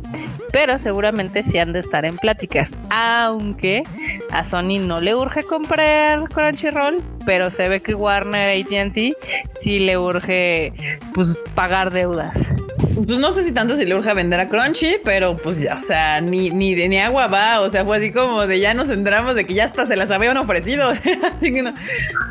pero 0.52 0.78
seguramente 0.78 1.44
sí 1.44 1.58
han 1.58 1.74
de 1.74 1.80
estar 1.80 2.06
en 2.06 2.18
pláticas, 2.18 2.78
aunque 2.90 3.84
a 4.32 4.44
Sony 4.44 4.80
no 4.80 5.00
le 5.02 5.16
urge 5.16 5.44
comprar 5.44 6.28
Crunchyroll, 6.30 7.02
pero 7.28 7.52
se 7.52 7.68
ve 7.68 7.82
que 7.82 7.94
Warner 7.94 8.58
AT&T 8.58 9.14
sí 9.60 9.80
le 9.80 9.98
urge 9.98 10.72
pues 11.14 11.44
pagar 11.56 11.92
deudas. 11.92 12.54
Pues 12.96 13.20
no 13.20 13.34
sé 13.34 13.44
si 13.44 13.52
tanto 13.52 13.76
si 13.76 13.84
le 13.84 13.96
urge 13.96 14.14
vender 14.14 14.40
a 14.40 14.48
Crunchy, 14.48 14.96
pero 15.04 15.36
pues 15.36 15.60
ya, 15.60 15.78
o 15.78 15.84
sea, 15.84 16.22
ni, 16.22 16.52
ni 16.52 16.74
ni 16.88 16.98
agua 17.00 17.28
va. 17.28 17.60
O 17.60 17.70
sea, 17.70 17.84
fue 17.84 17.98
así 17.98 18.14
como 18.14 18.48
de 18.48 18.62
ya 18.62 18.74
nos 18.74 18.90
enteramos 18.90 19.36
de 19.36 19.46
que 19.46 19.56
ya 19.56 19.66
hasta 19.66 19.86
se 19.86 19.98
las 19.98 20.10
habían 20.10 20.38
ofrecido. 20.38 20.90
así 20.90 21.54
que 21.54 21.62
no, 21.64 21.74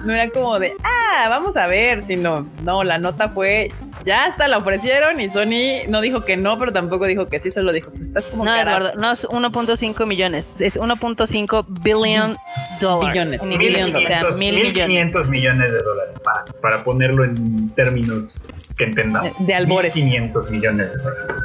no 0.06 0.14
era 0.14 0.30
como 0.30 0.58
de, 0.58 0.72
ah, 0.82 1.28
vamos 1.28 1.58
a 1.58 1.66
ver, 1.66 2.00
sino, 2.00 2.48
no, 2.62 2.82
la 2.82 2.96
nota 2.96 3.28
fue, 3.28 3.70
ya 4.04 4.24
hasta 4.24 4.48
la 4.48 4.58
ofrecieron 4.58 5.20
y 5.20 5.28
Sony 5.28 5.88
no 5.88 6.00
dijo 6.00 6.24
que 6.24 6.36
no, 6.36 6.58
pero 6.58 6.72
tampoco 6.72 7.06
dijo 7.06 7.26
que 7.26 7.40
sí, 7.40 7.50
solo 7.50 7.72
dijo 7.72 7.92
que 7.92 8.00
estás 8.00 8.26
como 8.28 8.44
No, 8.44 8.50
cara. 8.50 8.76
Eduardo, 8.76 9.00
no 9.00 9.10
es 9.10 9.26
1.5 9.28 10.06
millones, 10.06 10.60
es 10.60 10.78
1.5 10.78 11.66
billion 11.82 12.36
dólares. 12.80 13.12
Billones, 13.12 13.40
En 13.42 13.48
mil 13.48 13.62
inglés, 13.62 13.94
o 13.94 14.00
sea, 14.00 14.22
1500, 14.24 14.38
mil 14.38 14.54
millones. 14.54 14.88
1500 14.88 15.28
millones 15.28 15.72
de 15.72 15.78
dólares 15.78 16.20
para, 16.20 16.44
para 16.60 16.84
ponerlo 16.84 17.24
en 17.24 17.70
términos 17.74 18.40
que 18.76 18.84
entendamos. 18.84 19.32
De 19.46 19.54
albores. 19.54 19.92
500 19.92 20.50
millones 20.50 20.92
de 20.92 20.98
dólares. 20.98 21.36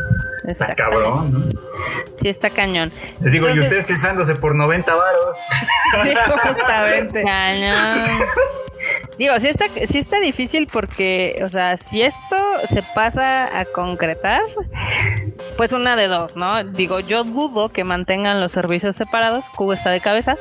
Está 0.47 0.65
Exactamente. 0.65 1.05
cabrón, 1.05 1.33
¿no? 1.33 1.61
Sí, 2.15 2.29
está 2.29 2.49
cañón. 2.49 2.91
Les 3.21 3.31
digo, 3.31 3.47
y 3.49 3.59
ustedes 3.59 3.85
quejándose 3.85 4.33
por 4.35 4.55
90 4.55 4.93
varos. 4.93 5.37
Sí, 6.03 6.13
justamente. 6.47 7.23
Cañón. 7.23 8.19
Digo, 9.17 9.39
sí 9.39 9.47
está, 9.47 9.65
sí 9.87 9.99
está 9.99 10.19
difícil 10.19 10.67
porque, 10.71 11.39
o 11.43 11.49
sea, 11.49 11.77
si 11.77 12.01
esto 12.01 12.35
se 12.67 12.83
pasa 12.95 13.59
a 13.59 13.65
concretar, 13.65 14.41
pues 15.57 15.73
una 15.73 15.95
de 15.95 16.07
dos, 16.07 16.35
¿no? 16.35 16.63
Digo, 16.63 16.99
yo 16.99 17.23
dudo 17.23 17.69
que 17.69 17.83
mantengan 17.83 18.39
los 18.41 18.51
servicios 18.51 18.95
separados, 18.95 19.45
Cubo 19.55 19.73
está 19.73 19.91
de 19.91 19.99
cabeza. 20.01 20.37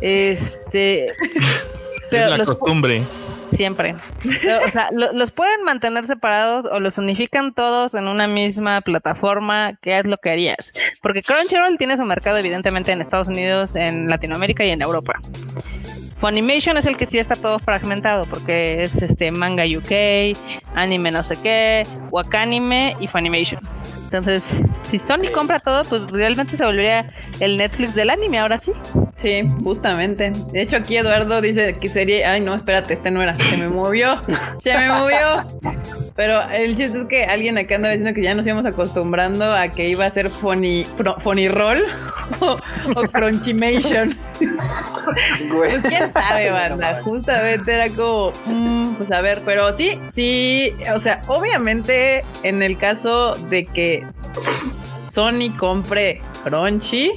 Este. 0.00 1.06
es 2.10 2.30
la 2.30 2.36
los, 2.38 2.48
costumbre. 2.48 3.02
Siempre. 3.50 3.94
Pero, 4.42 4.58
o 4.66 4.70
sea, 4.70 4.90
lo- 4.92 5.12
los 5.14 5.30
pueden 5.30 5.62
mantener 5.62 6.04
separados 6.04 6.66
o 6.66 6.80
los 6.80 6.98
unifican 6.98 7.54
todos 7.54 7.94
en 7.94 8.06
una 8.06 8.26
misma 8.26 8.80
plataforma. 8.82 9.78
¿Qué 9.80 9.98
es 9.98 10.04
lo 10.06 10.18
que 10.18 10.30
harías? 10.30 10.72
Porque 11.00 11.22
Crunchyroll 11.22 11.78
tiene 11.78 11.96
su 11.96 12.04
mercado, 12.04 12.36
evidentemente, 12.36 12.92
en 12.92 13.00
Estados 13.00 13.28
Unidos, 13.28 13.74
en 13.74 14.10
Latinoamérica 14.10 14.64
y 14.64 14.70
en 14.70 14.82
Europa. 14.82 15.14
Funimation 16.18 16.76
es 16.76 16.86
el 16.86 16.96
que 16.96 17.06
sí 17.06 17.18
está 17.18 17.36
todo 17.36 17.58
fragmentado 17.58 18.24
porque 18.24 18.82
es 18.82 19.00
este 19.02 19.30
manga 19.30 19.64
UK, 19.64 20.36
anime 20.74 21.10
no 21.12 21.22
sé 21.22 21.36
qué, 21.42 21.84
Wakanime 22.10 22.96
y 23.00 23.06
Funimation. 23.06 23.60
Entonces, 24.04 24.58
si 24.82 24.98
Sony 24.98 25.30
compra 25.32 25.60
todo, 25.60 25.82
pues 25.84 26.02
realmente 26.10 26.56
se 26.56 26.64
volvería 26.64 27.10
el 27.40 27.56
Netflix 27.58 27.94
del 27.94 28.08
anime, 28.10 28.38
ahora 28.38 28.56
sí. 28.58 28.72
Sí, 29.16 29.46
justamente. 29.62 30.32
De 30.52 30.62
hecho, 30.62 30.76
aquí 30.76 30.96
Eduardo 30.96 31.40
dice 31.42 31.76
que 31.78 31.88
sería. 31.90 32.32
Ay, 32.32 32.40
no, 32.40 32.54
espérate, 32.54 32.94
este 32.94 33.10
no 33.10 33.20
era. 33.20 33.34
Se 33.34 33.56
me 33.58 33.68
movió. 33.68 34.20
Se 34.60 34.72
me 34.78 34.88
movió. 34.88 35.18
Pero 36.16 36.40
el 36.50 36.74
chiste 36.74 36.98
es 36.98 37.04
que 37.04 37.24
alguien 37.24 37.58
acá 37.58 37.74
andaba 37.76 37.92
diciendo 37.92 38.14
que 38.14 38.22
ya 38.22 38.34
nos 38.34 38.46
íbamos 38.46 38.64
acostumbrando 38.64 39.44
a 39.54 39.68
que 39.68 39.88
iba 39.88 40.04
a 40.06 40.10
ser 40.10 40.30
Funny, 40.30 40.84
Fro- 40.84 41.18
Funny 41.20 41.48
Roll 41.48 41.82
o, 42.40 42.58
o 42.96 43.02
Crunchimation. 43.12 44.16
Güey. 45.50 45.70
Pues 45.70 45.82
quién 45.82 46.07
sabe, 46.12 46.50
banda. 46.50 47.00
Justamente 47.02 47.72
era 47.72 47.88
como, 47.90 48.32
mm, 48.46 48.94
pues 48.94 49.10
a 49.10 49.20
ver, 49.20 49.40
pero 49.44 49.72
sí, 49.72 50.00
sí, 50.08 50.74
o 50.94 50.98
sea, 50.98 51.22
obviamente 51.28 52.22
en 52.42 52.62
el 52.62 52.76
caso 52.78 53.34
de 53.48 53.64
que 53.64 54.06
Sony 55.10 55.56
compre 55.56 56.20
Crunchy, 56.44 57.12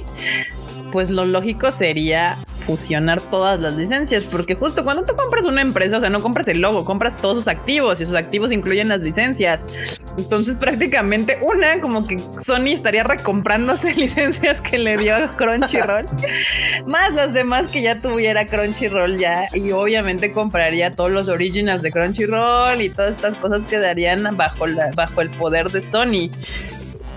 pues 0.90 1.10
lo 1.10 1.24
lógico 1.24 1.70
sería 1.70 2.38
fusionar 2.62 3.20
todas 3.20 3.60
las 3.60 3.76
licencias, 3.76 4.24
porque 4.24 4.54
justo 4.54 4.84
cuando 4.84 5.04
tú 5.04 5.14
compras 5.14 5.44
una 5.44 5.60
empresa, 5.60 5.98
o 5.98 6.00
sea, 6.00 6.10
no 6.10 6.20
compras 6.20 6.48
el 6.48 6.60
logo, 6.60 6.84
compras 6.84 7.16
todos 7.16 7.36
sus 7.36 7.48
activos 7.48 8.00
y 8.00 8.06
sus 8.06 8.14
activos 8.14 8.52
incluyen 8.52 8.88
las 8.88 9.00
licencias. 9.00 9.64
Entonces 10.18 10.56
prácticamente 10.56 11.38
una, 11.42 11.80
como 11.80 12.06
que 12.06 12.18
Sony 12.18 12.68
estaría 12.68 13.02
recomprándose 13.02 13.94
licencias 13.96 14.60
que 14.60 14.78
le 14.78 14.96
dio 14.96 15.16
Crunchyroll, 15.36 16.06
más 16.86 17.12
las 17.14 17.32
demás 17.32 17.68
que 17.68 17.82
ya 17.82 18.00
tuviera 18.00 18.46
Crunchyroll 18.46 19.18
ya, 19.18 19.48
y 19.52 19.72
obviamente 19.72 20.30
compraría 20.30 20.94
todos 20.94 21.10
los 21.10 21.28
originals 21.28 21.82
de 21.82 21.90
Crunchyroll 21.90 22.80
y 22.80 22.88
todas 22.88 23.12
estas 23.12 23.36
cosas 23.38 23.64
quedarían 23.64 24.36
bajo, 24.36 24.66
bajo 24.94 25.20
el 25.20 25.30
poder 25.30 25.70
de 25.70 25.82
Sony. 25.82 26.30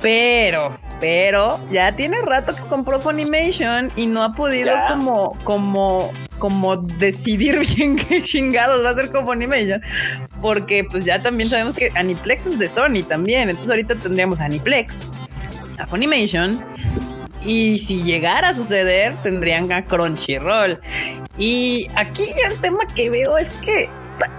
Pero, 0.01 0.77
pero 0.99 1.59
ya 1.71 1.95
tiene 1.95 2.21
rato 2.21 2.55
que 2.55 2.63
compró 2.63 2.99
Funimation 3.01 3.91
y 3.95 4.07
no 4.07 4.23
ha 4.23 4.33
podido 4.33 4.67
Ya. 4.73 4.87
como, 4.87 5.37
como, 5.43 6.11
como 6.39 6.77
decidir 6.77 7.59
bien 7.75 7.95
qué 7.95 8.23
chingados 8.23 8.83
va 8.83 8.91
a 8.91 8.95
ser 8.95 9.11
con 9.11 9.25
Funimation. 9.25 9.81
Porque 10.41 10.83
pues 10.89 11.05
ya 11.05 11.21
también 11.21 11.49
sabemos 11.49 11.75
que 11.75 11.91
Aniplex 11.95 12.45
es 12.45 12.59
de 12.59 12.67
Sony 12.69 13.03
también. 13.07 13.49
Entonces 13.49 13.69
ahorita 13.69 13.95
tendríamos 13.95 14.39
a 14.39 14.45
Aniplex, 14.45 15.03
a 15.77 15.85
Funimation. 15.85 16.63
Y 17.43 17.77
si 17.79 18.01
llegara 18.01 18.49
a 18.49 18.53
suceder, 18.55 19.15
tendrían 19.21 19.71
a 19.71 19.85
Crunchyroll. 19.85 20.79
Y 21.37 21.87
aquí 21.95 22.23
ya 22.41 22.51
el 22.51 22.59
tema 22.59 22.79
que 22.95 23.09
veo 23.11 23.37
es 23.37 23.49
que 23.49 23.87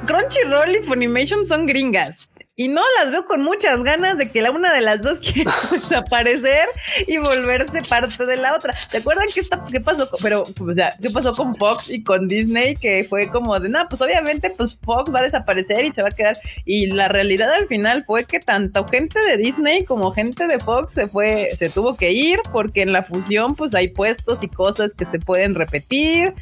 Crunchyroll 0.07 0.75
y 0.77 0.83
Funimation 0.83 1.47
son 1.47 1.67
gringas. 1.67 2.29
Y 2.57 2.69
no 2.69 2.81
las 2.99 3.11
veo 3.11 3.27
con 3.27 3.43
muchas 3.43 3.83
ganas 3.83 4.17
de 4.17 4.31
que 4.31 4.41
la 4.41 4.51
una 4.51 4.73
de 4.73 4.81
las 4.81 5.03
dos 5.03 5.21
quiera 5.33 5.53
desaparecer 5.71 6.67
y 7.07 7.19
volverse 7.19 7.83
parte 7.83 8.25
de 8.25 8.39
la 8.39 8.55
otra. 8.55 8.75
¿Se 8.91 8.99
acuerdan 8.99 9.27
qué, 9.33 9.41
está, 9.41 9.63
qué 9.71 9.81
pasó? 9.81 10.09
Pero, 10.23 10.43
o 10.43 10.73
sea, 10.73 10.91
¿qué 11.01 11.11
pasó 11.11 11.35
con 11.35 11.55
Fox 11.55 11.91
y 11.91 12.03
con 12.03 12.27
Disney? 12.27 12.75
Que 12.75 13.07
fue 13.09 13.29
como 13.29 13.61
de, 13.61 13.69
no, 13.69 13.87
pues 13.89 14.01
obviamente, 14.01 14.51
pues 14.57 14.81
Fox 14.83 15.13
va 15.15 15.21
a 15.21 15.25
desaparecer 15.25 15.85
y 15.85 15.93
se 15.93 16.03
va 16.03 16.09
a 16.09 16.13
quedar. 16.13 16.37
Y 16.65 16.87
la 16.87 17.09
realidad 17.09 17.53
al 17.53 17.67
final 17.67 18.05
fue 18.05 18.25
que 18.25 18.41
tanto 18.41 18.85
gente 18.85 19.21
de 19.21 19.37
Disney 19.37 19.85
como 19.85 20.11
gente 20.13 20.47
de 20.47 20.59
Fox 20.59 20.95
se 20.95 21.09
fue, 21.09 21.51
se 21.55 21.69
tuvo 21.69 21.97
que 21.97 22.13
ir 22.13 22.41
porque 22.53 22.83
en 22.83 22.93
la 22.93 23.03
fusión, 23.03 23.55
pues 23.55 23.75
hay 23.75 23.89
puestos 23.89 24.43
y 24.43 24.49
cosas 24.49 24.95
que 24.95 25.05
se 25.05 25.19
pueden 25.19 25.55
repetir 25.55 26.35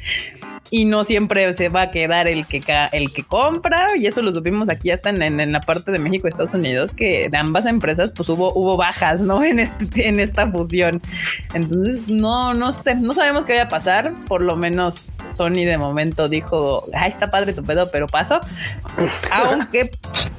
y 0.71 0.85
no 0.85 1.03
siempre 1.03 1.53
se 1.53 1.69
va 1.69 1.83
a 1.83 1.91
quedar 1.91 2.27
el 2.27 2.45
que, 2.45 2.61
el 2.91 3.11
que 3.11 3.23
compra 3.23 3.87
y 3.95 4.07
eso 4.07 4.21
lo 4.21 4.31
supimos 4.31 4.69
aquí 4.69 4.91
hasta 4.91 5.09
en, 5.09 5.21
en, 5.21 5.51
la 5.51 5.59
parte 5.59 5.91
de 5.91 5.99
México 6.05 6.27
y 6.27 6.29
Estados 6.29 6.53
Unidos 6.53 6.93
que 6.93 7.29
de 7.29 7.37
ambas 7.37 7.65
empresas 7.65 8.11
pues 8.11 8.29
hubo, 8.29 8.53
hubo 8.53 8.77
bajas 8.77 9.21
no 9.21 9.43
en, 9.43 9.59
este, 9.59 10.07
en 10.07 10.19
esta 10.19 10.49
fusión 10.49 11.01
entonces 11.53 12.07
no 12.07 12.53
no 12.53 12.71
sé 12.71 12.95
no 12.95 13.13
sabemos 13.13 13.45
qué 13.45 13.53
vaya 13.53 13.63
a 13.63 13.69
pasar 13.69 14.13
por 14.27 14.41
lo 14.41 14.55
menos 14.55 15.13
Sony 15.31 15.65
de 15.65 15.77
momento 15.77 16.29
dijo 16.29 16.87
ay 16.93 17.09
está 17.09 17.31
padre 17.31 17.53
tu 17.53 17.63
pedo 17.63 17.89
pero 17.91 18.07
paso 18.07 18.39
aunque 19.31 19.91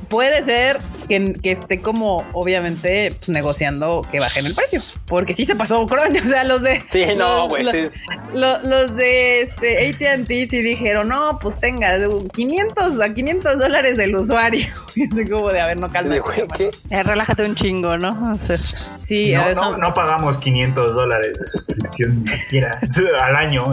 puede 0.08 0.42
ser 0.42 0.78
que, 1.08 1.34
que, 1.34 1.52
esté 1.52 1.80
como 1.80 2.24
obviamente 2.32 3.12
pues, 3.18 3.28
negociando 3.28 4.02
que 4.10 4.20
bajen 4.20 4.46
el 4.46 4.54
precio 4.54 4.82
porque 5.06 5.34
sí 5.34 5.44
se 5.44 5.56
pasó 5.56 5.82
o 5.84 6.28
sea 6.28 6.44
los 6.44 6.62
de 6.62 6.82
sí 6.88 7.04
no 7.16 7.48
güey 7.48 7.64
los, 7.64 7.72
sí. 7.72 7.88
los, 8.32 8.62
los 8.64 8.96
de 8.96 9.42
este 9.42 9.88
AT&T 9.88 10.46
sí 10.48 10.62
dijeron, 10.62 11.08
no, 11.08 11.38
pues 11.40 11.58
tenga 11.58 11.98
500 12.32 13.00
a 13.00 13.14
500 13.14 13.58
dólares 13.58 13.98
el 13.98 14.14
usuario. 14.14 14.66
Y 14.94 15.04
así 15.04 15.24
como 15.26 15.50
de, 15.56 15.62
a 15.62 15.66
ver, 15.66 15.80
no 15.80 15.88
calma. 15.88 16.16
Eh, 16.16 17.02
relájate 17.02 17.44
un 17.44 17.54
chingo, 17.54 17.96
¿no? 17.96 18.32
O 18.32 18.36
sea, 18.36 18.58
sí. 18.96 19.32
No, 19.32 19.42
a 19.42 19.54
no, 19.54 19.72
no 19.72 19.94
pagamos 19.94 20.38
500 20.38 20.94
dólares 20.94 21.38
de 21.38 21.46
suscripción 21.46 22.24
ni 22.24 22.30
siquiera 22.30 22.78
al 23.22 23.36
año. 23.36 23.64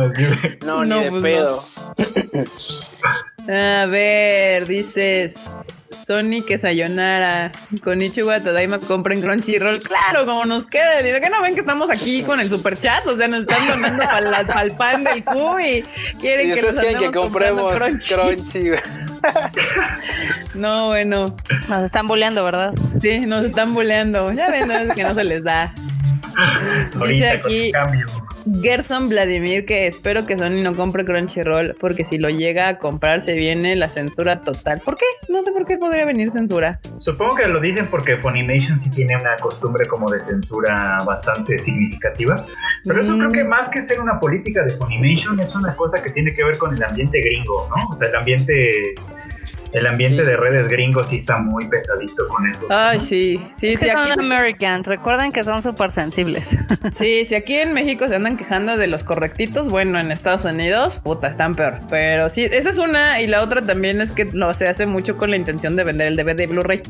No, 0.66 0.84
No, 0.84 0.98
ni 0.98 1.04
de 1.04 1.10
pues 1.10 1.22
pedo. 1.24 1.66
A 3.48 3.86
ver, 3.88 4.66
dices... 4.68 5.36
Sony 5.94 6.44
que 6.46 6.58
sayonara 6.58 7.52
con 7.84 8.02
Ichiwa 8.02 8.40
Tadaima 8.40 8.80
compren 8.80 9.22
Crunchyroll. 9.22 9.82
Claro, 9.82 10.26
como 10.26 10.46
nos 10.46 10.66
queda. 10.66 11.02
¿De 11.02 11.22
que 11.22 11.30
no 11.30 11.42
ven 11.42 11.54
que 11.54 11.62
estamos 11.62 11.90
aquí 11.90 12.24
con 12.24 12.40
el 12.40 12.50
super 12.50 12.78
chat? 12.80 13.06
O 13.08 13.16
sea, 13.16 13.28
nos 13.28 13.42
están 13.42 13.68
donando 13.68 14.04
para 14.04 14.62
el 14.64 14.76
pan 14.76 15.04
del 15.04 15.20
y 15.20 15.84
quieren 16.20 16.50
Y 16.50 16.54
que 16.54 16.62
los 16.62 16.76
que 16.76 17.12
compremos 17.12 17.72
Crunchy. 17.74 18.14
Crunchy. 18.14 18.72
No, 20.54 20.88
bueno. 20.88 21.36
nos 21.68 21.84
están 21.84 22.08
bulleando, 22.08 22.44
¿verdad? 22.44 22.74
Sí, 23.02 23.22
nos 23.22 23.44
están 23.44 23.74
buleando. 23.74 24.32
Ya 24.34 24.50
ven, 24.50 24.68
no, 24.68 24.74
es 24.74 24.94
que 24.94 25.04
no 25.04 25.14
se 25.16 25.24
les 25.24 25.44
da. 25.44 25.74
Dice 27.08 27.30
Ahorita 27.30 27.42
con 27.42 27.52
aquí 27.52 27.66
el 27.68 27.72
cambio. 27.72 28.23
Gerson 28.62 29.10
Vladimir 29.10 29.66
que 29.66 29.88
espero 29.88 30.26
que 30.26 30.38
Sony 30.38 30.62
no 30.64 30.76
compre 30.76 31.06
Crunchyroll 31.06 31.76
porque 31.80 32.04
si 32.06 32.18
lo 32.18 32.30
llega 32.30 32.68
a 32.68 32.78
comprar 32.78 33.22
se 33.22 33.34
viene 33.36 33.76
la 33.76 33.90
censura 33.90 34.44
total. 34.44 34.82
¿Por 34.84 34.98
qué? 34.98 35.06
No 35.30 35.42
sé 35.42 35.52
por 35.52 35.66
qué 35.66 35.78
podría 35.78 36.06
venir 36.06 36.30
censura. 36.32 36.80
Supongo 36.98 37.36
que 37.36 37.48
lo 37.48 37.60
dicen 37.60 37.88
porque 37.88 38.18
Funimation 38.18 38.78
sí 38.78 38.92
tiene 38.92 39.16
una 39.16 39.36
costumbre 39.38 39.86
como 39.88 40.10
de 40.12 40.20
censura 40.22 41.00
bastante 41.06 41.58
significativa. 41.58 42.44
Pero 42.84 43.02
eso 43.02 43.14
Mm. 43.14 43.20
creo 43.20 43.32
que 43.32 43.44
más 43.44 43.70
que 43.70 43.82
ser 43.82 44.00
una 44.02 44.20
política 44.20 44.64
de 44.64 44.76
Funimation 44.78 45.40
es 45.40 45.56
una 45.56 45.76
cosa 45.76 46.02
que 46.02 46.12
tiene 46.12 46.32
que 46.32 46.44
ver 46.44 46.58
con 46.58 46.74
el 46.74 46.84
ambiente 46.84 47.20
gringo, 47.22 47.68
¿no? 47.70 47.90
O 47.90 47.94
sea, 47.96 48.10
el 48.10 48.16
ambiente, 48.16 48.94
el 49.74 49.88
ambiente 49.88 50.22
Sí, 50.24 50.28
de 50.30 50.36
sí, 50.38 50.44
redes 50.44 50.68
gringos 50.68 51.10
sí 51.10 51.18
está 51.18 51.38
muy 51.40 51.68
pesadito 51.68 52.28
con 52.28 52.48
eso. 52.48 52.66
Ay, 52.70 53.00
sí, 53.00 53.42
sí, 53.58 53.74
Es 53.74 53.80
sí. 53.80 53.86
que 53.88 53.92
Aquí, 53.92 54.10
son 54.10 54.20
Americans, 54.20 54.88
recuerden 54.88 55.32
que 55.32 55.44
son 55.44 55.64
súper 55.64 55.92
sensibles. 55.92 56.58
sí, 56.96 57.26
si 57.26 57.36
aquí 57.36 57.56
en 57.56 57.74
México 57.74 58.08
se 58.08 58.16
andan 58.16 58.38
quejando 58.38 58.78
de 58.78 58.88
los 58.88 59.04
correctitos, 59.04 59.70
bueno, 59.70 60.00
en 60.00 60.12
Estados 60.12 60.46
Unidos, 60.46 61.00
puta, 61.04 61.28
están 61.28 61.56
peor. 61.56 61.80
Pero 61.90 62.30
sí, 62.30 62.46
esa 62.52 62.70
es 62.70 62.78
una 62.78 63.22
y 63.22 63.28
la 63.28 63.42
otra 63.42 63.62
también 63.62 64.02
es 64.02 64.12
que 64.12 64.26
lo 64.26 64.54
se 64.54 64.68
hace 64.68 64.86
mucho 64.86 65.18
con 65.18 65.30
la 65.32 65.36
intención 65.38 65.76
de 65.76 65.84
vender 65.84 66.08
el 66.08 66.16
DVD 66.18 66.48
Blu-ray. 66.48 66.82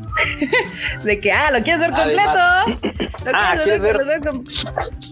de 1.04 1.20
que, 1.20 1.32
ah, 1.32 1.50
lo 1.50 1.62
quieres 1.62 1.80
ver 1.80 1.90
Además. 1.94 2.64
completo. 2.66 3.04
Lo 3.24 3.30
Ah, 3.34 3.54
¿quieres 3.64 3.80
ver? 3.80 4.20
com- 4.20 4.44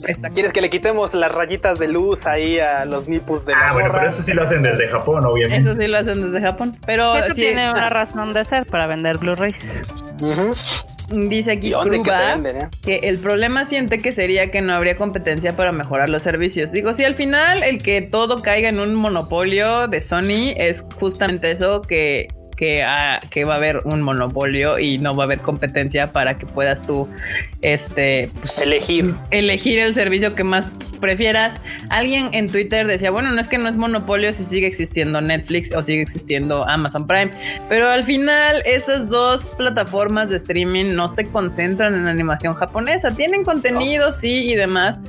Exacto. 0.06 0.34
¿Quieres 0.34 0.52
que 0.52 0.60
le 0.60 0.68
quitemos 0.68 1.14
las 1.14 1.32
rayitas 1.32 1.78
de 1.78 1.88
luz 1.88 2.26
ahí 2.26 2.58
a 2.58 2.84
los 2.84 3.08
nipus 3.08 3.46
de 3.46 3.52
la 3.52 3.70
Ah, 3.70 3.72
bueno, 3.72 3.90
pero 3.90 4.06
eso 4.10 4.22
sí 4.22 4.34
lo 4.34 4.42
hacen 4.42 4.62
desde 4.62 4.86
Japón, 4.88 5.24
obviamente. 5.24 5.56
Eso 5.70 5.78
sí 5.80 5.86
lo 5.86 5.96
hacen 5.96 6.22
desde 6.22 6.44
Japón. 6.46 6.76
Pero 6.84 7.16
Eso 7.16 7.34
sí, 7.34 7.40
tiene 7.40 7.61
ah, 7.64 7.72
una 7.72 7.88
razón 7.88 8.32
de 8.32 8.44
ser 8.44 8.66
para 8.66 8.86
vender 8.86 9.18
Blu-rays. 9.18 9.82
Dice 11.10 11.52
aquí 11.52 11.68
¿Y 11.68 11.70
dónde 11.70 12.02
que 12.02 12.10
eh? 12.10 12.68
que 12.82 13.08
el 13.08 13.18
problema 13.18 13.64
siente 13.66 13.98
que 13.98 14.12
sería 14.12 14.50
que 14.50 14.62
no 14.62 14.72
habría 14.72 14.96
competencia 14.96 15.56
para 15.56 15.72
mejorar 15.72 16.08
los 16.08 16.22
servicios. 16.22 16.72
Digo, 16.72 16.94
si 16.94 17.04
al 17.04 17.14
final 17.14 17.62
el 17.62 17.82
que 17.82 18.00
todo 18.00 18.40
caiga 18.40 18.68
en 18.68 18.80
un 18.80 18.94
monopolio 18.94 19.88
de 19.88 20.00
Sony 20.00 20.54
es 20.56 20.84
justamente 20.98 21.50
eso 21.50 21.82
que 21.82 22.28
que, 22.56 22.82
ah, 22.82 23.20
que 23.30 23.44
va 23.44 23.54
a 23.54 23.56
haber 23.56 23.82
un 23.84 24.02
monopolio 24.02 24.78
y 24.78 24.98
no 24.98 25.14
va 25.14 25.24
a 25.24 25.26
haber 25.26 25.40
competencia 25.40 26.12
para 26.12 26.38
que 26.38 26.46
puedas 26.46 26.86
tú 26.86 27.08
este 27.60 28.30
pues, 28.40 28.58
Elegir. 28.58 29.14
elegir 29.30 29.78
el 29.78 29.94
servicio 29.94 30.34
que 30.34 30.44
más 30.44 30.68
prefieras. 31.02 31.60
Alguien 31.90 32.30
en 32.32 32.50
Twitter 32.50 32.86
decía, 32.86 33.10
bueno, 33.10 33.30
no 33.30 33.40
es 33.40 33.48
que 33.48 33.58
no 33.58 33.68
es 33.68 33.76
monopolio 33.76 34.32
si 34.32 34.44
sigue 34.44 34.66
existiendo 34.66 35.20
Netflix 35.20 35.74
o 35.74 35.82
sigue 35.82 36.00
existiendo 36.00 36.66
Amazon 36.66 37.06
Prime, 37.06 37.32
pero 37.68 37.90
al 37.90 38.04
final 38.04 38.62
esas 38.64 39.08
dos 39.08 39.52
plataformas 39.58 40.30
de 40.30 40.36
streaming 40.36 40.94
no 40.94 41.08
se 41.08 41.26
concentran 41.26 41.94
en 41.94 42.06
animación 42.06 42.54
japonesa, 42.54 43.14
tienen 43.14 43.44
contenido, 43.44 44.12
sí, 44.12 44.50
y 44.50 44.54
demás. 44.54 45.00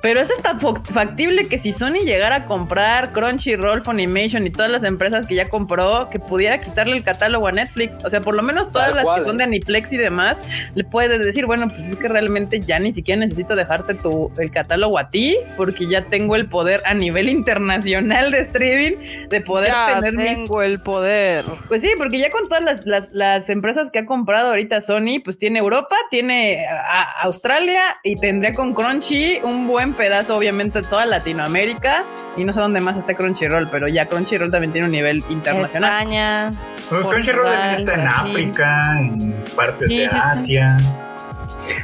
Pero 0.00 0.20
es 0.20 0.30
hasta 0.30 0.56
fo- 0.58 0.82
factible 0.84 1.48
que 1.48 1.58
si 1.58 1.72
Sony 1.72 2.04
llegara 2.04 2.36
a 2.36 2.44
comprar 2.46 3.12
Crunchyroll, 3.12 3.82
Funimation 3.82 4.46
y 4.46 4.50
todas 4.50 4.70
las 4.70 4.84
empresas 4.84 5.26
que 5.26 5.34
ya 5.34 5.46
compró, 5.46 6.08
que 6.10 6.18
pudiera 6.20 6.60
quitarle 6.60 6.96
el 6.96 7.02
catálogo 7.02 7.48
a 7.48 7.52
Netflix. 7.52 7.98
O 8.04 8.10
sea, 8.10 8.20
por 8.20 8.34
lo 8.34 8.42
menos 8.42 8.70
todas 8.70 8.88
Tal 8.88 8.96
las 8.96 9.04
cual, 9.04 9.18
que 9.18 9.24
son 9.24 9.34
¿eh? 9.36 9.38
de 9.38 9.44
Aniplex 9.44 9.92
y 9.92 9.96
demás, 9.96 10.40
le 10.74 10.84
puedes 10.84 11.18
decir, 11.24 11.46
bueno, 11.46 11.66
pues 11.68 11.88
es 11.88 11.96
que 11.96 12.08
realmente 12.08 12.60
ya 12.60 12.78
ni 12.78 12.92
siquiera 12.92 13.18
necesito 13.20 13.56
dejarte 13.56 13.94
tu, 13.94 14.30
el 14.38 14.50
catálogo 14.50 14.98
a 14.98 15.10
ti, 15.10 15.36
porque 15.56 15.86
ya 15.86 16.04
tengo 16.04 16.36
el 16.36 16.48
poder 16.48 16.80
a 16.84 16.94
nivel 16.94 17.28
internacional 17.28 18.30
de 18.30 18.40
streaming 18.40 19.28
de 19.28 19.40
poder 19.40 19.68
Ya 19.70 19.98
tener 20.00 20.14
mis 20.16 20.24
tengo 20.38 20.62
el 20.62 20.80
poder. 20.80 21.44
pues 21.68 21.82
sí, 21.82 21.90
porque 21.98 22.18
ya 22.18 22.30
con 22.30 22.44
todas 22.48 22.64
las, 22.64 22.86
las, 22.86 23.12
las 23.12 23.48
empresas 23.50 23.90
que 23.90 24.00
ha 24.00 24.06
comprado 24.06 24.48
ahorita 24.50 24.80
Sony, 24.80 25.20
pues 25.24 25.38
tiene 25.38 25.58
Europa, 25.58 25.96
tiene 26.10 26.66
a- 26.66 27.02
a 27.02 27.22
Australia 27.22 27.80
y 28.04 28.16
tendría 28.16 28.52
con 28.52 28.74
Crunchy 28.74 29.40
un 29.42 29.66
buen 29.68 29.94
pedazo, 29.94 30.36
obviamente, 30.36 30.82
toda 30.82 31.06
Latinoamérica. 31.06 32.04
Y 32.36 32.44
no 32.44 32.52
sé 32.52 32.60
dónde 32.60 32.80
más 32.80 32.96
está 32.96 33.14
Crunchyroll, 33.14 33.68
pero 33.70 33.86
ya 33.86 34.06
Crunchyroll 34.06 34.50
también 34.50 34.72
tiene 34.72 34.86
un 34.86 34.92
nivel 34.92 35.24
internacional. 35.28 35.90
España. 36.02 36.50
Pues 36.88 37.06
Crunchyroll 37.06 37.46
también 37.46 37.80
está 37.80 37.94
en. 37.94 38.08
África, 38.08 38.82
en 38.98 39.44
partes 39.54 39.88
Sí, 39.88 39.98
de 39.98 40.08
sí, 40.08 40.16
sí. 40.36 40.58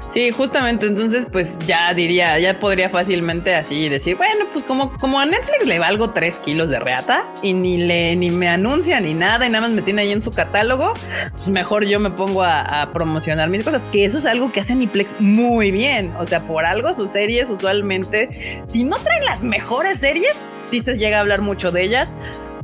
Sí, 0.08 0.30
justamente, 0.30 0.86
entonces, 0.86 1.26
pues 1.30 1.58
ya 1.66 1.92
diría, 1.92 2.38
ya 2.38 2.60
podría 2.60 2.88
fácilmente 2.88 3.54
así 3.54 3.88
decir, 3.88 4.16
bueno, 4.16 4.46
pues 4.52 4.64
como, 4.64 4.96
como 4.98 5.18
a 5.18 5.26
Netflix 5.26 5.66
le 5.66 5.78
valgo 5.78 6.10
tres 6.10 6.38
kilos 6.38 6.70
de 6.70 6.78
reata 6.78 7.26
y 7.42 7.52
ni 7.52 7.78
le 7.78 8.14
ni 8.16 8.30
me 8.30 8.48
anuncia 8.48 9.00
ni 9.00 9.14
nada 9.14 9.46
y 9.46 9.50
nada 9.50 9.66
más 9.66 9.74
me 9.74 9.82
tiene 9.82 10.02
ahí 10.02 10.12
en 10.12 10.20
su 10.20 10.30
catálogo, 10.30 10.94
pues 11.32 11.48
mejor 11.48 11.84
yo 11.84 11.98
me 12.00 12.10
pongo 12.10 12.44
a, 12.44 12.90
promocionar 12.92 13.48
mis 13.48 13.64
cosas, 13.64 13.86
que 13.86 14.04
eso 14.04 14.18
es 14.18 14.26
algo 14.26 14.52
que 14.52 14.60
hace 14.60 14.74
Aniplex 14.74 15.16
muy 15.18 15.70
bien. 15.70 16.14
O 16.18 16.26
sea, 16.26 16.46
por 16.46 16.64
algo 16.64 16.94
sus 16.94 17.10
series 17.10 17.50
usualmente, 17.50 18.62
si 18.64 18.84
no 18.84 18.96
traen 18.98 19.24
las 19.24 19.42
mejores 19.42 19.98
series, 19.98 20.44
sí 20.56 20.80
se 20.80 20.96
llega 20.96 21.18
a 21.18 21.20
hablar 21.20 21.40
mucho 21.40 21.72
de 21.72 21.82
ellas, 21.82 22.12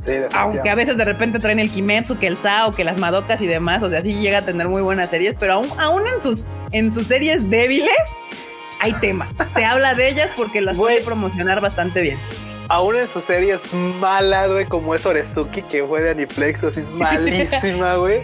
Sí, 0.01 0.13
aunque 0.33 0.67
a 0.67 0.73
veces 0.73 0.97
de 0.97 1.05
repente 1.05 1.37
traen 1.37 1.59
el 1.59 1.69
Kimetsu, 1.69 2.17
que 2.17 2.25
el 2.25 2.35
Sao, 2.35 2.71
que 2.71 2.83
las 2.83 2.97
Madokas 2.97 3.39
y 3.41 3.45
demás, 3.47 3.83
o 3.83 3.89
sea, 3.89 4.01
sí 4.01 4.15
llega 4.15 4.39
a 4.39 4.45
tener 4.45 4.67
muy 4.67 4.81
buenas 4.81 5.11
series, 5.11 5.35
pero 5.35 5.53
aún, 5.53 5.67
aún 5.77 6.01
en 6.11 6.19
sus 6.19 6.45
en 6.71 6.91
sus 6.91 7.05
series 7.05 7.49
débiles 7.51 7.91
hay 8.79 8.93
tema. 8.93 9.29
Se 9.53 9.63
habla 9.63 9.93
de 9.93 10.09
ellas 10.09 10.33
porque 10.35 10.59
las 10.59 10.77
suele 10.77 11.01
promocionar 11.01 11.61
bastante 11.61 12.01
bien. 12.01 12.17
Aún 12.67 12.95
en 12.95 13.07
sus 13.09 13.25
series 13.25 13.61
malas, 13.73 14.49
güey, 14.49 14.65
como 14.65 14.95
es 14.95 15.05
Orezuki, 15.05 15.61
que 15.61 15.85
fue 15.85 16.01
de 16.01 16.11
Aniplex, 16.11 16.63
así 16.63 16.79
es 16.79 16.89
malísima, 16.93 17.95
güey. 17.97 18.21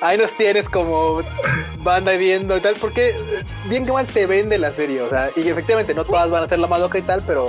Ahí 0.00 0.16
nos 0.16 0.32
tienes 0.32 0.66
como 0.68 1.20
banda 1.80 2.12
viendo 2.12 2.56
y 2.56 2.60
tal, 2.60 2.74
porque 2.80 3.14
bien 3.68 3.84
que 3.84 3.92
mal 3.92 4.06
te 4.06 4.24
vende 4.26 4.56
la 4.56 4.72
serie, 4.72 5.02
o 5.02 5.10
sea, 5.10 5.30
y 5.36 5.46
efectivamente 5.46 5.94
no 5.94 6.04
todas 6.04 6.30
van 6.30 6.44
a 6.44 6.48
ser 6.48 6.60
la 6.60 6.68
Madoka 6.68 6.96
y 6.96 7.02
tal, 7.02 7.22
pero, 7.26 7.46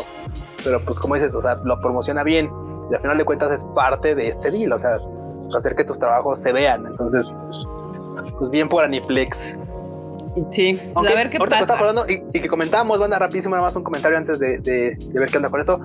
pero 0.64 0.84
pues 0.84 0.99
como 0.99 1.14
dices, 1.14 1.34
o 1.35 1.41
sea, 1.41 1.60
lo 1.64 1.80
promociona 1.80 2.23
bien 2.23 2.49
y 2.94 2.95
al 2.95 3.02
final 3.02 3.18
de 3.18 3.26
cuentas 3.26 3.52
es 3.52 3.64
parte 3.64 4.14
de 4.14 4.28
este 4.28 4.52
deal, 4.52 4.72
o 4.72 4.78
sea, 4.80 4.99
hacer 5.56 5.76
que 5.76 5.84
tus 5.84 5.98
trabajos 5.98 6.40
se 6.40 6.53
vean, 6.53 6.86
entonces, 6.86 7.34
pues 8.38 8.49
bien 8.52 8.70
por 8.70 8.84
Aniplex. 8.84 9.60
Sí, 10.52 10.80
pues 10.94 11.07
a 11.07 11.14
ver 11.15 11.30
qué 11.30 11.40
pasa. 11.40 11.60
estaba 11.61 11.80
acordando 11.80 12.06
y, 12.07 12.24
y 12.34 12.40
que 12.41 12.48
comentábamos, 12.48 12.99
banda, 12.99 13.18
rapidísimo, 13.20 13.56
nada 13.56 13.68
más 13.68 13.76
un 13.76 13.84
comentario 13.84 14.18
antes 14.18 14.38
de, 14.40 14.60
de- 14.60 14.95
de 14.99 15.20
ver 15.20 15.30
qué 15.30 15.38
onda 15.38 15.49
con 15.49 15.60
esto. 15.60 15.80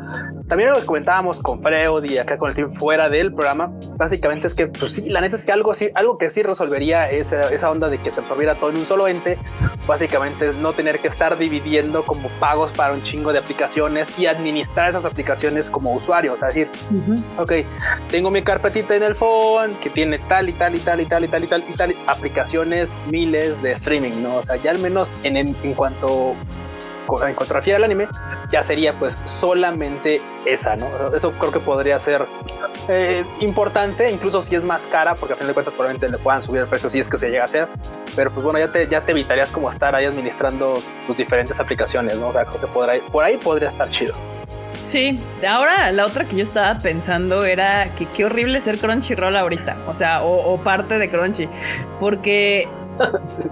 También 0.48 0.70
lo 0.70 0.80
que 0.80 0.86
comentábamos 0.86 1.40
con 1.40 1.62
Freud 1.62 2.04
y 2.04 2.18
acá 2.18 2.38
con 2.38 2.48
el 2.48 2.56
team 2.56 2.72
fuera 2.72 3.08
del 3.08 3.32
programa, 3.32 3.72
básicamente 3.96 4.46
es 4.46 4.54
que, 4.54 4.66
pues 4.66 4.92
sí, 4.92 5.10
la 5.10 5.20
neta 5.20 5.36
es 5.36 5.44
que 5.44 5.52
algo 5.52 5.70
así, 5.70 5.90
algo 5.94 6.16
que 6.16 6.30
sí 6.30 6.42
resolvería 6.42 7.10
esa, 7.10 7.52
esa 7.52 7.70
onda 7.70 7.88
de 7.88 7.98
que 7.98 8.10
se 8.10 8.20
absorbiera 8.20 8.54
todo 8.54 8.70
en 8.70 8.78
un 8.78 8.86
solo 8.86 9.06
ente, 9.08 9.38
básicamente 9.86 10.48
es 10.48 10.56
no 10.56 10.72
tener 10.72 11.00
que 11.00 11.08
estar 11.08 11.36
dividiendo 11.36 12.04
como 12.04 12.28
pagos 12.40 12.72
para 12.72 12.94
un 12.94 13.02
chingo 13.02 13.32
de 13.32 13.38
aplicaciones 13.38 14.06
y 14.18 14.26
administrar 14.26 14.88
esas 14.88 15.04
aplicaciones 15.04 15.68
como 15.68 15.92
usuario. 15.92 16.32
O 16.32 16.36
sea, 16.36 16.48
decir, 16.48 16.70
ok, 17.36 17.52
tengo 18.10 18.30
mi 18.30 18.42
carpetita 18.42 18.96
en 18.96 19.02
el 19.02 19.14
phone 19.14 19.74
que 19.76 19.90
tiene 19.90 20.18
tal 20.18 20.48
y 20.48 20.52
tal 20.52 20.74
y 20.74 20.78
tal 20.78 21.00
y 21.00 21.06
tal 21.06 21.22
y 21.24 21.28
tal 21.28 21.44
y 21.44 21.46
tal 21.46 21.64
y 21.68 21.72
tal 21.74 21.96
aplicaciones, 22.06 22.90
miles 23.10 23.60
de 23.62 23.72
streaming, 23.72 24.22
¿no? 24.22 24.36
O 24.36 24.42
sea, 24.42 24.56
ya 24.56 24.70
al 24.70 24.78
menos 24.78 25.12
en, 25.22 25.36
en, 25.36 25.54
en 25.62 25.74
cuanto 25.74 26.34
en 27.26 27.34
cuanto 27.34 27.54
refiere 27.54 27.76
al 27.76 27.84
anime, 27.84 28.08
ya 28.50 28.62
sería 28.62 28.92
pues 28.92 29.16
solamente 29.26 30.20
esa, 30.44 30.76
¿no? 30.76 30.88
Eso 31.14 31.32
creo 31.32 31.52
que 31.52 31.60
podría 31.60 31.98
ser 31.98 32.26
eh, 32.88 33.24
importante, 33.40 34.10
incluso 34.10 34.42
si 34.42 34.54
es 34.54 34.64
más 34.64 34.86
cara, 34.86 35.14
porque 35.14 35.34
a 35.34 35.36
fin 35.36 35.46
de 35.46 35.54
cuentas 35.54 35.74
probablemente 35.74 36.08
le 36.08 36.22
puedan 36.22 36.42
subir 36.42 36.62
el 36.62 36.68
precio 36.68 36.88
si 36.90 36.98
es 36.98 37.08
que 37.08 37.18
se 37.18 37.30
llega 37.30 37.42
a 37.42 37.46
hacer, 37.46 37.68
pero 38.14 38.32
pues 38.32 38.44
bueno, 38.44 38.58
ya 38.58 38.70
te, 38.70 38.88
ya 38.88 39.04
te 39.04 39.12
evitarías 39.12 39.50
como 39.50 39.70
estar 39.70 39.94
ahí 39.94 40.04
administrando 40.04 40.82
tus 41.06 41.16
diferentes 41.16 41.58
aplicaciones, 41.60 42.16
¿no? 42.16 42.28
O 42.28 42.32
sea, 42.32 42.44
creo 42.44 42.60
que 42.60 42.66
podrá, 42.66 42.94
por 43.10 43.24
ahí 43.24 43.36
podría 43.36 43.68
estar 43.68 43.88
chido. 43.90 44.14
Sí, 44.82 45.20
ahora 45.46 45.90
la 45.92 46.06
otra 46.06 46.24
que 46.24 46.36
yo 46.36 46.44
estaba 46.44 46.78
pensando 46.78 47.44
era 47.44 47.94
que 47.96 48.06
qué 48.06 48.24
horrible 48.24 48.60
ser 48.60 48.78
Crunchyroll 48.78 49.36
ahorita, 49.36 49.76
o 49.86 49.94
sea, 49.94 50.22
o, 50.22 50.54
o 50.54 50.62
parte 50.62 50.98
de 50.98 51.10
Crunchy, 51.10 51.48
porque 51.98 52.68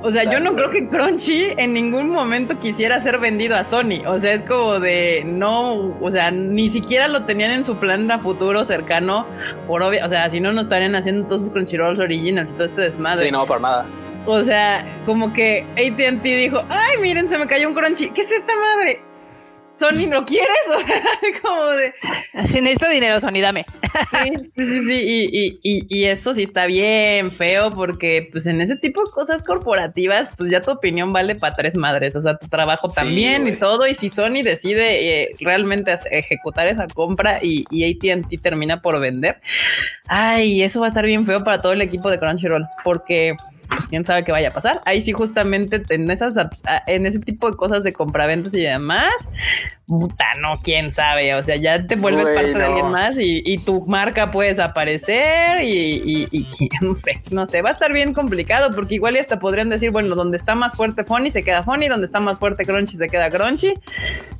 o 0.02 0.10
sea, 0.10 0.24
yo 0.30 0.40
no 0.40 0.54
creo 0.54 0.70
que 0.70 0.88
Crunchy 0.88 1.54
en 1.56 1.72
ningún 1.72 2.10
momento 2.10 2.58
quisiera 2.58 3.00
ser 3.00 3.18
vendido 3.18 3.56
a 3.56 3.64
Sony. 3.64 4.04
O 4.06 4.18
sea, 4.18 4.32
es 4.32 4.42
como 4.42 4.80
de 4.80 5.22
no, 5.24 5.96
o 6.00 6.10
sea, 6.10 6.30
ni 6.30 6.68
siquiera 6.68 7.08
lo 7.08 7.24
tenían 7.24 7.50
en 7.50 7.64
su 7.64 7.76
plan 7.76 8.10
a 8.10 8.18
futuro 8.18 8.64
cercano. 8.64 9.26
Por 9.66 9.82
obvio, 9.82 10.04
o 10.04 10.08
sea, 10.08 10.28
si 10.30 10.40
no, 10.40 10.52
no 10.52 10.60
estarían 10.60 10.94
haciendo 10.94 11.26
todos 11.26 11.42
sus 11.42 11.50
Crunchyrolls 11.50 11.98
originals 11.98 12.50
y 12.50 12.54
todo 12.54 12.64
este 12.64 12.80
desmadre. 12.82 13.26
Sí, 13.26 13.32
no, 13.32 13.46
por 13.46 13.60
nada. 13.60 13.86
O 14.26 14.40
sea, 14.40 14.84
como 15.04 15.32
que 15.32 15.64
ATT 15.72 16.22
dijo: 16.22 16.64
Ay, 16.68 17.00
miren, 17.00 17.28
se 17.28 17.38
me 17.38 17.46
cayó 17.46 17.68
un 17.68 17.74
Crunchy. 17.74 18.10
¿Qué 18.10 18.22
es 18.22 18.32
esta 18.32 18.52
madre? 18.56 19.00
Sony, 19.78 20.08
¿lo 20.10 20.24
quieres? 20.24 20.48
O 20.76 20.80
sea, 20.80 21.02
como 21.42 21.64
de. 21.70 21.94
Si 22.44 22.60
necesito 22.60 22.88
dinero, 22.88 23.20
Sony, 23.20 23.40
dame. 23.40 23.64
Sí, 24.56 24.64
sí, 24.64 24.84
sí. 24.84 25.28
Y, 25.32 25.60
y, 25.62 25.86
y, 25.88 26.04
eso 26.04 26.34
sí 26.34 26.42
está 26.42 26.66
bien 26.66 27.30
feo 27.30 27.70
porque, 27.70 28.28
pues, 28.30 28.46
en 28.46 28.60
ese 28.60 28.76
tipo 28.76 29.04
de 29.04 29.10
cosas 29.10 29.42
corporativas, 29.42 30.34
pues 30.36 30.50
ya 30.50 30.60
tu 30.60 30.70
opinión 30.70 31.12
vale 31.12 31.34
para 31.34 31.54
tres 31.54 31.76
madres. 31.76 32.16
O 32.16 32.20
sea, 32.20 32.36
tu 32.36 32.48
trabajo 32.48 32.88
también 32.88 33.44
sí, 33.44 33.50
y 33.50 33.56
todo. 33.56 33.86
Y 33.86 33.94
si 33.94 34.08
Sony 34.08 34.42
decide 34.42 35.22
eh, 35.22 35.36
realmente 35.40 35.94
ejecutar 36.10 36.66
esa 36.66 36.86
compra 36.86 37.38
y, 37.42 37.64
y 37.70 37.90
ATT 37.90 38.42
termina 38.42 38.82
por 38.82 39.00
vender, 39.00 39.40
ay, 40.08 40.62
eso 40.62 40.80
va 40.80 40.86
a 40.86 40.88
estar 40.88 41.06
bien 41.06 41.26
feo 41.26 41.42
para 41.44 41.60
todo 41.60 41.72
el 41.72 41.82
equipo 41.82 42.10
de 42.10 42.18
Crunchyroll 42.18 42.66
porque 42.84 43.36
pues 43.68 43.88
quién 43.88 44.04
sabe 44.04 44.24
qué 44.24 44.32
vaya 44.32 44.48
a 44.48 44.52
pasar. 44.52 44.80
Ahí 44.84 45.02
sí, 45.02 45.12
justamente 45.12 45.82
en 45.88 46.10
esas, 46.10 46.36
en 46.86 47.06
ese 47.06 47.18
tipo 47.18 47.50
de 47.50 47.56
cosas 47.56 47.82
de 47.82 47.92
compraventas 47.92 48.54
y 48.54 48.62
demás, 48.62 49.28
puta, 49.86 50.24
no, 50.40 50.58
quién 50.62 50.90
sabe. 50.90 51.34
O 51.34 51.42
sea, 51.42 51.56
ya 51.56 51.86
te 51.86 51.96
vuelves 51.96 52.26
parte 52.26 52.52
no. 52.52 52.58
de 52.58 52.64
alguien 52.64 52.90
más 52.90 53.18
y, 53.18 53.42
y, 53.44 53.58
tu 53.58 53.86
marca 53.86 54.30
puede 54.30 54.50
desaparecer 54.50 55.62
y, 55.62 55.68
y, 56.04 56.28
y, 56.32 56.68
no 56.80 56.94
sé, 56.94 57.22
no 57.30 57.46
sé, 57.46 57.62
va 57.62 57.70
a 57.70 57.72
estar 57.72 57.92
bien 57.92 58.12
complicado 58.12 58.74
porque 58.74 58.96
igual 58.96 59.16
y 59.16 59.18
hasta 59.18 59.38
podrían 59.38 59.70
decir, 59.70 59.90
bueno, 59.90 60.14
donde 60.14 60.36
está 60.36 60.54
más 60.54 60.74
fuerte 60.74 61.04
Fonny 61.04 61.30
se 61.30 61.42
queda 61.42 61.62
Fonny, 61.62 61.88
donde 61.88 62.06
está 62.06 62.20
más 62.20 62.38
fuerte 62.38 62.64
Crunchy 62.64 62.96
se 62.96 63.08
queda 63.08 63.30
Crunchy, 63.30 63.74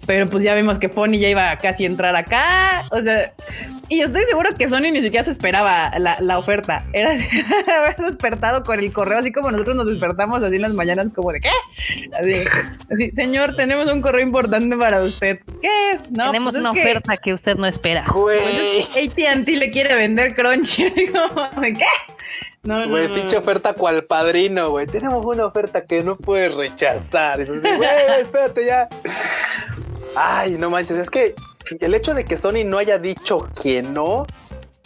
pero 0.07 0.29
pues 0.29 0.43
ya 0.43 0.55
vimos 0.55 0.79
que 0.79 0.89
Fonny 0.89 1.19
ya 1.19 1.29
iba 1.29 1.51
a 1.51 1.59
casi 1.59 1.85
a 1.85 1.87
entrar 1.87 2.17
acá. 2.17 2.83
O 2.91 3.01
sea, 3.01 3.33
y 3.89 4.01
estoy 4.01 4.23
seguro 4.25 4.51
que 4.55 4.67
Sony 4.69 4.91
ni 4.93 5.01
siquiera 5.01 5.23
se 5.23 5.31
esperaba 5.31 5.97
la, 5.99 6.17
la 6.21 6.39
oferta. 6.39 6.85
Era 6.93 7.11
haber 7.79 7.97
despertado 7.97 8.65
con 8.65 8.79
el 8.79 8.93
correo, 8.93 9.19
así 9.19 9.31
como 9.33 9.51
nosotros 9.51 9.77
nos 9.77 9.89
despertamos 9.89 10.43
así 10.43 10.57
en 10.57 10.63
las 10.63 10.73
mañanas, 10.73 11.09
como 11.15 11.31
de 11.33 11.41
qué? 11.41 11.51
Así, 12.19 12.45
así 12.91 13.11
señor, 13.13 13.55
tenemos 13.55 13.87
un 13.87 14.01
correo 14.01 14.25
importante 14.25 14.77
para 14.77 15.03
usted. 15.03 15.36
¿Qué 15.61 15.91
es? 15.93 16.11
No, 16.11 16.27
tenemos 16.27 16.53
pues 16.53 16.65
una 16.65 16.73
es 16.73 16.79
oferta 16.79 17.17
que... 17.17 17.23
que... 17.23 17.35
usted 17.35 17.57
no 17.57 17.67
espera. 17.67 18.07
Güey. 18.13 18.87
Pues 18.93 19.09
ATT 19.09 19.49
le 19.49 19.71
quiere 19.71 19.95
vender 19.95 20.35
Crunchy. 20.35 20.85
¿De 21.61 21.73
qué? 21.73 21.87
No, 22.63 22.89
güey, 22.89 23.07
no, 23.07 23.15
pinche 23.15 23.37
oferta 23.37 23.75
cual 23.75 24.05
padrino, 24.05 24.71
güey. 24.71 24.87
Tenemos 24.87 25.25
una 25.25 25.47
oferta 25.47 25.85
que 25.85 26.03
no 26.03 26.17
puedes 26.17 26.53
rechazar. 26.53 27.45
Güey, 27.47 27.61
espérate 28.21 28.67
ya. 28.67 28.89
Ay, 30.17 30.53
no 30.53 30.71
manches, 30.71 30.99
es 30.99 31.11
que 31.11 31.35
el 31.81 31.95
hecho 31.95 32.15
de 32.15 32.25
que 32.25 32.37
Sony 32.37 32.65
no 32.65 32.79
haya 32.79 32.99
dicho 32.99 33.49
que 33.61 33.83
no, 33.83 34.27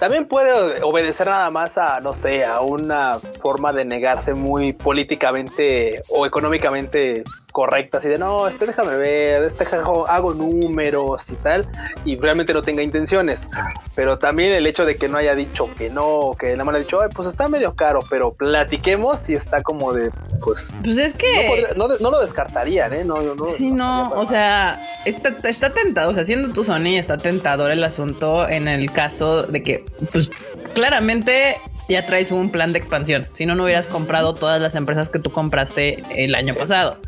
también 0.00 0.26
puede 0.26 0.82
obedecer 0.82 1.26
nada 1.26 1.50
más 1.50 1.76
a, 1.76 2.00
no 2.00 2.14
sé, 2.14 2.44
a 2.44 2.60
una 2.60 3.18
forma 3.18 3.70
de 3.72 3.84
negarse 3.84 4.32
muy 4.32 4.72
políticamente 4.72 6.02
o 6.08 6.24
económicamente 6.24 7.22
correcta, 7.50 7.98
así 7.98 8.08
de 8.08 8.18
no, 8.18 8.48
este 8.48 8.66
déjame 8.66 8.96
ver, 8.96 9.42
este 9.42 9.64
hago, 9.76 10.06
hago, 10.08 10.34
números 10.34 11.30
y 11.30 11.36
tal, 11.36 11.66
y 12.04 12.16
realmente 12.16 12.52
no 12.52 12.62
tenga 12.62 12.82
intenciones. 12.82 13.46
Pero 13.94 14.18
también 14.18 14.52
el 14.52 14.66
hecho 14.66 14.84
de 14.84 14.96
que 14.96 15.08
no 15.08 15.18
haya 15.18 15.34
dicho 15.34 15.68
que 15.76 15.90
no, 15.90 16.32
que 16.38 16.52
nada 16.52 16.64
más 16.64 16.74
ha 16.74 16.78
dicho, 16.78 17.00
pues 17.14 17.28
está 17.28 17.48
medio 17.48 17.74
caro, 17.74 18.00
pero 18.08 18.32
platiquemos 18.32 19.28
y 19.28 19.34
está 19.34 19.62
como 19.62 19.92
de, 19.92 20.10
pues. 20.42 20.74
Pues 20.82 20.98
es 20.98 21.14
que. 21.14 21.26
No, 21.34 21.48
podría, 21.48 21.68
no, 21.74 21.88
no 22.00 22.10
lo 22.10 22.20
descartarían, 22.20 22.92
¿eh? 22.94 23.04
No, 23.04 23.20
no 23.20 23.44
sí, 23.44 23.70
no, 23.70 24.10
o 24.10 24.26
sea, 24.26 24.94
está, 25.04 25.36
está 25.48 25.72
tentado, 25.72 26.10
o 26.10 26.14
sea, 26.14 26.24
siendo 26.24 26.50
tu 26.50 26.64
Sony, 26.64 26.96
está 26.96 27.16
tentador 27.16 27.70
el 27.70 27.82
asunto 27.84 28.48
en 28.48 28.68
el 28.68 28.92
caso 28.92 29.42
de 29.44 29.62
que, 29.62 29.84
pues 30.12 30.30
claramente 30.74 31.56
ya 31.90 32.06
traes 32.06 32.30
un 32.32 32.50
plan 32.50 32.72
de 32.72 32.78
expansión. 32.78 33.26
Si 33.32 33.46
no, 33.46 33.54
no 33.54 33.64
hubieras 33.64 33.86
comprado 33.86 34.34
todas 34.34 34.60
las 34.60 34.74
empresas 34.74 35.10
que 35.10 35.18
tú 35.18 35.30
compraste 35.30 36.02
el 36.10 36.34
año 36.34 36.54
pasado. 36.54 36.98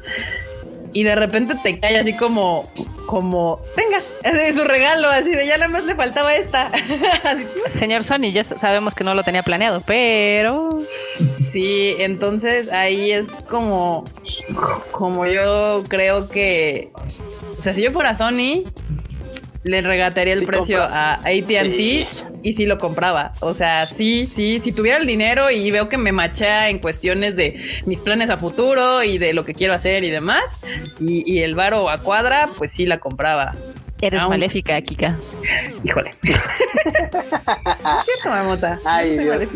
Y 0.94 1.04
de 1.04 1.14
repente 1.14 1.54
te 1.62 1.80
cae 1.80 1.98
así 1.98 2.14
como, 2.14 2.70
como, 3.06 3.60
venga, 3.76 4.02
es 4.46 4.56
su 4.56 4.64
regalo, 4.64 5.08
así 5.08 5.30
de 5.30 5.46
ya 5.46 5.56
nada 5.56 5.70
más 5.70 5.84
le 5.84 5.94
faltaba 5.94 6.34
esta. 6.34 6.70
Señor 7.70 8.04
Sony, 8.04 8.30
ya 8.32 8.44
sabemos 8.44 8.94
que 8.94 9.04
no 9.04 9.14
lo 9.14 9.22
tenía 9.22 9.42
planeado, 9.42 9.80
pero... 9.86 10.80
Sí, 11.32 11.94
entonces 11.98 12.70
ahí 12.70 13.10
es 13.10 13.28
como, 13.48 14.04
como 14.90 15.26
yo 15.26 15.82
creo 15.88 16.28
que, 16.28 16.92
o 17.58 17.62
sea, 17.62 17.72
si 17.72 17.82
yo 17.82 17.90
fuera 17.92 18.14
Sony, 18.14 18.64
le 19.64 19.80
regatearía 19.80 20.34
el 20.34 20.40
sí, 20.40 20.46
precio 20.46 20.80
compra. 20.80 21.14
a 21.14 21.14
ATT 21.14 21.76
sí. 21.76 22.06
y 22.42 22.52
sí 22.52 22.66
lo 22.66 22.78
compraba. 22.78 23.32
O 23.40 23.54
sea, 23.54 23.86
sí, 23.86 24.28
sí, 24.32 24.60
si 24.62 24.72
tuviera 24.72 24.98
el 24.98 25.06
dinero 25.06 25.50
y 25.50 25.70
veo 25.70 25.88
que 25.88 25.98
me 25.98 26.12
machea 26.12 26.70
en 26.70 26.78
cuestiones 26.78 27.36
de 27.36 27.60
mis 27.86 28.00
planes 28.00 28.30
a 28.30 28.36
futuro 28.36 29.02
y 29.02 29.18
de 29.18 29.32
lo 29.32 29.44
que 29.44 29.54
quiero 29.54 29.74
hacer 29.74 30.04
y 30.04 30.10
demás, 30.10 30.56
y, 31.00 31.30
y 31.30 31.42
el 31.42 31.54
varo 31.54 31.88
a 31.90 31.98
cuadra, 31.98 32.48
pues 32.56 32.72
sí 32.72 32.86
la 32.86 32.98
compraba. 32.98 33.52
Eres 34.02 34.20
Aún... 34.20 34.30
maléfica, 34.30 34.80
Kika. 34.82 35.16
Híjole. 35.84 36.10
cierto, 38.04 38.28
mamota. 38.28 38.80
Ay, 38.84 39.16
Dios. 39.16 39.48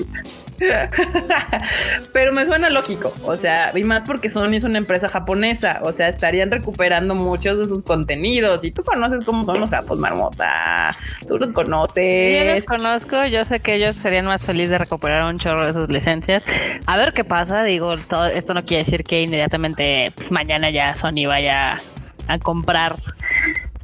Pero 2.12 2.32
me 2.32 2.46
suena 2.46 2.70
lógico, 2.70 3.12
o 3.24 3.36
sea, 3.36 3.76
y 3.76 3.84
más 3.84 4.04
porque 4.04 4.30
Sony 4.30 4.54
es 4.54 4.64
una 4.64 4.78
empresa 4.78 5.08
japonesa, 5.08 5.80
o 5.82 5.92
sea, 5.92 6.08
estarían 6.08 6.50
recuperando 6.50 7.14
muchos 7.14 7.58
de 7.58 7.66
sus 7.66 7.82
contenidos 7.82 8.64
y 8.64 8.70
tú 8.70 8.82
conoces 8.82 9.24
cómo 9.24 9.44
son 9.44 9.60
los 9.60 9.68
japos, 9.68 9.98
marmota, 9.98 10.96
tú 11.28 11.38
los 11.38 11.52
conoces. 11.52 12.46
Yo 12.46 12.54
los 12.54 12.64
conozco, 12.64 13.26
yo 13.26 13.44
sé 13.44 13.60
que 13.60 13.74
ellos 13.74 13.96
serían 13.96 14.24
más 14.24 14.44
felices 14.44 14.70
de 14.70 14.78
recuperar 14.78 15.24
un 15.24 15.38
chorro 15.38 15.66
de 15.66 15.74
sus 15.74 15.90
licencias. 15.90 16.46
A 16.86 16.96
ver 16.96 17.12
qué 17.12 17.24
pasa, 17.24 17.64
digo, 17.64 17.98
todo 17.98 18.26
esto 18.26 18.54
no 18.54 18.64
quiere 18.64 18.84
decir 18.84 19.04
que 19.04 19.22
inmediatamente, 19.22 20.12
pues 20.14 20.30
mañana 20.30 20.70
ya 20.70 20.94
Sony 20.94 21.26
vaya 21.26 21.74
a 22.28 22.38
comprar 22.38 22.96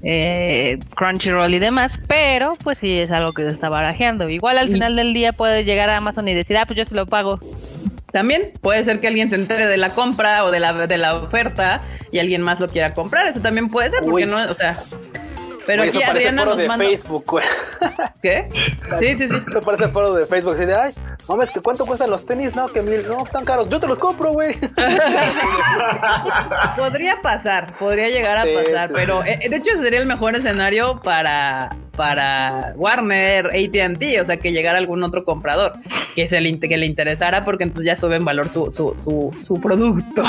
eh, 0.02 0.78
Crunchyroll 0.94 1.54
y 1.54 1.58
demás, 1.58 2.00
pero 2.08 2.54
pues 2.62 2.78
sí 2.78 2.98
es 2.98 3.10
algo 3.10 3.32
que 3.32 3.42
se 3.42 3.48
está 3.48 3.68
barajeando. 3.68 4.28
Igual 4.28 4.58
al 4.58 4.68
final 4.68 4.96
del 4.96 5.14
día 5.14 5.32
puede 5.32 5.64
llegar 5.64 5.90
a 5.90 5.96
Amazon 5.96 6.28
y 6.28 6.34
decir, 6.34 6.56
ah, 6.56 6.66
pues 6.66 6.76
yo 6.76 6.84
se 6.84 6.94
lo 6.94 7.06
pago. 7.06 7.38
También 8.12 8.52
puede 8.60 8.84
ser 8.84 9.00
que 9.00 9.08
alguien 9.08 9.30
se 9.30 9.36
entere 9.36 9.66
de 9.66 9.78
la 9.78 9.90
compra 9.90 10.44
o 10.44 10.50
de 10.50 10.60
la, 10.60 10.86
de 10.86 10.98
la 10.98 11.14
oferta 11.14 11.80
y 12.10 12.18
alguien 12.18 12.42
más 12.42 12.60
lo 12.60 12.68
quiera 12.68 12.92
comprar. 12.92 13.26
Eso 13.26 13.40
también 13.40 13.68
puede 13.68 13.90
ser, 13.90 14.00
porque 14.02 14.24
Uy. 14.24 14.30
no, 14.30 14.36
o 14.44 14.54
sea. 14.54 14.76
Pero 15.66 15.82
Oye, 15.82 15.90
aquí 15.90 16.02
Adriana 16.02 16.44
nos 16.44 16.66
manda... 16.66 16.84
Facebook, 16.84 17.24
güey. 17.26 17.44
¿Qué? 18.22 18.48
Sí, 18.52 19.18
sí, 19.18 19.28
sí. 19.28 19.42
Me 19.46 19.60
parece 19.60 19.88
foro 19.88 20.14
de 20.14 20.26
Facebook 20.26 20.54
así 20.54 20.64
de, 20.64 20.74
ay, 20.74 20.92
mames, 21.28 21.50
que 21.50 21.60
cuánto 21.60 21.86
cuestan 21.86 22.10
los 22.10 22.26
tenis, 22.26 22.54
no, 22.54 22.68
que 22.68 22.82
mil, 22.82 23.06
no, 23.06 23.24
están 23.24 23.44
caros, 23.44 23.68
yo 23.68 23.80
te 23.80 23.86
los 23.86 23.98
compro, 23.98 24.32
güey. 24.32 24.58
podría 26.76 27.20
pasar, 27.22 27.72
podría 27.78 28.08
llegar 28.08 28.38
a 28.38 28.44
sí, 28.44 28.54
pasar, 28.54 28.88
sí. 28.88 28.94
pero 28.96 29.24
eh, 29.24 29.48
de 29.48 29.56
hecho 29.56 29.76
sería 29.76 30.00
el 30.00 30.06
mejor 30.06 30.34
escenario 30.34 31.00
para 31.02 31.76
para 31.96 32.72
Warner, 32.76 33.46
AT&T, 33.46 34.20
o 34.20 34.24
sea, 34.24 34.36
que 34.38 34.52
llegara 34.52 34.78
algún 34.78 35.02
otro 35.02 35.24
comprador 35.24 35.72
que 36.14 36.26
se 36.28 36.40
le, 36.40 36.58
que 36.58 36.76
le 36.76 36.86
interesara 36.86 37.44
porque 37.44 37.64
entonces 37.64 37.86
ya 37.86 37.96
sube 37.96 38.16
en 38.16 38.24
valor 38.24 38.48
su, 38.48 38.70
su, 38.70 38.94
su, 38.94 39.30
su 39.36 39.60
producto. 39.60 40.22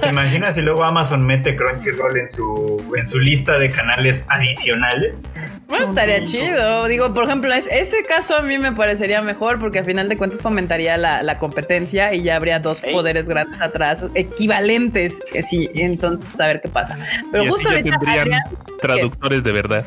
¿Te 0.00 0.08
imaginas 0.08 0.54
si 0.54 0.62
luego 0.62 0.84
Amazon 0.84 1.24
mete 1.26 1.56
Crunchyroll 1.56 2.18
en 2.18 2.28
su, 2.28 2.94
en 2.96 3.06
su 3.06 3.18
lista 3.18 3.58
de 3.58 3.70
canales 3.70 4.24
adicionales? 4.28 5.22
Bueno, 5.68 5.84
estaría 5.84 6.24
chido. 6.24 6.86
Digo, 6.88 7.14
por 7.14 7.24
ejemplo, 7.24 7.52
es- 7.54 7.68
ese 7.70 8.04
caso 8.04 8.36
a 8.36 8.42
mí 8.42 8.58
me 8.58 8.72
parecería 8.72 9.22
mejor 9.22 9.58
porque 9.60 9.78
al 9.80 9.84
final 9.84 10.08
de 10.08 10.16
cuentas 10.16 10.42
fomentaría 10.42 10.96
la, 10.96 11.22
la 11.22 11.38
competencia 11.38 12.12
y 12.14 12.22
ya 12.22 12.36
habría 12.36 12.58
dos 12.60 12.80
poderes 12.80 13.28
grandes 13.28 13.60
atrás, 13.60 14.04
equivalentes. 14.14 15.20
sí, 15.48 15.68
entonces, 15.74 16.26
pues, 16.28 16.40
a 16.40 16.46
ver 16.48 16.60
qué 16.60 16.68
pasa. 16.68 16.98
Pero 17.30 17.44
y 17.44 17.46
así 17.46 17.54
justo 17.54 17.68
ya 17.70 17.76
ahorita, 17.76 17.98
tendrían 17.98 18.18
Adrián, 18.20 18.42
traductores 18.80 19.44
de 19.44 19.52
verdad. 19.52 19.84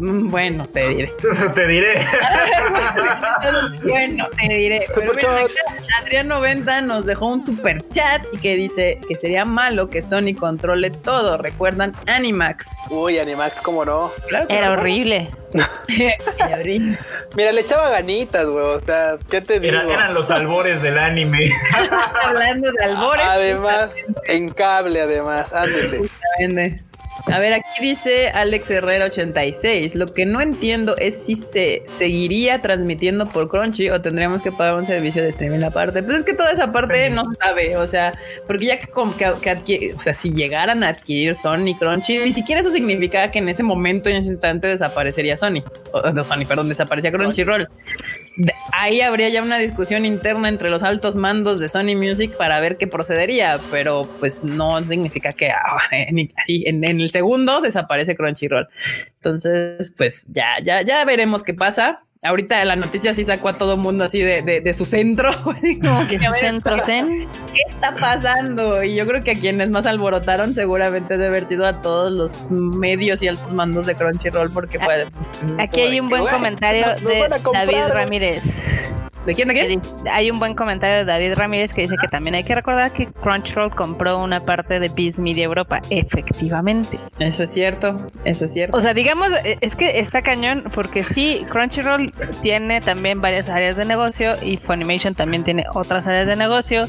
Mm, 0.00 0.30
bueno, 0.30 0.64
te 0.66 0.88
diré. 0.88 1.12
Te 1.54 1.66
diré. 1.66 2.04
bueno, 3.84 4.26
te 4.36 4.48
diré. 4.54 4.86
Pero 4.94 5.12
mira, 5.14 5.38
Adrián 6.00 6.28
90 6.28 6.82
nos 6.82 7.04
dejó 7.06 7.26
un 7.26 7.40
super 7.40 7.80
chat 7.88 8.22
y 8.32 8.38
que 8.38 8.56
dice 8.56 8.98
que 9.08 9.16
sería 9.16 9.44
malo 9.44 9.88
que 9.88 10.02
Sony 10.02 10.34
controle 10.38 10.90
todo. 10.90 11.38
¿Recuerdan 11.38 11.92
Animax? 12.06 12.76
Uy, 12.90 13.18
Animax, 13.18 13.60
cómo 13.60 13.84
no. 13.84 14.12
Claro 14.28 14.46
que 14.48 14.56
Era 14.56 14.66
no. 14.68 14.72
horrible. 14.74 15.28
Mira, 17.36 17.52
le 17.52 17.60
echaba 17.60 17.90
ganitas, 17.90 18.46
güey. 18.46 18.64
O 18.64 18.80
sea, 18.80 19.16
¿qué 19.30 19.40
te 19.40 19.58
digo? 19.60 19.74
Era- 19.80 19.92
eran 19.92 20.14
los 20.14 20.30
albores 20.30 20.80
del 20.82 20.98
anime. 20.98 21.50
hablando 22.24 22.70
de 22.72 22.84
albores. 22.84 23.26
Además, 23.28 23.90
en 24.26 24.48
cable, 24.50 25.00
además. 25.00 25.52
Ándese. 25.52 25.98
Justamente. 25.98 26.84
A 27.26 27.38
ver, 27.38 27.52
aquí 27.52 27.68
dice 27.80 28.30
Alex 28.30 28.70
Herrera 28.70 29.06
86. 29.06 29.94
Lo 29.94 30.06
que 30.06 30.26
no 30.26 30.40
entiendo 30.40 30.96
es 30.96 31.24
si 31.24 31.36
se 31.36 31.82
seguiría 31.86 32.60
transmitiendo 32.60 33.28
por 33.28 33.48
Crunchy 33.48 33.90
o 33.90 34.00
tendríamos 34.00 34.42
que 34.42 34.52
pagar 34.52 34.74
un 34.74 34.86
servicio 34.86 35.22
de 35.22 35.28
streaming 35.30 35.62
aparte. 35.62 36.02
Pues 36.02 36.18
es 36.18 36.24
que 36.24 36.32
toda 36.32 36.50
esa 36.50 36.72
parte 36.72 37.10
no 37.10 37.24
se 37.24 37.36
sabe, 37.36 37.76
o 37.76 37.86
sea, 37.86 38.14
porque 38.46 38.66
ya 38.66 38.78
que, 38.78 38.88
que, 39.64 39.94
o 39.94 40.00
sea, 40.00 40.14
si 40.14 40.32
llegaran 40.32 40.82
a 40.82 40.88
adquirir 40.88 41.36
Sony 41.36 41.76
Crunchy, 41.78 42.18
ni 42.18 42.32
siquiera 42.32 42.62
eso 42.62 42.70
significa 42.70 43.30
que 43.30 43.38
en 43.38 43.48
ese 43.48 43.62
momento 43.62 44.08
y 44.08 44.12
en 44.12 44.18
ese 44.18 44.30
instante 44.30 44.68
desaparecería 44.68 45.36
Sony. 45.36 45.62
O, 45.92 46.10
no, 46.10 46.24
Sony, 46.24 46.46
perdón, 46.48 46.68
desaparecía 46.68 47.12
Crunchyroll. 47.12 47.68
Ahí 48.72 49.00
habría 49.00 49.28
ya 49.28 49.42
una 49.42 49.58
discusión 49.58 50.04
interna 50.06 50.48
entre 50.48 50.70
los 50.70 50.82
altos 50.82 51.16
mandos 51.16 51.58
de 51.58 51.68
Sony 51.68 51.96
Music 51.96 52.36
para 52.36 52.60
ver 52.60 52.76
qué 52.76 52.86
procedería, 52.86 53.58
pero 53.70 54.08
pues 54.18 54.44
no 54.44 54.80
significa 54.82 55.32
que 55.32 55.50
ah, 55.50 55.78
así 56.36 56.64
en, 56.66 56.84
en 56.84 57.00
el 57.00 57.10
segundo 57.10 57.60
desaparece 57.60 58.16
Crunchyroll. 58.16 58.68
Entonces, 59.16 59.92
pues 59.96 60.26
ya, 60.28 60.56
ya, 60.62 60.82
ya 60.82 61.04
veremos 61.04 61.42
qué 61.42 61.54
pasa. 61.54 62.04
Ahorita 62.22 62.62
la 62.66 62.76
noticia 62.76 63.14
sí 63.14 63.24
sacó 63.24 63.48
a 63.48 63.54
todo 63.54 63.78
mundo 63.78 64.04
así 64.04 64.20
de, 64.20 64.42
de- 64.42 64.60
de 64.60 64.72
su 64.74 64.84
centro. 64.84 65.30
así 65.56 65.80
como 65.80 66.06
que, 66.06 66.18
De 66.18 66.26
a 66.26 66.30
sus 66.30 66.40
ver, 66.42 66.50
centros 66.50 66.88
en. 66.88 67.26
¿Qué 67.52 67.60
está 67.66 67.94
pasando? 67.96 68.82
Y 68.82 68.94
yo 68.94 69.06
creo 69.06 69.24
que 69.24 69.30
a 69.30 69.34
quienes 69.38 69.70
más 69.70 69.86
alborotaron 69.86 70.52
seguramente 70.52 71.14
debe 71.14 71.28
haber 71.28 71.48
sido 71.48 71.64
a 71.66 71.80
todos 71.80 72.12
los 72.12 72.50
medios 72.50 73.22
y 73.22 73.28
altos 73.28 73.52
mandos 73.54 73.86
de 73.86 73.94
Crunchyroll 73.94 74.50
porque 74.52 74.78
Ah, 74.82 74.84
pues, 74.84 75.06
Aquí 75.60 75.80
hay 75.80 75.98
un 75.98 76.10
buen 76.10 76.26
comentario 76.26 76.84
de 76.96 77.22
a 77.24 77.38
David. 77.52 77.84
Ramírez. 77.90 78.42
¿De 79.26 79.34
quién 79.34 79.48
de 79.48 79.54
quién? 79.54 79.82
Hay 80.10 80.30
un 80.30 80.38
buen 80.38 80.54
comentario 80.54 80.98
de 80.98 81.04
David 81.04 81.34
Ramírez 81.34 81.74
que 81.74 81.82
dice 81.82 81.96
que 82.00 82.08
también 82.08 82.34
hay 82.34 82.44
que 82.44 82.54
recordar 82.54 82.92
que 82.92 83.06
Crunchyroll 83.06 83.74
compró 83.74 84.18
una 84.18 84.40
parte 84.40 84.80
de 84.80 84.88
Biz 84.88 85.18
Media 85.18 85.44
Europa. 85.44 85.80
Efectivamente. 85.90 86.98
Eso 87.18 87.42
es 87.42 87.50
cierto, 87.50 87.94
eso 88.24 88.46
es 88.46 88.52
cierto. 88.52 88.76
O 88.76 88.80
sea, 88.80 88.94
digamos, 88.94 89.30
eh, 89.44 89.58
es 89.60 89.76
que 89.76 90.00
está 90.00 90.22
cañón 90.22 90.64
porque 90.74 91.04
sí, 91.04 91.44
Crunchyroll 91.50 92.12
tiene 92.40 92.80
también 92.80 93.20
varias 93.20 93.48
áreas 93.48 93.76
de 93.76 93.84
negocio 93.84 94.32
y 94.42 94.56
Funimation 94.56 95.14
también 95.14 95.44
tiene 95.44 95.66
otras 95.74 96.06
áreas 96.06 96.26
de 96.26 96.36
negocio. 96.36 96.84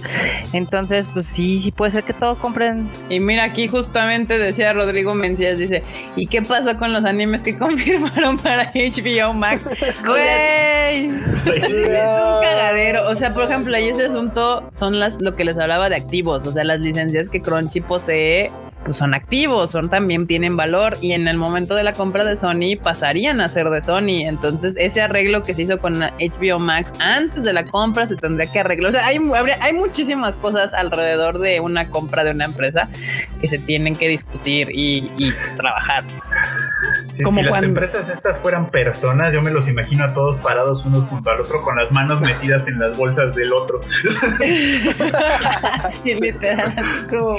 Entonces, 0.54 1.08
pues 1.12 1.26
sí, 1.26 1.62
sí 1.62 1.72
puede 1.72 1.92
ser 1.92 2.04
que 2.04 2.14
todo 2.14 2.38
compren. 2.38 2.90
Y 3.10 3.20
mira, 3.20 3.44
aquí 3.44 3.68
justamente 3.68 4.38
decía 4.38 4.72
Rodrigo 4.74 5.14
Mencías, 5.16 5.58
dice, 5.58 5.84
¿y 6.16 6.28
qué 6.28 6.42
pasó 6.42 6.78
con 6.78 6.94
los 6.94 7.04
animes 7.04 7.44
que 7.44 7.58
confirmaron 7.60 8.38
para 8.38 8.72
HBO 8.74 9.34
Max? 9.34 9.68
Güey. 10.06 11.12
Un 12.22 12.42
cagadero. 12.42 13.08
O 13.10 13.16
sea, 13.16 13.34
por 13.34 13.44
ejemplo, 13.44 13.76
ahí 13.76 13.90
ese 13.90 14.06
asunto 14.06 14.70
son 14.74 15.00
las 15.00 15.22
lo 15.22 15.36
que 15.36 15.46
les 15.46 15.58
hablaba 15.58 15.90
de 15.90 15.96
activos. 15.96 16.46
O 16.46 16.52
sea, 16.52 16.64
las 16.64 16.80
licencias 16.80 17.30
que 17.30 17.42
Crunchy 17.42 17.82
posee, 17.82 18.52
pues 18.84 18.98
son 18.98 19.14
activos, 19.14 19.72
son 19.72 19.90
también 19.90 20.28
tienen 20.28 20.58
valor. 20.58 20.98
Y 21.02 21.14
en 21.14 21.28
el 21.28 21.38
momento 21.38 21.76
de 21.76 21.84
la 21.84 21.94
compra 21.94 22.24
de 22.24 22.36
Sony 22.36 22.78
pasarían 22.82 23.42
a 23.42 23.50
ser 23.50 23.70
de 23.70 23.82
Sony. 23.82 24.26
Entonces, 24.28 24.76
ese 24.80 25.02
arreglo 25.02 25.44
que 25.44 25.54
se 25.54 25.64
hizo 25.64 25.80
con 25.80 26.00
HBO 26.02 26.60
Max 26.60 26.94
antes 27.00 27.44
de 27.44 27.54
la 27.54 27.64
compra 27.66 28.08
se 28.08 28.16
tendría 28.16 28.52
que 28.52 28.60
arreglar. 28.60 28.90
O 28.90 28.92
sea, 28.92 29.06
hay, 29.06 29.18
habría- 29.36 29.58
hay 29.62 29.74
muchísimas 29.74 30.38
cosas 30.38 30.74
alrededor 30.74 31.40
de 31.40 31.60
una 31.60 31.90
compra 31.90 32.24
de 32.24 32.32
una 32.32 32.46
empresa 32.46 32.88
que 33.40 33.48
se 33.48 33.60
tienen 33.60 33.96
que 33.96 34.08
discutir 34.08 34.70
y, 34.72 35.12
y, 35.18 35.32
pues, 35.32 35.56
trabajar. 35.56 36.04
Si, 37.14 37.24
Como 37.24 37.38
si 37.38 37.42
las 37.44 37.50
cuando- 37.50 37.68
empresas 37.68 38.10
estas 38.10 38.40
fueran 38.40 38.72
personas, 38.72 39.34
yo 39.34 39.42
me 39.42 39.52
los 39.52 39.68
imagino 39.68 40.04
a 40.06 40.14
todos 40.14 40.38
parados 40.38 40.86
uno 40.86 41.02
junto 41.02 41.30
al 41.30 41.42
otro 41.42 41.62
con 41.64 41.76
las 41.76 41.92
manos 41.92 42.22
metidas 42.22 42.68
en 42.68 42.80
las 42.80 42.98
bolsas 42.98 43.36
del 43.36 43.52
otro. 43.54 43.82
sí, 46.04 46.16
literal. 46.16 46.74
como- 47.10 47.38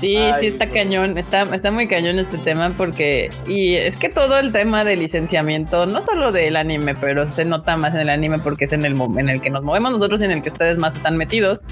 Sí, 0.00 0.16
Ay, 0.16 0.32
sí 0.40 0.46
está 0.46 0.70
cañón, 0.70 1.18
está, 1.18 1.42
está 1.54 1.72
muy 1.72 1.88
cañón 1.88 2.18
este 2.18 2.38
tema 2.38 2.70
porque, 2.70 3.30
y 3.48 3.74
es 3.74 3.96
que 3.96 4.08
todo 4.08 4.38
el 4.38 4.52
tema 4.52 4.84
de 4.84 4.94
licenciamiento, 4.94 5.86
no 5.86 6.02
solo 6.02 6.30
del 6.30 6.56
anime, 6.56 6.94
pero 6.94 7.26
se 7.26 7.44
nota 7.44 7.76
más 7.76 7.94
en 7.94 8.02
el 8.02 8.10
anime 8.10 8.38
porque 8.38 8.66
es 8.66 8.72
en 8.72 8.84
el, 8.84 9.00
en 9.18 9.28
el 9.28 9.40
que 9.40 9.50
nos 9.50 9.64
movemos 9.64 9.92
nosotros 9.92 10.20
y 10.20 10.24
en 10.24 10.32
el 10.32 10.42
que 10.42 10.50
ustedes 10.50 10.78
más 10.78 10.94
están 10.94 11.16
metidos, 11.16 11.64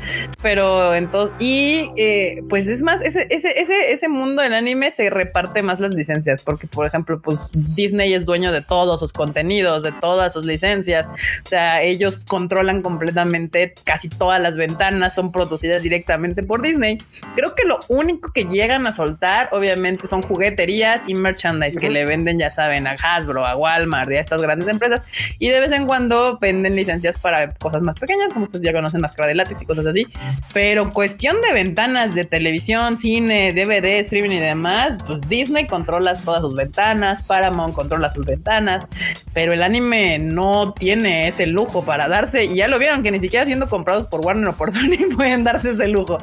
pero 0.43 0.95
entonces, 0.95 1.37
y 1.39 1.91
eh, 1.97 2.43
pues 2.49 2.67
es 2.67 2.83
más, 2.83 3.01
ese, 3.01 3.29
ese, 3.31 3.61
ese, 3.61 3.93
ese 3.93 4.09
mundo 4.09 4.43
del 4.43 4.55
anime 4.55 4.91
se 4.91 5.09
reparte 5.09 5.63
más 5.63 5.79
las 5.79 5.95
licencias, 5.95 6.43
porque 6.43 6.67
por 6.67 6.85
ejemplo, 6.85 7.21
pues 7.21 7.51
Disney 7.55 8.13
es 8.13 8.25
dueño 8.25 8.51
de 8.51 8.63
todos 8.63 8.99
sus 8.99 9.13
contenidos, 9.13 9.85
de 9.85 9.93
todas 9.93 10.33
sus 10.33 10.45
licencias, 10.45 11.07
o 11.07 11.49
sea, 11.49 11.83
ellos 11.83 12.25
controlan 12.25 12.83
completamente 12.83 13.73
casi 13.85 14.09
todas 14.09 14.41
las 14.41 14.57
ventanas, 14.57 15.15
son 15.15 15.31
producidas 15.31 15.83
directamente 15.83 16.43
por 16.43 16.63
Disney. 16.63 16.99
Creo 17.37 17.55
que 17.55 17.67
lo 17.67 17.79
único 17.89 18.16
que 18.21 18.45
llegan 18.45 18.87
a 18.87 18.93
soltar, 18.93 19.49
obviamente, 19.53 20.07
son 20.07 20.23
jugueterías 20.23 21.05
y 21.07 21.15
merchandise 21.15 21.79
que 21.79 21.87
Ujú. 21.87 21.95
le 21.95 22.05
venden, 22.05 22.39
ya 22.39 22.51
saben, 22.51 22.87
a 22.87 22.93
Hasbro, 22.93 23.47
a 23.47 23.57
Walmart 23.57 24.11
y 24.11 24.17
a 24.17 24.21
estas 24.21 24.43
grandes 24.43 24.69
empresas. 24.69 25.03
Y 25.39 25.49
de 25.49 25.61
vez 25.61 25.73
en 25.73 25.87
cuando 25.87 26.39
venden 26.39 26.77
licencias 26.77 27.19
para 27.19 27.55
cosas 27.55 27.83
más 27.83 27.99
pequeñas, 27.99 28.33
como 28.33 28.45
ustedes 28.45 28.65
ya 28.65 28.73
conocen, 28.73 29.01
máscara 29.01 29.29
de 29.29 29.35
látex 29.35 29.63
y 29.63 29.67
cosas 29.67 29.87
así. 29.87 30.07
Pero 30.53 30.93
cuestión 30.93 31.37
de 31.43 31.53
ventanas 31.53 32.15
de 32.15 32.25
televisión, 32.25 32.97
cine, 32.97 33.53
DVD, 33.53 34.01
streaming 34.01 34.31
y 34.37 34.41
demás, 34.41 34.99
pues 35.07 35.21
Disney 35.29 35.67
controla 35.67 36.15
todas 36.15 36.41
sus 36.41 36.55
ventanas, 36.55 37.23
Paramount 37.23 37.75
controla 37.75 38.11
sus 38.11 38.25
ventanas, 38.25 38.87
pero 39.33 39.53
el 39.53 39.63
anime 39.63 40.19
no 40.19 40.73
tiene 40.73 41.29
ese 41.29 41.47
lujo 41.47 41.85
para 41.85 42.09
darse. 42.09 42.45
Y 42.45 42.57
ya 42.57 42.69
lo 42.69 42.79
vieron 42.79 43.03
que 43.03 43.11
ni 43.11 43.21
siquiera 43.21 43.45
siendo 43.47 43.69
comprados 43.69 44.07
por 44.07 44.21
Warner 44.25 44.49
o 44.49 44.57
por 44.57 44.73
Sony 44.73 45.15
pueden 45.15 45.45
darse 45.45 45.71
ese 45.71 45.89
lujo. 45.89 46.19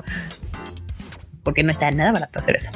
Porque 1.43 1.61
no 1.63 1.71
está 1.71 1.91
nada 1.91 2.13
barato 2.13 2.39
hacer 2.39 2.55
eso. 2.55 2.71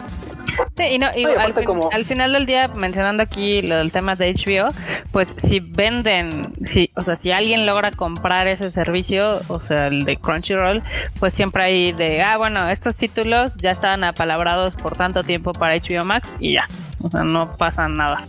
Sí, 0.76 0.84
y 0.92 1.00
no, 1.00 1.08
y 1.16 1.26
Oye, 1.26 1.38
al, 1.38 1.54
fin- 1.54 1.64
como- 1.66 1.90
al 1.92 2.04
final 2.06 2.34
del 2.34 2.46
día, 2.46 2.68
mencionando 2.70 3.24
aquí 3.24 3.62
lo 3.62 3.78
del 3.78 3.92
tema 3.92 4.16
de 4.16 4.34
HBO, 4.34 4.68
pues 5.12 5.34
si 5.38 5.60
venden, 5.60 6.54
si, 6.66 6.92
o 6.96 7.02
sea, 7.04 7.16
si 7.16 7.32
alguien 7.32 7.66
logra 7.66 7.92
comprar 7.92 8.48
ese 8.48 8.70
servicio, 8.72 9.40
o 9.48 9.60
sea, 9.60 9.88
el 9.88 10.04
de 10.04 10.18
Crunchyroll, 10.18 10.82
pues 11.20 11.34
siempre 11.34 11.64
hay 11.64 11.94
de, 11.94 12.22
ah, 12.24 12.38
bueno, 12.38 12.68
estos 12.68 12.96
títulos 12.96 13.56
ya 13.58 13.72
estaban 13.72 14.04
apalabrados 14.04 14.76
por 14.76 14.96
tanto 14.98 15.24
tiempo 15.24 15.54
para 15.54 15.76
HBO 15.76 16.04
Max 16.06 16.36
y 16.40 16.54
ya. 16.54 16.68
O 17.02 17.10
sea, 17.10 17.24
no 17.24 17.56
pasa 17.56 17.88
nada. 17.88 18.26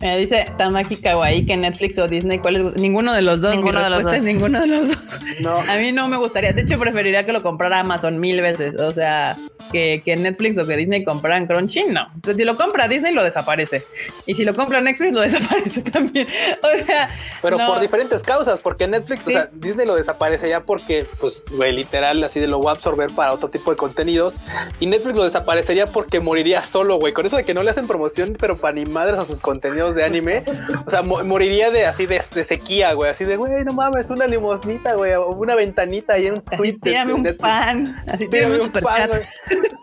Me 0.00 0.16
dice 0.18 0.46
Tamaki 0.56 0.96
Kawaii 0.96 1.44
que 1.46 1.56
Netflix 1.56 1.98
o 1.98 2.06
Disney, 2.08 2.38
¿cuál 2.38 2.56
es? 2.56 2.80
Ninguno 2.80 3.12
de 3.14 3.22
los 3.22 3.40
dos. 3.40 3.54
Ninguno 3.54 3.78
Mi 3.78 3.84
de 3.84 3.90
los 3.90 4.02
dos. 4.04 4.22
ninguno 4.22 4.60
de 4.60 4.66
los 4.66 4.88
dos. 4.88 4.98
No. 5.40 5.54
A 5.56 5.76
mí 5.76 5.90
no 5.92 6.06
me 6.08 6.16
gustaría. 6.18 6.52
De 6.52 6.62
hecho, 6.62 6.78
preferiría 6.78 7.24
que 7.24 7.32
lo 7.32 7.42
comprara 7.42 7.80
Amazon 7.80 8.18
mil 8.20 8.42
veces. 8.42 8.78
O 8.78 8.90
sea, 8.90 9.36
que, 9.72 10.02
que 10.04 10.16
Netflix 10.16 10.58
o 10.58 10.66
que 10.66 10.76
Disney 10.76 11.02
compraran 11.02 11.46
Crunchy, 11.46 11.84
no. 11.88 12.00
Pues 12.20 12.36
si 12.36 12.44
lo 12.44 12.56
compra 12.56 12.88
Disney, 12.88 13.14
lo 13.14 13.24
desaparece. 13.24 13.86
Y 14.26 14.34
si 14.34 14.44
lo 14.44 14.54
compra 14.54 14.82
Netflix, 14.82 15.12
lo 15.14 15.20
desaparece 15.22 15.80
también. 15.82 16.26
O 16.62 16.84
sea, 16.84 17.08
Pero 17.40 17.56
no. 17.56 17.66
por 17.68 17.80
diferentes 17.80 18.22
causas, 18.22 18.58
porque 18.60 18.86
Netflix, 18.86 19.22
Sí. 19.22 19.30
o 19.30 19.32
sea, 19.32 19.48
Disney 19.52 19.86
lo 19.86 19.94
desaparece 19.94 20.48
ya 20.48 20.60
porque, 20.60 21.06
pues, 21.20 21.44
güey, 21.52 21.72
literal, 21.72 22.22
así 22.24 22.38
de 22.40 22.46
lo 22.46 22.58
voy 22.58 22.68
a 22.68 22.72
absorber 22.72 23.10
para 23.10 23.32
otro 23.32 23.48
tipo 23.48 23.70
de 23.70 23.76
contenidos. 23.78 24.34
Y 24.78 24.86
Netflix 24.86 25.16
lo 25.16 25.24
desaparecería 25.24 25.86
porque 25.86 26.20
moriría 26.20 26.62
solo, 26.62 26.98
güey. 26.98 27.14
Con 27.14 27.24
eso 27.24 27.36
de 27.36 27.44
que 27.44 27.54
no 27.54 27.62
le 27.62 27.70
hacen 27.70 27.86
promoción, 27.86 28.36
pero 28.38 28.58
para 28.58 28.74
ni 28.74 28.84
madres 28.84 29.18
a 29.18 29.24
sus 29.24 29.40
contenidos 29.40 29.69
de 29.74 30.04
anime, 30.04 30.42
o 30.86 30.90
sea, 30.90 31.02
mo- 31.02 31.22
moriría 31.24 31.70
de 31.70 31.86
así 31.86 32.06
de, 32.06 32.20
de 32.34 32.44
sequía, 32.44 32.92
güey, 32.92 33.10
así 33.10 33.24
de, 33.24 33.36
güey, 33.36 33.64
no 33.64 33.72
mames, 33.72 34.10
una 34.10 34.26
limosnita, 34.26 34.94
güey, 34.94 35.12
o 35.14 35.28
una 35.30 35.54
ventanita 35.54 36.14
ahí 36.14 36.26
en 36.26 36.34
un 36.34 36.42
tweet. 36.42 36.78
tírame 36.82 37.14
un 37.14 37.24
pan. 37.38 38.02
Así, 38.08 38.28
Tírame 38.28 38.30
tírame 38.30 38.54
un 38.56 38.62
superchat. 38.62 39.10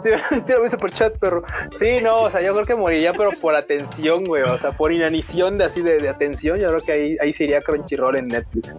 Tírame- 0.04 0.62
un 0.62 0.70
superchat, 0.70 1.18
perro. 1.18 1.44
Sí, 1.80 1.98
no, 2.02 2.18
o 2.18 2.30
sea, 2.30 2.42
yo 2.42 2.54
creo 2.54 2.66
que 2.66 2.76
moriría, 2.76 3.14
pero 3.14 3.32
por 3.42 3.56
atención, 3.56 4.24
güey. 4.26 4.44
O 4.44 4.58
sea, 4.58 4.72
por 4.72 4.92
inanición 4.92 5.58
de 5.58 5.66
así 5.66 5.82
de, 5.82 6.00
de 6.00 6.10
atención. 6.10 6.60
Yo 6.60 6.68
creo 6.70 6.82
que 6.82 6.92
ahí, 6.92 7.18
ahí 7.22 7.34
sería 7.34 7.62
Crunchyroll 7.62 8.18
en 8.18 8.28
Netflix. 8.28 8.76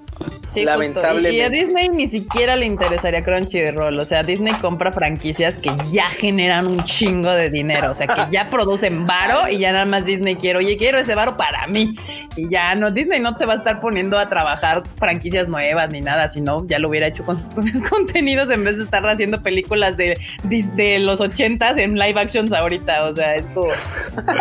Sí, 0.52 0.64
Lamentablemente. 0.64 1.32
Y 1.36 1.40
a 1.42 1.50
Disney 1.50 1.88
ni 1.90 2.06
siquiera 2.08 2.56
le 2.56 2.66
interesaría 2.66 3.22
Crunchyroll. 3.22 3.98
O 3.98 4.04
sea, 4.04 4.22
Disney 4.22 4.52
compra 4.60 4.92
franquicias 4.92 5.58
que 5.58 5.70
ya 5.90 6.08
generan 6.08 6.66
un 6.66 6.82
chingo 6.84 7.30
de 7.30 7.50
dinero. 7.50 7.90
O 7.90 7.94
sea, 7.94 8.06
que 8.06 8.22
ya 8.30 8.48
producen 8.50 9.06
varo 9.06 9.48
y 9.50 9.58
ya 9.58 9.72
nada 9.72 9.84
más 9.84 10.04
Disney 10.04 10.36
quiere, 10.36 10.58
oye, 10.58 10.76
quiero 10.76 10.97
ese 10.98 11.14
varo 11.14 11.36
para 11.36 11.66
mí. 11.66 11.96
Y 12.36 12.48
ya 12.48 12.74
no, 12.74 12.90
Disney 12.90 13.20
no 13.20 13.36
se 13.36 13.46
va 13.46 13.54
a 13.54 13.56
estar 13.56 13.80
poniendo 13.80 14.18
a 14.18 14.26
trabajar 14.26 14.82
franquicias 14.96 15.48
nuevas 15.48 15.90
ni 15.90 16.00
nada, 16.00 16.28
sino 16.28 16.66
ya 16.66 16.78
lo 16.78 16.88
hubiera 16.88 17.06
hecho 17.06 17.24
con 17.24 17.38
sus 17.38 17.48
propios 17.54 17.82
contenidos 17.82 18.50
en 18.50 18.64
vez 18.64 18.78
de 18.78 18.84
estar 18.84 19.06
haciendo 19.06 19.42
películas 19.42 19.96
de, 19.96 20.18
de, 20.44 20.62
de 20.74 20.98
los 20.98 21.20
ochentas 21.20 21.78
en 21.78 21.98
live 21.98 22.20
actions 22.20 22.52
ahorita. 22.52 23.04
O 23.04 23.14
sea, 23.14 23.36
esto 23.36 23.66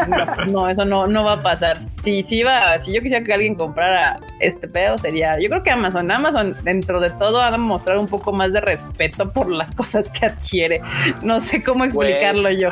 no, 0.07 0.45
no, 0.51 0.69
eso 0.69 0.85
no, 0.85 1.07
no 1.07 1.23
va 1.23 1.33
a 1.33 1.41
pasar. 1.41 1.77
Si, 2.01 2.23
si 2.23 2.39
iba, 2.39 2.77
si 2.79 2.93
yo 2.93 3.01
quisiera 3.01 3.23
que 3.23 3.33
alguien 3.33 3.55
comprara 3.55 4.15
este 4.39 4.67
pedo, 4.67 4.97
sería, 4.97 5.39
yo 5.39 5.49
creo 5.49 5.63
que 5.63 5.71
Amazon. 5.71 6.11
Amazon, 6.11 6.55
dentro 6.63 6.99
de 6.99 7.09
todo, 7.11 7.41
ha 7.41 7.51
de 7.51 7.57
mostrar 7.57 7.97
un 7.97 8.07
poco 8.07 8.33
más 8.33 8.53
de 8.53 8.61
respeto 8.61 9.31
por 9.31 9.51
las 9.51 9.71
cosas 9.75 10.11
que 10.11 10.25
adquiere. 10.25 10.81
No 11.21 11.39
sé 11.39 11.63
cómo 11.63 11.83
explicarlo 11.83 12.51
yo. 12.51 12.69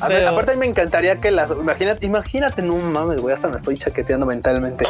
A 0.00 0.08
ver, 0.08 0.18
Pero- 0.18 0.30
aparte 0.30 0.56
me 0.56 0.66
encantaría 0.66 1.20
que 1.20 1.30
las... 1.30 1.50
Imagínate, 1.50 2.06
imagínate, 2.06 2.62
no 2.62 2.76
mames, 2.76 3.20
güey, 3.20 3.34
hasta 3.34 3.48
me 3.48 3.56
estoy 3.56 3.76
chaqueteando 3.76 4.26
mentalmente. 4.26 4.84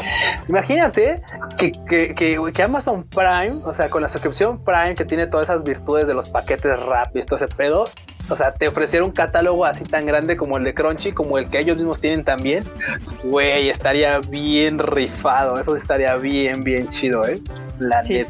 Imagínate 0.48 1.22
que, 1.58 1.72
que, 1.88 2.14
que, 2.14 2.38
que 2.52 2.62
Amazon 2.62 3.04
Prime, 3.04 3.60
o 3.64 3.74
sea, 3.74 3.88
con 3.90 4.02
la 4.02 4.08
suscripción 4.08 4.64
Prime 4.64 4.94
que 4.94 5.04
tiene 5.04 5.26
todas 5.26 5.46
esas 5.48 5.64
virtudes 5.64 6.06
de 6.06 6.14
los 6.14 6.28
paquetes 6.28 6.78
rápidos, 6.84 7.26
todo 7.26 7.36
ese 7.36 7.48
pedo, 7.48 7.84
o 8.28 8.36
sea, 8.36 8.54
te 8.54 8.68
ofreciera 8.68 9.04
un 9.04 9.10
catálogo 9.10 9.64
así 9.64 9.82
tan 9.82 10.06
grande 10.06 10.36
como 10.36 10.56
el 10.56 10.62
de 10.64 10.72
Crunchy, 10.74 11.12
como 11.12 11.36
el 11.38 11.50
que 11.50 11.58
ellos 11.58 11.76
mismos 11.76 12.00
tienen 12.00 12.22
también, 12.24 12.64
güey, 13.24 13.68
estaría 13.70 14.20
bien 14.28 14.78
rifado, 14.78 15.58
eso 15.58 15.74
estaría 15.74 16.14
bien, 16.16 16.62
bien 16.62 16.88
chido, 16.90 17.26
¿eh? 17.26 17.40
La 17.80 18.04
Sí, 18.04 18.24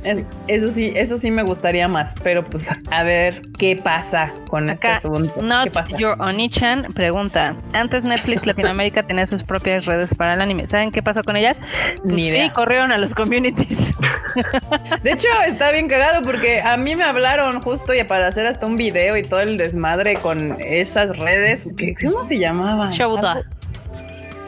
eso 0.47 0.71
sí, 0.71 0.93
eso 0.97 1.19
sí 1.19 1.31
me 1.31 1.43
gustaría 1.43 1.89
más, 1.89 2.15
pero 2.23 2.45
pues 2.45 2.71
a 2.91 3.03
ver 3.03 3.43
qué 3.59 3.77
pasa 3.77 4.33
con 4.49 4.71
Acá, 4.71 4.97
este 4.97 5.09
asunto. 5.09 5.35
¿Qué 5.35 5.43
Not 5.43 5.71
pasa? 5.73 5.97
Your 5.97 6.17
Onichan 6.21 6.85
pregunta: 6.95 7.57
Antes 7.73 8.05
Netflix 8.05 8.47
Latinoamérica 8.47 9.03
tenía 9.03 9.27
sus 9.27 9.43
propias 9.43 9.87
redes 9.87 10.15
para 10.15 10.35
el 10.35 10.41
anime. 10.41 10.67
¿Saben 10.69 10.93
qué 10.93 11.03
pasó 11.03 11.23
con 11.25 11.37
ellas? 11.37 11.59
Pues 12.03 12.13
Ni 12.15 12.29
idea. 12.29 12.45
sí, 12.45 12.51
corrieron 12.51 12.93
a 12.93 12.99
los 12.99 13.15
communities. 13.15 13.95
De 15.03 15.11
hecho, 15.13 15.27
está 15.47 15.73
bien 15.73 15.89
cagado 15.89 16.23
porque 16.23 16.61
a 16.63 16.77
mí 16.77 16.95
me 16.95 17.03
hablaron 17.05 17.61
justo 17.61 17.93
y 17.93 18.05
para 18.05 18.29
hacer 18.29 18.47
hasta 18.47 18.67
un 18.67 18.77
video 18.77 19.17
y 19.17 19.23
todo 19.23 19.41
el 19.41 19.57
desmadre 19.57 20.15
con 20.15 20.57
esas 20.61 21.19
redes. 21.19 21.65
¿Qué- 21.77 21.95
¿Cómo 22.05 22.23
se 22.23 22.39
llamaban? 22.39 22.93
Shobuda. 22.93 23.43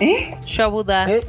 ¿Eh? 0.00 0.34
Shobuda. 0.46 1.10
¿Eh? 1.10 1.20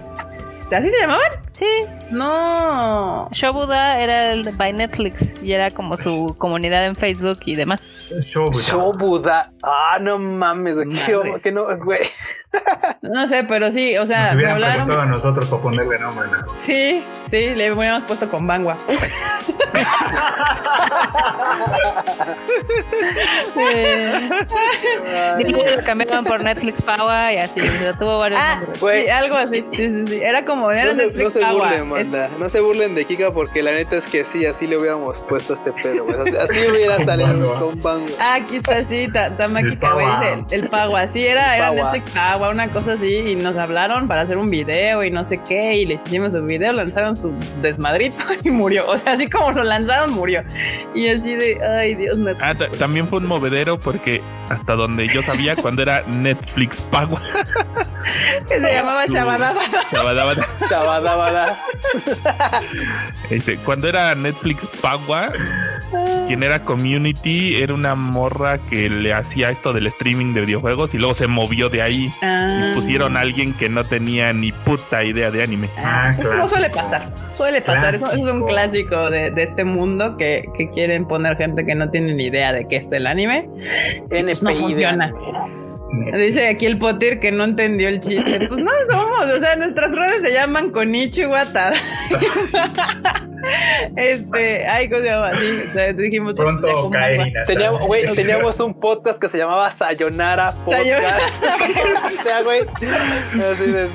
¿Así 0.71 0.89
se 0.89 0.99
llamaban? 0.99 1.42
Sí, 1.53 1.65
No. 2.09 3.29
Shobuda 3.31 3.99
era 4.01 4.31
el 4.33 4.43
by 4.55 4.73
Netflix 4.73 5.33
y 5.43 5.51
era 5.51 5.69
como 5.69 5.97
su 5.97 6.35
comunidad 6.37 6.85
en 6.85 6.95
Facebook 6.95 7.39
y 7.45 7.55
demás. 7.55 7.79
Show, 8.21 8.45
Shobuda. 8.53 9.51
Ah, 9.63 9.97
no 9.99 10.17
mames, 10.19 10.75
qué- 11.05 11.33
que 11.41 11.51
no, 11.51 11.65
güey. 11.77 12.01
No 13.01 13.25
sé, 13.27 13.43
pero 13.47 13.71
sí, 13.71 13.97
o 13.97 14.05
sea, 14.05 14.25
Nos 14.27 14.35
me 14.35 14.37
hubieran 14.53 14.55
hablaron. 14.63 14.91
a 14.99 15.05
nosotros 15.05 15.47
para 15.47 15.61
ponerle 15.63 15.97
nombre. 15.99 16.27
¿no? 16.29 16.45
Sí, 16.59 17.03
sí, 17.27 17.55
le 17.55 17.71
hubiéramos 17.71 18.03
puesto 18.03 18.29
con 18.29 18.45
Bangua. 18.45 18.77
Lo 25.49 25.83
cambiaron 25.85 26.23
por 26.25 26.43
Netflix 26.43 26.81
Power 26.81 27.33
y 27.33 27.37
así. 27.37 27.59
o 27.59 27.63
sea, 27.79 27.97
tuvo 27.97 28.19
varios 28.19 28.39
Ah, 28.41 28.61
sí, 28.79 29.09
algo 29.09 29.35
así. 29.35 29.65
Sí, 29.71 29.89
sí, 29.89 30.07
sí. 30.07 30.19
Era 30.21 30.45
como, 30.45 30.71
era 30.71 30.85
no 30.85 30.91
se, 30.99 31.05
Netflix 31.05 31.23
no 31.23 31.29
se 31.29 31.39
Power. 31.39 31.53
burlen, 31.55 31.81
Es- 31.81 31.87
manda. 32.11 32.29
No 32.39 32.49
se 32.49 32.59
burlen 32.59 32.95
de 32.95 33.05
Kika 33.05 33.31
porque 33.31 33.63
la 33.63 33.71
neta 33.71 33.97
es 33.97 34.05
que 34.05 34.23
sí, 34.25 34.45
así 34.45 34.67
le 34.67 34.77
hubiéramos 34.77 35.19
puesto 35.29 35.53
este 35.53 35.71
pedo, 35.71 36.03
güey. 36.05 36.17
Así, 36.19 36.35
así 36.37 36.67
hubiera 36.69 36.97
Con 36.97 37.05
salido 37.05 37.59
con 37.59 37.81
Bango. 37.81 38.02
Ah, 38.19 38.35
aquí 38.35 38.57
está, 38.57 38.83
sí, 38.83 39.07
ta- 39.11 39.35
Tamakika, 39.35 39.87
El 39.87 39.93
güey, 39.93 40.05
Pagua. 40.07 40.35
dice 40.43 40.55
el, 40.55 40.69
Pagua. 40.69 41.07
Sí, 41.07 41.25
era, 41.25 41.57
era 41.57 41.67
Pagua. 41.69 41.91
Netflix 41.91 42.13
Pagua, 42.13 42.49
una 42.49 42.67
cosa 42.69 42.93
así, 42.93 43.13
y 43.15 43.35
nos 43.35 43.55
hablaron 43.55 44.07
para 44.07 44.21
hacer 44.23 44.37
un 44.37 44.47
video 44.49 45.03
y 45.03 45.11
no 45.11 45.23
sé 45.23 45.39
qué, 45.39 45.75
y 45.75 45.85
les 45.85 46.05
hicimos 46.05 46.33
un 46.35 46.47
video, 46.47 46.73
lanzaron 46.73 47.15
su 47.15 47.35
desmadrito 47.61 48.17
y 48.43 48.49
murió. 48.49 48.87
O 48.87 48.97
sea, 48.97 49.13
así 49.13 49.29
como 49.29 49.51
lo 49.51 49.63
lanzaron, 49.63 50.11
murió. 50.11 50.43
Y 50.95 51.07
así 51.09 51.35
de, 51.35 51.59
ay, 51.79 51.95
Dios, 51.95 52.17
Netflix. 52.17 52.47
Ah, 52.47 52.55
ta- 52.55 52.69
también 52.71 53.07
fue 53.07 53.19
un 53.19 53.25
movedero 53.25 53.79
porque 53.79 54.21
hasta 54.49 54.75
donde 54.75 55.07
yo 55.07 55.21
sabía 55.23 55.55
cuando 55.61 55.81
era 55.81 56.01
Netflix 56.07 56.81
Pago. 56.81 57.19
que 58.47 58.59
se 58.61 58.73
llamaba 58.73 59.05
Shabadaba. 59.07 59.61
Chavadaba- 59.91 60.47
Chabadabada. 60.69 61.59
Este, 63.29 63.57
cuando 63.57 63.87
era 63.87 64.13
Netflix 64.15 64.67
Pagua, 64.81 65.31
quien 66.27 66.43
era 66.43 66.63
community 66.63 67.61
era 67.61 67.73
una 67.73 67.92
morra 67.95 68.57
que 68.57 68.89
le 68.89 69.13
hacía 69.13 69.49
esto 69.49 69.73
del 69.73 69.87
streaming 69.87 70.33
de 70.33 70.41
videojuegos 70.41 70.93
y 70.93 70.97
luego 70.97 71.13
se 71.13 71.27
movió 71.27 71.69
de 71.69 71.81
ahí 71.81 72.11
Ah. 72.21 72.71
y 72.71 72.75
pusieron 72.75 73.17
a 73.17 73.21
alguien 73.21 73.53
que 73.53 73.69
no 73.69 73.83
tenía 73.83 74.33
ni 74.33 74.51
puta 74.51 75.03
idea 75.03 75.31
de 75.31 75.43
anime. 75.43 75.69
Ah, 75.77 76.09
Ah, 76.09 76.11
pues, 76.15 76.27
clásico. 76.27 76.47
suele 76.47 76.69
pasar, 76.69 77.13
suele 77.33 77.61
pasar. 77.61 77.95
Eso 77.95 78.11
es 78.11 78.17
un 78.19 78.45
clásico 78.45 79.09
de, 79.09 79.31
de 79.31 79.43
este 79.43 79.63
mundo 79.63 80.17
que, 80.17 80.45
que 80.57 80.69
quieren 80.69 81.05
poner 81.07 81.37
gente 81.37 81.65
que 81.65 81.75
no 81.75 81.89
tiene 81.89 82.13
ni 82.13 82.25
idea 82.25 82.51
de 82.53 82.67
qué 82.67 82.77
es 82.77 82.91
el 82.91 83.07
anime. 83.07 83.47
No 84.09 84.49
de 84.49 84.55
funciona. 84.55 85.05
anime. 85.05 85.62
Dice 86.13 86.47
aquí 86.47 86.65
el 86.65 86.77
Potter 86.77 87.19
que 87.19 87.31
no 87.31 87.43
entendió 87.43 87.87
el 87.89 87.99
chiste. 87.99 88.47
Pues 88.47 88.61
no 88.61 88.71
somos, 88.89 89.25
o 89.25 89.39
sea, 89.39 89.55
nuestras 89.55 89.95
redes 89.95 90.21
se 90.21 90.31
llaman 90.31 90.69
Konichiwa 90.69 91.45
Tada. 91.45 91.73
este, 93.95 94.67
ay, 94.67 94.89
¿cómo 94.89 95.01
se 95.01 95.07
llama? 95.07 95.31
Sí, 95.39 95.63
o 95.69 95.73
sea, 95.73 95.93
dijimos 95.93 96.33
Pronto 96.33 96.89
cae. 96.91 97.33
Teníamos, 97.45 97.85
güey, 97.85 98.05
teníamos 98.13 98.59
un 98.59 98.73
podcast 98.79 99.19
que 99.19 99.27
se 99.27 99.37
llamaba 99.37 99.69
Sayonara 99.71 100.51
Podcast. 100.63 100.83
Sayonara. 100.83 101.17
o 102.05 102.23
sea, 102.23 102.41
güey. 102.43 102.61
Así 102.61 103.71
de, 103.71 103.89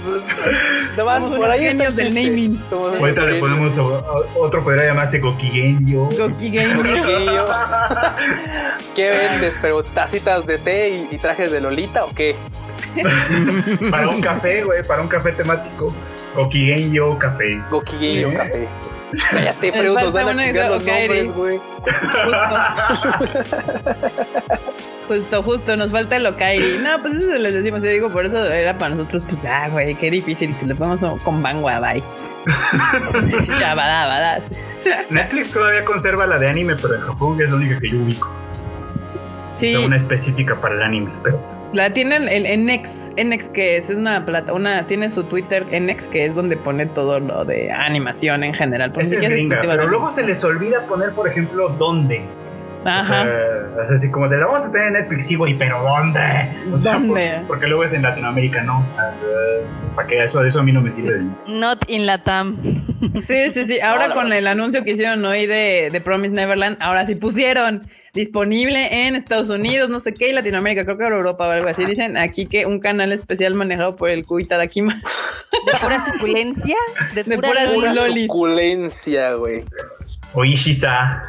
nomás 0.96 1.22
Somos 1.22 1.38
por 1.38 1.50
ahí 1.50 1.60
genios 1.60 1.90
el 1.90 1.94
del 1.94 2.14
naming. 2.14 2.62
Ahorita 2.70 3.22
le 3.22 3.40
ponemos 3.40 3.78
otro, 3.78 4.64
podría 4.64 4.86
llamarse 4.86 5.18
Gokigenyo. 5.18 6.08
Goki 6.18 6.50
Gaming. 6.50 6.82
Pequeño. 6.82 7.44
¿Qué 8.94 9.10
vendes? 9.10 9.56
¿Pero 9.60 9.82
tacitas 9.82 10.46
de 10.46 10.58
té 10.58 10.90
y, 10.90 11.08
y 11.14 11.18
trajes 11.18 11.50
de 11.52 11.60
Lolita 11.60 11.88
o 11.97 12.15
qué? 12.15 12.36
para 13.90 14.09
un 14.09 14.20
café, 14.20 14.65
güey, 14.65 14.82
para 14.82 15.02
un 15.02 15.09
café 15.09 15.32
temático. 15.32 15.89
Gokigenyo 16.35 17.19
Café. 17.19 17.60
Goquillo 17.70 18.31
¿Eh? 18.31 18.35
café. 18.35 18.69
Cállate, 19.31 19.66
Les 19.66 19.73
pero 19.73 19.94
nos 19.94 20.02
falta 20.02 20.24
van 20.24 20.39
a 20.39 20.44
chingar 20.44 20.70
los 20.70 20.85
nombres, 20.85 21.35
güey. 21.35 21.60
Justo, 25.09 25.43
justo, 25.43 25.74
nos 25.74 25.90
falta 25.90 26.16
el 26.16 26.27
Okairi. 26.27 26.81
No, 26.82 27.01
pues 27.01 27.15
eso 27.15 27.32
se 27.32 27.39
les 27.39 27.55
decimos, 27.55 27.82
yo 27.82 27.89
digo, 27.89 28.12
por 28.12 28.27
eso 28.27 28.44
era 28.44 28.77
para 28.77 28.94
nosotros, 28.94 29.24
pues 29.27 29.43
ah, 29.47 29.70
güey, 29.70 29.94
qué 29.94 30.10
difícil, 30.10 30.55
que 30.55 30.66
le 30.66 30.74
ponemos 30.74 31.01
con 31.23 31.43
Bangua, 31.43 31.81
bye. 31.81 32.05
ya, 33.59 33.74
bada, 33.74 34.06
bada. 34.06 34.43
Netflix 35.09 35.52
todavía 35.52 35.82
conserva 35.85 36.27
la 36.27 36.39
de 36.39 36.51
anime, 36.51 36.77
pero 36.77 36.97
en 36.97 37.01
Japón 37.01 37.40
es 37.40 37.48
la 37.48 37.56
única 37.56 37.81
que 37.81 37.89
yo 37.89 38.01
ubico. 38.01 38.31
Sí, 39.55 39.74
Una 39.77 39.97
específica 39.97 40.60
para 40.60 40.74
el 40.74 40.82
anime, 40.82 41.10
pero 41.23 41.40
la 41.73 41.93
tienen 41.93 42.28
en, 42.28 42.47
en 42.47 42.65
Nex, 42.66 43.11
en 43.16 43.28
Nex 43.31 43.49
que 43.49 43.77
es, 43.77 43.90
es 43.90 43.97
una 43.97 44.24
plata, 44.24 44.53
una, 44.55 44.86
tiene 44.86 45.09
su 45.09 45.24
Twitter 45.24 45.65
en 45.70 45.86
Nex 45.86 46.09
que 46.09 46.24
es 46.24 46.35
donde 46.35 46.57
pone 46.57 46.86
todo 46.86 47.20
lo 47.20 47.45
de 47.45 47.70
animación 47.70 48.43
en 48.45 48.55
general. 48.55 48.93
porque 48.93 49.07
es 49.09 49.20
gringa. 49.20 49.59
Pero 49.61 49.77
de- 49.77 49.86
luego 49.89 50.11
se 50.11 50.24
les 50.24 50.43
olvida 50.45 50.86
poner, 50.86 51.12
por 51.12 51.28
ejemplo, 51.28 51.69
dónde. 51.70 52.23
O 52.85 52.89
Ajá. 52.89 53.24
sea, 53.24 53.82
es 53.85 53.90
así 53.90 54.11
como 54.11 54.28
de 54.28 54.39
la 54.39 54.47
vamos 54.47 54.65
a 54.65 54.73
tener 54.73 54.86
en 54.89 54.93
Netflix, 54.95 55.27
sí, 55.27 55.35
güey, 55.35 55.59
pero 55.59 55.82
¿dónde? 55.82 56.20
O 56.73 56.78
sea, 56.78 56.93
¿Dónde? 56.95 57.35
por- 57.40 57.47
porque 57.49 57.66
luego 57.66 57.85
es 57.85 57.93
en 57.93 58.03
Latinoamérica, 58.03 58.62
¿no? 58.62 58.86
Ah, 58.97 59.11
¿Para 59.95 60.09
qué? 60.09 60.23
Eso, 60.23 60.43
eso 60.45 60.61
a 60.61 60.62
mí 60.62 60.73
no 60.73 60.81
me 60.81 60.90
sirve. 60.93 61.20
Not 61.49 61.85
in 61.89 62.07
Latam. 62.07 62.57
Sí, 63.20 63.51
sí, 63.51 63.65
sí. 63.65 63.81
Ahora 63.81 64.05
Ahora, 64.05 64.15
con 64.23 64.32
el 64.32 64.47
anuncio 64.47 64.85
que 64.85 64.93
hicieron 64.93 65.24
hoy 65.24 65.47
de, 65.47 65.90
de 65.93 66.01
Promise 66.01 66.32
Neverland, 66.32 66.77
ahora 66.81 67.05
sí 67.05 67.16
pusieron 67.16 67.82
disponible 68.19 69.07
en 69.07 69.15
Estados 69.15 69.49
Unidos, 69.49 69.90
no 69.90 70.01
sé 70.01 70.12
qué, 70.12 70.31
y 70.31 70.32
Latinoamérica, 70.32 70.85
creo 70.85 70.99
que 70.99 71.05
era 71.05 71.16
Europa 71.16 71.47
o 71.47 71.51
algo 71.51 71.69
así. 71.69 71.85
Dicen 71.85 72.16
aquí 72.16 72.47
que 72.47 72.66
un 72.66 72.81
canal 72.81 73.12
especial 73.12 73.55
manejado 73.55 73.97
por 73.97 74.11
el 74.11 74.24
Kuita 74.27 74.57
Dakima. 74.57 74.95
De 74.95 75.78
pura 75.81 76.05
suculencia. 76.05 76.77
De, 77.15 77.23
De 77.24 77.36
pura 77.36 77.49
pura 77.51 77.65
loli. 77.65 77.77
Pura 77.81 77.95
Lolis. 77.95 78.27
suculencia, 78.27 79.32
güey. 79.35 79.65
O 80.35 80.45
Ishisa. 80.45 81.23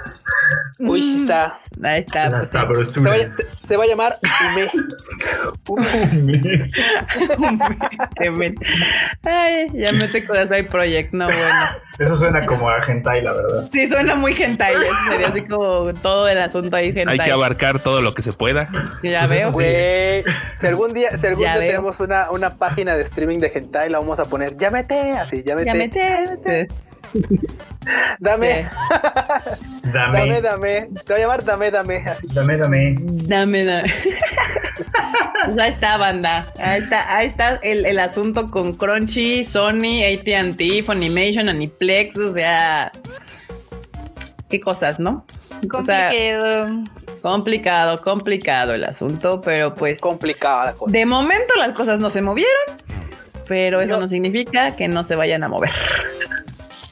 Uy, 0.79 1.03
sí 1.03 1.21
está. 1.21 1.59
Ahí 1.83 2.01
está. 2.01 2.29
Pues, 2.29 2.49
sí. 2.93 3.01
Se 3.01 3.09
va, 3.09 3.15
se- 3.61 3.77
va 3.77 3.83
a 3.83 3.87
llamar 3.87 4.19
Ume. 5.67 6.69
Qué 8.19 8.31
men- 8.31 8.55
Ay, 9.23 9.67
ya 9.73 9.91
mete 9.91 10.25
Kudasai 10.25 10.63
Project, 10.63 11.13
no 11.13 11.25
bueno. 11.25 11.65
Eso 11.99 12.15
suena 12.15 12.45
como 12.45 12.69
a 12.69 12.79
hentai, 12.85 13.21
la 13.21 13.33
verdad. 13.33 13.69
Sí, 13.71 13.87
suena 13.87 14.15
muy 14.15 14.33
hentai, 14.33 14.75
sería 15.09 15.27
así 15.27 15.41
como 15.43 15.93
todo 15.95 16.27
el 16.27 16.37
asunto 16.39 16.75
ahí 16.75 16.89
hentai. 16.95 17.19
Hay 17.19 17.25
que 17.25 17.31
abarcar 17.31 17.79
todo 17.79 18.01
lo 18.01 18.13
que 18.13 18.21
se 18.21 18.31
pueda. 18.33 18.69
Ya 19.03 19.25
Pues 19.27 19.29
veo. 19.31 19.51
Güey, 19.51 20.23
si 20.59 20.67
algún 20.67 20.93
día, 20.93 21.17
si 21.17 21.27
algún 21.27 21.43
día 21.43 21.55
tenemos 21.55 21.99
una, 21.99 22.31
una 22.31 22.51
página 22.57 22.95
de 22.95 23.03
streaming 23.03 23.39
de 23.39 23.51
hentai, 23.53 23.89
la 23.89 23.99
vamos 23.99 24.19
a 24.19 24.25
poner, 24.25 24.55
ya 24.57 24.71
mete, 24.71 25.11
así, 25.13 25.43
ya 25.45 25.55
mete, 25.55 25.65
Ya 25.65 25.73
mete. 25.73 26.67
dame, 28.19 28.67
Dame, 29.91 30.19
dame, 30.19 30.41
dame, 30.41 30.89
te 31.05 31.13
voy 31.13 31.21
a 31.21 31.25
llamar 31.25 31.43
dame, 31.43 31.71
dame, 31.71 32.03
dame, 32.33 32.57
dame. 32.57 32.95
Dame, 32.99 33.63
dame. 33.65 33.93
Pues 35.45 35.59
ahí 35.59 35.71
está, 35.71 35.97
banda. 35.97 36.51
Ahí 36.59 36.81
está, 36.81 37.15
ahí 37.15 37.27
está 37.27 37.59
el, 37.63 37.85
el 37.85 37.99
asunto 37.99 38.51
con 38.51 38.73
Crunchy, 38.73 39.43
Sony, 39.43 40.03
ATT, 40.03 40.85
Funimation, 40.85 41.49
Aniplex, 41.49 42.17
o 42.17 42.31
sea. 42.31 42.91
Qué 44.49 44.59
cosas, 44.59 44.99
¿no? 44.99 45.25
O 45.73 45.83
sea, 45.83 46.09
Complicado. 46.09 46.83
complicado, 47.21 48.01
complicado 48.01 48.73
el 48.73 48.83
asunto, 48.83 49.41
pero 49.41 49.73
pues. 49.75 49.99
complicada 49.99 50.65
la 50.65 50.73
cosa. 50.73 50.91
De 50.91 51.05
momento 51.05 51.55
las 51.57 51.69
cosas 51.69 51.99
no 51.99 52.09
se 52.09 52.21
movieron, 52.21 52.51
pero 53.47 53.81
eso 53.81 53.99
no 53.99 54.07
significa 54.07 54.75
que 54.75 54.87
no 54.87 55.03
se 55.03 55.15
vayan 55.15 55.43
a 55.43 55.47
mover. 55.47 55.71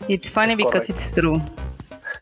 It's 0.07 0.29
funny 0.31 0.55
because 0.55 0.87
correcto. 0.87 0.93
it's 0.93 1.11
true. 1.13 1.41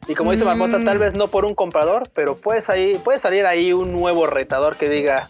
Y 0.07 0.16
como 0.16 0.32
dice 0.32 0.45
Marmota, 0.45 0.78
Mm. 0.78 0.86
tal 0.86 0.98
vez 0.99 1.14
no 1.16 1.28
por 1.28 1.45
un 1.45 1.56
comprador, 1.56 2.10
pero 2.14 2.36
puedes 2.36 2.70
ahí, 2.70 2.99
puede 3.03 3.20
salir 3.20 3.45
ahí 3.45 3.74
un 3.74 3.91
nuevo 3.91 4.28
retador 4.28 4.76
que 4.76 4.88
diga, 4.90 5.28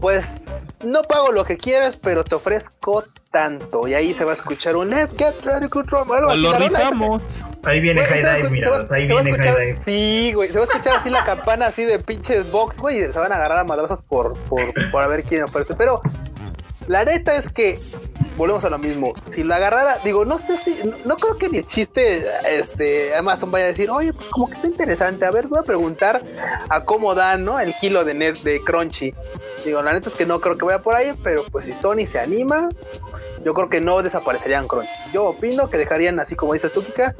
pues 0.00 0.42
no 0.84 1.02
pago 1.02 1.32
lo 1.32 1.44
que 1.44 1.56
quieres, 1.58 1.96
pero 1.98 2.24
te 2.24 2.34
ofrezco 2.34 3.04
tanto. 3.30 3.86
Y 3.86 3.94
ahí 3.94 4.14
se 4.14 4.24
va 4.24 4.30
a 4.30 4.34
escuchar 4.34 4.76
un 4.76 4.88
Let's 4.90 5.14
get 5.16 5.34
ready 5.44 5.68
to 5.68 5.82
rumble", 5.82 6.16
algo 6.16 6.34
lo 6.34 6.52
rifamos. 6.58 7.22
Ahí 7.64 7.80
viene 7.80 8.00
Güey, 8.00 8.10
High 8.12 8.20
se 8.20 8.26
va 8.26 8.32
a 8.32 8.36
Dive, 8.36 8.48
escu- 8.48 8.52
mirados. 8.52 8.88
se 8.88 8.94
va- 8.94 8.96
Ahí 8.96 9.06
viene 9.06 9.38
Dive. 9.38 9.78
Sí, 9.84 10.32
güey. 10.34 10.48
Se 10.48 10.58
va 10.58 10.64
a 10.64 10.68
escuchar 10.68 10.96
así 10.96 11.10
la 11.10 11.24
campana 11.24 11.66
así 11.66 11.84
de 11.84 11.98
pinches 11.98 12.50
box, 12.50 12.78
güey. 12.78 13.04
y 13.04 13.12
Se 13.12 13.18
van 13.18 13.32
a 13.32 13.36
agarrar 13.36 13.58
a 13.58 13.64
madrazos 13.64 14.00
por, 14.02 14.34
por, 14.44 14.60
por 14.90 15.02
a 15.02 15.06
ver 15.08 15.22
quién 15.24 15.42
ofrece. 15.42 15.74
Pero 15.74 16.00
la 16.88 17.04
neta 17.04 17.36
es 17.36 17.50
que 17.52 17.78
volvemos 18.40 18.64
a 18.64 18.70
lo 18.70 18.78
mismo. 18.78 19.12
Si 19.26 19.44
la 19.44 19.56
agarrara, 19.56 19.98
digo, 20.02 20.24
no 20.24 20.38
sé 20.38 20.56
si, 20.56 20.78
no, 21.04 21.16
creo 21.16 21.36
que 21.36 21.46
el 21.46 21.66
chiste, 21.66 22.26
este, 22.46 23.14
Amazon 23.14 23.50
vaya 23.50 23.66
a 23.66 23.68
decir, 23.68 23.90
oye, 23.90 24.14
pues 24.14 24.30
como 24.30 24.46
que 24.46 24.54
está 24.54 24.66
interesante. 24.66 25.26
A 25.26 25.30
ver, 25.30 25.46
voy 25.46 25.58
a 25.58 25.62
preguntar 25.62 26.22
a 26.70 26.84
cómo 26.84 27.14
dan, 27.14 27.44
¿no? 27.44 27.60
El 27.60 27.74
kilo 27.76 28.02
de 28.02 28.14
net 28.14 28.38
de 28.38 28.62
Crunchy. 28.64 29.14
Digo, 29.62 29.82
la 29.82 29.92
neta 29.92 30.08
es 30.08 30.14
que 30.14 30.24
no 30.24 30.40
creo 30.40 30.56
que 30.56 30.64
vaya 30.64 30.80
por 30.80 30.96
ahí, 30.96 31.12
pero 31.22 31.44
pues 31.52 31.66
si 31.66 31.74
Sony 31.74 32.06
se 32.06 32.18
anima, 32.18 32.70
yo 33.44 33.52
creo 33.52 33.68
que 33.68 33.82
no 33.82 34.00
desaparecerían 34.00 34.66
Crunchy. 34.66 34.88
Yo 35.12 35.26
opino 35.26 35.68
que 35.68 35.76
dejarían 35.76 36.18
así 36.18 36.34
como 36.34 36.54
dices 36.54 36.72
tú, 36.72 36.82
Kika. 36.82 37.14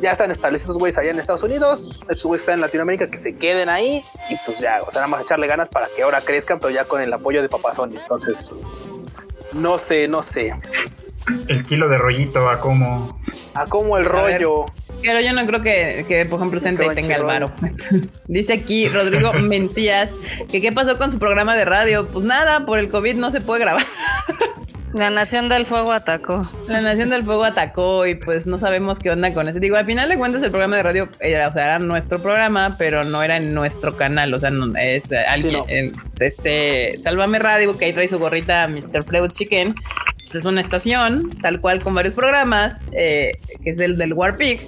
Ya 0.00 0.10
están 0.10 0.32
establecidos 0.32 0.78
güeyes 0.78 0.98
allá 0.98 1.12
en 1.12 1.20
Estados 1.20 1.44
Unidos. 1.44 1.86
Estos 2.08 2.24
güeyes 2.24 2.42
están 2.42 2.54
en 2.54 2.62
Latinoamérica 2.62 3.08
que 3.08 3.18
se 3.18 3.36
queden 3.36 3.68
ahí. 3.68 4.04
Y 4.28 4.36
pues 4.44 4.58
ya, 4.58 4.80
o 4.80 4.90
sea, 4.90 5.02
nada 5.02 5.06
más 5.06 5.22
echarle 5.22 5.46
ganas 5.46 5.68
para 5.68 5.86
que 5.94 6.02
ahora 6.02 6.20
crezcan, 6.22 6.58
pero 6.58 6.70
ya 6.70 6.86
con 6.86 7.00
el 7.00 7.12
apoyo 7.12 7.40
de 7.40 7.48
Papá 7.48 7.72
Sony. 7.72 7.94
Entonces, 7.94 8.50
no 9.56 9.78
sé, 9.78 10.08
no 10.08 10.22
sé. 10.22 10.54
El 11.48 11.64
kilo 11.64 11.88
de 11.88 11.98
rollito 11.98 12.48
a 12.48 12.60
como. 12.60 13.20
A 13.54 13.66
cómo 13.66 13.96
el 13.98 14.06
A 14.06 14.22
ver. 14.22 14.40
Pero 15.02 15.20
yo 15.20 15.32
no 15.32 15.46
creo 15.46 15.62
que, 15.62 16.04
que 16.08 16.24
por 16.26 16.38
ejemplo, 16.40 16.58
Sentai 16.60 16.94
tenga 16.94 17.16
el 17.16 17.22
varo. 17.22 17.52
Dice 18.28 18.54
aquí 18.54 18.88
Rodrigo 18.88 19.32
Mentías 19.40 20.10
que 20.50 20.60
qué 20.60 20.72
pasó 20.72 20.98
con 20.98 21.12
su 21.12 21.18
programa 21.18 21.54
de 21.56 21.64
radio. 21.64 22.06
Pues 22.08 22.24
nada, 22.24 22.66
por 22.66 22.78
el 22.78 22.88
COVID 22.88 23.14
no 23.16 23.30
se 23.30 23.40
puede 23.40 23.60
grabar. 23.60 23.84
La 24.92 25.10
Nación 25.10 25.50
del 25.50 25.66
Fuego 25.66 25.92
atacó. 25.92 26.48
La 26.68 26.80
Nación 26.80 27.10
del 27.10 27.22
Fuego 27.22 27.44
atacó 27.44 28.06
y 28.06 28.14
pues 28.14 28.46
no 28.46 28.58
sabemos 28.58 28.98
qué 28.98 29.10
onda 29.10 29.34
con 29.34 29.46
eso. 29.46 29.60
Digo, 29.60 29.76
al 29.76 29.84
final 29.84 30.08
de 30.08 30.16
cuentas 30.16 30.42
el 30.42 30.50
programa 30.50 30.76
de 30.76 30.82
radio 30.84 31.08
era, 31.20 31.48
o 31.48 31.52
sea, 31.52 31.64
era 31.66 31.78
nuestro 31.78 32.22
programa, 32.22 32.76
pero 32.78 33.04
no 33.04 33.22
era 33.22 33.36
en 33.36 33.52
nuestro 33.52 33.94
canal. 33.96 34.32
O 34.32 34.38
sea, 34.38 34.50
no, 34.50 34.74
es 34.78 35.12
eh, 35.12 35.18
alguien, 35.18 35.52
no. 35.52 35.66
en- 35.68 35.92
este, 36.18 36.96
Sálvame 37.02 37.38
Radio, 37.38 37.76
que 37.76 37.84
ahí 37.84 37.92
trae 37.92 38.08
su 38.08 38.18
gorrita 38.18 38.66
Mr. 38.68 39.02
Freud 39.04 39.30
Chicken. 39.32 39.74
Pues 40.26 40.34
es 40.34 40.44
una 40.44 40.60
estación, 40.60 41.30
tal 41.40 41.60
cual, 41.60 41.80
con 41.80 41.94
varios 41.94 42.16
programas, 42.16 42.82
eh, 42.90 43.38
que 43.62 43.70
es 43.70 43.78
el 43.78 43.96
del 43.96 44.12
Warpig, 44.12 44.60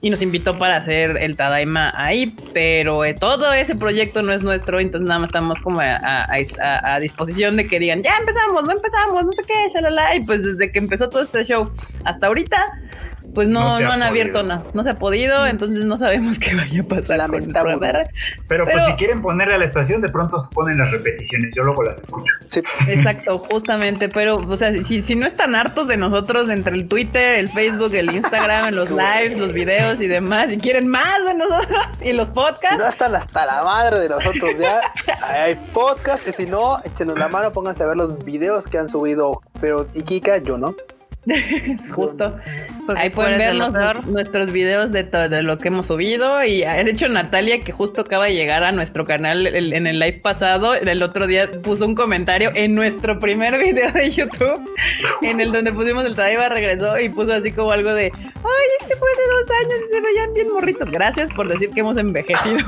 y 0.00 0.10
nos 0.10 0.20
invitó 0.20 0.58
para 0.58 0.76
hacer 0.76 1.16
el 1.18 1.36
Tadaima 1.36 1.92
ahí, 1.96 2.34
pero 2.52 3.04
eh, 3.04 3.14
todo 3.14 3.52
ese 3.52 3.76
proyecto 3.76 4.22
no 4.22 4.32
es 4.32 4.42
nuestro, 4.42 4.80
entonces 4.80 5.06
nada 5.08 5.20
más 5.20 5.28
estamos 5.28 5.60
como 5.60 5.78
a, 5.80 5.94
a- 5.94 6.94
a- 6.94 6.98
disposición 6.98 7.56
de 7.56 7.68
que 7.68 7.78
digan, 7.78 8.02
ya 8.02 8.16
empezamos, 8.18 8.64
no 8.64 8.72
empezamos, 8.72 9.24
no 9.24 9.30
sé 9.32 9.42
qué, 9.46 9.68
shalala, 9.72 10.16
y 10.16 10.24
pues 10.24 10.42
desde 10.42 10.72
que 10.72 10.80
empezó 10.80 11.08
todo 11.08 11.22
este 11.22 11.44
show 11.44 11.70
hasta 12.04 12.26
ahorita, 12.26 12.58
pues 13.36 13.48
no, 13.48 13.60
No 13.60 13.68
no, 13.72 13.76
se 13.76 13.84
ha 13.84 13.92
han 13.92 14.02
abierto 14.02 14.42
nada, 14.42 14.64
no 14.72 14.82
se 14.82 14.88
ha 14.88 14.98
podido, 14.98 15.46
entonces 15.46 15.84
no 15.84 15.98
sabemos 15.98 16.38
qué 16.40 16.54
vaya 16.54 16.80
a 16.80 16.84
pasar. 16.84 17.18
con 17.18 17.34
el 17.34 17.40
Lamentable. 17.52 17.76
Pero, 18.48 18.64
Pero- 18.64 18.64
pues 18.64 18.86
si 18.86 18.92
quieren 18.94 19.20
ponerle 19.20 19.56
a 19.56 19.58
la 19.58 19.66
estación, 19.66 20.00
de 20.00 20.08
pronto 20.08 20.40
se 20.40 20.50
ponen 20.54 20.78
las 20.78 20.90
repeticiones. 20.90 21.54
Yo 21.54 21.62
luego 21.64 21.82
las 21.82 21.98
escucho. 22.00 22.32
Sí. 22.50 22.62
Exacto, 22.88 23.36
justamente, 23.38 24.08
pero, 24.08 24.36
o 24.36 24.56
sea, 24.56 24.72
si, 24.72 25.02
si 25.02 25.16
no 25.16 25.26
están 25.26 25.54
hartos 25.54 25.86
de 25.86 25.98
nosotros 25.98 26.48
entre 26.48 26.74
el 26.76 26.88
Twitter, 26.88 27.38
el 27.38 27.50
Facebook, 27.50 27.92
el 27.92 28.14
Instagram, 28.14 28.72
los 28.74 28.88
lives, 28.88 29.38
los 29.38 29.52
videos 29.52 30.00
y 30.00 30.06
demás, 30.06 30.50
y 30.50 30.56
quieren 30.56 30.88
más 30.88 31.22
de 31.26 31.34
nosotros 31.34 31.78
y 32.02 32.14
los 32.14 32.28
Si 32.28 32.32
podcasts, 32.32 32.78
no 32.78 32.88
están 32.88 33.14
hasta 33.14 33.44
la 33.44 33.62
madre 33.64 33.98
de 33.98 34.08
nosotros 34.08 34.56
ya. 34.58 34.80
Hay 35.28 35.56
podcast 35.74 36.26
y 36.26 36.32
si 36.32 36.46
no, 36.46 36.80
échenos 36.84 37.18
la 37.18 37.28
mano, 37.28 37.52
pónganse 37.52 37.82
a 37.82 37.86
ver 37.86 37.98
los 37.98 38.24
videos 38.24 38.66
que 38.66 38.78
han 38.78 38.88
subido 38.88 39.42
Pero 39.60 39.88
y 39.92 40.00
Kika, 40.04 40.38
yo 40.38 40.56
no. 40.56 40.74
Justo. 41.94 42.36
Porque 42.86 43.02
Ahí 43.02 43.10
pueden 43.10 43.36
ver 43.38 43.54
los- 43.56 44.06
nuestros 44.06 44.52
videos 44.52 44.92
de, 44.92 45.02
to- 45.02 45.28
de 45.28 45.42
lo 45.42 45.58
que 45.58 45.68
hemos 45.68 45.86
subido. 45.86 46.44
Y 46.44 46.62
ah, 46.62 46.84
de 46.84 46.90
hecho, 46.92 47.08
Natalia, 47.08 47.64
que 47.64 47.72
justo 47.72 48.02
acaba 48.02 48.26
de 48.26 48.34
llegar 48.34 48.62
a 48.62 48.70
nuestro 48.72 49.04
canal 49.06 49.46
el- 49.46 49.72
en 49.72 49.86
el 49.88 49.98
live 49.98 50.20
pasado, 50.22 50.74
el 50.74 51.02
otro 51.02 51.26
día 51.26 51.50
puso 51.62 51.84
un 51.86 51.94
comentario 51.96 52.52
en 52.54 52.74
nuestro 52.76 53.18
primer 53.18 53.58
video 53.58 53.90
de 53.90 54.10
YouTube, 54.10 54.70
en 55.22 55.40
el 55.40 55.50
donde 55.52 55.72
pusimos 55.72 56.04
el 56.04 56.14
Tadaiba, 56.14 56.48
regresó 56.48 56.98
y 57.00 57.08
puso 57.08 57.32
así 57.32 57.50
como 57.50 57.72
algo 57.72 57.92
de: 57.92 58.12
Ay, 58.14 58.66
este 58.80 58.94
fue 58.96 59.08
hace 59.12 59.22
dos 59.30 59.50
años 59.64 59.74
y 59.84 59.94
se 59.94 60.00
veían 60.00 60.32
bien 60.34 60.52
morritos. 60.52 60.90
Gracias 60.90 61.28
por 61.30 61.48
decir 61.48 61.70
que 61.70 61.80
hemos 61.80 61.96
envejecido. 61.96 62.58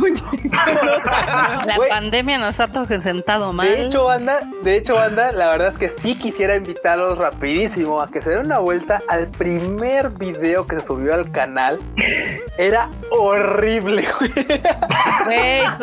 La 1.67 1.77
pandemia 1.89 2.39
nos 2.39 2.59
ha 2.61 2.69
sentado 3.01 3.53
mal. 3.53 3.69
De 3.69 3.87
hecho, 3.87 4.05
banda, 4.05 4.41
de 4.63 4.77
hecho, 4.77 4.95
banda, 4.95 5.33
la 5.33 5.51
verdad 5.51 5.69
es 5.69 5.79
que 5.79 5.89
sí 5.89 6.15
quisiera 6.17 6.57
invitarlos 6.57 7.19
rapidísimo 7.19 8.01
a 8.01 8.11
que 8.11 8.21
se 8.21 8.31
den 8.31 8.48
una 8.49 8.61
vuelta 8.61 9.03
al 9.09 9.27
primer 9.29 10.09
video 10.09 10.67
que 10.67 10.77
se 10.77 10.87
subió 10.87 11.13
al 11.13 11.31
canal. 11.31 11.79
Era 12.57 12.89
horrible, 13.11 14.07
güey. 14.19 14.33
Era 15.31 15.77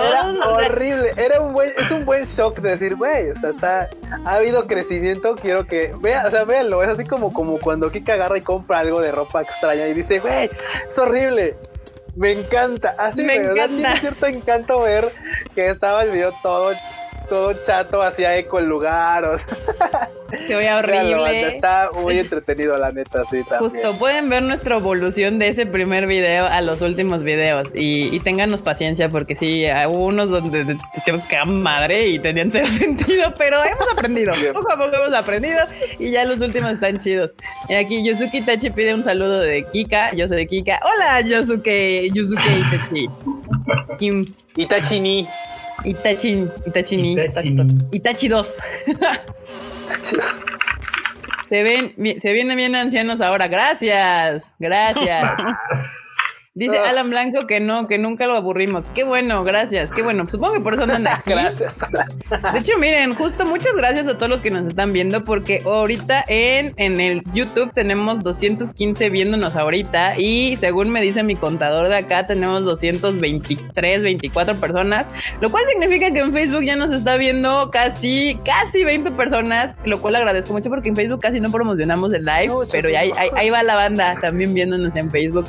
horrible. 0.48 1.14
Era 1.16 1.42
un 1.42 1.54
buen, 1.54 1.74
es 1.78 1.92
un 1.92 2.06
buen 2.06 2.26
shock 2.26 2.58
de 2.62 2.72
decir, 2.72 2.96
güey, 2.96 3.30
o 3.30 3.36
sea, 3.36 3.52
está, 3.52 3.90
ha 4.26 4.34
habido 4.34 4.66
crecimiento, 4.66 5.36
quiero 5.36 5.68
que, 5.68 5.94
vea, 6.00 6.26
o 6.26 6.32
sea, 6.32 6.44
véanlo, 6.44 6.82
es 6.82 6.90
así 6.90 7.06
como, 7.06 7.32
como 7.32 7.60
cuando 7.60 7.92
Kika 7.92 8.14
agarra 8.14 8.40
y 8.40 8.42
compra 8.42 8.80
algo 8.80 9.00
de 9.00 9.12
ropa 9.12 9.44
extraña 9.44 9.88
y 9.88 9.94
dice, 9.94 10.18
güey, 10.18 10.50
es 10.90 10.98
horrible. 10.98 11.56
Me 12.16 12.32
encanta, 12.32 12.96
así 12.98 13.22
Me 13.22 13.36
encanta. 13.36 13.68
tiene 13.68 14.00
cierto 14.00 14.26
encanto 14.26 14.82
ver 14.82 15.08
que 15.54 15.68
estaba 15.68 16.02
el 16.02 16.10
video 16.10 16.34
todo, 16.42 16.74
todo 17.28 17.54
chato, 17.62 18.02
hacía 18.02 18.36
eco 18.38 18.60
el 18.60 18.66
lugar, 18.66 19.26
o 19.26 19.38
sea, 19.38 20.10
se 20.46 20.56
banda, 20.56 20.78
horrible. 20.80 21.48
está 21.48 21.90
muy 22.02 22.20
entretenido, 22.20 22.78
la 22.78 22.92
neta, 22.92 23.24
sí, 23.30 23.40
también. 23.40 23.60
Justo, 23.60 23.94
pueden 23.98 24.30
ver 24.30 24.44
nuestra 24.44 24.78
evolución 24.78 25.40
de 25.40 25.50
ese 25.50 25.66
primer 25.66 26.08
video 26.08 26.46
a 26.46 26.62
los 26.62 26.82
últimos 26.82 27.24
videos 27.24 27.70
y, 27.76 28.16
y 28.16 28.20
ténganos 28.20 28.62
paciencia 28.62 29.10
porque 29.10 29.36
sí, 29.36 29.66
hubo 29.88 30.06
unos 30.06 30.30
donde 30.30 30.78
decíamos 30.94 31.24
que 31.24 31.44
madre 31.46 32.10
y 32.10 32.20
tenían 32.20 32.52
cero 32.52 32.66
sentido, 32.70 33.34
pero 33.38 33.64
hemos 33.64 33.92
aprendido, 33.92 34.34
poco 34.54 34.74
a 34.74 34.78
poco 34.78 34.96
hemos 34.96 35.14
aprendido 35.14 35.60
y 36.00 36.12
ya 36.12 36.26
los 36.26 36.40
últimos 36.42 36.72
están 36.72 37.00
chidos. 37.00 37.34
Y 37.70 37.76
aquí 37.76 38.06
Yusuke 38.06 38.36
Itachi 38.36 38.70
pide 38.72 38.94
un 38.94 39.04
saludo 39.04 39.40
de 39.40 39.64
Kika, 39.72 40.14
yo 40.14 40.28
soy 40.28 40.38
de 40.38 40.48
Kika. 40.48 40.80
Hola 40.84 41.22
Yusuke, 41.22 42.10
Yusuke 42.14 42.50
Itachi. 42.60 43.10
Kim, 43.98 44.26
Itachi 44.56 45.00
ni. 45.00 45.28
Itachi, 45.86 46.48
Itachi, 46.66 46.98
ni, 46.98 47.12
Itachi. 47.14 47.26
exacto. 47.26 47.66
Itachi 47.92 48.28
2. 48.28 48.60
Se 51.48 51.62
ven, 51.62 51.94
se 52.20 52.34
vienen 52.34 52.58
bien 52.58 52.76
ancianos 52.76 53.22
ahora. 53.22 53.48
Gracias, 53.48 54.56
gracias. 54.60 55.36
Dice 56.58 56.78
Ah. 56.78 56.90
Alan 56.92 57.10
Blanco 57.10 57.48
que 57.48 57.60
no, 57.60 57.86
que 57.86 57.98
nunca 57.98 58.28
lo 58.28 58.36
aburrimos. 58.38 58.86
Qué 58.96 59.04
bueno, 59.04 59.44
gracias. 59.44 59.92
Qué 59.92 60.02
bueno. 60.02 60.26
Supongo 60.30 60.54
que 60.54 60.60
por 60.62 60.74
eso 60.74 60.84
andan 60.84 61.06
aquí. 61.06 61.32
Gracias. 61.32 61.80
De 62.54 62.60
hecho, 62.60 62.78
miren, 62.80 63.14
justo 63.14 63.46
muchas 63.46 63.76
gracias 63.76 64.08
a 64.08 64.14
todos 64.18 64.30
los 64.30 64.40
que 64.42 64.52
nos 64.52 64.66
están 64.66 64.94
viendo, 64.94 65.26
porque 65.26 65.62
ahorita 65.66 66.24
en, 66.30 66.74
en 66.78 67.02
el 67.02 67.24
YouTube 67.34 67.74
tenemos 67.74 68.22
215 68.24 69.10
viéndonos 69.10 69.58
ahorita 69.58 70.18
y 70.18 70.56
según 70.56 70.92
me 70.92 71.02
dice 71.02 71.24
mi 71.24 71.36
contador 71.36 71.90
de 71.90 71.98
acá, 71.98 72.26
tenemos 72.26 72.64
223, 72.64 74.04
24 74.04 74.56
personas, 74.56 75.08
lo 75.42 75.52
cual 75.52 75.66
significa 75.70 76.12
que 76.12 76.20
en 76.20 76.32
Facebook 76.32 76.64
ya 76.64 76.78
nos 76.78 76.92
está 76.92 77.18
viendo 77.18 77.70
casi, 77.70 78.40
casi 78.46 78.86
20 78.86 79.12
personas, 79.12 79.76
lo 79.84 80.00
cual 80.02 80.16
agradezco 80.16 80.54
mucho 80.54 80.70
porque 80.70 80.88
en 80.88 80.96
Facebook 80.96 81.20
casi 81.22 81.42
no 81.42 81.52
promocionamos 81.52 82.14
el 82.14 82.24
live, 82.24 82.54
pero 82.72 82.88
ahí, 82.98 83.12
ahí- 83.18 83.30
ahí 83.36 83.50
va 83.50 83.62
la 83.64 83.76
banda 83.76 84.16
también 84.22 84.54
viéndonos 84.54 84.96
en 84.96 85.12
Facebook. 85.12 85.46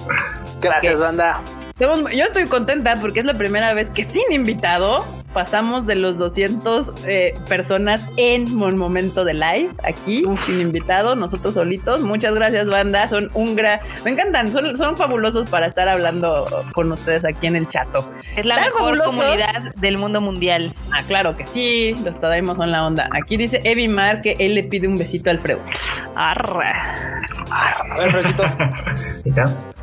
Gracias, 0.60 0.95
banda. 1.00 1.42
Estamos- 1.78 2.10
Yo 2.12 2.24
estoy 2.24 2.46
contenta 2.46 2.96
porque 2.96 3.20
es 3.20 3.26
la 3.26 3.34
primera 3.34 3.74
vez 3.74 3.90
que 3.90 4.02
sin 4.02 4.32
invitado 4.32 5.04
pasamos 5.34 5.86
de 5.86 5.96
los 5.96 6.16
200 6.16 6.94
eh, 7.06 7.34
personas 7.46 8.08
en 8.16 8.50
un 8.62 8.78
momento 8.78 9.26
de 9.26 9.34
live 9.34 9.68
aquí, 9.84 10.24
sin 10.46 10.62
invitado, 10.62 11.14
nosotros 11.14 11.52
solitos. 11.52 12.00
Muchas 12.00 12.34
gracias, 12.34 12.68
banda. 12.68 13.06
Son 13.08 13.30
un 13.34 13.54
gran. 13.54 13.80
Me 14.06 14.12
encantan, 14.12 14.50
son, 14.50 14.74
son 14.78 14.96
fabulosos 14.96 15.48
para 15.48 15.66
estar 15.66 15.88
hablando 15.88 16.46
con 16.74 16.90
ustedes 16.90 17.26
aquí 17.26 17.46
en 17.46 17.56
el 17.56 17.66
chato. 17.66 18.10
Es 18.36 18.46
la 18.46 18.54
Tan 18.54 18.64
mejor 18.64 18.80
fabulosos. 18.96 19.14
comunidad 19.14 19.74
del 19.74 19.98
mundo 19.98 20.22
mundial. 20.22 20.72
Ah, 20.90 21.02
claro 21.06 21.34
que 21.34 21.44
sí, 21.44 21.94
los 22.02 22.18
Tadaimos 22.18 22.56
son 22.56 22.70
la 22.70 22.86
onda. 22.86 23.10
Aquí 23.12 23.36
dice 23.36 23.60
Evi 23.64 23.88
Mar 23.88 24.22
que 24.22 24.36
él 24.38 24.54
le 24.54 24.62
pide 24.62 24.88
un 24.88 24.94
besito 24.96 25.28
al 25.28 25.40
Freud. 25.40 25.58
Arra. 26.14 26.94
A 27.50 27.98
ver, 27.98 28.10
Fredito. 28.10 28.44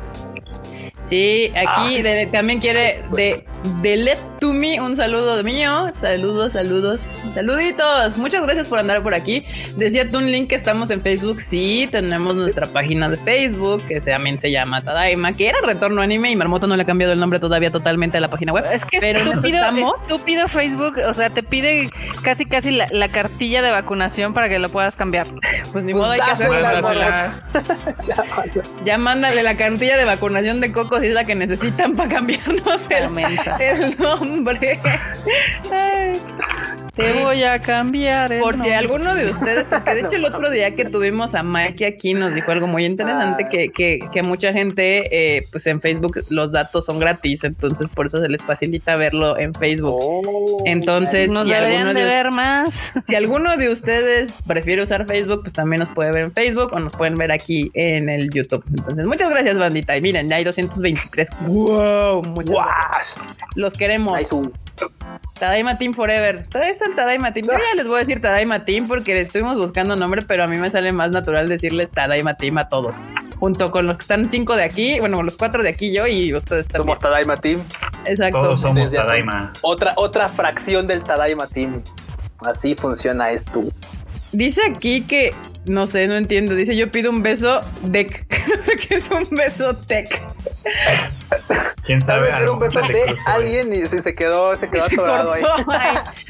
Sí, 1.14 1.52
aquí 1.54 2.02
de- 2.02 2.26
también 2.26 2.58
quiere 2.60 3.02
de, 3.12 3.44
de 3.82 3.96
Let 3.98 4.18
to 4.40 4.52
Me 4.52 4.80
un 4.80 4.96
saludo 4.96 5.42
mío. 5.44 5.92
Saludos, 5.96 6.54
saludos, 6.54 7.08
saluditos. 7.34 8.16
Muchas 8.18 8.42
gracias 8.42 8.66
por 8.66 8.80
andar 8.80 9.00
por 9.02 9.14
aquí. 9.14 9.44
Decía 9.76 10.10
tú 10.10 10.18
un 10.18 10.30
link 10.32 10.48
que 10.48 10.56
estamos 10.56 10.90
en 10.90 11.00
Facebook. 11.02 11.40
Sí, 11.40 11.88
tenemos 11.90 12.34
nuestra 12.34 12.66
página 12.66 13.08
de 13.08 13.16
Facebook 13.16 13.84
que 13.86 14.00
se- 14.00 14.10
también 14.10 14.38
se 14.38 14.50
llama 14.50 14.82
Tadaima, 14.82 15.32
que 15.36 15.48
era 15.48 15.58
Retorno 15.64 16.02
Anime 16.02 16.30
y 16.32 16.36
Marmota 16.36 16.66
no 16.66 16.74
le 16.76 16.82
ha 16.82 16.86
cambiado 16.86 17.12
el 17.12 17.20
nombre 17.20 17.38
todavía 17.38 17.70
totalmente 17.70 18.18
a 18.18 18.20
la 18.20 18.28
página 18.28 18.52
web. 18.52 18.64
Es 18.72 18.84
que 18.84 18.98
Pero 19.00 19.20
estúpido, 19.20 19.58
estamos. 19.58 19.92
estúpido 20.00 20.48
Facebook, 20.48 20.96
o 21.06 21.14
sea, 21.14 21.30
te 21.30 21.42
pide 21.44 21.90
casi 22.22 22.44
casi 22.44 22.72
la, 22.72 22.88
la 22.90 23.08
cartilla 23.08 23.62
de 23.62 23.70
vacunación 23.70 24.34
para 24.34 24.48
que 24.48 24.58
lo 24.58 24.68
puedas 24.68 24.96
cambiar. 24.96 25.28
Pues 25.72 25.82
ni 25.84 25.92
modo, 25.92 26.10
hay 26.12 26.20
que 26.20 26.30
hacerlo. 26.30 26.54
Ya, 26.60 27.32
Ya 28.84 28.96
mándale 28.98 29.42
la 29.42 29.56
cartilla 29.56 29.96
de 29.96 30.04
vacunación 30.04 30.60
de 30.60 30.70
Coco 30.70 31.00
si 31.00 31.03
es 31.08 31.14
la 31.14 31.24
que 31.24 31.34
necesitan 31.34 31.94
para 31.96 32.08
cambiarnos 32.08 32.88
el, 32.90 33.18
el 33.60 33.96
nombre. 33.98 34.78
Ay. 35.72 36.12
Te 36.94 37.12
voy 37.24 37.42
a 37.42 37.60
cambiar. 37.60 38.32
el 38.32 38.40
Por 38.40 38.56
si 38.56 38.70
alguno 38.70 39.14
de 39.16 39.28
ustedes, 39.28 39.66
porque 39.66 39.94
de 39.94 40.00
hecho 40.02 40.16
el 40.16 40.24
otro 40.26 40.48
día 40.48 40.70
que 40.76 40.84
tuvimos 40.84 41.34
a 41.34 41.42
Mikey 41.42 41.86
aquí 41.88 42.14
nos 42.14 42.32
dijo 42.34 42.52
algo 42.52 42.68
muy 42.68 42.84
interesante, 42.84 43.44
Ah. 43.44 43.48
que, 43.48 43.70
que, 43.70 43.98
que 44.12 44.22
mucha 44.22 44.52
gente, 44.52 45.36
eh, 45.36 45.44
pues 45.50 45.66
en 45.66 45.80
Facebook 45.80 46.24
los 46.30 46.52
datos 46.52 46.84
son 46.84 47.00
gratis, 47.00 47.42
entonces 47.42 47.90
por 47.90 48.06
eso 48.06 48.20
se 48.20 48.28
les 48.28 48.44
facilita 48.44 48.94
verlo 48.94 49.36
en 49.38 49.54
Facebook. 49.54 49.98
Oh, 50.00 50.62
Entonces, 50.66 51.30
Nos 51.32 51.44
si 51.46 51.50
deberían 51.50 51.88
alguno 51.88 51.98
de 51.98 52.04
ver 52.06 52.30
más. 52.30 52.92
Si 53.06 53.14
alguno 53.16 53.56
de 53.56 53.70
ustedes 53.70 54.42
prefiere 54.46 54.80
usar 54.82 55.04
Facebook, 55.04 55.40
pues 55.42 55.52
también 55.52 55.80
nos 55.80 55.88
puede 55.88 56.12
ver 56.12 56.24
en 56.24 56.32
Facebook 56.32 56.70
o 56.72 56.78
nos 56.78 56.94
pueden 56.96 57.14
ver 57.16 57.32
aquí 57.32 57.72
en 57.74 58.08
el 58.08 58.30
YouTube. 58.30 58.62
Entonces, 58.70 59.04
muchas 59.04 59.30
gracias, 59.30 59.58
bandita. 59.58 59.96
Y 59.96 60.00
miren, 60.00 60.28
ya 60.28 60.36
hay 60.36 60.44
223. 60.92 61.30
¡Wow! 61.40 62.22
Muchas 62.22 62.54
gracias. 62.54 63.14
Guash. 63.16 63.46
Los 63.54 63.74
queremos. 63.74 64.18
Nice. 64.18 64.50
Tadaima 65.38 65.76
Team 65.78 65.94
Forever. 65.94 66.46
Todo 66.48 66.62
es 66.62 66.80
el 66.80 66.94
Tadaima 66.94 67.32
Team. 67.32 67.46
Yo 67.46 67.52
ya 67.52 67.76
les 67.76 67.86
voy 67.86 67.96
a 67.96 67.98
decir 68.00 68.20
Tadaima 68.20 68.64
Team 68.64 68.86
porque 68.86 69.20
estuvimos 69.20 69.56
buscando 69.56 69.96
nombre, 69.96 70.22
pero 70.22 70.44
a 70.44 70.46
mí 70.46 70.58
me 70.58 70.70
sale 70.70 70.92
más 70.92 71.10
natural 71.10 71.48
decirles 71.48 71.90
Tadaima 71.90 72.34
Team 72.34 72.58
a 72.58 72.68
todos. 72.68 72.98
Junto 73.36 73.70
con 73.70 73.86
los 73.86 73.96
que 73.96 74.02
están 74.02 74.30
cinco 74.30 74.56
de 74.56 74.62
aquí, 74.62 75.00
bueno, 75.00 75.22
los 75.22 75.36
cuatro 75.36 75.62
de 75.62 75.68
aquí 75.70 75.92
yo 75.92 76.06
y 76.06 76.32
ustedes 76.34 76.66
también. 76.66 76.86
Somos 76.86 76.98
Tadaima 76.98 77.36
Team. 77.36 77.62
Exacto. 78.04 78.38
Todos 78.38 78.60
somos 78.60 78.90
Tadaima. 78.90 79.52
Otra, 79.62 79.94
otra 79.96 80.28
fracción 80.28 80.86
del 80.86 81.02
Tadaima 81.02 81.46
Team. 81.46 81.82
Así 82.38 82.74
funciona 82.74 83.30
esto. 83.30 83.64
Dice 84.34 84.62
aquí 84.68 85.02
que 85.02 85.32
no 85.66 85.86
sé, 85.86 86.08
no 86.08 86.16
entiendo. 86.16 86.54
Dice 86.54 86.76
yo 86.76 86.90
pido 86.90 87.10
un 87.10 87.22
beso 87.22 87.60
deck. 87.82 88.26
qué 88.88 88.96
es 88.96 89.10
un 89.10 89.24
beso 89.30 89.76
tech. 89.76 90.20
¿Quién 91.84 92.02
sabe? 92.02 92.28
era 92.30 92.50
un 92.50 92.58
beso 92.58 92.80
se 92.80 92.92
de 92.92 93.16
alguien 93.26 93.72
y 93.72 93.86
sí, 93.86 94.00
se 94.00 94.14
quedó, 94.14 94.56
se 94.56 94.68
quedó 94.68 94.84
Se 94.88 94.94
atorado 94.94 95.32
ahí. 95.32 95.42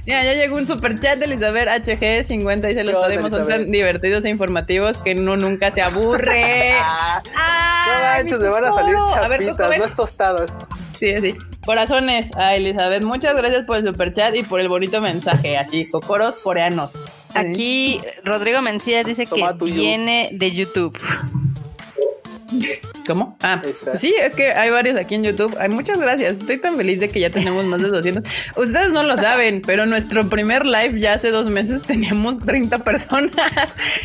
Mira, 0.05 0.23
ya 0.23 0.35
llegó 0.35 0.57
un 0.57 0.67
super 0.67 0.99
chat 0.99 1.19
de 1.19 1.25
Elizabeth 1.25 1.69
HG 1.69 2.27
50 2.27 2.69
dice 2.69 2.85
los 2.85 2.91
¿Qué 2.91 2.97
onda, 2.97 3.07
Tadaimos 3.07 3.31
son 3.31 3.49
tan 3.49 3.71
divertidos 3.71 4.25
e 4.25 4.29
informativos 4.29 4.99
que 4.99 5.13
uno 5.13 5.37
nunca 5.37 5.71
se 5.71 5.81
aburre. 5.81 6.73
Ah, 6.75 7.23
¡Ay, 7.37 8.25
no 8.25 8.31
manches, 8.31 8.39
me 8.41 8.49
van 8.49 8.65
a 8.65 8.73
salir 8.73 8.95
Coco! 8.97 9.15
A 9.15 9.29
ver, 9.29 9.47
chapitas, 9.47 9.79
no 9.79 9.85
es 9.85 9.97
tostadas. 9.97 10.53
Sí, 11.05 11.15
sí. 11.21 11.35
Corazones 11.67 12.35
a 12.37 12.55
Elizabeth. 12.55 13.05
Muchas 13.05 13.37
gracias 13.37 13.65
por 13.65 13.77
el 13.77 13.85
super 13.85 14.13
chat 14.13 14.35
y 14.35 14.43
por 14.43 14.61
el 14.61 14.69
bonito 14.69 15.01
mensaje. 15.03 15.57
Así, 15.59 15.87
cocoros 15.87 16.37
coreanos. 16.39 17.03
Aquí 17.35 18.01
Rodrigo 18.25 18.63
Mencías 18.63 19.05
dice 19.05 19.27
que 19.27 19.45
tuyo. 19.59 19.75
viene 19.75 20.31
de 20.33 20.53
YouTube. 20.53 20.99
¿Cómo? 23.07 23.37
Ah, 23.43 23.61
pues 23.63 24.01
sí, 24.01 24.15
es 24.21 24.35
que 24.35 24.53
hay 24.53 24.71
varios 24.71 24.97
aquí 24.97 25.15
en 25.15 25.25
YouTube. 25.25 25.55
Ay, 25.61 25.69
muchas 25.69 25.99
gracias. 25.99 26.39
Estoy 26.41 26.59
tan 26.59 26.77
feliz 26.77 27.01
de 27.01 27.09
que 27.11 27.21
ya 27.21 27.29
tenemos 27.31 27.65
más 27.67 27.83
de 27.83 27.89
200. 27.89 28.23
Ustedes 28.57 28.93
no 28.93 29.03
lo 29.03 29.17
saben, 29.19 29.61
pero 29.67 29.85
nuestro 29.85 30.29
primer 30.31 30.65
live 30.65 30.99
ya 30.99 31.15
hace 31.15 31.31
dos 31.31 31.51
meses 31.51 31.83
teníamos 31.83 32.39
30 32.41 32.79
personas 32.79 33.35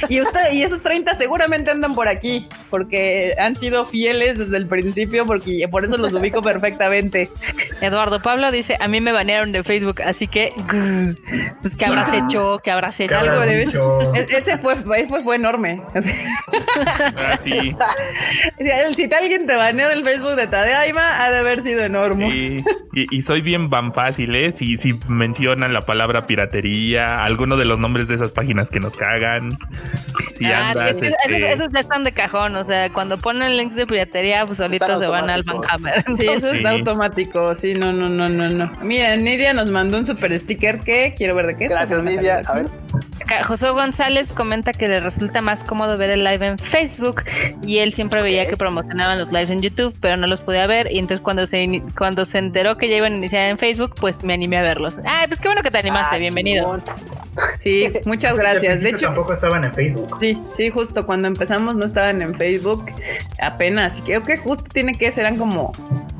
y 0.09 0.19
usted 0.21 0.51
y 0.53 0.63
esos 0.63 0.81
30 0.81 1.15
seguramente 1.15 1.71
andan 1.71 1.95
por 1.95 2.07
aquí 2.09 2.47
porque 2.69 3.35
han 3.39 3.55
sido 3.55 3.85
fieles 3.85 4.37
desde 4.37 4.57
el 4.57 4.67
principio 4.67 5.25
porque 5.25 5.67
por 5.69 5.85
eso 5.85 5.97
los 5.97 6.13
ubico 6.13 6.41
perfectamente. 6.41 7.29
Eduardo 7.81 8.21
Pablo 8.21 8.51
dice, 8.51 8.75
a 8.79 8.87
mí 8.89 8.99
me 8.99 9.11
banearon 9.13 9.51
de 9.53 9.63
Facebook, 9.63 10.01
así 10.01 10.27
que 10.27 10.53
pues 11.61 11.75
qué 11.77 11.85
habrás 11.85 12.13
hecho, 12.13 12.59
qué 12.63 12.71
habrás 12.71 12.99
hecho. 12.99 13.13
¿Qué 13.13 13.29
Algo 13.29 13.41
de? 13.41 13.59
E- 14.19 14.27
ese 14.37 14.57
fue, 14.57 14.75
fue, 14.75 15.05
fue 15.21 15.35
enorme. 15.35 15.81
Ah, 15.95 17.37
sí. 17.41 17.75
si, 18.93 18.93
si 19.07 19.13
alguien 19.13 19.45
te 19.47 19.55
baneó 19.55 19.89
del 19.89 20.03
Facebook 20.03 20.35
de 20.35 20.47
Tadaima, 20.47 21.23
ha 21.23 21.31
de 21.31 21.39
haber 21.39 21.61
sido 21.63 21.81
enorme. 21.83 22.31
Sí. 22.31 22.63
Y, 22.93 23.17
y 23.17 23.21
soy 23.21 23.41
bien 23.41 23.69
van 23.69 23.93
fácil, 23.93 24.35
¿eh? 24.35 24.53
Si, 24.57 24.77
si 24.77 24.97
mencionan 25.07 25.73
la 25.73 25.81
palabra 25.81 26.25
piratería, 26.25 27.23
alguno 27.23 27.57
de 27.57 27.65
los 27.65 27.79
nombres 27.79 28.07
de 28.07 28.15
esas 28.15 28.31
páginas 28.31 28.69
que 28.69 28.79
nos 28.79 28.95
cagan. 28.95 29.49
Si 30.37 30.45
Ah, 30.45 30.69
andas. 30.71 30.91
este, 30.91 31.07
esos, 31.09 31.49
esos 31.49 31.67
ya 31.73 31.79
están 31.79 32.03
de 32.03 32.11
cajón, 32.11 32.55
o 32.55 32.65
sea, 32.65 32.91
cuando 32.91 33.17
ponen 33.17 33.57
links 33.57 33.75
de 33.75 33.85
piratería, 33.85 34.45
pues 34.45 34.57
solitos 34.57 34.99
se 34.99 35.07
van 35.07 35.29
al. 35.29 35.43
Banhammer. 35.43 36.03
Sí, 36.15 36.27
eso 36.27 36.51
está 36.51 36.69
Sí. 36.71 36.77
automático. 36.79 37.53
Sí, 37.55 37.73
no, 37.73 37.91
no, 37.93 38.09
no, 38.09 38.27
no, 38.29 38.49
no. 38.49 38.71
Mira, 38.81 39.15
Nidia 39.15 39.53
nos 39.53 39.69
mandó 39.69 39.97
un 39.97 40.05
super 40.05 40.37
sticker 40.37 40.79
que 40.79 41.13
quiero 41.17 41.35
ver 41.35 41.47
de 41.47 41.57
qué 41.57 41.65
es. 41.65 41.71
Gracias, 41.71 42.03
Nidia. 42.03 42.41
A 42.45 42.53
ver. 42.55 42.65
Acá, 43.21 43.43
José 43.43 43.69
González 43.69 44.31
comenta 44.33 44.71
que 44.73 44.87
le 44.87 44.99
resulta 45.01 45.41
más 45.41 45.63
cómodo 45.63 45.97
ver 45.97 46.09
el 46.09 46.23
live 46.23 46.45
en 46.47 46.57
Facebook 46.57 47.23
y 47.61 47.77
él 47.79 47.93
siempre 47.93 48.18
veía 48.21 48.47
que 48.47 48.57
promocionaban 48.57 49.19
los 49.19 49.31
lives 49.31 49.49
en 49.49 49.61
YouTube, 49.61 49.95
pero 50.01 50.17
no 50.17 50.27
los 50.27 50.41
podía 50.41 50.67
ver 50.67 50.91
y 50.91 50.99
entonces 50.99 51.21
cuando 51.23 51.47
se 51.47 51.81
cuando 51.97 52.25
se 52.25 52.37
enteró 52.37 52.77
que 52.77 52.89
ya 52.89 52.97
iban 52.97 53.13
a 53.13 53.17
iniciar 53.17 53.45
en 53.49 53.57
Facebook, 53.57 53.95
pues 53.99 54.23
me 54.23 54.33
animé 54.33 54.57
a 54.57 54.61
verlos. 54.61 54.97
Ay, 55.05 55.27
pues 55.27 55.39
qué 55.41 55.47
bueno 55.47 55.61
que 55.63 55.71
te 55.71 55.77
animaste, 55.77 56.15
Ah, 56.15 56.19
bienvenido. 56.19 56.63
chingón. 56.63 56.83
Sí, 57.59 57.91
muchas 58.05 58.37
gracias. 58.37 58.81
De 58.81 58.89
hecho, 58.89 59.07
tampoco 59.07 59.33
estaban 59.33 59.63
en 59.63 59.73
Facebook. 59.73 60.17
sí, 60.19 60.41
sí, 60.55 60.69
justo 60.69 61.05
cuando 61.05 61.27
empezamos 61.27 61.75
no 61.75 61.85
estaban 61.85 62.21
en 62.21 62.35
Facebook 62.35 62.85
apenas. 63.41 63.99
Y 63.99 64.01
creo 64.01 64.23
que 64.23 64.37
justo 64.37 64.65
tiene 64.73 64.93
que 64.93 65.11
ser, 65.11 65.25
eran 65.25 65.37
como 65.37 65.71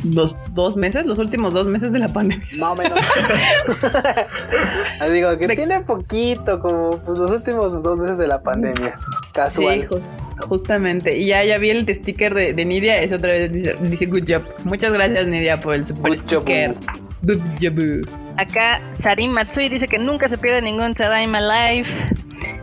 los 0.04 0.38
dos 0.52 0.76
meses, 0.76 1.06
los 1.06 1.20
últimos 1.20 1.54
dos 1.54 1.68
meses 1.68 1.92
de 1.92 2.00
la 2.00 2.08
pandemia. 2.08 2.46
Más 2.58 2.72
o 2.72 2.76
menos. 2.76 3.00
Digo 5.12 5.38
que 5.38 5.48
De- 5.48 5.56
tiene 5.56 5.82
poquito, 5.82 6.60
como 6.60 6.90
pues, 6.92 7.20
los 7.20 7.32
últimos 7.32 7.84
dos 7.84 7.98
meses 7.98 8.18
de 8.18 8.28
la 8.28 8.42
pandemia. 8.42 8.96
Casual. 9.34 9.82
Sí, 9.82 9.88
ju- 9.88 10.02
justamente. 10.48 11.18
Y 11.18 11.26
ya, 11.28 11.44
ya 11.44 11.58
vi 11.58 11.70
el 11.72 11.94
sticker 11.94 12.34
de, 12.34 12.54
de 12.54 12.66
Nidia. 12.66 13.02
Es 13.02 13.12
otra 13.12 13.32
vez 13.32 13.52
dice, 13.52 13.76
dice 13.82 14.06
good 14.06 14.24
job. 14.28 14.42
Muchas 14.64 14.94
gracias, 14.94 15.28
Nidia, 15.28 15.60
por 15.60 15.76
el 15.76 15.84
super 15.84 16.14
Good 16.14 16.22
job. 16.30 16.42
sticker. 16.44 16.76
Good 17.22 17.42
job. 17.62 18.08
Acá 18.38 18.80
Sarim 19.00 19.32
Matsui 19.32 19.68
dice 19.68 19.88
que 19.90 19.98
nunca 20.00 20.30
se 20.30 20.38
pierde 20.38 20.62
ningún 20.62 20.94
Tadaima 20.94 21.42
Live. 21.42 21.90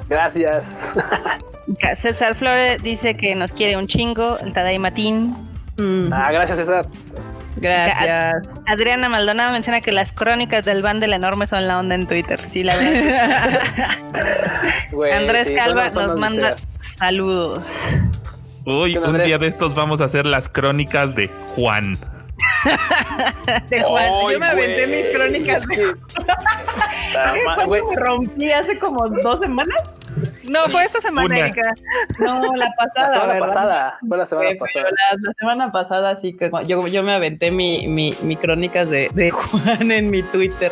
Gracias. 0.08 0.62
Acá 0.96 1.94
César 1.94 2.34
Flores 2.34 2.82
dice 2.82 3.16
que 3.16 3.34
nos 3.34 3.52
quiere 3.52 3.76
un 3.76 3.86
chingo, 3.86 4.38
el 4.38 4.54
Tadaima 4.54 4.92
Team. 4.94 5.36
Mm, 5.78 6.12
Ah, 6.12 6.30
gracias, 6.32 6.58
César. 6.58 6.86
gracias. 7.56 8.36
Adriana 8.66 9.08
Maldonado 9.08 9.52
menciona 9.52 9.80
que 9.80 9.92
las 9.92 10.12
crónicas 10.12 10.64
del 10.64 10.82
van 10.82 11.00
del 11.00 11.12
enorme 11.12 11.46
son 11.46 11.66
la 11.66 11.78
onda 11.78 11.94
en 11.94 12.06
Twitter. 12.06 12.42
Sí, 12.42 12.62
la 12.62 12.76
verdad. 12.76 13.60
Güey, 14.92 15.12
Andrés 15.12 15.48
sí, 15.48 15.54
Calva 15.54 15.84
son- 15.90 15.94
son 15.94 16.06
nos 16.10 16.20
manda 16.20 16.56
saludos. 16.80 17.98
Hoy, 18.64 18.92
¿Qué 18.92 18.98
onda, 18.98 19.10
un 19.10 19.14
Andrés? 19.16 19.26
día 19.28 19.38
de 19.38 19.46
estos 19.48 19.74
vamos 19.74 20.00
a 20.00 20.04
hacer 20.04 20.26
las 20.26 20.48
crónicas 20.48 21.14
de 21.14 21.28
Juan. 21.54 21.96
De 23.70 23.82
Juan. 23.82 24.04
Yo 24.32 24.38
me 24.40 24.46
aventé 24.46 24.86
mis 24.86 25.16
crónicas 25.16 25.62
es 25.62 25.68
de 25.68 25.76
que- 25.76 25.94
¿Cuándo 27.44 27.66
güey, 27.66 27.82
me 27.82 27.96
rompí 27.96 28.52
hace 28.52 28.78
como 28.78 29.08
dos 29.08 29.38
semanas? 29.40 29.94
No, 30.48 30.64
fue 30.70 30.84
esta 30.84 31.00
semana, 31.00 31.26
Una. 31.26 31.38
Erika. 31.38 31.74
No, 32.18 32.40
la 32.54 32.66
La 32.66 32.74
pasada, 32.76 33.08
semana 33.12 33.32
¿verdad? 33.34 33.46
pasada. 33.48 33.98
Fue 34.08 34.18
la 34.18 34.26
semana 34.26 34.50
pasada. 34.58 34.84
la, 34.90 35.16
la 35.20 35.32
semana 35.38 35.72
pasada 35.72 36.16
sí 36.16 36.32
que 36.36 36.50
yo, 36.66 36.86
yo 36.86 37.02
me 37.02 37.12
aventé 37.14 37.50
mi, 37.50 37.86
mi, 37.86 38.14
mi 38.22 38.36
crónicas 38.36 38.88
de, 38.88 39.10
de 39.14 39.30
Juan 39.32 39.90
en 39.90 40.10
mi 40.10 40.22
Twitter. 40.22 40.70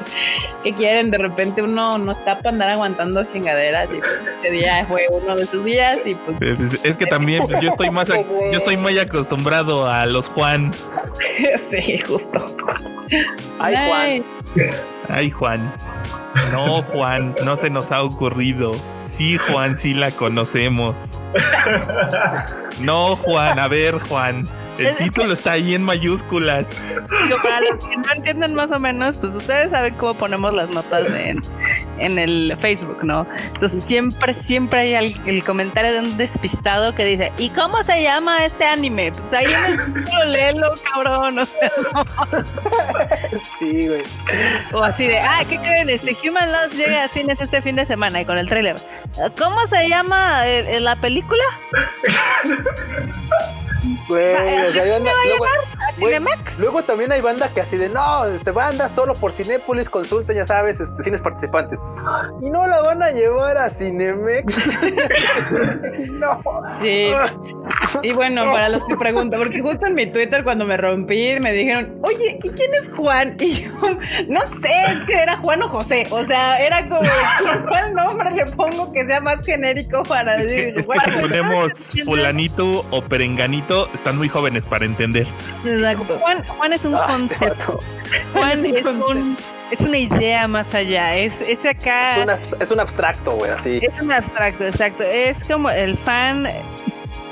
¿Qué 0.63 0.73
quieren? 0.75 1.11
De 1.11 1.19
repente 1.19 1.63
uno 1.63 1.99
no 1.99 2.13
está 2.13 2.37
para 2.39 2.51
andar 2.51 2.71
aguantando 2.71 3.23
chingaderas 3.25 3.91
y 3.93 3.97
pues, 3.97 4.13
este 4.37 4.51
día 4.51 4.87
fue 4.87 5.07
uno 5.11 5.37
de 5.37 5.43
esos 5.45 5.65
días 5.65 6.07
y 6.07 6.15
pues 6.15 6.37
Eh, 6.41 6.55
pues, 6.57 6.81
Es 6.85 6.97
que 6.97 7.07
también 7.07 7.47
yo 7.61 7.71
estoy 7.71 7.91
más 7.91 8.09
yo 8.09 8.25
estoy 8.53 8.77
muy 8.77 8.99
acostumbrado 8.99 9.87
a 9.91 10.07
los 10.07 10.29
Juan. 10.29 10.73
sí, 11.57 11.99
justo. 11.99 12.57
Ay, 13.59 13.75
Juan. 13.87 14.25
Ay, 15.09 15.31
Juan. 15.31 15.73
No, 16.51 16.83
Juan, 16.83 17.35
no 17.45 17.57
se 17.57 17.71
nos 17.71 17.93
ha 17.93 18.03
ocurrido. 18.03 18.73
Sí, 19.07 19.39
Juan, 19.39 19.79
sí 19.79 19.95
la 19.95 20.11
conocemos. 20.11 21.21
No, 22.81 23.17
Juan, 23.17 23.59
a 23.59 23.69
ver, 23.69 23.99
Juan. 24.01 24.49
El 24.79 24.97
título 24.97 25.33
está 25.33 25.53
ahí 25.53 25.73
en 25.75 25.85
mayúsculas. 25.85 26.71
Digo, 27.23 27.37
para 27.45 27.61
los 27.61 27.85
que 27.85 27.97
no 27.97 28.13
entienden 28.13 28.55
más 28.57 28.73
o 28.73 28.81
menos, 28.81 29.17
pues 29.19 29.33
ustedes 29.35 29.71
saben 29.71 29.95
cómo 29.95 30.15
ponemos 30.15 30.53
las 30.53 30.69
notas 30.71 31.15
en, 31.15 31.41
en 31.99 32.19
el 32.19 32.57
Facebook, 32.59 33.05
¿no? 33.05 33.25
Entonces 33.53 33.85
siempre, 33.85 34.35
siempre 34.35 34.81
hay 34.81 34.95
el, 34.95 35.21
el 35.27 35.45
comentario 35.45 35.93
de 35.93 36.01
un 36.01 36.17
despistado 36.17 36.93
que 36.93 37.05
dice, 37.05 37.33
¿y 37.39 37.51
cómo 37.51 37.85
se 37.85 38.03
llama 38.03 38.45
este 38.45 38.65
anime? 38.65 39.13
Pues 39.13 39.33
ahí 39.33 39.47
en 39.47 39.65
el 39.65 39.95
título 39.95 40.25
léelo, 40.25 40.75
cabrón. 40.93 41.39
O, 41.39 41.45
sea, 41.45 41.71
Sí, 43.61 43.87
güey. 43.87 44.03
o 44.73 44.93
así 44.95 45.09
de, 45.09 45.19
ah, 45.19 45.43
¿qué 45.49 45.59
creen? 45.59 45.91
Este 45.91 46.17
Human 46.25 46.53
Loss 46.53 46.75
llega 46.75 47.03
a 47.03 47.09
cines 47.09 47.41
este 47.41 47.61
fin 47.61 47.75
de 47.75 47.85
semana 47.85 48.21
y 48.21 48.25
con 48.25 48.39
el 48.39 48.49
tráiler. 48.49 48.77
¿Cómo 49.37 49.67
se 49.67 49.89
llama 49.89 50.47
eh, 50.47 50.77
eh, 50.77 50.81
la 50.81 50.95
película? 50.95 51.43
Güey, 54.09 54.35
o 54.35 54.73
sea, 54.73 54.85
banda- 54.93 55.11
luego, 55.25 55.45
güey, 55.99 56.15
Cinemax. 56.15 56.59
luego 56.59 56.83
también 56.83 57.13
hay 57.13 57.21
banda 57.21 57.49
que 57.49 57.61
así 57.63 57.77
de 57.77 57.89
no, 57.89 58.25
este 58.27 58.51
banda 58.51 58.89
solo 58.89 59.15
por 59.15 59.33
Cinépolis 59.33 59.89
consulta, 59.89 60.33
ya 60.33 60.47
sabes, 60.47 60.81
este, 60.81 61.03
cines 61.03 61.21
participantes. 61.21 61.81
Y 62.43 62.51
no 62.51 62.67
la 62.67 62.81
van 62.83 63.03
a 63.03 63.11
llevar 63.11 63.57
a 63.59 63.71
Cinemex. 63.71 64.55
no. 66.11 66.43
sí. 66.81 67.13
Y 68.03 68.13
bueno, 68.13 68.45
para 68.53 68.69
los 68.69 68.85
que 68.85 68.97
preguntan, 68.97 69.41
porque 69.41 69.61
justo 69.61 69.87
en 69.87 69.95
mi 69.95 70.07
Twitter 70.07 70.45
cuando 70.45 70.65
me 70.67 70.77
rompí 70.77 71.39
me 71.41 71.53
dijeron, 71.53 71.95
oye, 72.03 72.39
¿y 72.43 72.49
quién 72.51 72.75
es 72.75 72.93
Juan? 72.93 73.37
Y 73.41 73.63
yo, 73.65 73.71
no 74.29 74.41
sé, 74.61 74.71
es 74.89 75.01
que 75.07 75.23
era 75.23 75.37
Juan 75.37 75.63
o 75.63 75.69
José. 75.69 76.07
O 76.11 76.23
sea, 76.25 76.59
era 76.59 76.89
como, 76.89 77.09
¿cuál 77.69 77.95
nombre 77.95 78.31
le 78.33 78.47
pongo 78.47 78.93
que 78.93 79.05
sea 79.07 79.21
más 79.21 79.45
genérico 79.45 80.03
para 80.05 80.37
Es 80.37 80.47
que, 80.47 80.53
decir 80.53 80.79
es 80.79 80.87
que 80.87 81.01
si 81.01 81.21
ponemos 81.21 81.73
fulanito 82.05 82.85
o 82.91 83.03
perenganito, 83.03 83.89
están 83.95 84.17
muy 84.19 84.29
jóvenes 84.29 84.67
para 84.67 84.85
entender. 84.85 85.27
Exacto. 85.65 86.19
Juan, 86.21 86.45
Juan 86.47 86.73
es 86.73 86.85
un 86.85 86.95
Ah, 86.95 87.05
concepto. 87.07 87.79
Juan 88.33 88.59
Es 88.59 88.65
un 88.65 88.77
es, 88.77 88.83
concepto. 88.83 89.07
un, 89.11 89.37
es 89.71 89.81
una 89.81 89.99
idea 89.99 90.47
más 90.49 90.75
allá. 90.75 91.15
Es, 91.17 91.41
es 91.41 91.65
acá. 91.65 92.17
Es, 92.17 92.53
un 92.53 92.63
es 92.63 92.71
un 92.71 92.81
abstracto, 92.81 93.33
güey, 93.37 93.51
así. 93.51 93.79
Es 93.81 94.01
un 94.01 94.13
abstracto, 94.13 94.65
exacto. 94.67 95.03
Es 95.05 95.45
como 95.45 95.71
el 95.71 95.97
fan 95.97 96.49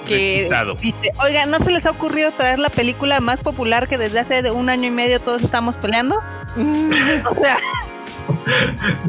que 0.06 0.48
dice, 0.80 1.12
oiga, 1.22 1.47
¿no 1.47 1.60
se 1.60 1.70
les 1.70 1.86
ha 1.86 1.90
ocurrido 1.90 2.32
traer 2.32 2.59
la 2.59 2.70
película 2.70 3.20
más 3.20 3.40
popular 3.40 3.86
que 3.89 3.98
desde 3.98 4.18
hace 4.18 4.43
de 4.43 4.51
un 4.51 4.68
año 4.68 4.89
y 4.89 4.90
medio 4.90 5.20
todos 5.20 5.43
estamos 5.43 5.76
peleando? 5.76 6.20
O 7.30 7.34
sea, 7.36 7.56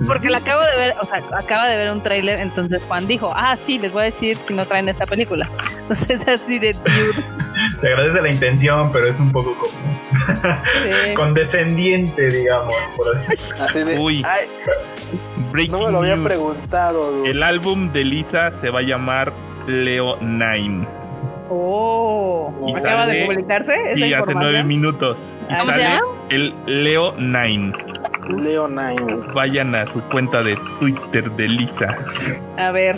porque 0.08 0.30
la 0.30 0.38
acabo 0.40 0.62
de 0.62 0.76
ver, 0.78 0.96
o 1.02 1.06
sea, 1.06 1.24
acaba 1.38 1.68
de 1.68 1.78
ver 1.78 1.92
un 1.92 2.02
tráiler, 2.02 2.40
entonces 2.40 2.82
Juan 2.88 3.08
dijo, 3.08 3.34
ah, 3.36 3.56
sí, 3.56 3.80
les 3.80 3.92
voy 3.92 4.02
a 4.04 4.06
decir 4.06 4.38
si 4.38 4.54
no 4.54 4.66
traen 4.66 4.88
esta 4.90 5.06
película. 5.06 5.50
Entonces 5.84 6.22
es 6.22 6.28
así 6.42 6.60
de 6.60 6.74
dude. 6.74 7.24
Se 7.80 7.88
agradece 7.88 8.22
la 8.22 8.30
intención, 8.32 8.92
pero 8.92 9.08
es 9.08 9.20
un 9.20 9.32
poco 9.32 9.54
como 9.56 9.74
Sí. 10.24 11.14
condescendiente, 11.16 12.30
digamos. 12.30 12.74
Por 12.96 13.18
así. 13.28 13.52
Así 13.62 13.80
de, 13.84 14.00
Uy. 14.00 14.24
ay, 14.26 14.48
Breaking 15.52 15.72
no 15.74 15.86
me 15.88 15.92
lo 15.92 15.98
había 16.00 16.16
news. 16.16 16.28
preguntado, 16.28 17.12
dude. 17.12 17.30
El 17.32 17.44
álbum 17.44 17.92
de 17.92 18.06
Lisa 18.06 18.52
se 18.52 18.70
va 18.70 18.80
a 18.80 18.84
llamar 18.84 19.34
Leo 19.68 20.18
Nine. 20.22 20.88
Oh, 21.50 22.54
Y 22.68 22.74
acaba 22.76 23.06
de 23.06 23.26
publicarse 23.26 23.76
esa 23.92 24.06
Y 24.08 24.14
hace 24.14 24.34
nueve 24.34 24.64
minutos. 24.64 25.34
Y 25.50 25.54
¿Cómo 25.54 25.66
se 25.66 25.72
sale 25.72 25.84
llama? 25.84 26.08
el 26.30 26.56
Leo 26.66 27.14
Nine. 27.18 27.74
Leo 28.30 28.68
Nine. 28.68 29.18
Vayan 29.34 29.76
a 29.76 29.86
su 29.88 30.02
cuenta 30.04 30.42
de 30.44 30.58
Twitter 30.80 31.30
de 31.32 31.48
Lisa. 31.48 31.98
A 32.58 32.72
ver, 32.72 32.98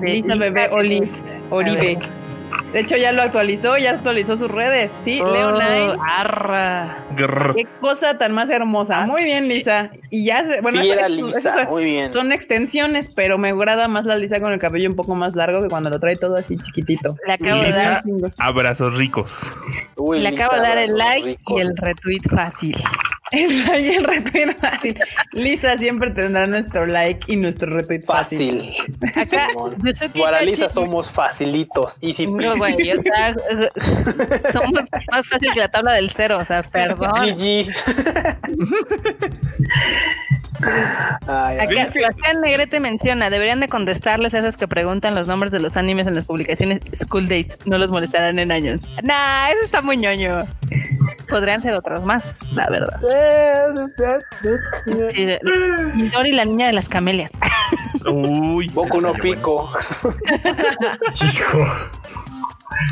De 0.00 0.12
Lisa 0.12 0.26
Lisa 0.26 0.38
Bebé. 0.38 0.68
Olive, 0.72 1.08
Oribe. 1.50 1.98
De 2.72 2.80
hecho, 2.80 2.96
ya 2.96 3.10
lo 3.10 3.22
actualizó, 3.22 3.76
ya 3.78 3.90
actualizó 3.90 4.36
sus 4.36 4.48
redes. 4.48 4.92
Sí, 5.02 5.16
Leo 5.18 5.48
Oh, 5.48 5.52
Nine. 5.52 5.96
arra. 6.08 6.98
Grr. 7.16 7.54
Qué 7.56 7.64
cosa 7.80 8.16
tan 8.16 8.32
más 8.32 8.48
hermosa. 8.48 9.06
Muy 9.06 9.24
bien, 9.24 9.48
Lisa. 9.48 9.90
Y 10.08 10.24
ya 10.24 10.44
se, 10.46 10.60
bueno, 10.60 10.80
sí, 10.80 10.88
eso- 10.90 10.98
era 10.98 11.06
eso- 11.08 11.16
Lisa, 11.26 11.38
eso 11.38 11.52
son- 11.52 11.66
muy 11.68 11.84
bien. 11.84 12.12
son 12.12 12.30
extensiones, 12.32 13.08
pero 13.14 13.38
me 13.38 13.48
agrada 13.50 13.88
más 13.88 14.04
la 14.04 14.16
Lisa 14.16 14.40
con 14.40 14.52
el 14.52 14.60
cabello 14.60 14.88
un 14.88 14.94
poco 14.94 15.16
más 15.16 15.34
largo 15.34 15.60
que 15.62 15.68
cuando 15.68 15.90
lo 15.90 15.98
trae 15.98 16.14
todo 16.16 16.36
así 16.36 16.56
chiquitito. 16.58 17.16
Le 17.26 17.32
acabo 17.32 17.60
de 17.60 17.66
Lisa. 17.68 17.82
dar, 17.82 18.02
Abrazos 18.38 18.94
ricos. 18.96 19.52
Uy, 19.96 20.20
le 20.20 20.28
acabo 20.28 20.52
de 20.52 20.58
Lisa, 20.60 20.68
dar 20.68 20.78
el 20.78 20.96
like 20.96 21.38
y 21.48 21.58
el 21.60 21.76
retweet 21.76 22.22
fácil. 22.30 22.76
El, 23.32 23.52
y 23.52 23.90
el 23.90 24.04
retweet 24.04 24.54
fácil. 24.60 24.98
Lisa 25.32 25.76
siempre 25.78 26.10
tendrá 26.10 26.46
nuestro 26.46 26.86
like 26.86 27.32
y 27.32 27.36
nuestro 27.36 27.74
retweet 27.74 28.02
fácil. 28.02 28.72
Fácil. 29.14 29.36
Acá, 29.36 29.48
Para 30.18 30.42
Lisa 30.42 30.68
somos 30.68 31.10
facilitos. 31.10 31.98
Easy 32.02 32.26
No, 32.26 32.56
güey, 32.56 32.92
o 32.92 33.02
sea, 33.02 33.34
somos 34.52 34.72
más 35.10 35.28
fácil 35.28 35.52
que 35.52 35.60
la 35.60 35.68
tabla 35.68 35.92
del 35.92 36.10
cero, 36.10 36.38
o 36.40 36.44
sea, 36.44 36.62
perdón. 36.62 37.12
GG. 37.12 37.72
Ay, 40.62 41.56
ay. 41.58 41.58
Acá 41.58 41.86
Sebastián 41.86 42.40
Negrete 42.40 42.80
menciona, 42.80 43.30
deberían 43.30 43.60
de 43.60 43.68
contestarles 43.68 44.34
a 44.34 44.38
esos 44.40 44.56
que 44.56 44.68
preguntan 44.68 45.14
los 45.14 45.26
nombres 45.26 45.52
de 45.52 45.60
los 45.60 45.76
animes 45.76 46.06
en 46.06 46.14
las 46.14 46.24
publicaciones 46.24 46.80
School 46.94 47.28
Days, 47.28 47.56
no 47.66 47.78
los 47.78 47.90
molestarán 47.90 48.38
en 48.38 48.52
años. 48.52 48.82
Nah, 49.02 49.48
eso 49.50 49.60
está 49.64 49.82
muy 49.82 49.96
ñoño. 49.96 50.40
Podrían 51.28 51.62
ser 51.62 51.74
otros 51.74 52.04
más, 52.04 52.38
la 52.54 52.68
verdad. 52.68 53.00
Sí, 55.12 55.24
de- 55.24 55.40
Midori, 55.94 56.32
la 56.32 56.44
niña 56.44 56.66
de 56.66 56.72
las 56.72 56.88
camelias. 56.88 57.30
Uy. 58.06 58.68
Boku 58.68 59.00
no 59.00 59.12
pico. 59.12 59.70
Hijo. 61.22 61.58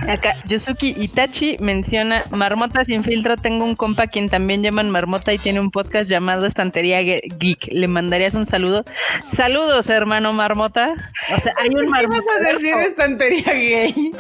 Acá, 0.09 0.35
Yusuki 0.47 0.95
Itachi 0.97 1.57
menciona 1.61 2.25
Marmota 2.31 2.85
sin 2.85 3.05
filtro. 3.05 3.37
Tengo 3.37 3.65
un 3.65 3.75
compa 3.75 4.07
quien 4.07 4.29
también 4.29 4.63
llaman 4.63 4.91
Marmota 4.91 5.33
y 5.33 5.39
tiene 5.39 5.61
un 5.61 5.71
podcast 5.71 6.09
llamado 6.09 6.47
Estantería 6.47 7.03
Ge- 7.03 7.23
Geek. 7.39 7.69
¿Le 7.73 7.89
mandarías 7.89 8.35
un 8.35 8.47
saludo? 8.47 8.85
Saludos, 9.29 9.89
hermano 9.89 10.33
Marmota. 10.33 10.95
O 11.37 11.41
sea, 11.41 11.53
hay 11.61 11.71
un 11.75 11.89
Marmota. 11.89 12.23
Vamos 12.27 12.47
a 12.47 12.53
decir 12.53 12.75
estantería 12.79 13.53
gay. 13.55 13.95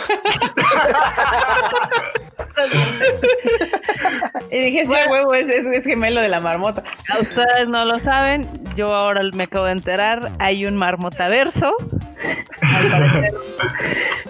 y 4.50 4.58
dije, 4.58 4.86
sí, 4.86 4.94
a 4.94 5.10
huevo, 5.10 5.34
es, 5.34 5.48
es, 5.48 5.66
es 5.66 5.84
gemelo 5.84 6.20
de 6.20 6.28
la 6.28 6.40
marmota. 6.40 6.82
A 7.08 7.18
ustedes 7.18 7.68
no 7.68 7.84
lo 7.84 7.98
saben, 7.98 8.48
yo 8.74 8.94
ahora 8.94 9.20
me 9.34 9.44
acabo 9.44 9.66
de 9.66 9.72
enterar, 9.72 10.32
hay 10.38 10.66
un 10.66 10.76
marmotaverso. 10.76 11.74
Al 12.62 12.90
parecer, 12.90 13.32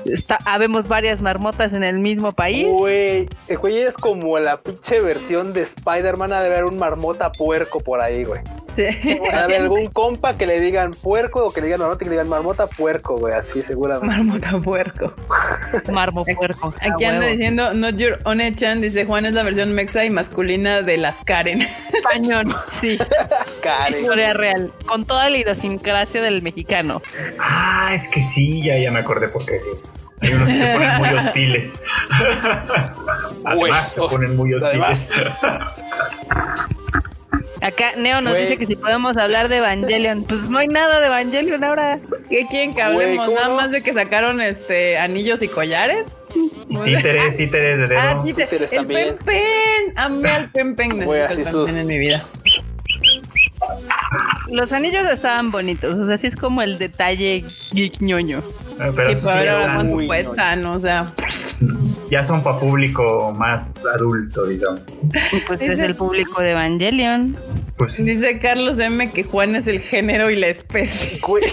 está, 0.04 0.38
habemos 0.44 0.88
varias 0.88 1.20
marmotas 1.20 1.27
en 1.28 1.84
el 1.84 1.98
mismo 1.98 2.32
país. 2.32 2.66
Güey, 2.68 3.28
el 3.48 3.58
güey 3.58 3.82
es 3.82 3.94
como 3.96 4.38
la 4.38 4.60
pinche 4.60 5.00
versión 5.00 5.52
de 5.52 5.62
Spider-Man. 5.62 6.32
Ha 6.32 6.40
de 6.40 6.46
haber 6.46 6.64
un 6.64 6.78
marmota 6.78 7.30
puerco 7.32 7.80
por 7.80 8.00
ahí, 8.00 8.24
güey. 8.24 8.40
Sí. 8.72 8.84
Ha 9.32 9.46
de 9.46 9.56
algún 9.56 9.86
compa 9.86 10.36
que 10.36 10.46
le 10.46 10.60
digan 10.60 10.92
puerco 10.92 11.46
o 11.46 11.50
que 11.50 11.60
le 11.60 11.66
digan 11.66 11.80
marmota 11.80 12.04
y 12.04 12.06
que 12.06 12.10
le 12.10 12.16
digan 12.16 12.28
marmota 12.28 12.66
puerco, 12.66 13.16
güey. 13.16 13.34
Así 13.34 13.62
seguramente. 13.62 14.14
Marmota 14.14 14.58
puerco. 14.58 15.12
Marmo 15.92 16.24
puerco. 16.24 16.74
Aquí 16.80 17.04
A 17.04 17.10
anda 17.10 17.26
diciendo 17.26 17.74
Not 17.74 17.96
Your 17.96 18.18
One-chan, 18.24 18.80
dice 18.80 19.04
Juan 19.04 19.26
es 19.26 19.32
la 19.32 19.42
versión 19.42 19.72
mexa 19.74 20.04
y 20.04 20.10
masculina 20.10 20.82
de 20.82 20.96
las 20.96 21.22
Karen. 21.22 21.62
Español, 21.92 22.54
sí. 22.70 22.98
Karen. 23.62 24.00
Historia 24.00 24.34
real. 24.34 24.72
Con 24.86 25.04
toda 25.04 25.28
la 25.30 25.38
idiosincrasia 25.38 26.22
del 26.22 26.42
mexicano. 26.42 27.02
Ah, 27.38 27.90
es 27.94 28.08
que 28.08 28.20
sí, 28.20 28.62
ya, 28.62 28.78
ya 28.78 28.90
me 28.90 29.00
acordé 29.00 29.28
porque 29.28 29.60
sí. 29.60 29.70
Hay 30.20 30.32
unos 30.32 30.48
que 30.48 30.54
se 30.54 30.72
ponen 30.74 30.96
muy 30.98 31.08
hostiles. 31.18 31.82
Además, 33.44 33.92
se 33.92 34.00
ponen 34.00 34.36
muy 34.36 34.54
hostiles. 34.54 35.10
Acá 37.60 37.92
Neo 37.96 38.20
nos 38.20 38.36
dice 38.36 38.56
que 38.56 38.66
si 38.66 38.76
podemos 38.76 39.16
hablar 39.16 39.48
de 39.48 39.56
Evangelion. 39.58 40.24
Pues 40.24 40.48
no 40.48 40.58
hay 40.58 40.68
nada 40.68 41.00
de 41.00 41.06
Evangelion 41.06 41.62
ahora. 41.64 41.98
¿Qué 42.30 42.46
quieren 42.48 42.72
que 42.74 42.82
hablemos? 42.82 43.16
Güey, 43.16 43.26
¿cómo 43.26 43.34
Nada 43.36 43.48
no? 43.48 43.56
más 43.56 43.70
de 43.72 43.82
que 43.82 43.92
sacaron 43.92 44.40
este 44.40 44.96
anillos 44.98 45.42
y 45.42 45.48
collares. 45.48 46.06
Títeres, 46.84 47.36
títeres 47.36 47.78
de 47.78 47.86
dedo. 47.86 47.98
Ah, 48.00 48.20
títer. 48.24 48.44
Títeres 48.48 48.72
El 48.72 48.78
también. 48.78 49.08
pen 49.08 49.18
pen. 49.24 49.92
Amé 49.96 50.30
al 50.30 50.50
pen 50.50 50.76
pen. 50.76 51.04
Güey, 51.04 51.22
así 51.22 51.44
sus- 51.44 51.76
en 51.76 51.86
mi 51.86 51.98
vida. 51.98 52.24
Los 54.50 54.72
anillos 54.72 55.06
estaban 55.06 55.50
bonitos, 55.50 55.96
o 55.96 56.06
sea, 56.06 56.16
sí 56.16 56.26
es 56.26 56.36
como 56.36 56.62
el 56.62 56.78
detalle 56.78 57.44
geek 57.72 58.00
ñoño. 58.00 58.42
Ah, 58.80 58.90
sí, 58.90 58.92
pero 58.96 59.34
ver 59.34 59.44
ya 59.44 59.60
ahora 59.60 59.74
cuánto 59.74 60.06
cuestan, 60.06 60.66
o 60.66 60.78
sea. 60.78 61.12
ya 62.10 62.24
son 62.24 62.42
para 62.42 62.58
público 62.58 63.34
más 63.36 63.84
adulto, 63.84 64.46
digamos. 64.46 64.82
Pues 65.46 65.60
es 65.60 65.78
el 65.80 65.94
público 65.96 66.40
de 66.40 66.52
Evangelion. 66.52 67.36
Pues 67.76 67.94
sí. 67.94 68.02
Dice 68.04 68.38
Carlos 68.38 68.78
M 68.78 69.10
que 69.10 69.22
Juan 69.24 69.54
es 69.54 69.66
el 69.66 69.80
género 69.80 70.30
y 70.30 70.36
la 70.36 70.48
especie. 70.48 71.20
Güey. 71.26 71.44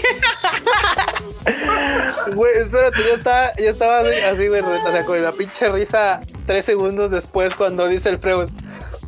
Güey, 2.34 2.58
espérate, 2.58 2.98
yo 2.98 3.14
estaba, 3.14 3.52
yo 3.56 3.70
estaba 3.70 4.00
así, 4.00 4.18
así, 4.18 4.48
güey, 4.48 4.60
o 4.62 4.90
sea, 4.90 5.04
con 5.04 5.22
la 5.22 5.32
pinche 5.32 5.68
risa 5.68 6.20
tres 6.44 6.64
segundos 6.64 7.10
después 7.10 7.54
cuando 7.54 7.86
dice 7.88 8.08
el 8.08 8.18
Freud. 8.18 8.48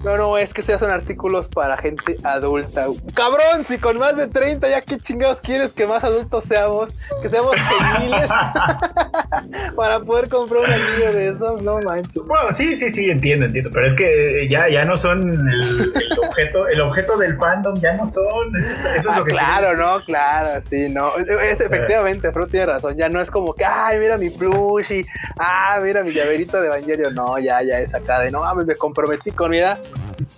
No, 0.04 0.16
no, 0.16 0.38
es 0.38 0.54
que 0.54 0.62
se 0.62 0.72
hacen 0.72 0.90
artículos 0.90 1.48
para 1.48 1.76
gente 1.76 2.16
adulta. 2.22 2.86
Cabrón, 3.14 3.64
si 3.66 3.78
con 3.78 3.96
más 3.98 4.16
de 4.16 4.28
30 4.28 4.68
ya 4.68 4.80
qué 4.80 4.96
chingados 4.96 5.40
quieres 5.40 5.72
que 5.72 5.86
más 5.88 6.04
adultos 6.04 6.44
seamos, 6.46 6.90
que 7.20 7.28
seamos 7.28 7.52
geniles 7.56 8.28
para 9.76 10.00
poder 10.00 10.28
comprar 10.28 10.64
un 10.64 10.70
anillo 10.72 11.12
de 11.12 11.28
esos, 11.28 11.62
no 11.62 11.78
manches. 11.80 12.22
Bueno, 12.26 12.52
sí, 12.52 12.76
sí, 12.76 12.90
sí, 12.90 13.10
entiendo, 13.10 13.46
entiendo. 13.46 13.70
Pero 13.72 13.86
es 13.86 13.94
que 13.94 14.46
ya, 14.48 14.68
ya 14.68 14.84
no 14.84 14.96
son 14.96 15.30
el, 15.30 15.92
el 16.10 16.18
objeto, 16.20 16.68
el 16.68 16.80
objeto 16.80 17.16
del 17.18 17.36
fandom, 17.36 17.74
ya 17.80 17.94
no 17.94 18.06
son. 18.06 18.54
Eso, 18.56 18.74
eso 18.76 18.96
es 18.96 19.06
Ah, 19.08 19.18
lo 19.18 19.24
que 19.24 19.32
claro, 19.32 19.76
no, 19.76 20.00
claro, 20.04 20.60
sí, 20.62 20.88
no. 20.90 21.16
Es, 21.18 21.26
sea- 21.58 21.66
efectivamente, 21.66 22.30
Freud 22.32 22.48
tiene 22.50 22.66
razón. 22.66 22.96
Ya 22.96 23.08
no 23.08 23.20
es 23.20 23.30
como 23.30 23.52
que, 23.54 23.64
ay, 23.64 23.98
mira 23.98 24.16
mi 24.16 24.30
plushie, 24.30 25.06
ah, 25.38 25.80
mira 25.82 26.02
mi 26.04 26.12
llaverito 26.12 26.60
de 26.60 26.68
Evangelio. 26.68 27.10
No, 27.10 27.38
ya, 27.38 27.62
ya 27.62 27.78
es 27.78 27.94
acá 27.94 28.20
de 28.20 28.30
no 28.30 28.42
me 28.54 28.76
comprometí 28.76 29.30
con, 29.32 29.50
mira, 29.50 29.78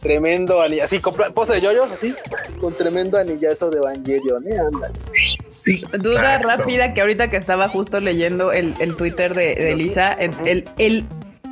tremendo 0.00 0.60
anillo. 0.60 0.84
Así, 0.84 0.98
compra- 1.00 1.30
pose 1.32 1.54
de 1.54 1.60
yoyos, 1.60 1.90
así, 1.90 2.14
con 2.60 2.72
tremendo 2.74 3.18
anillazo 3.18 3.70
de 3.70 3.78
Evangelion, 3.78 4.46
¿eh? 4.48 4.54
Ándale. 4.72 4.94
Duda 5.98 6.36
Exacto. 6.36 6.48
rápida 6.48 6.94
que 6.94 7.00
ahorita 7.02 7.28
que 7.28 7.36
estaba 7.36 7.68
justo 7.68 8.00
leyendo 8.00 8.50
el, 8.52 8.74
el 8.80 8.96
Twitter 8.96 9.34
de, 9.34 9.54
de 9.54 9.76
Lisa, 9.76 10.12
el, 10.12 10.32
el, 10.46 10.68
el, 10.78 11.04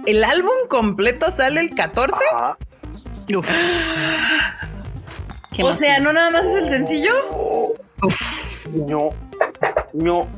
el 0.06 0.24
álbum 0.24 0.50
completo 0.68 1.30
sale 1.30 1.60
el 1.60 1.74
14. 1.74 2.16
Ajá. 2.34 2.56
Uf. 3.36 3.48
Qué 5.54 5.62
O 5.62 5.72
sea, 5.72 5.98
no 6.00 6.12
nada 6.12 6.30
más 6.30 6.46
es 6.46 6.54
el 6.54 6.68
sencillo. 6.68 7.12
No, 8.86 9.10
no. 9.92 10.28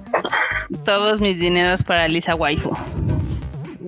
Todos 0.84 1.20
mis 1.20 1.38
dineros 1.38 1.84
para 1.84 2.08
Lisa 2.08 2.34
Waifu. 2.34 2.72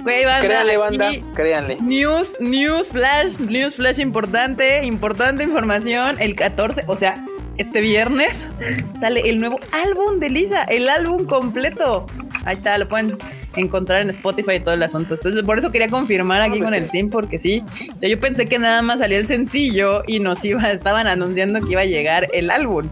Güey, 0.02 0.24
banda, 0.24 0.40
Créanle, 0.40 0.76
banda, 0.76 1.10
créanle. 1.34 1.78
News, 1.80 2.36
news 2.40 2.90
flash, 2.90 3.38
news 3.38 3.76
flash 3.76 4.00
importante, 4.00 4.84
importante 4.84 5.44
información. 5.44 6.16
El 6.20 6.34
14, 6.34 6.84
o 6.86 6.96
sea, 6.96 7.24
este 7.58 7.80
viernes 7.80 8.50
sale 8.98 9.28
el 9.28 9.38
nuevo 9.38 9.60
álbum 9.70 10.18
de 10.18 10.30
Lisa, 10.30 10.64
el 10.64 10.88
álbum 10.88 11.26
completo. 11.26 12.06
Ahí 12.44 12.56
está, 12.56 12.76
lo 12.78 12.88
pueden 12.88 13.16
encontrar 13.56 14.00
en 14.00 14.10
Spotify 14.10 14.54
y 14.54 14.60
todo 14.60 14.74
el 14.74 14.82
asunto. 14.82 15.14
Entonces, 15.14 15.42
por 15.44 15.58
eso 15.58 15.70
quería 15.70 15.88
confirmar 15.88 16.42
aquí 16.42 16.58
con 16.60 16.74
el 16.74 16.88
team, 16.90 17.10
porque 17.10 17.38
sí. 17.38 17.62
O 17.94 17.98
sea, 18.00 18.08
yo 18.08 18.18
pensé 18.18 18.46
que 18.46 18.58
nada 18.58 18.82
más 18.82 18.98
salía 18.98 19.18
el 19.18 19.26
sencillo 19.26 20.02
y 20.06 20.18
nos 20.18 20.44
iba, 20.44 20.70
estaban 20.72 21.06
anunciando 21.06 21.60
que 21.60 21.72
iba 21.72 21.82
a 21.82 21.86
llegar 21.86 22.28
el 22.32 22.50
álbum. 22.50 22.88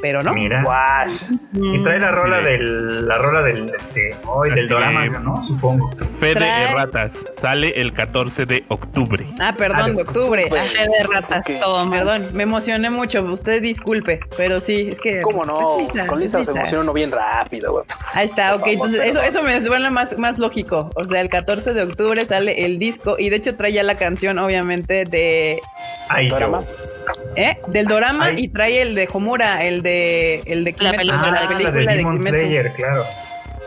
Pero 0.00 0.22
no. 0.22 0.32
Mira. 0.32 0.62
Guash. 0.62 1.12
Y 1.54 1.78
trae 1.82 1.98
la 1.98 2.12
rola 2.12 2.38
Sí. 2.38 2.44
del, 2.44 3.08
la 3.08 3.18
rola 3.18 3.42
del, 3.42 3.72
este, 3.76 4.10
ay, 4.44 4.50
del 4.52 4.68
drama, 4.68 5.02
de- 5.02 5.10
¿no? 5.10 5.44
Supongo. 5.44 5.90
Fe 5.96 6.28
de 6.28 6.34
Trae- 6.36 6.70
erratas. 6.70 7.24
Sale 7.32 7.80
el 7.80 7.92
14 7.92 8.46
de 8.46 8.64
octubre. 8.68 9.24
Ah, 9.40 9.54
perdón, 9.56 9.96
de 9.96 10.02
octubre. 10.02 10.46
Ah, 10.50 10.54
Fe 10.62 10.78
de 10.86 11.02
ratas, 11.12 11.42
todo 11.60 11.84
mal. 11.86 11.98
Perdón, 11.98 12.28
me 12.34 12.44
emocioné 12.44 12.90
mucho. 12.90 13.22
Usted 13.24 13.60
disculpe, 13.62 14.20
pero 14.36 14.60
sí, 14.60 14.90
es 14.92 15.00
que. 15.00 15.20
¿Cómo 15.20 15.44
no? 15.44 15.80
es 15.80 15.92
Lisa, 15.94 16.06
Con 16.06 16.20
Lisa 16.20 16.40
es 16.40 16.46
se 16.46 16.52
Lisa. 16.52 16.60
emociona 16.60 16.82
uno 16.84 16.92
bien 16.92 17.10
rápido, 17.10 17.72
güey. 17.72 17.84
Pues, 17.86 18.04
Ahí 18.14 18.26
está, 18.26 18.54
ok. 18.54 18.60
Favor, 18.60 18.68
Entonces, 18.72 19.00
eso, 19.04 19.22
eso 19.22 19.42
me 19.42 19.64
suena 19.64 19.90
más, 19.90 20.16
más 20.18 20.38
lógico. 20.38 20.90
O 20.94 21.04
sea, 21.04 21.20
el 21.20 21.28
14 21.28 21.74
de 21.74 21.82
octubre 21.82 22.24
sale 22.26 22.64
el 22.64 22.78
disco 22.78 23.16
y 23.18 23.30
de 23.30 23.36
hecho 23.36 23.56
trae 23.56 23.72
ya 23.72 23.82
la 23.82 23.96
canción, 23.96 24.38
obviamente, 24.38 25.04
de. 25.04 25.60
Ay, 26.08 26.28
Drama. 26.30 26.62
yo. 26.62 26.97
¿Eh? 27.36 27.58
Del 27.68 27.86
Dorama 27.86 28.26
Ay. 28.26 28.34
y 28.38 28.48
trae 28.48 28.82
el 28.82 28.94
de 28.94 29.08
Homura, 29.12 29.64
el 29.64 29.82
de. 29.82 30.42
El 30.46 30.64
de 30.64 30.74
La 30.78 30.92
película. 30.92 31.22
Ah, 31.22 31.40
la 31.42 31.48
película 31.48 31.70
de 31.72 31.96
de 31.96 32.02
Kimetsu. 32.04 32.28
Slayer, 32.40 32.72
claro. 32.74 33.06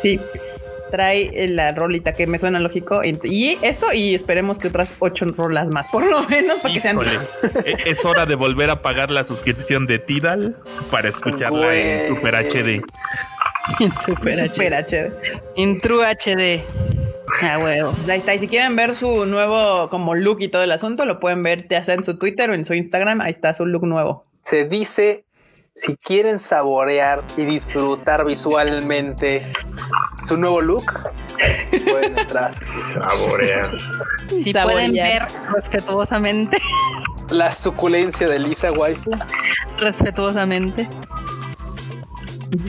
Sí. 0.02 0.20
Trae 0.92 1.32
eh, 1.34 1.48
la 1.48 1.72
rolita 1.72 2.14
que 2.16 2.28
me 2.28 2.38
suena 2.38 2.60
lógico. 2.60 3.02
Y 3.04 3.58
eso, 3.62 3.94
y 3.94 4.14
esperemos 4.14 4.60
que 4.60 4.68
otras 4.68 4.94
ocho 5.00 5.26
rolas 5.38 5.70
más, 5.70 5.88
por 5.88 6.06
lo 6.06 6.24
menos, 6.28 6.60
para 6.60 6.74
que 6.74 6.82
sean. 6.82 6.98
Híjole, 6.98 7.18
e- 7.64 7.78
es 7.90 8.04
hora 8.04 8.26
de 8.26 8.36
volver 8.36 8.70
a 8.70 8.82
pagar 8.82 9.10
la 9.10 9.24
suscripción 9.24 9.88
de 9.88 10.00
Tidal 10.00 10.58
para 10.92 11.08
escucharla 11.08 11.74
en. 11.76 12.10
Super 12.16 12.36
HD. 12.36 12.82
Super 14.06 14.38
Super 14.54 14.74
HD. 14.74 14.84
HD. 14.86 15.42
En 15.56 15.80
True 15.80 16.06
HD. 16.06 16.62
A 17.42 17.60
huevo. 17.60 17.92
Pues 17.92 18.10
ahí 18.10 18.20
está. 18.20 18.34
Y 18.36 18.40
si 18.40 18.48
quieren 18.48 18.76
ver 18.76 18.96
su 18.96 19.26
nuevo 19.26 19.90
como 19.90 20.16
look 20.16 20.42
y 20.42 20.48
todo 20.48 20.64
el 20.64 20.72
asunto, 20.72 21.06
lo 21.06 21.20
pueden 21.20 21.44
ver 21.44 21.68
ya 21.70 21.84
sea 21.84 21.96
en 21.96 22.04
su 22.04 22.18
Twitter 22.18 22.50
o 22.50 22.54
en 22.54 22.66
su 22.66 22.74
Instagram. 22.74 23.22
Ahí 23.22 23.32
está 23.32 23.54
su 23.54 23.66
look 23.66 23.86
nuevo. 23.86 24.26
se 24.42 24.66
dice 24.68 25.26
si 25.74 25.96
quieren 25.96 26.38
saborear 26.40 27.22
y 27.38 27.46
disfrutar 27.46 28.26
visualmente 28.26 29.50
su 30.22 30.36
nuevo 30.36 30.60
look, 30.60 30.84
pueden 31.90 32.18
entrar. 32.20 32.54
Saborear. 32.54 33.72
Si 34.28 34.52
Saborear. 34.52 34.66
pueden 34.66 34.94
ver 34.94 35.22
respetuosamente, 35.56 36.58
La 37.30 37.54
suculencia 37.54 38.28
de 38.28 38.40
Lisa 38.40 38.74
Waifu. 38.74 39.12
respetuosamente. 39.80 40.90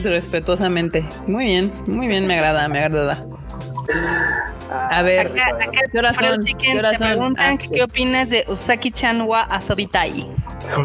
Respetuosamente. 0.01 1.05
Muy 1.27 1.43
bien, 1.45 1.71
muy 1.87 2.07
bien, 2.07 2.25
me 2.25 2.35
agrada, 2.35 2.69
me 2.69 2.79
agrada. 2.79 3.25
A 4.69 5.01
ver, 5.03 5.27
Acá, 5.27 5.47
acá, 5.55 5.81
¿qué 5.91 5.99
horas 5.99 6.15
Fred 6.15 6.31
son? 6.31 6.43
Chicken, 6.43 6.71
¿Qué 6.73 6.79
horas 6.79 6.91
te 6.93 6.97
son? 6.99 7.07
preguntan 7.09 7.57
Ah, 7.57 7.61
sí. 7.61 7.69
qué 7.73 7.83
opinas 7.83 8.29
de 8.29 8.45
Usaki-chan 8.47 9.21
wa 9.21 9.41
Asobitai. 9.43 10.25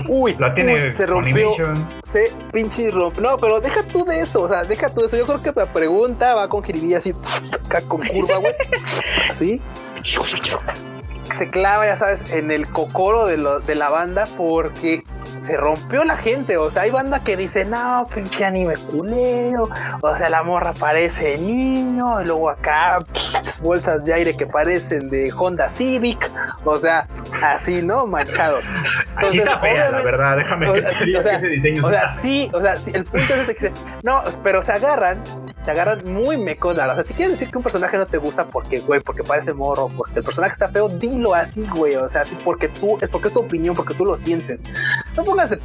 Uy, 0.08 0.34
La 0.38 0.52
tiene 0.54 0.86
uy, 0.86 0.90
se 0.92 1.06
rompió. 1.06 1.52
Se 2.12 2.30
pinche 2.52 2.90
rompió. 2.90 3.22
No, 3.22 3.38
pero 3.38 3.60
deja 3.60 3.82
tú 3.84 4.04
de 4.04 4.20
eso. 4.20 4.42
O 4.42 4.48
sea, 4.48 4.64
deja 4.64 4.90
tú 4.90 5.02
de 5.02 5.06
eso. 5.06 5.16
Yo 5.16 5.24
creo 5.24 5.42
que 5.42 5.52
la 5.54 5.66
pregunta 5.72 6.34
va 6.34 6.48
con 6.48 6.62
jiribilla 6.64 6.98
así, 6.98 7.14
acá 7.66 7.80
con 7.82 8.00
curva, 8.00 8.36
güey. 8.38 8.54
Así. 9.30 9.62
Se 11.36 11.50
clava, 11.50 11.86
ya 11.86 11.96
sabes, 11.96 12.30
en 12.32 12.50
el 12.50 12.68
cocoro 12.70 13.26
de, 13.26 13.36
lo- 13.38 13.60
de 13.60 13.74
la 13.76 13.88
banda 13.90 14.24
porque 14.36 15.04
se 15.42 15.56
rompió 15.56 16.04
la 16.04 16.16
gente. 16.16 16.56
O 16.56 16.70
sea, 16.70 16.82
hay 16.82 16.90
banda 16.90 17.22
que 17.22 17.36
dice, 17.36 17.64
no, 17.64 18.06
pinche 18.12 18.44
anime 18.44 18.74
culero. 18.90 19.68
O 20.00 20.16
sea, 20.16 20.28
la 20.30 20.42
morra 20.42 20.72
parece 20.78 21.38
niño. 21.38 22.20
Y 22.22 22.26
luego 22.26 22.50
acá, 22.50 22.98
bolsas 23.62 24.04
de 24.04 24.14
aire 24.14 24.36
que 24.36 24.46
parecen 24.46 25.08
de 25.10 25.32
Honda 25.36 25.68
Civic. 25.70 26.30
O 26.64 26.76
sea, 26.76 27.06
así, 27.42 27.82
¿no? 27.82 28.06
Manchado. 28.06 28.58
Así 29.16 29.38
está 29.38 29.58
fea, 29.58 29.90
la 29.90 30.02
verdad. 30.02 30.36
Déjame 30.36 30.68
o 30.68 30.72
que 30.72 30.82
te 30.82 31.04
diga 31.04 31.20
o 31.20 31.22
sea, 31.22 31.32
que 31.32 31.36
ese 31.38 31.48
diseño 31.48 31.86
o 31.86 31.90
sea, 31.90 32.04
está- 32.04 32.20
sí, 32.20 32.50
o 32.52 32.60
sea, 32.60 32.76
sí, 32.76 32.90
el 32.94 33.04
punto 33.04 33.34
es 33.34 33.40
ese 33.40 33.54
que 33.54 33.60
se, 33.68 33.72
no, 34.02 34.22
pero 34.42 34.62
se 34.62 34.72
agarran, 34.72 35.22
se 35.64 35.70
agarran 35.70 36.00
muy 36.12 36.36
mecona. 36.36 36.86
O 36.90 36.94
sea, 36.94 37.04
si 37.04 37.14
quieres 37.14 37.32
decir 37.34 37.50
que 37.50 37.58
un 37.58 37.64
personaje 37.64 37.96
no 37.96 38.06
te 38.06 38.18
gusta 38.18 38.44
porque, 38.44 38.80
güey, 38.80 39.00
porque 39.00 39.22
parece 39.22 39.52
morro, 39.52 39.88
porque 39.96 40.18
el 40.18 40.24
personaje 40.24 40.52
está 40.52 40.68
feo, 40.68 40.88
dilo 41.18 41.34
así, 41.34 41.66
güey. 41.74 41.96
O 41.96 42.08
sea, 42.08 42.22
porque 42.44 42.68
tú, 42.68 42.98
es 43.00 43.08
porque 43.08 43.28
es 43.28 43.34
tu 43.34 43.40
opinión, 43.40 43.74
porque 43.74 43.94
tú 43.94 44.04
lo 44.04 44.16
sientes. 44.16 44.62
No 45.16 45.24
pongas 45.24 45.56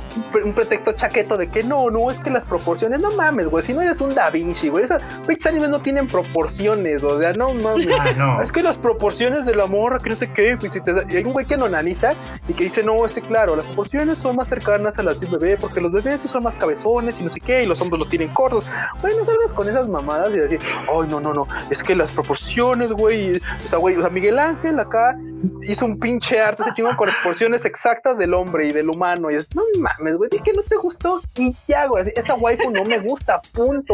un 0.44 0.54
pretexto 0.54 0.94
chaqueto 0.94 1.38
de 1.38 1.48
que 1.48 1.64
no, 1.64 1.90
no, 1.92 2.10
es 2.10 2.20
que 2.20 2.30
las 2.30 2.46
proporciones, 2.46 3.00
no 3.02 3.12
mames, 3.12 3.48
güey. 3.48 3.64
Si 3.64 3.74
no 3.74 3.82
eres 3.82 4.02
un 4.02 4.14
Da 4.14 4.30
Vinci, 4.30 4.70
güey, 4.70 4.84
esas 4.84 5.02
pinches 5.28 5.46
animes 5.48 5.70
no 5.70 5.82
tienen 5.82 6.08
proporciones, 6.08 7.04
o 7.04 7.20
sea, 7.20 7.34
no 7.34 7.54
mames. 7.54 7.88
Ah, 8.00 8.06
no. 8.18 8.42
Es 8.42 8.52
que 8.52 8.64
las 8.64 8.78
proporciones 8.78 9.46
de 9.46 9.56
la 9.56 9.68
morra, 9.68 9.98
que 10.00 10.10
no 10.10 10.16
sé 10.16 10.32
qué, 10.32 10.58
pues, 10.60 10.74
si 10.74 10.82
te 10.82 10.94
da- 10.94 11.04
y 11.10 11.18
hay 11.18 11.24
un 11.24 11.32
güey 11.34 11.46
que 11.46 11.56
lo 11.58 11.66
analiza 11.66 12.14
y 12.48 12.54
que 12.54 12.64
dice, 12.66 12.84
no, 12.84 13.06
es 13.06 13.14
que 13.14 13.22
claro, 13.22 13.56
las 13.56 13.66
proporciones 13.66 14.18
son 14.18 14.36
más 14.36 14.48
cercanas 14.48 14.98
a 15.00 15.04
las 15.04 15.20
de 15.20 15.28
un 15.28 15.34
bebé, 15.34 15.58
porque 15.58 15.80
los 15.80 15.92
bebés 15.92 16.22
sí 16.22 16.28
son 16.28 16.44
más 16.44 16.56
cabezones 16.56 17.20
y 17.20 17.24
no 17.24 17.30
sé 17.30 17.40
qué, 17.40 17.64
y 17.64 17.66
los 17.68 17.80
hombres 17.82 18.00
los 18.00 18.10
tienen 18.10 18.34
cortos. 18.34 18.66
Güey, 19.02 19.16
no 19.18 19.26
salgas 19.26 19.54
con 19.54 19.70
esas 19.70 19.88
mamadas 19.88 20.30
y 20.32 20.38
decir, 20.38 20.60
ay, 20.82 21.08
no, 21.10 21.20
no, 21.20 21.34
no, 21.34 21.48
es 21.70 21.84
que 21.84 21.96
las 21.96 22.12
proporciones, 22.12 22.92
güey, 22.92 23.38
o 23.38 23.40
sea, 23.60 23.78
güey, 23.80 23.96
o 23.98 24.02
sea, 24.02 24.10
Miguel 24.10 24.40
Ángel 24.40 24.80
acá 24.80 25.18
hizo 25.64 25.86
un 25.86 26.00
pinche 26.00 26.40
arte, 26.40 26.64
ese 26.64 26.74
chingón 26.74 26.96
con 26.96 27.10
proporciones 27.10 27.66
exactas 27.66 28.18
del 28.18 28.34
hombre 28.34 28.68
y 28.68 28.72
del 28.72 28.90
humano, 28.90 29.30
y 29.32 29.36
es, 29.36 29.48
no 29.56 29.64
mames, 29.80 30.16
güey, 30.16 30.30
di 30.30 30.40
que 30.40 30.54
no 30.54 30.62
te 30.64 30.76
gustó 30.76 31.22
y 31.36 31.56
ya, 31.68 31.86
güey, 31.88 32.12
esa 32.16 32.36
waifu 32.36 32.72
no 32.72 32.84
me 32.84 33.00
gusta, 33.00 33.42
punto, 33.54 33.94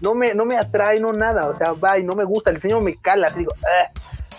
no 0.00 0.14
me, 0.14 0.34
no 0.34 0.44
me 0.44 0.56
atrae, 0.56 1.00
no 1.00 1.12
nada, 1.12 1.46
o 1.46 1.54
sea, 1.54 1.72
va 1.72 1.98
y 1.98 2.04
no 2.04 2.12
me 2.14 2.24
gusta, 2.24 2.50
el 2.50 2.56
diseño 2.56 2.80
me 2.80 2.96
cala, 2.96 3.28
así 3.28 3.40
digo, 3.40 3.52
"Ah". 3.64 3.90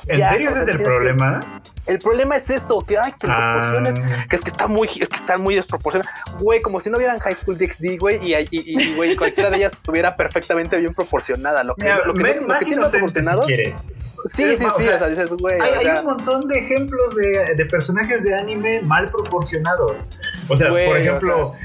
¿En 0.08 0.18
Ya, 0.18 0.30
serio 0.32 0.50
o 0.50 0.52
ese 0.52 0.64
sea, 0.64 0.64
es 0.64 0.68
el 0.70 0.78
que- 0.80 0.84
problema? 0.90 1.40
el 1.86 2.00
problema 2.00 2.36
es 2.36 2.50
eso, 2.50 2.80
que 2.82 2.98
ay, 2.98 3.14
que 3.20 3.28
las 3.28 3.38
Ah. 3.40 3.54
proporciones, 3.72 4.28
que 4.30 4.36
es 4.36 4.42
que 4.42 4.50
está 4.50 4.66
muy, 4.68 4.88
es 5.00 5.08
que 5.10 5.16
están 5.16 5.42
muy 5.44 5.54
desproporcionadas. 5.54 6.12
Güey, 6.40 6.60
como 6.62 6.80
si 6.82 6.90
no 6.90 6.98
vieran 6.98 7.20
High 7.20 7.36
School 7.36 7.58
DxD, 7.60 7.98
güey, 8.00 8.18
y, 8.28 8.34
y, 8.34 8.48
y, 8.50 8.82
y, 8.84 8.96
güey, 8.96 9.16
cualquiera 9.16 9.52
de 9.52 9.58
ellas 9.58 9.74
estuviera 9.74 10.16
perfectamente 10.16 10.76
bien 10.78 10.96
proporcionada. 10.96 11.64
Lo 11.64 11.76
que, 11.76 11.84
Mira, 11.86 12.04
lo 12.04 12.14
que, 12.16 12.24
no, 12.24 12.34
lo 12.42 12.48
más 12.48 12.60
que 12.60 12.66
tiene 12.66 12.84
si 12.86 12.92
proporcionado, 12.92 13.44
quieres. 13.44 13.94
Sí, 14.26 14.44
sí, 14.44 14.58
sí, 14.58 14.66
o 14.66 14.80
sea, 14.80 14.96
o 14.96 15.00
sea, 15.00 15.08
dices, 15.08 15.30
güey, 15.32 15.60
Hay, 15.60 15.72
o 15.72 15.80
hay 15.80 15.86
sea, 15.86 16.00
un 16.02 16.06
montón 16.06 16.48
de 16.48 16.60
ejemplos 16.60 17.16
de, 17.16 17.56
de 17.56 17.66
personajes 17.66 18.24
de 18.24 18.36
anime 18.36 18.82
mal 18.82 19.10
proporcionados. 19.10 20.08
O 20.48 20.56
sea, 20.56 20.70
Güey, 20.70 20.88
por 20.88 20.98
ejemplo, 20.98 21.56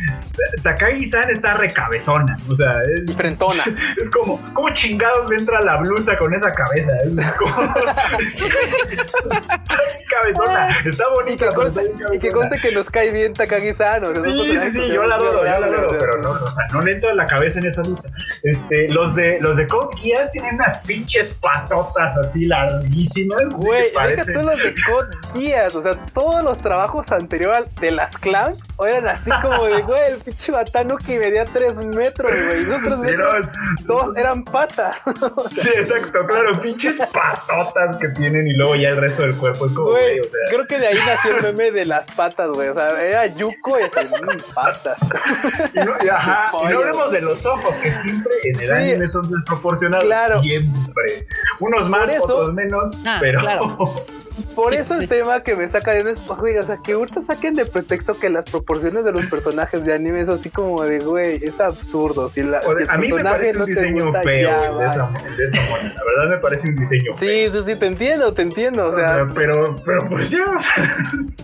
Takagi-san 0.63 1.31
está 1.31 1.55
recabezona. 1.55 2.37
O 2.49 2.55
sea, 2.55 2.73
es, 2.83 3.11
y 3.11 3.15
frentona. 3.15 3.63
es 4.01 4.11
como, 4.11 4.41
¿cómo 4.53 4.69
chingados 4.71 5.31
le 5.31 5.37
entra 5.37 5.61
la 5.61 5.79
blusa 5.79 6.17
con 6.19 6.35
esa 6.35 6.53
cabeza? 6.53 6.93
Es 7.05 7.33
como. 7.33 7.63
está 9.33 9.63
cabezona. 10.09 10.69
Está 10.85 11.05
Y 11.05 11.15
bonita, 11.15 11.49
que, 11.49 11.55
pero 11.55 11.67
está 11.69 11.81
conste, 11.83 12.15
y 12.15 12.19
que 12.19 12.31
conste 12.31 12.59
que 12.59 12.73
nos 12.73 12.91
cae 12.91 13.11
bien 13.11 13.33
Takagi-san. 13.33 14.05
o 14.05 14.15
sea, 14.15 14.23
son 14.23 14.33
Sí, 14.33 14.59
sí, 14.59 14.71
sí, 14.71 14.81
que 14.83 14.95
yo 14.95 15.05
la 15.05 15.17
adoro, 15.17 15.39
yo 15.39 15.45
la 15.45 15.67
adoro, 15.67 15.97
pero 15.99 16.19
no, 16.23 16.31
o 16.31 16.51
sea, 16.51 16.67
no 16.73 16.81
le 16.81 16.93
entra 16.93 17.15
la 17.15 17.27
cabeza 17.27 17.59
en 17.59 17.67
esa 17.67 17.83
luz. 17.83 18.07
Este, 18.43 18.89
los 18.91 19.15
de 19.15 19.41
los 19.41 19.57
de 19.57 19.67
Code 19.67 19.97
Geass 20.01 20.33
tienen 20.33 20.55
unas 20.57 20.79
pinches 20.85 21.35
patotas 21.35 22.17
así 22.19 22.46
larguísimas. 22.47 23.43
Güey, 23.55 23.93
parecen- 23.93 24.35
tú 24.35 24.43
los 24.43 24.57
de 24.59 24.75
Code 24.87 25.17
Geass, 25.35 25.75
o 25.75 25.83
sea, 25.83 25.93
todos 26.15 26.43
los 26.43 26.59
trabajos 26.59 27.11
anteriores 27.13 27.65
de 27.81 27.91
las 27.93 28.17
clans 28.19 28.59
eran 28.87 29.09
así 29.09 29.31
como 29.43 29.65
de, 29.65 29.83
güey, 29.83 30.01
el 30.11 30.19
pinche 30.19 30.53
batano 30.53 30.97
que 30.99 31.19
medía 31.19 31.45
3 31.45 31.77
metros, 31.87 32.31
güey, 32.31 32.61
esos 32.61 32.83
3 32.83 32.99
Pero- 33.07 33.33
metros, 33.33 33.49
todos 33.87 34.17
eran 34.17 34.45
patas. 34.45 35.01
Sí, 35.51 35.69
exacto, 35.75 36.19
claro, 36.29 36.61
pinches 36.61 36.99
patotas 37.13 37.97
que 38.01 38.09
tienen 38.11 38.47
y 38.49 38.53
luego 38.55 38.77
ya 38.77 38.91
el 38.91 38.97
resto 38.99 39.23
del 39.23 39.37
cuerpo 39.37 39.67
es 39.67 39.73
como, 39.73 39.91
Güey, 39.91 40.21
o 40.21 40.25
sea. 40.25 40.33
creo 40.51 40.67
que 40.67 40.79
de 40.79 40.87
ahí 40.89 40.99
nació 41.07 41.37
el 41.37 41.43
meme 41.57 41.71
de 41.73 41.87
las 41.87 42.07
patas, 42.15 42.49
güey, 42.51 42.69
o 42.69 42.75
sea, 42.75 42.99
era 43.01 43.27
Yuko 43.27 43.79
y 43.79 43.83
así, 43.83 44.07
mm, 44.07 44.55
patas. 44.55 44.99
Y 45.75 45.79
no, 45.81 45.93
y 46.05 46.09
ajá, 46.09 46.51
y 46.53 46.73
no 46.73 46.79
hablemos 46.81 47.11
de 47.13 47.21
los 47.21 47.47
ojos, 47.47 47.77
que 47.77 47.91
siempre 47.91 48.33
en 48.45 48.61
el 48.61 48.67
Sí. 48.67 48.73
anime 48.73 49.07
son 49.09 49.31
desproporcionados. 49.31 50.05
Claro. 50.05 50.41
Siempre. 50.41 51.27
Unos 51.61 51.89
más, 51.89 52.09
eso- 52.11 52.27
otros 52.37 52.55
menos, 52.55 52.99
Ah, 53.05 53.19
pero. 53.21 53.41
claro. 53.41 53.79
Por 54.55 54.71
Sí, 54.71 54.77
eso 54.81 54.95
el 54.97 55.01
sí. 55.03 55.07
tema 55.07 55.43
que 55.43 55.57
me 55.57 55.67
saca 55.67 55.93
de 55.93 56.11
es, 56.11 56.27
güey, 56.27 56.59
o 56.59 56.63
sea, 56.63 56.77
que 56.77 56.93
ahorita 56.93 57.23
saquen 57.23 57.55
de 57.55 57.65
pretexto 57.65 58.19
que 58.19 58.29
las 58.29 58.45
proporciones 58.45 59.03
de 59.05 59.13
los 59.13 59.25
personajes 59.27 59.85
de 59.87 59.95
anime 59.95 60.21
es 60.21 60.29
así 60.29 60.51
como 60.51 60.83
de, 60.85 60.99
güey, 60.99 61.43
es 61.43 61.59
absurdo. 61.59 62.29
Si 62.29 62.43
la, 62.43 62.59
o 62.59 62.63
sea, 62.63 62.75
si 62.77 62.83
el 62.83 62.91
a 62.91 62.99
mí 62.99 63.13
me 63.13 63.23
parece 63.25 63.55
no 63.55 63.65
un 63.65 63.71
diseño 63.71 64.05
gusta, 64.05 64.23
feo 64.23 64.49
ya, 64.49 64.67
el 64.67 64.79
de, 64.79 64.87
esa, 64.87 65.11
el 65.27 65.37
de 65.39 65.45
esa 65.45 65.57
mona. 65.71 65.95
La 65.95 66.05
verdad 66.05 66.37
me 66.37 66.37
parece 66.39 66.69
un 66.69 66.77
diseño 66.77 67.15
feo. 67.15 67.29
Sí, 67.51 67.59
sí, 67.59 67.65
sí, 67.65 67.77
te 67.77 67.87
entiendo, 67.87 68.35
te 68.35 68.43
entiendo. 68.43 68.87
O 68.87 68.91
O 68.91 68.95
sea, 68.95 69.15
sea, 69.15 69.29
pero, 69.35 69.81
pero 69.87 70.07
pues 70.11 70.29
ya, 70.31 70.45
o 70.55 70.61
sea. 70.61 70.97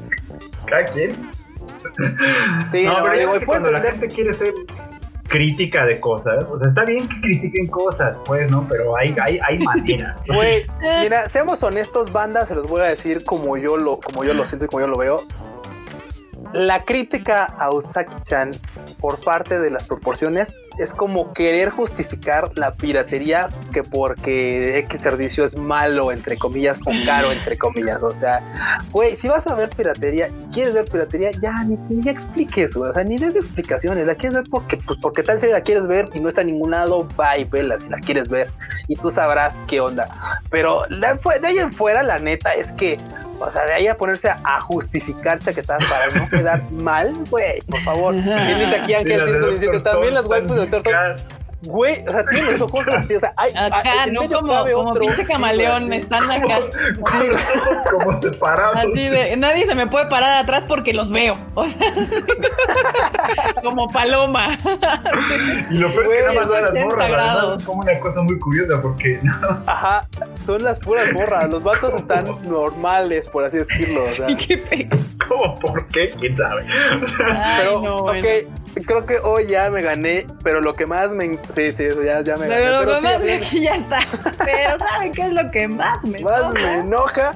Cada 0.67 0.85
quien. 0.85 1.11
sí, 2.73 2.85
no, 2.85 2.99
no, 2.99 3.05
pero 3.05 3.19
digo, 3.19 3.31
ves 3.33 3.41
que 3.41 3.47
cuando 3.47 3.71
la 3.71 3.81
gente 3.81 4.09
quiere 4.09 4.33
ser 4.35 4.53
crítica 5.33 5.87
de 5.87 5.99
cosas, 5.99 6.45
o 6.51 6.57
sea, 6.59 6.67
está 6.69 6.85
bien 6.85 7.09
que 7.09 7.19
critiquen 7.23 7.67
cosas, 7.67 8.21
pues, 8.27 8.53
¿no? 8.53 8.67
Pero 8.69 8.95
hay, 8.97 9.17
hay, 9.21 9.39
hay 9.43 9.59
maneras. 9.65 10.25
Güey, 10.27 10.67
mira, 11.01 11.27
seamos 11.29 11.63
honestos, 11.63 12.13
banda, 12.13 12.45
se 12.45 12.55
los 12.55 12.69
voy 12.69 12.83
a 12.83 12.85
decir 12.85 13.25
como 13.25 13.57
yo 13.57 13.79
lo, 13.79 13.99
como 13.99 14.25
yo 14.25 14.35
lo 14.35 14.45
siento 14.45 14.67
y 14.67 14.69
como 14.69 14.83
yo 14.83 14.89
lo 14.89 14.99
veo. 14.99 15.17
La 16.53 16.85
crítica 16.85 17.45
a 17.45 17.71
Usaki-chan 17.71 18.51
por 19.01 19.19
parte 19.21 19.59
de 19.59 19.71
las 19.71 19.85
proporciones 19.85 20.55
es 20.79 20.93
como 20.93 21.33
querer 21.33 21.71
justificar 21.71 22.51
la 22.57 22.73
piratería 22.75 23.49
que 23.73 23.83
porque 23.83 24.79
X 24.79 25.01
servicio 25.01 25.45
es 25.45 25.57
malo, 25.57 26.13
entre 26.13 26.37
comillas, 26.37 26.81
o 26.83 26.91
caro, 27.07 27.33
entre 27.33 27.57
comillas. 27.57 28.03
O 28.03 28.13
sea, 28.13 28.43
güey, 28.91 29.17
si 29.17 29.29
vas 29.29 29.47
a 29.47 29.55
ver 29.55 29.71
piratería 29.71 30.29
y 30.29 30.53
quieres 30.53 30.75
ver 30.75 30.85
piratería, 30.85 31.31
ya 31.41 31.65
ni, 31.65 31.77
ni 31.89 32.11
expliques, 32.11 32.75
güey. 32.75 32.91
O 32.91 32.95
sea, 32.95 33.05
ni 33.05 33.17
des 33.17 33.35
explicaciones. 33.35 34.07
La 34.07 34.15
quieres 34.15 34.35
ver 34.39 34.45
porque, 34.51 34.77
pues, 34.77 34.99
porque 35.01 35.23
tal 35.23 35.41
serie 35.41 35.55
la 35.55 35.63
quieres 35.63 35.87
ver 35.87 36.07
y 36.15 36.21
no 36.21 36.29
está 36.29 36.43
en 36.43 36.49
ningún 36.49 36.73
lado, 36.73 37.09
va 37.19 37.37
y 37.37 37.45
vela 37.45 37.79
si 37.79 37.89
la 37.89 37.99
quieres 37.99 38.29
ver. 38.29 38.51
Y 38.89 38.97
tú 38.97 39.11
sabrás 39.11 39.55
qué 39.67 39.81
onda. 39.81 40.09
Pero 40.51 40.83
de 40.89 41.47
ahí 41.47 41.59
en 41.59 41.73
fuera, 41.73 42.03
la 42.03 42.19
neta 42.19 42.53
es 42.53 42.73
que, 42.73 42.99
o 43.43 43.51
sea, 43.51 43.65
de 43.67 43.75
ahí 43.75 43.87
a 43.87 43.97
ponerse 43.97 44.29
a, 44.29 44.41
a 44.45 44.61
justificar 44.61 45.39
chaquetadas 45.39 45.85
para 45.87 46.07
no 46.09 46.29
quedar 46.29 46.71
mal, 46.71 47.13
güey, 47.31 47.61
por 47.69 47.81
favor. 47.81 48.15
Bien 48.23 48.59
dice 48.59 48.77
aquí 48.77 48.95
Ángel 48.95 49.19
Las 49.19 49.27
de 49.27 49.33
117, 49.33 49.67
Dr. 49.67 49.83
también 49.83 50.15
las 50.15 50.27
waifus 50.27 50.57
de 50.57 50.67
Doctor 50.67 51.17
Güey, 51.65 52.05
o 52.07 52.11
sea, 52.11 52.25
tiene 52.27 52.53
los 52.53 52.61
ojos 52.61 52.89
así, 52.89 53.15
o 53.15 53.21
sea, 53.21 53.33
hay, 53.37 53.51
Acá, 53.55 54.03
hay- 54.03 54.11
no 54.11 54.23
como, 54.23 54.53
como 54.53 54.91
otro. 54.91 55.01
pinche 55.01 55.25
camaleón, 55.25 55.93
están 55.93 56.29
acá. 56.31 56.59
Los 56.59 57.43
ojos 57.57 57.77
como 57.91 58.13
separados. 58.13 58.77
Así 58.77 59.09
de, 59.09 59.37
nadie 59.37 59.65
se 59.67 59.75
me 59.77 59.87
puede 59.87 60.07
parar 60.07 60.43
atrás 60.43 60.65
porque 60.67 60.93
los 60.93 61.11
veo. 61.13 61.39
O 61.55 61.65
sea, 61.67 61.87
como 63.63 63.89
paloma. 63.89 64.49
Y 65.71 65.75
lo 65.75 65.91
peor 65.93 66.07
es 66.07 66.13
que 66.13 66.21
nada 66.23 66.33
más 66.35 66.49
van 66.49 66.63
las 66.63 66.71
80 66.73 66.87
morras, 66.97 67.59
es 67.61 67.65
como 67.65 67.83
una 67.83 67.99
cosa 68.01 68.23
muy 68.23 68.39
curiosa 68.39 68.83
porque 68.83 69.21
Ajá, 69.67 70.01
son 70.45 70.63
las 70.65 70.79
puras 70.81 71.13
morras. 71.13 71.49
Los 71.51 71.63
vatos 71.63 71.95
están 71.95 72.25
normales, 72.49 73.29
por 73.29 73.45
así 73.45 73.59
decirlo. 73.59 74.05
O 74.05 74.09
sea. 74.09 74.31
Y 74.31 74.37
qué 74.37 74.59
feo. 74.59 74.89
¿Cómo? 75.29 75.55
¿Por 75.61 75.87
qué? 75.89 76.11
¿Quién 76.11 76.37
sabe? 76.37 76.67
Ay, 77.33 77.55
Pero, 77.59 77.81
no, 77.83 77.95
ok, 77.97 78.05
bueno. 78.05 78.27
Creo 78.81 79.07
que 79.07 79.19
hoy 79.19 79.47
ya 79.47 79.71
me 79.71 79.83
gané, 79.83 80.27
pero 80.43 80.61
lo 80.61 80.73
que 80.75 80.87
más 80.87 81.11
me... 81.11 81.39
Sí, 81.55 81.73
sí, 81.73 81.85
eso 81.85 82.03
ya, 82.03 82.23
ya 82.23 82.37
me 82.37 82.47
Pero 82.47 82.81
gané. 82.81 82.87
lo 82.87 82.95
sí, 82.97 83.03
demás 83.03 83.23
sí, 83.23 83.31
aquí 83.31 83.63
ya 83.65 83.75
está. 83.77 84.01
Pero 84.45 84.79
¿saben 84.79 85.13
qué 85.13 85.23
es 85.23 85.33
lo 85.35 85.51
que 85.51 85.69
más 85.69 86.03
me 86.05 86.21
más 86.21 86.41
enoja? 86.41 86.53
me 86.53 86.75
enoja. 86.77 87.33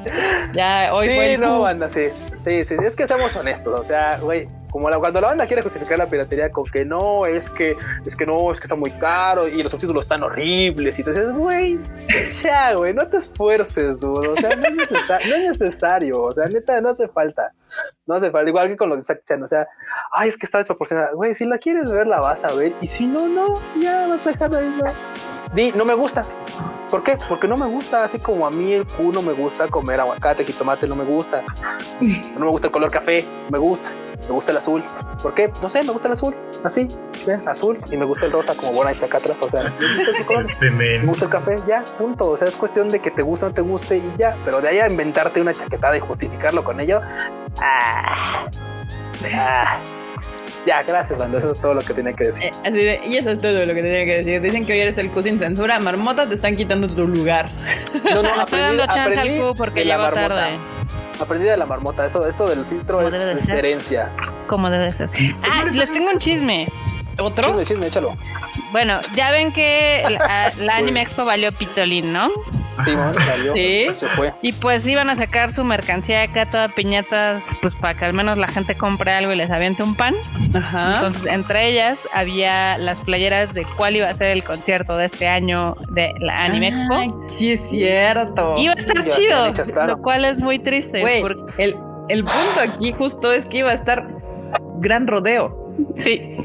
Ya, 0.52 0.88
hoy 0.92 1.08
Sí, 1.08 1.36
no, 1.38 1.60
banda, 1.60 1.88
sí. 1.88 2.08
Sí, 2.44 2.62
sí, 2.62 2.76
sí, 2.78 2.84
es 2.84 2.94
que 2.94 3.06
seamos 3.08 3.34
honestos, 3.36 3.80
o 3.80 3.84
sea, 3.84 4.18
güey, 4.18 4.46
como 4.70 4.88
la, 4.90 4.98
cuando 4.98 5.20
la 5.20 5.28
banda 5.28 5.46
quiere 5.46 5.62
justificar 5.62 5.98
la 5.98 6.06
piratería 6.08 6.50
con 6.50 6.64
que 6.64 6.84
no, 6.84 7.26
es 7.26 7.48
que, 7.50 7.76
es 8.04 8.14
que 8.14 8.26
no, 8.26 8.52
es 8.52 8.60
que 8.60 8.66
está 8.66 8.74
muy 8.76 8.90
caro 8.92 9.48
y 9.48 9.62
los 9.62 9.72
subtítulos 9.72 10.04
están 10.04 10.22
horribles 10.22 10.98
y 10.98 11.02
te 11.02 11.10
dices, 11.10 11.32
güey, 11.32 11.78
ya, 12.42 12.74
güey, 12.74 12.92
no 12.94 13.06
te 13.08 13.16
esfuerces, 13.16 13.98
dude, 13.98 14.28
o 14.28 14.36
sea, 14.36 14.54
no 14.54 14.66
es, 14.66 14.90
no 15.28 15.34
es 15.34 15.60
necesario, 15.60 16.22
o 16.22 16.30
sea, 16.30 16.44
neta, 16.46 16.80
no 16.80 16.90
hace 16.90 17.08
falta. 17.08 17.52
No 18.06 18.14
hace 18.14 18.30
falta, 18.30 18.48
igual 18.48 18.68
que 18.68 18.76
con 18.76 18.88
los 18.88 18.98
de 18.98 19.04
Zack 19.04 19.24
Chan, 19.24 19.42
o 19.42 19.48
sea, 19.48 19.66
ay, 20.12 20.28
es 20.28 20.36
que 20.36 20.46
está 20.46 20.58
desproporcionada. 20.58 21.12
Güey, 21.12 21.34
si 21.34 21.44
la 21.44 21.58
quieres 21.58 21.90
ver, 21.90 22.06
la 22.06 22.20
vas 22.20 22.44
a 22.44 22.52
ver. 22.54 22.74
Y 22.80 22.86
si 22.86 23.06
no, 23.06 23.26
no, 23.26 23.54
ya 23.80 24.06
vas 24.06 24.26
a 24.26 24.30
dejar 24.30 24.54
ahí. 24.54 24.72
Di, 25.54 25.72
no 25.72 25.84
me 25.84 25.94
gusta. 25.94 26.24
¿Por 26.90 27.02
qué? 27.02 27.18
Porque 27.28 27.48
no 27.48 27.56
me 27.56 27.66
gusta, 27.66 28.04
así 28.04 28.18
como 28.18 28.46
a 28.46 28.50
mí 28.50 28.72
el 28.72 28.86
Q 28.86 29.12
no 29.12 29.22
me 29.22 29.32
gusta 29.32 29.66
comer 29.68 30.00
aguacate, 30.00 30.44
jitomate, 30.44 30.86
no 30.86 30.94
me 30.94 31.04
gusta. 31.04 31.42
No 32.34 32.44
me 32.44 32.50
gusta 32.50 32.68
el 32.68 32.72
color 32.72 32.90
café, 32.90 33.24
me 33.50 33.58
gusta. 33.58 33.90
Me 34.22 34.32
gusta 34.32 34.50
el 34.50 34.58
azul. 34.58 34.82
¿Por 35.22 35.34
qué? 35.34 35.52
No 35.62 35.68
sé, 35.68 35.82
me 35.84 35.92
gusta 35.92 36.08
el 36.08 36.14
azul. 36.14 36.34
Así, 36.64 36.88
azul. 37.46 37.78
Y 37.90 37.96
me 37.96 38.04
gusta 38.04 38.26
el 38.26 38.32
rosa 38.32 38.54
como 38.54 38.72
Bona 38.72 38.92
y 38.92 39.04
acá 39.04 39.18
atrás. 39.18 39.36
O 39.40 39.48
sea, 39.48 39.74
me 39.78 39.94
gusta 39.94 40.10
esos 40.10 40.26
colores. 40.26 40.56
Me 40.60 41.06
gusta 41.06 41.24
el 41.26 41.30
café, 41.30 41.56
ya, 41.66 41.84
punto. 41.98 42.30
O 42.30 42.36
sea, 42.36 42.48
es 42.48 42.56
cuestión 42.56 42.88
de 42.88 43.00
que 43.00 43.10
te 43.10 43.22
guste 43.22 43.46
o 43.46 43.48
no 43.48 43.54
te 43.54 43.60
guste 43.60 43.98
y 43.98 44.12
ya. 44.16 44.36
Pero 44.44 44.60
de 44.60 44.68
ahí 44.68 44.78
a 44.78 44.88
inventarte 44.88 45.40
una 45.40 45.52
chaquetada 45.52 45.96
y 45.96 46.00
justificarlo 46.00 46.64
con 46.64 46.80
ello. 46.80 47.00
Ah, 47.60 48.48
ah. 49.34 49.78
Ya, 50.66 50.82
gracias, 50.82 51.16
banda. 51.18 51.38
Eso 51.38 51.52
es 51.52 51.60
todo 51.60 51.74
lo 51.74 51.80
que 51.80 51.94
tenía 51.94 52.12
que 52.12 52.24
decir. 52.24 52.44
Eh, 52.44 52.52
así 52.64 52.72
de, 52.76 53.00
y 53.06 53.16
eso 53.16 53.30
es 53.30 53.40
todo 53.40 53.64
lo 53.64 53.72
que 53.72 53.82
tenía 53.82 54.04
que 54.04 54.16
decir. 54.18 54.40
Dicen 54.40 54.66
que 54.66 54.72
hoy 54.72 54.80
eres 54.80 54.98
el 54.98 55.10
Q 55.10 55.22
sin 55.22 55.38
censura. 55.38 55.78
Marmota, 55.78 56.28
te 56.28 56.34
están 56.34 56.56
quitando 56.56 56.88
tu 56.88 57.06
lugar. 57.06 57.48
No, 58.12 58.22
no, 58.22 58.40
estoy 58.42 58.58
dando 58.60 58.86
chance 58.86 59.18
al 59.18 59.28
Q 59.38 59.54
porque 59.56 59.80
de 59.80 59.86
la 59.86 59.96
llegó 59.96 60.10
marmota. 60.10 60.28
tarde. 60.28 60.58
Aprendí 61.20 61.46
de 61.46 61.56
la 61.56 61.66
marmota. 61.66 62.04
Eso, 62.04 62.26
esto 62.26 62.48
del 62.48 62.64
filtro 62.66 63.00
es, 63.06 63.12
de 63.12 63.32
es 63.32 63.48
herencia. 63.48 64.10
Como 64.48 64.68
debe 64.68 64.90
ser. 64.90 65.08
Ah, 65.42 65.64
les 65.72 65.90
tengo 65.92 66.10
un 66.10 66.18
chisme. 66.18 66.68
¿Otro? 67.18 67.48
Chisme, 67.48 67.64
chisme, 67.64 67.86
échalo. 67.86 68.16
Bueno, 68.72 69.00
ya 69.14 69.30
ven 69.30 69.52
que 69.52 70.02
la, 70.10 70.52
la 70.58 70.76
Anime 70.76 71.02
Expo 71.02 71.24
valió 71.24 71.52
pitolín, 71.52 72.12
¿no? 72.12 72.30
Simón 72.84 73.14
salió. 73.14 73.54
Sí. 73.54 73.86
Se 73.94 74.06
fue. 74.10 74.34
Y 74.42 74.52
pues 74.52 74.86
iban 74.86 75.08
a 75.08 75.14
sacar 75.16 75.50
su 75.50 75.64
mercancía 75.64 76.20
acá 76.22 76.44
toda 76.50 76.68
piñata, 76.68 77.40
pues 77.62 77.74
para 77.74 77.94
que 77.94 78.04
al 78.04 78.12
menos 78.12 78.36
la 78.36 78.48
gente 78.48 78.74
compre 78.76 79.12
algo 79.12 79.32
y 79.32 79.36
les 79.36 79.50
aviente 79.50 79.82
un 79.82 79.94
pan. 79.94 80.14
Ajá. 80.54 80.96
Entonces, 80.96 81.24
entre 81.32 81.68
ellas 81.70 82.00
había 82.12 82.76
las 82.76 83.00
playeras 83.00 83.54
de 83.54 83.64
cuál 83.78 83.96
iba 83.96 84.08
a 84.10 84.14
ser 84.14 84.32
el 84.32 84.44
concierto 84.44 84.98
de 84.98 85.06
este 85.06 85.26
año 85.26 85.74
de 85.88 86.12
la 86.20 86.42
Anime 86.44 86.68
Expo. 86.68 87.24
Sí 87.28 87.52
es 87.52 87.66
cierto. 87.70 88.56
Iba 88.58 88.74
a 88.74 88.76
estar 88.76 89.06
chido, 89.06 89.54
claro. 89.72 89.96
lo 89.96 90.02
cual 90.02 90.26
es 90.26 90.38
muy 90.38 90.58
triste. 90.58 91.00
Güey, 91.00 91.22
porque- 91.22 91.64
el, 91.64 91.76
el 92.10 92.24
punto 92.24 92.60
aquí 92.62 92.92
justo 92.92 93.32
es 93.32 93.46
que 93.46 93.58
iba 93.58 93.70
a 93.70 93.74
estar 93.74 94.06
gran 94.80 95.06
rodeo. 95.06 95.72
sí, 95.96 96.36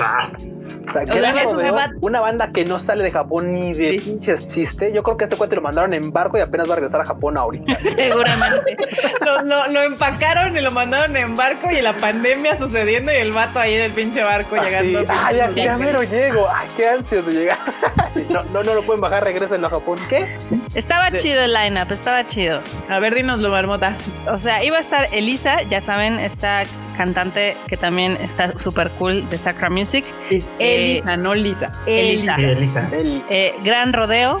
Paz. 0.00 0.80
O 0.88 0.90
sea, 0.92 1.02
O 1.02 1.04
que 1.04 1.12
sea, 1.12 1.30
era 1.30 1.42
es 1.42 1.90
una 2.00 2.20
banda 2.20 2.50
que 2.52 2.64
no 2.64 2.78
sale 2.80 3.04
de 3.04 3.10
Japón 3.10 3.52
ni 3.52 3.72
de 3.74 3.90
Sí. 3.90 3.98
pinches 4.00 4.46
chiste. 4.46 4.92
Yo 4.92 5.02
creo 5.02 5.16
que 5.16 5.24
este 5.24 5.36
cuate 5.36 5.54
lo 5.56 5.62
mandaron 5.62 5.92
en 5.94 6.10
barco 6.10 6.38
y 6.38 6.40
apenas 6.40 6.68
va 6.68 6.72
a 6.72 6.76
regresar 6.76 7.02
a 7.02 7.04
Japón 7.04 7.36
ahorita. 7.36 7.74
seguramente. 7.96 8.76
Lo, 9.24 9.42
lo- 9.42 9.68
lo 9.68 9.82
empacaron 9.82 10.56
y 10.56 10.60
lo 10.62 10.70
mandaron 10.70 11.16
en 11.16 11.36
barco 11.36 11.70
y 11.70 11.80
la 11.82 11.92
pandemia 11.92 12.56
sucediendo 12.56 13.12
y 13.12 13.16
el 13.16 13.32
vato 13.32 13.58
ahí 13.60 13.76
del 13.76 13.92
pinche 13.92 14.22
barco 14.22 14.56
Así, 14.56 14.64
llegando. 14.64 15.04
ah, 15.08 15.32
ya, 15.32 15.50
ya 15.50 15.76
mero 15.78 16.02
llego. 16.02 16.48
Ay, 16.50 16.68
qué 16.76 16.88
ansias 16.88 17.24
de 17.26 17.32
llegar. 17.32 17.58
no, 18.30 18.42
no, 18.44 18.62
no 18.64 18.74
lo 18.74 18.82
pueden 18.82 19.00
bajar, 19.02 19.22
regresen 19.22 19.64
a 19.64 19.70
Japón. 19.70 19.98
¿Qué? 20.08 20.38
Estaba 20.74 21.10
De- 21.10 21.18
chido 21.18 21.42
el 21.42 21.52
lineup, 21.52 21.92
estaba 21.92 22.26
chido. 22.26 22.60
A 22.88 22.98
ver, 22.98 23.14
dinoslo, 23.14 23.50
Marmota. 23.50 23.96
O 24.28 24.38
sea, 24.38 24.64
iba 24.64 24.78
a 24.78 24.80
estar 24.80 25.06
Elisa, 25.12 25.62
ya 25.62 25.80
saben, 25.80 26.18
esta 26.18 26.64
cantante 27.04 27.56
que 27.66 27.78
también 27.78 28.18
está 28.20 28.58
súper 28.58 28.90
cool 28.98 29.26
de 29.30 29.38
Sacra 29.38 29.70
Music. 29.70 30.04
Es 30.30 30.44
Eh, 30.58 30.98
Elisa, 30.98 31.16
no 31.16 31.34
Lisa. 31.34 31.72
Elisa. 31.86 32.34
Elisa. 32.36 32.88
El 32.92 33.22
Eh, 33.30 33.54
Gran 33.64 33.94
Rodeo, 33.94 34.38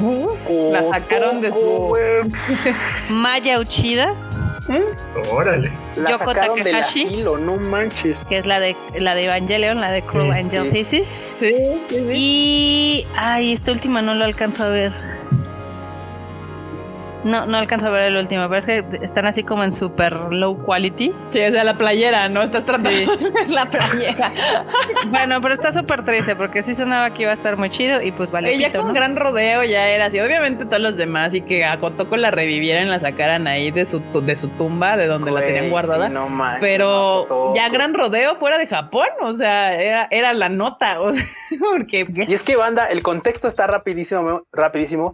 Uf, 0.00 0.48
la 0.72 0.82
sacaron 0.84 1.40
de 1.40 1.48
su. 1.48 1.96
Maya 3.10 3.58
Uchida, 3.58 4.14
Órale. 5.32 5.72
La 5.96 6.10
Yoko 6.10 6.32
sacaron 6.32 6.56
del 6.56 6.72
Takahashi. 6.72 7.04
asilo, 7.06 7.38
no 7.38 7.56
manches. 7.56 8.24
que 8.28 8.38
es 8.38 8.46
la 8.46 8.60
de 8.60 8.76
la 8.98 9.14
de 9.14 9.24
Evangelion, 9.24 9.80
la 9.80 9.90
de 9.90 10.02
Cruel 10.02 10.32
Sí, 10.32 10.38
Angel 10.38 10.62
sí. 10.64 10.70
Thesis. 10.70 11.34
Sí, 11.36 11.54
sí, 11.88 11.96
sí. 11.96 12.06
Y 12.14 13.06
ay, 13.16 13.52
esta 13.54 13.72
última 13.72 14.02
no 14.02 14.14
lo 14.14 14.24
alcanzo 14.24 14.64
a 14.64 14.68
ver. 14.68 14.92
No, 17.24 17.46
no 17.46 17.58
alcanzo 17.58 17.88
a 17.88 17.90
ver 17.90 18.02
el 18.02 18.16
último, 18.16 18.48
pero 18.48 18.58
es 18.58 18.66
que 18.66 18.84
están 19.02 19.26
así 19.26 19.42
como 19.42 19.64
en 19.64 19.72
super 19.72 20.12
low 20.30 20.64
quality. 20.64 21.12
Sí, 21.30 21.40
o 21.40 21.50
sea, 21.50 21.64
la 21.64 21.76
playera, 21.76 22.28
¿no? 22.28 22.42
Estás 22.42 22.64
tratando 22.64 22.90
la 23.48 23.66
playera. 23.66 24.32
Bueno, 25.08 25.40
pero 25.40 25.54
está 25.54 25.72
súper 25.72 26.04
triste 26.04 26.36
porque 26.36 26.62
sí 26.62 26.74
sonaba 26.74 27.10
que 27.12 27.22
iba 27.22 27.30
a 27.30 27.34
estar 27.34 27.56
muy 27.56 27.70
chido 27.70 28.02
y 28.02 28.12
pues 28.12 28.30
vale. 28.30 28.52
Ella 28.52 28.68
pito, 28.68 28.78
con 28.80 28.88
¿no? 28.88 28.94
gran 28.94 29.16
rodeo 29.16 29.64
ya 29.64 29.88
era 29.88 30.06
así. 30.06 30.20
Obviamente 30.20 30.64
todos 30.64 30.82
los 30.82 30.96
demás 30.96 31.34
y 31.34 31.40
que 31.40 31.64
a 31.64 31.78
Kotoko 31.78 32.16
la 32.16 32.30
revivieran, 32.30 32.90
la 32.90 33.00
sacaran 33.00 33.46
ahí 33.46 33.70
de 33.70 33.86
su, 33.86 34.00
de 34.22 34.36
su 34.36 34.48
tumba, 34.48 34.96
de 34.96 35.06
donde 35.06 35.30
la 35.30 35.40
tenían 35.40 35.70
guardada. 35.70 36.08
sí, 36.08 36.12
no 36.14 36.28
manches, 36.28 36.60
Pero 36.60 37.26
no, 37.28 37.54
ya 37.54 37.68
gran 37.68 37.94
rodeo 37.94 38.36
fuera 38.36 38.58
de 38.58 38.66
Japón, 38.66 39.08
o 39.22 39.32
sea, 39.32 39.74
era, 39.74 40.08
era 40.10 40.32
la 40.32 40.48
nota, 40.48 41.00
o 41.00 41.12
sea, 41.12 41.24
porque 41.70 42.06
Y 42.26 42.34
es 42.34 42.42
que 42.42 42.56
banda, 42.56 42.84
el 42.86 43.02
contexto 43.02 43.48
está 43.48 43.66
rapidísimo, 43.66 44.42
rapidísimo, 44.52 45.12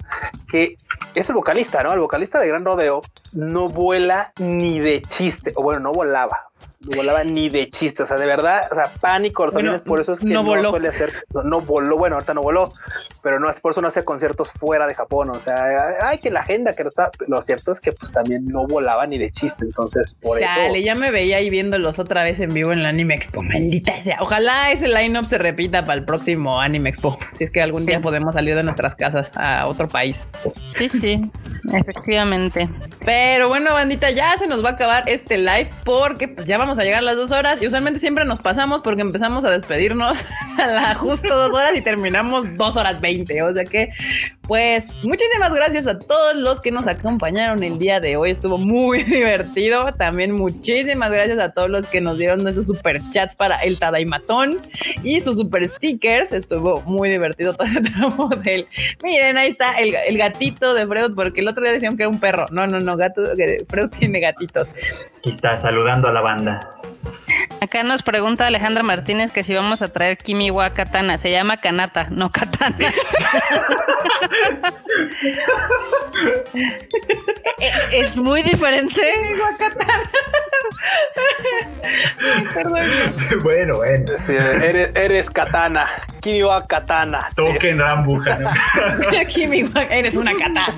que 0.51 0.77
es 1.15 1.29
el 1.29 1.35
vocalista, 1.35 1.83
¿no? 1.83 1.94
El 1.95 2.01
vocalista 2.01 2.39
de 2.39 2.49
Gran 2.49 2.65
Rodeo 2.65 3.03
no 3.33 3.69
vuela 3.69 4.33
ni 4.39 4.81
de 4.81 5.03
chiste, 5.03 5.53
o 5.57 5.63
bueno, 5.63 5.81
no 5.81 5.93
volaba. 5.93 6.51
No 6.81 6.97
volaba 6.97 7.25
ni 7.25 7.49
de 7.49 7.71
chiste, 7.71 8.03
o 8.03 8.07
sea, 8.07 8.17
de 8.19 8.27
verdad, 8.27 8.69
o 8.71 8.75
sea, 8.75 8.91
pánico, 9.01 9.45
los 9.47 9.55
Bueno, 9.55 9.79
por 9.85 10.01
eso 10.01 10.13
es 10.13 10.21
que 10.21 10.27
no 10.27 10.43
no, 10.43 10.49
voló. 10.49 10.71
suele 10.71 10.89
hacer, 10.89 11.25
no, 11.33 11.43
no 11.43 11.61
voló, 11.63 11.97
bueno, 11.97 12.17
ahorita 12.17 12.35
no 12.35 12.43
voló, 12.43 12.71
pero 13.25 13.41
no 13.41 13.51
es 13.51 13.59
por 13.59 13.73
eso 13.73 13.81
no 13.81 13.89
hace 13.89 14.05
conciertos 14.05 14.53
fuera 14.53 14.87
de 14.87 14.95
Japón, 14.95 15.31
o 15.31 15.41
sea, 15.41 15.97
ay, 16.03 16.19
que 16.19 16.31
la 16.31 16.41
agenda, 16.41 16.75
que 16.75 16.85
no 16.85 16.91
está, 16.91 17.11
lo 17.27 17.41
cierto 17.41 17.73
es 17.73 17.81
que 17.81 17.91
pues 17.91 18.13
también 18.13 18.47
no 18.47 18.67
volaba 18.67 19.07
ni 19.07 19.19
de 19.19 19.33
chiste, 19.33 19.65
entonces 19.65 20.15
por 20.23 20.39
Chale, 20.39 20.79
eso. 20.79 20.85
ya 20.85 20.95
me 20.95 21.11
veía 21.11 21.39
ahí 21.39 21.49
viéndolos 21.49 21.99
otra 21.99 22.23
vez 22.23 22.39
en 22.41 22.53
vivo 22.53 22.73
en 22.73 22.83
la 22.83 22.91
Anime 22.91 23.15
Expo. 23.15 23.43
Maldita 23.43 23.99
sea. 23.99 24.19
Ojalá 24.21 24.71
ese 24.73 24.89
line-up 24.89 25.25
se 25.25 25.39
repita 25.39 25.87
para 25.87 25.99
el 25.99 26.05
próximo 26.05 26.61
Anime 26.61 26.91
Expo. 26.91 27.19
Si 27.33 27.45
es 27.45 27.51
que 27.51 27.63
algún 27.63 27.87
día 27.87 28.03
podemos 28.03 28.35
salir 28.35 28.55
de 28.55 28.63
nuestras 28.63 28.95
casas 28.95 29.33
a 29.37 29.65
otro 29.67 29.89
país. 29.89 30.29
Sí, 30.71 30.91
sí, 30.91 31.23
efectivamente. 31.73 32.69
Pero 33.07 33.49
bueno, 33.49 33.73
bandita, 33.73 34.11
ya 34.11 34.37
se 34.37 34.47
nos 34.47 34.63
va 34.63 34.71
a 34.71 34.73
acabar 34.73 35.05
este 35.07 35.39
live 35.39 35.71
porque 35.85 36.29
pues, 36.29 36.47
ya 36.47 36.59
vamos 36.59 36.79
a 36.79 36.83
llegar 36.83 36.99
a 36.99 37.03
las 37.03 37.17
dos 37.17 37.31
horas 37.31 37.63
y 37.63 37.67
usualmente 37.67 38.01
siempre 38.01 38.27
nos 38.27 38.41
pasamos 38.41 38.83
porque 38.83 39.01
empezamos 39.01 39.47
a 39.47 39.51
despedirnos 39.51 40.25
a 40.59 40.67
la 40.67 40.95
justo 40.95 41.35
dos 41.35 41.55
horas 41.55 41.73
y 41.75 41.81
terminamos 41.81 42.55
dos 42.59 42.77
horas 42.77 43.01
veinte. 43.01 43.14
O 43.23 43.53
sea 43.53 43.65
que, 43.65 43.91
pues, 44.43 45.05
muchísimas 45.05 45.53
gracias 45.55 45.87
a 45.87 45.99
todos 45.99 46.35
los 46.37 46.61
que 46.61 46.71
nos 46.71 46.87
acompañaron 46.87 47.63
el 47.63 47.79
día 47.79 48.01
de 48.01 48.17
hoy. 48.17 48.31
Estuvo 48.31 48.59
muy 48.59 49.03
divertido. 49.05 49.93
También 49.95 50.33
muchísimas 50.33 51.11
gracias 51.11 51.41
a 51.41 51.53
todos 51.53 51.71
los 51.71 51.87
que 51.87 52.01
nos 52.01 52.19
dieron 52.19 52.47
esos 52.47 52.67
super 52.67 53.01
chats 53.11 53.37
para 53.37 53.57
el 53.59 53.79
Tadaimatón 53.79 54.59
y 55.03 55.21
sus 55.21 55.37
super 55.37 55.67
stickers. 55.67 56.33
Estuvo 56.33 56.81
muy 56.83 57.09
divertido 57.09 57.55
todo 57.55 57.67
ese 57.67 57.81
tramo 57.93 58.29
del. 58.29 58.67
Miren, 59.03 59.37
ahí 59.37 59.51
está 59.51 59.75
el, 59.75 59.95
el 59.95 60.19
gatito 60.19 60.75
de 60.75 60.87
Freud, 60.87 61.15
porque 61.15 61.41
el 61.41 61.49
otro 61.49 61.63
día 61.63 61.73
decían 61.73 61.97
que 61.97 62.03
era 62.03 62.11
un 62.11 62.21
perro. 62.21 62.47
No, 62.51 62.67
no, 62.67 62.81
no, 62.81 62.97
gato, 62.97 63.23
Freud 63.69 63.91
tiene 63.91 64.21
gatitos. 64.21 64.69
Aquí 65.19 65.31
está 65.31 65.57
saludando 65.57 66.09
a 66.09 66.13
la 66.13 66.21
banda. 66.21 66.71
Acá 67.65 67.83
nos 67.83 68.03
pregunta 68.03 68.47
Alejandra 68.47 68.83
Martínez 68.83 69.31
que 69.31 69.43
si 69.43 69.55
vamos 69.55 69.81
a 69.81 69.89
traer 69.89 70.19
Kimiwa 70.19 70.69
Katana. 70.75 71.17
Se 71.17 71.31
llama 71.31 71.57
Kanata, 71.57 72.09
no 72.11 72.31
Katana. 72.31 72.77
Eh, 77.59 77.73
es 77.93 78.17
muy 78.17 78.43
diferente. 78.43 79.01
Perdón. 82.55 82.87
bueno, 83.43 83.77
bueno. 83.77 84.13
Sí, 84.19 84.33
eres, 84.35 84.91
eres 84.95 85.31
katana, 85.31 85.87
Kiriwa 86.25 86.67
katana. 86.67 87.29
Toquen 87.37 87.79
Rambuja. 87.79 88.39
Aquí 89.21 89.47
mi 89.47 89.63
gua- 89.63 89.87
eres 89.91 90.17
una 90.17 90.33
katana. 90.33 90.75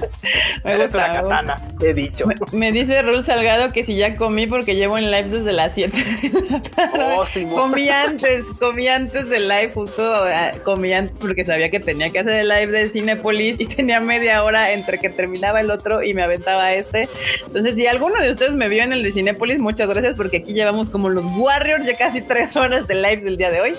Me 0.65 0.73
Eres 0.73 0.93
gusta. 0.93 0.99
una 1.11 1.21
katana, 1.23 1.57
he 1.81 1.95
dicho. 1.95 2.27
Me, 2.27 2.35
me 2.53 2.73
dice 2.73 3.01
Rul 3.03 3.23
Salgado 3.23 3.71
que 3.73 3.85
si 3.85 3.95
ya 3.95 4.17
comí 4.17 4.49
porque 4.49 4.75
llevo 4.75 4.99
en 4.99 5.11
live 5.13 5.29
desde 5.29 5.53
las 5.53 5.73
7 5.75 5.97
de 5.97 6.51
la 6.51 6.61
tarde. 6.63 7.15
Oh, 7.17 7.25
sí, 7.27 7.45
comí 7.47 7.89
antes, 7.89 8.45
comí 8.59 8.89
antes 8.89 9.29
del 9.29 9.47
live, 9.49 9.71
justo 9.73 10.03
ah, 10.05 10.51
comí 10.65 10.93
antes 10.93 11.21
porque 11.21 11.45
sabía 11.45 11.71
que 11.71 11.79
tenía 11.79 12.11
que 12.11 12.19
hacer 12.19 12.41
el 12.41 12.49
live 12.49 12.67
de 12.67 12.89
Cinepolis 12.91 13.61
y 13.61 13.67
tenía 13.67 14.01
media 14.01 14.43
hora 14.43 14.73
entre 14.73 14.99
que 14.99 15.11
terminaba 15.11 15.61
el 15.61 15.71
otro 15.71 16.03
y 16.03 16.13
me 16.13 16.25
aventaba 16.25 16.73
este. 16.73 17.09
Entonces, 17.47 17.77
si 17.77 17.87
alguno 17.87 18.21
de 18.21 18.31
ustedes 18.31 18.55
me 18.55 18.69
vio 18.69 18.83
en 18.83 18.93
el 18.93 19.05
de 19.05 19.13
Cinepolis, 19.13 19.61
muchas 19.61 19.89
gracias 19.89 20.17
porque 20.17 20.39
aquí 20.39 20.53
llevamos 20.55 20.91
como 20.91 21.09
los 21.09 21.25
Warriors 21.25 21.87
ya 21.87 21.95
casi 21.97 22.21
tres 22.21 22.57
horas 22.57 22.89
de 22.89 22.97
lives 22.97 23.25
el 23.25 23.37
día 23.37 23.51
de 23.53 23.61
hoy. 23.61 23.75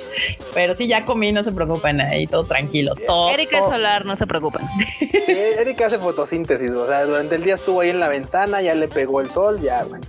Pero 0.54 0.74
sí, 0.76 0.88
ya 0.88 1.04
comí, 1.04 1.32
no 1.34 1.44
se 1.44 1.52
preocupen, 1.58 2.00
ahí 2.00 2.26
todo 2.28 2.46
tranquilo. 2.46 2.94
Todo, 3.06 3.30
Erika 3.32 3.58
es 3.60 3.66
solar, 3.66 4.06
no 4.06 4.16
se 4.16 4.26
preocupen. 4.28 4.62
Eh, 5.02 5.56
Erika 5.60 5.88
hace 5.88 6.00
fotosíntesis, 6.00 6.72
o 6.72 6.88
sea, 6.88 7.04
durante 7.04 7.36
el 7.36 7.44
día 7.44 7.56
estuvo 7.56 7.82
ahí 7.82 7.90
en 7.90 8.00
la 8.00 8.08
ventana, 8.08 8.62
ya 8.62 8.74
le 8.76 8.88
pegó 8.88 9.20
el 9.20 9.30
sol, 9.30 9.60
ya, 9.62 9.84
güey. 9.84 10.00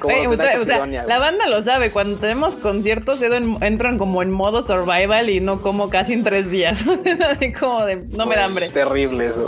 Los 0.00 0.34
o 0.34 0.36
sea, 0.36 0.46
Nacho 0.46 0.60
o 0.60 0.64
sea, 0.64 0.74
Sidonia, 0.76 1.04
la 1.08 1.18
banda 1.18 1.48
lo 1.48 1.60
sabe, 1.60 1.90
cuando 1.90 2.18
tenemos 2.18 2.54
conciertos 2.54 3.20
entro 3.20 3.36
en- 3.38 3.62
entran 3.64 3.98
como 3.98 4.22
en 4.22 4.30
modo 4.30 4.62
survival 4.62 5.28
y 5.28 5.40
no 5.40 5.60
como 5.60 5.90
casi 5.90 6.12
en 6.12 6.22
tres 6.22 6.50
días. 6.52 6.84
Así 7.30 7.52
como 7.52 7.84
de 7.84 8.04
no 8.16 8.24
me 8.26 8.36
da 8.36 8.44
hambre. 8.44 8.70
Terrible 8.70 9.26
eso. 9.26 9.46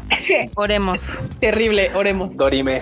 Oremos. 0.54 1.18
Terrible, 1.40 1.90
oremos. 1.94 2.38
Dorime. 2.38 2.80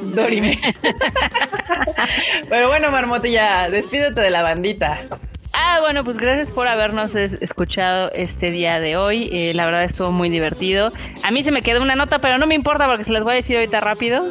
Dorime. 0.00 0.58
Pero 2.48 2.68
bueno, 2.68 2.90
Marmotilla, 2.90 3.68
despídete 3.68 4.20
de 4.20 4.30
la 4.30 4.40
bandita. 4.42 5.00
Ah, 5.58 5.78
bueno, 5.80 6.04
pues 6.04 6.18
gracias 6.18 6.50
por 6.50 6.68
habernos 6.68 7.14
es- 7.14 7.38
escuchado 7.40 8.10
este 8.12 8.50
día 8.50 8.78
de 8.78 8.96
hoy. 8.98 9.30
Eh, 9.32 9.54
la 9.54 9.64
verdad 9.64 9.84
estuvo 9.84 10.12
muy 10.12 10.28
divertido. 10.28 10.92
A 11.22 11.30
mí 11.30 11.42
se 11.44 11.50
me 11.50 11.62
quedó 11.62 11.80
una 11.82 11.96
nota, 11.96 12.18
pero 12.18 12.36
no 12.36 12.46
me 12.46 12.54
importa 12.54 12.86
porque 12.86 13.04
se 13.04 13.12
las 13.12 13.22
voy 13.22 13.32
a 13.32 13.36
decir 13.36 13.56
ahorita 13.56 13.80
rápido. 13.80 14.26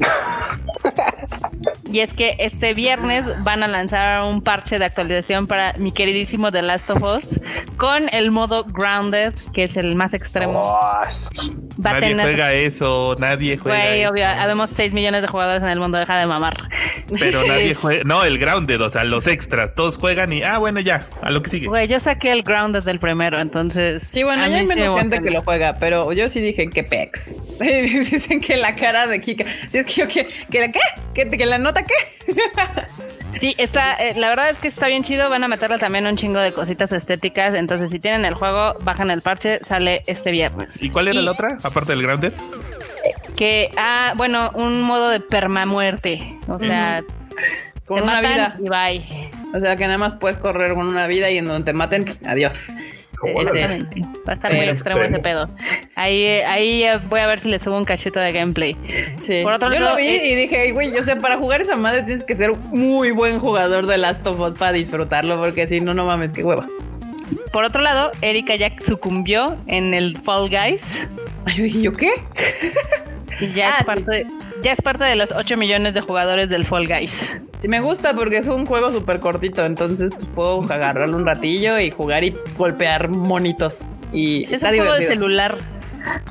Y 1.90 2.00
es 2.00 2.12
que 2.12 2.36
este 2.38 2.74
viernes 2.74 3.24
van 3.44 3.62
a 3.62 3.68
lanzar 3.68 4.22
un 4.24 4.42
parche 4.42 4.78
de 4.78 4.84
actualización 4.84 5.46
para 5.46 5.74
mi 5.74 5.92
queridísimo 5.92 6.50
The 6.52 6.62
Last 6.62 6.90
of 6.90 7.02
Us 7.02 7.40
con 7.76 8.08
el 8.12 8.30
modo 8.30 8.64
Grounded, 8.64 9.34
que 9.52 9.64
es 9.64 9.76
el 9.76 9.94
más 9.94 10.14
extremo. 10.14 10.60
Oh, 10.60 10.80
Va 11.84 11.90
a 11.90 11.92
nadie 11.94 12.08
tener. 12.08 12.26
juega 12.26 12.52
eso, 12.54 13.14
nadie 13.18 13.56
juega 13.58 13.78
Güey, 13.78 14.00
eso. 14.02 14.10
obvio, 14.10 14.26
habemos 14.26 14.70
6 14.70 14.94
millones 14.94 15.22
de 15.22 15.28
jugadores 15.28 15.62
en 15.62 15.68
el 15.68 15.78
mundo, 15.78 15.98
deja 15.98 16.18
de 16.18 16.26
mamar. 16.26 16.56
Pero 17.18 17.44
nadie 17.46 17.74
juega. 17.74 18.02
No, 18.04 18.24
el 18.24 18.38
grounded, 18.38 18.80
o 18.80 18.88
sea, 18.88 19.04
los 19.04 19.26
extras. 19.26 19.74
Todos 19.74 19.98
juegan 19.98 20.32
y, 20.32 20.42
ah, 20.42 20.58
bueno, 20.58 20.80
ya, 20.80 21.06
a 21.22 21.30
lo 21.30 21.42
que 21.42 21.50
sigue. 21.50 21.66
Güey, 21.68 21.86
yo 21.86 22.00
saqué 22.00 22.32
el 22.32 22.42
Grounded 22.42 22.82
del 22.82 22.98
primero, 22.98 23.38
entonces. 23.38 24.02
Sí, 24.08 24.22
bueno, 24.22 24.46
ya 24.46 24.56
hay 24.56 24.62
sí 24.62 24.66
menos 24.66 24.94
me 24.94 25.00
gente 25.00 25.20
que 25.20 25.30
lo 25.30 25.42
juega, 25.42 25.78
pero 25.78 26.12
yo 26.12 26.28
sí 26.28 26.40
dije 26.40 26.68
que 26.70 26.82
pex. 26.82 27.34
Dicen 27.60 28.40
que 28.40 28.56
la 28.56 28.74
cara 28.74 29.06
de 29.06 29.20
Kika. 29.20 29.44
Si 29.70 29.78
es 29.78 29.86
que 29.86 29.92
yo 29.92 30.08
que, 30.08 30.26
que 30.50 30.60
la 30.60 30.72
qué, 30.72 30.80
que, 31.14 31.28
que 31.28 31.46
la 31.46 31.58
nota 31.58 31.82
qué. 31.86 32.32
Sí, 33.38 33.54
está, 33.58 33.96
eh, 33.96 34.14
la 34.16 34.30
verdad 34.30 34.48
es 34.48 34.56
que 34.56 34.66
está 34.68 34.86
bien 34.86 35.02
chido. 35.02 35.28
Van 35.28 35.44
a 35.44 35.48
meterle 35.48 35.76
también 35.78 36.06
un 36.06 36.16
chingo 36.16 36.38
de 36.38 36.52
cositas 36.52 36.90
estéticas. 36.92 37.52
Entonces, 37.54 37.90
si 37.90 37.98
tienen 37.98 38.24
el 38.24 38.32
juego, 38.32 38.74
bajan 38.80 39.10
el 39.10 39.20
parche, 39.20 39.60
sale 39.62 40.02
este 40.06 40.30
viernes. 40.30 40.82
¿Y 40.82 40.88
cuál 40.88 41.08
era 41.08 41.20
la 41.20 41.32
otra? 41.32 41.48
Aparte 41.62 41.92
del 41.92 42.02
grounded. 42.02 42.32
Que, 43.36 43.70
ah, 43.76 44.14
bueno, 44.16 44.50
un 44.54 44.80
modo 44.80 45.10
de 45.10 45.20
permamuerte. 45.20 46.38
O 46.48 46.58
sea, 46.58 47.02
Con 47.84 47.98
te 47.98 48.02
una 48.04 48.22
matan 48.22 48.32
vida. 48.32 48.56
y 48.58 48.68
bye. 48.70 49.30
O 49.54 49.60
sea 49.60 49.76
que 49.76 49.84
nada 49.84 49.98
más 49.98 50.14
puedes 50.14 50.38
correr 50.38 50.72
con 50.72 50.86
una 50.86 51.06
vida 51.06 51.30
y 51.30 51.36
en 51.36 51.44
donde 51.44 51.64
te 51.64 51.72
maten, 51.74 52.06
adiós. 52.26 52.64
Ese 53.24 53.64
es. 53.64 53.72
Exactamente. 53.80 54.18
Va 54.26 54.32
a 54.32 54.34
estar 54.34 54.52
muy 54.54 54.68
extremo 54.68 55.02
ese 55.02 55.18
pedo. 55.20 55.48
Ahí, 55.94 56.22
eh, 56.22 56.44
ahí 56.44 56.82
eh, 56.84 56.98
voy 57.08 57.20
a 57.20 57.26
ver 57.26 57.40
si 57.40 57.48
le 57.48 57.58
subo 57.58 57.76
un 57.76 57.84
cachito 57.84 58.20
de 58.20 58.32
gameplay. 58.32 58.76
Sí. 59.20 59.40
Por 59.42 59.52
otro 59.54 59.72
yo 59.72 59.80
lado, 59.80 59.92
lo 59.92 59.96
vi 59.96 60.06
eh, 60.08 60.32
y 60.32 60.34
dije, 60.34 60.72
güey, 60.72 60.96
o 60.96 61.02
sea, 61.02 61.18
para 61.20 61.36
jugar 61.36 61.60
esa 61.62 61.76
madre 61.76 62.02
tienes 62.02 62.24
que 62.24 62.34
ser 62.34 62.52
muy 62.54 63.10
buen 63.12 63.38
jugador 63.38 63.86
de 63.86 63.96
Last 63.98 64.26
of 64.26 64.38
Us 64.40 64.54
para 64.54 64.72
disfrutarlo, 64.72 65.40
porque 65.40 65.66
si 65.66 65.80
no, 65.80 65.94
no 65.94 66.04
mames, 66.06 66.32
qué 66.32 66.44
hueva. 66.44 66.66
Por 67.52 67.64
otro 67.64 67.80
lado, 67.82 68.12
Erika 68.20 68.54
ya 68.56 68.72
sucumbió 68.80 69.56
en 69.66 69.94
el 69.94 70.16
Fall 70.18 70.48
Guys. 70.50 71.08
Ay, 71.46 71.54
yo 71.54 71.64
dije, 71.64 71.80
¿yo 71.82 71.92
qué? 71.92 72.10
Y 73.40 73.48
ya, 73.52 73.68
Ah, 73.68 73.70
es 73.72 73.76
sí. 73.78 73.84
parte 73.84 74.10
de, 74.10 74.26
ya 74.66 74.72
es 74.72 74.82
parte 74.82 75.04
de 75.04 75.14
los 75.14 75.30
8 75.30 75.56
millones 75.56 75.94
de 75.94 76.00
jugadores 76.00 76.48
del 76.48 76.64
Fall 76.64 76.88
Guys. 76.88 77.40
Sí, 77.60 77.68
me 77.68 77.78
gusta 77.78 78.14
porque 78.14 78.38
es 78.38 78.48
un 78.48 78.66
juego 78.66 78.90
súper 78.90 79.20
cortito, 79.20 79.64
entonces 79.64 80.10
pues, 80.10 80.26
puedo 80.34 80.60
agarrarlo 80.62 81.16
un 81.16 81.24
ratillo 81.24 81.78
y 81.78 81.92
jugar 81.92 82.24
y 82.24 82.34
golpear 82.58 83.08
monitos. 83.08 83.82
Y 84.12 84.42
Es 84.42 84.54
está 84.54 84.70
un 84.70 84.78
juego 84.78 84.94
de 84.94 85.06
celular. 85.06 85.56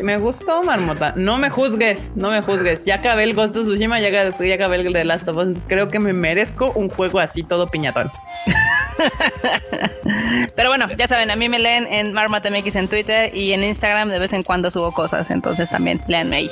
Me 0.02 0.18
gustó, 0.18 0.64
Marmota. 0.64 1.14
No 1.16 1.38
me 1.38 1.50
juzgues, 1.50 2.12
no 2.16 2.30
me 2.30 2.42
juzgues. 2.42 2.84
Ya 2.84 2.96
acabé 2.96 3.24
el 3.24 3.36
Ghost 3.36 3.56
of 3.56 3.68
Tsushima, 3.68 4.02
ya, 4.02 4.10
ya 4.10 4.56
acabé 4.56 4.76
el 4.82 4.92
de 4.92 5.06
Last 5.06 5.30
of 5.30 5.38
Us, 5.38 5.44
entonces 5.44 5.66
creo 5.70 5.88
que 5.88 6.00
me 6.00 6.12
merezco 6.12 6.74
un 6.76 6.90
juego 6.90 7.20
así 7.20 7.42
todo 7.42 7.68
piñatón. 7.68 8.12
Pero 10.58 10.70
bueno, 10.70 10.90
ya 10.98 11.08
saben, 11.08 11.32
a 11.32 11.38
mí 11.38 11.48
me 11.48 11.60
leen 11.60 11.88
en 11.88 12.12
MarmotMX 12.12 12.76
en 12.76 12.90
Twitter 12.90 13.34
y 13.34 13.54
en 13.54 13.64
Instagram 13.64 14.10
de 14.10 14.20
vez 14.20 14.34
en 14.34 14.44
cuando 14.44 14.72
subo 14.72 14.92
cosas, 14.92 15.32
entonces 15.32 15.70
también 15.70 16.02
leanme 16.10 16.36
ahí. 16.36 16.50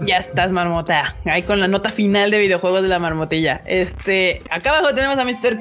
Ya 0.00 0.16
estás, 0.16 0.52
marmota. 0.52 1.14
Ahí 1.24 1.42
con 1.42 1.60
la 1.60 1.68
nota 1.68 1.90
final 1.90 2.30
de 2.30 2.38
videojuegos 2.38 2.82
de 2.82 2.88
la 2.88 2.98
marmotilla. 2.98 3.62
Este, 3.64 4.42
acá 4.50 4.76
abajo 4.76 4.94
tenemos 4.94 5.16
a 5.18 5.24
Mr. 5.24 5.58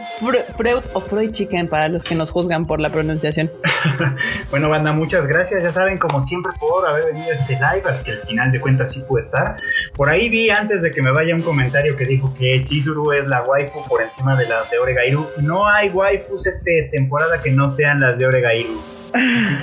Freud 0.57 0.83
o 0.93 1.01
Freud 1.01 1.31
Chicken 1.31 1.67
para 1.67 1.87
los 1.87 2.03
que 2.03 2.15
nos 2.15 2.31
juzgan 2.31 2.65
por 2.65 2.79
la 2.79 2.89
pronunciación. 2.89 3.51
bueno, 4.49 4.69
banda, 4.69 4.91
muchas 4.91 5.27
gracias. 5.27 5.63
Ya 5.63 5.71
saben, 5.71 5.97
como 5.97 6.21
siempre, 6.21 6.51
por 6.59 6.85
haber 6.87 7.05
venido 7.05 7.27
a 7.27 7.33
este 7.33 7.53
live, 7.53 7.83
al 7.85 8.03
que 8.03 8.11
al 8.11 8.23
final 8.23 8.51
de 8.51 8.59
cuentas 8.59 8.93
sí 8.93 9.03
puede 9.07 9.25
estar. 9.25 9.55
Por 9.95 10.09
ahí 10.09 10.29
vi 10.29 10.49
antes 10.49 10.81
de 10.81 10.91
que 10.91 11.01
me 11.01 11.11
vaya 11.11 11.35
un 11.35 11.41
comentario 11.41 11.95
que 11.95 12.05
dijo 12.05 12.33
que 12.33 12.61
Chizuru 12.63 13.11
es 13.11 13.27
la 13.27 13.43
waifu 13.43 13.83
por 13.87 14.01
encima 14.01 14.35
de 14.35 14.47
las 14.47 14.69
de 14.71 14.79
Oregairu. 14.79 15.29
No 15.37 15.67
hay 15.67 15.89
waifus 15.89 16.47
este 16.47 16.89
temporada 16.91 17.39
que 17.39 17.51
no 17.51 17.69
sean 17.69 17.99
las 17.99 18.17
de 18.17 18.25
Oregairu. 18.25 19.02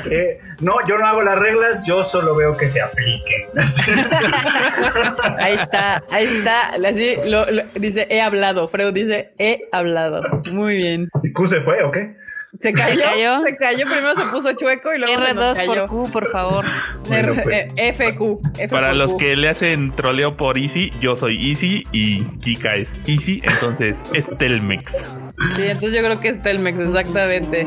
Que, 0.05 0.41
no, 0.61 0.75
yo 0.89 0.99
no 0.99 1.07
hago 1.07 1.23
las 1.23 1.39
reglas, 1.39 1.87
yo 1.87 2.05
solo 2.05 2.37
veo 2.37 2.57
que 2.57 2.69
se 2.69 2.81
apliquen. 2.81 3.49
ahí 5.39 5.55
está, 5.55 6.03
ahí 6.11 6.25
está. 6.25 6.67
Así 6.87 7.17
dice, 7.77 8.07
he 8.11 8.21
hablado. 8.21 8.69
Freud 8.69 8.93
dice, 8.93 9.33
he 9.39 9.63
hablado. 9.73 10.23
Muy 10.53 10.77
bien. 10.77 11.09
¿Y 11.23 11.33
Q 11.33 11.47
se 11.47 11.61
fue 11.63 11.83
o 11.83 11.91
qué? 11.91 12.15
Se 12.59 12.73
cayó, 12.73 13.45
se 13.45 13.57
cayó, 13.57 13.87
primero 13.87 14.15
se 14.17 14.25
puso 14.25 14.53
chueco 14.55 14.93
y 14.93 14.99
luego 14.99 15.23
R2 15.23 15.55
se 15.55 15.67
por 15.67 15.87
Q, 15.87 16.11
por 16.13 16.31
favor. 16.31 16.65
Pues. 17.11 17.73
Eh, 17.77 17.93
FQ, 17.93 18.69
Para 18.71 18.93
los 18.93 19.15
que 19.15 19.35
le 19.35 19.49
hacen 19.49 19.93
troleo 19.95 20.37
por 20.37 20.59
Easy, 20.59 20.93
yo 21.01 21.17
soy 21.17 21.51
Easy 21.51 21.87
y 21.93 22.25
Kika 22.39 22.77
es 22.77 22.97
Easy, 23.07 23.41
entonces 23.45 24.03
es 24.15 24.31
Telmex. 24.39 25.20
Sí, 25.57 25.63
entonces 25.63 25.93
yo 25.93 26.03
creo 26.03 26.19
que 26.19 26.29
es 26.29 26.43
Telmex, 26.43 26.79
exactamente. 26.79 27.67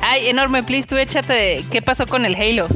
Ay, 0.00 0.28
enorme, 0.28 0.62
please, 0.62 0.86
tú 0.86 0.96
échate. 0.96 1.62
¿Qué 1.70 1.82
pasó 1.82 2.06
con 2.06 2.24
el 2.24 2.34
Halo? 2.36 2.66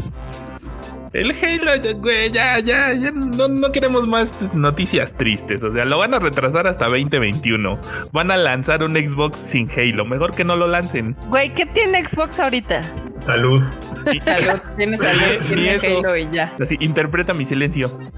El 1.18 1.32
Halo, 1.32 2.00
güey, 2.00 2.30
ya, 2.30 2.60
ya, 2.60 2.92
ya 2.94 3.10
no, 3.10 3.48
no, 3.48 3.72
queremos 3.72 4.06
más 4.06 4.32
noticias 4.54 5.12
tristes. 5.14 5.62
O 5.64 5.72
sea, 5.72 5.84
lo 5.84 5.98
van 5.98 6.14
a 6.14 6.20
retrasar 6.20 6.68
hasta 6.68 6.86
2021. 6.86 7.78
Van 8.12 8.30
a 8.30 8.36
lanzar 8.36 8.84
un 8.84 8.92
Xbox 8.92 9.36
sin 9.36 9.68
Halo. 9.70 10.04
Mejor 10.04 10.34
que 10.34 10.44
no 10.44 10.54
lo 10.54 10.68
lancen. 10.68 11.16
Güey, 11.26 11.52
¿qué 11.54 11.66
tiene 11.66 12.04
Xbox 12.04 12.38
ahorita? 12.38 12.82
Salud. 13.18 13.62
Salud, 14.22 14.60
tiene 14.76 14.96
salud, 14.96 15.46
tiene 15.46 15.98
Halo 15.98 16.16
y 16.16 16.28
ya. 16.30 16.54
Así, 16.58 16.76
interpreta 16.80 17.34
mi 17.34 17.46
silencio. 17.46 17.98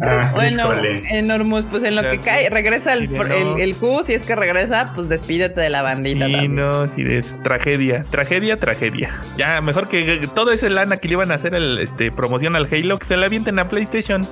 Ah, 0.00 0.30
bueno, 0.34 0.70
enormous, 1.10 1.66
pues 1.66 1.82
en 1.82 1.96
lo 1.96 2.02
que 2.02 2.18
cae, 2.18 2.48
regresa 2.50 2.92
el, 2.92 3.10
el, 3.58 3.74
Q, 3.74 4.02
si 4.04 4.14
es 4.14 4.24
que 4.24 4.36
regresa, 4.36 4.92
pues 4.94 5.08
despídete 5.08 5.60
de 5.60 5.70
la 5.70 5.82
bandita. 5.82 6.26
Sí, 6.26 6.48
no, 6.48 6.86
sí, 6.86 7.02
es 7.02 7.36
tragedia, 7.42 8.04
tragedia, 8.08 8.60
tragedia. 8.60 9.12
Ya, 9.36 9.60
mejor 9.60 9.88
que 9.88 10.28
todo 10.34 10.52
ese 10.52 10.70
lana 10.70 10.98
que 10.98 11.08
le 11.08 11.14
iban 11.14 11.32
a 11.32 11.34
hacer 11.34 11.54
el 11.54 11.78
este 11.78 12.12
promoción 12.12 12.47
al 12.56 12.68
Halo, 12.70 12.98
que 12.98 13.06
se 13.06 13.16
la 13.16 13.26
avienten 13.26 13.58
a 13.58 13.68
PlayStation. 13.68 14.26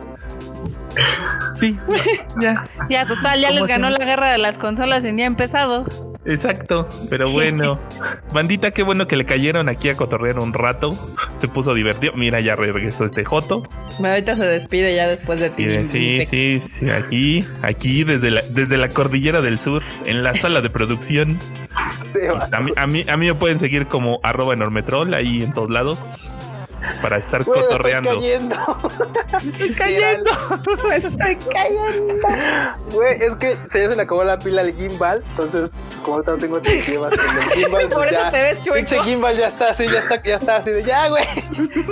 Sí, 1.55 1.79
ya. 2.41 2.65
Ya, 2.89 3.07
total, 3.07 3.41
ya 3.41 3.51
les 3.51 3.67
ganó 3.67 3.91
la 3.91 4.05
guerra 4.05 4.31
de 4.31 4.39
las 4.39 4.59
consolas 4.59 5.05
en 5.05 5.17
día 5.17 5.27
empezado. 5.27 5.87
Exacto, 6.27 6.89
pero 7.09 7.31
bueno. 7.31 7.79
Bandita, 8.33 8.73
qué 8.73 8.83
bueno 8.83 9.07
que 9.07 9.17
le 9.17 9.25
cayeron 9.25 9.69
aquí 9.69 9.89
a 9.89 9.97
cotorrear 9.97 10.39
un 10.41 10.53
rato. 10.53 10.91
Se 11.37 11.49
puso 11.49 11.73
divertido. 11.73 12.13
Mira, 12.15 12.41
ya 12.41 12.57
regresó 12.57 13.05
este 13.05 13.25
Joto. 13.25 13.63
Ahorita 14.03 14.37
se 14.37 14.45
despide 14.45 14.95
ya 14.95 15.07
después 15.07 15.39
de 15.39 15.51
ti. 15.51 15.67
Sí, 15.87 16.27
sí, 16.29 16.61
sí, 16.61 16.91
aquí, 16.91 17.45
aquí 17.63 18.05
desde 18.05 18.31
la, 18.31 18.43
desde 18.51 18.77
la 18.77 18.89
cordillera 18.89 19.41
del 19.41 19.59
sur, 19.61 19.83
en 20.05 20.23
la 20.23 20.35
sala 20.35 20.61
de 20.61 20.71
producción. 20.71 21.39
Pues, 22.13 22.53
a, 22.53 22.61
mí, 22.61 22.73
a, 22.77 22.87
mí, 22.87 23.05
a 23.09 23.17
mí 23.17 23.27
me 23.27 23.35
pueden 23.35 23.59
seguir 23.59 23.87
como 23.87 24.19
arroba 24.23 24.55
enormetrol 24.55 25.15
ahí 25.15 25.43
en 25.43 25.53
todos 25.53 25.71
lados 25.71 26.33
para 27.03 27.17
estar 27.19 27.45
cotorreando. 27.45 28.13
Estoy 28.17 28.21
cayendo. 28.21 28.61
estoy 29.49 29.75
cayendo. 29.75 30.31
estoy 30.95 31.37
cayendo. 31.53 32.29
Güey, 32.93 33.23
es 33.23 33.35
que 33.37 33.57
se 33.71 33.83
ya 33.83 33.91
se 33.91 33.97
le 33.97 34.03
acabó 34.03 34.25
la 34.25 34.39
pila 34.39 34.63
al 34.63 34.73
gimbal, 34.73 35.23
entonces 35.31 35.73
como 36.03 36.17
ahorita 36.17 36.33
no 36.33 36.39
tengo 36.39 36.61
llevas 36.61 37.17
con 37.17 37.37
el 37.37 37.43
gimbal, 37.51 37.89
pues 37.89 38.11
ya, 38.13 38.31
te 38.31 38.39
ves 38.39 38.59
Pinche 38.69 38.99
gimbal 39.03 39.37
ya 39.37 39.49
está 39.49 39.71
así, 39.71 39.87
ya 39.87 39.99
está, 39.99 40.23
ya 40.23 40.37
está 40.37 40.57
así 40.57 40.71
de 40.71 40.85
ya, 40.85 41.09
güey. 41.09 41.25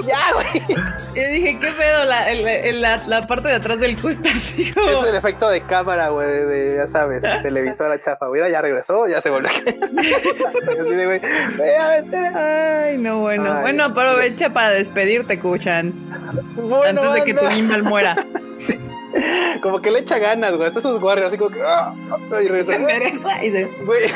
Ya, 0.07 0.33
güey. 0.33 0.85
Y 1.15 1.33
dije, 1.33 1.59
¿qué 1.61 1.71
pedo? 1.73 2.05
La, 2.05 2.33
la, 2.73 3.03
la, 3.07 3.27
parte 3.27 3.49
de 3.49 3.55
atrás 3.55 3.81
del 3.81 4.01
cu 4.01 4.09
está 4.09 4.31
así 4.31 4.73
como... 4.73 4.89
Es 4.89 5.09
el 5.09 5.17
efecto 5.17 5.49
de 5.49 5.67
cámara, 5.67 6.09
güey, 6.11 6.29
de, 6.29 6.77
ya 6.77 6.87
sabes, 6.87 7.23
televisora 7.43 7.99
chafa, 7.99 8.27
güey. 8.27 8.51
Ya 8.51 8.61
regresó, 8.61 9.07
ya 9.07 9.21
se 9.21 9.31
volvió 9.31 9.51
así 9.51 10.95
de, 10.95 11.07
güey, 11.07 11.21
Ay, 12.35 12.99
no, 12.99 13.19
bueno. 13.19 13.61
bueno, 13.63 13.85
aprovecha 13.85 14.53
para 14.53 14.71
despedirte, 14.85 15.39
Kuchan. 15.39 15.93
antes 16.87 17.13
de 17.13 17.25
que 17.25 17.35
tu 17.35 17.47
gimbal 17.51 17.83
muera. 17.83 18.17
Como 19.63 19.81
que 19.81 19.91
le 19.91 20.01
echa 20.01 20.19
ganas, 20.19 20.57
güey. 20.57 20.69
Estos 20.69 21.03
warriors 21.03 21.29
así 21.29 21.39
como 21.39 21.51
que. 21.51 21.63
¡ah! 21.63 21.95
y 22.43 22.49
regresa. 22.49 23.45
y 23.45 23.51
se. 23.51 23.65
Güey. 23.85 24.11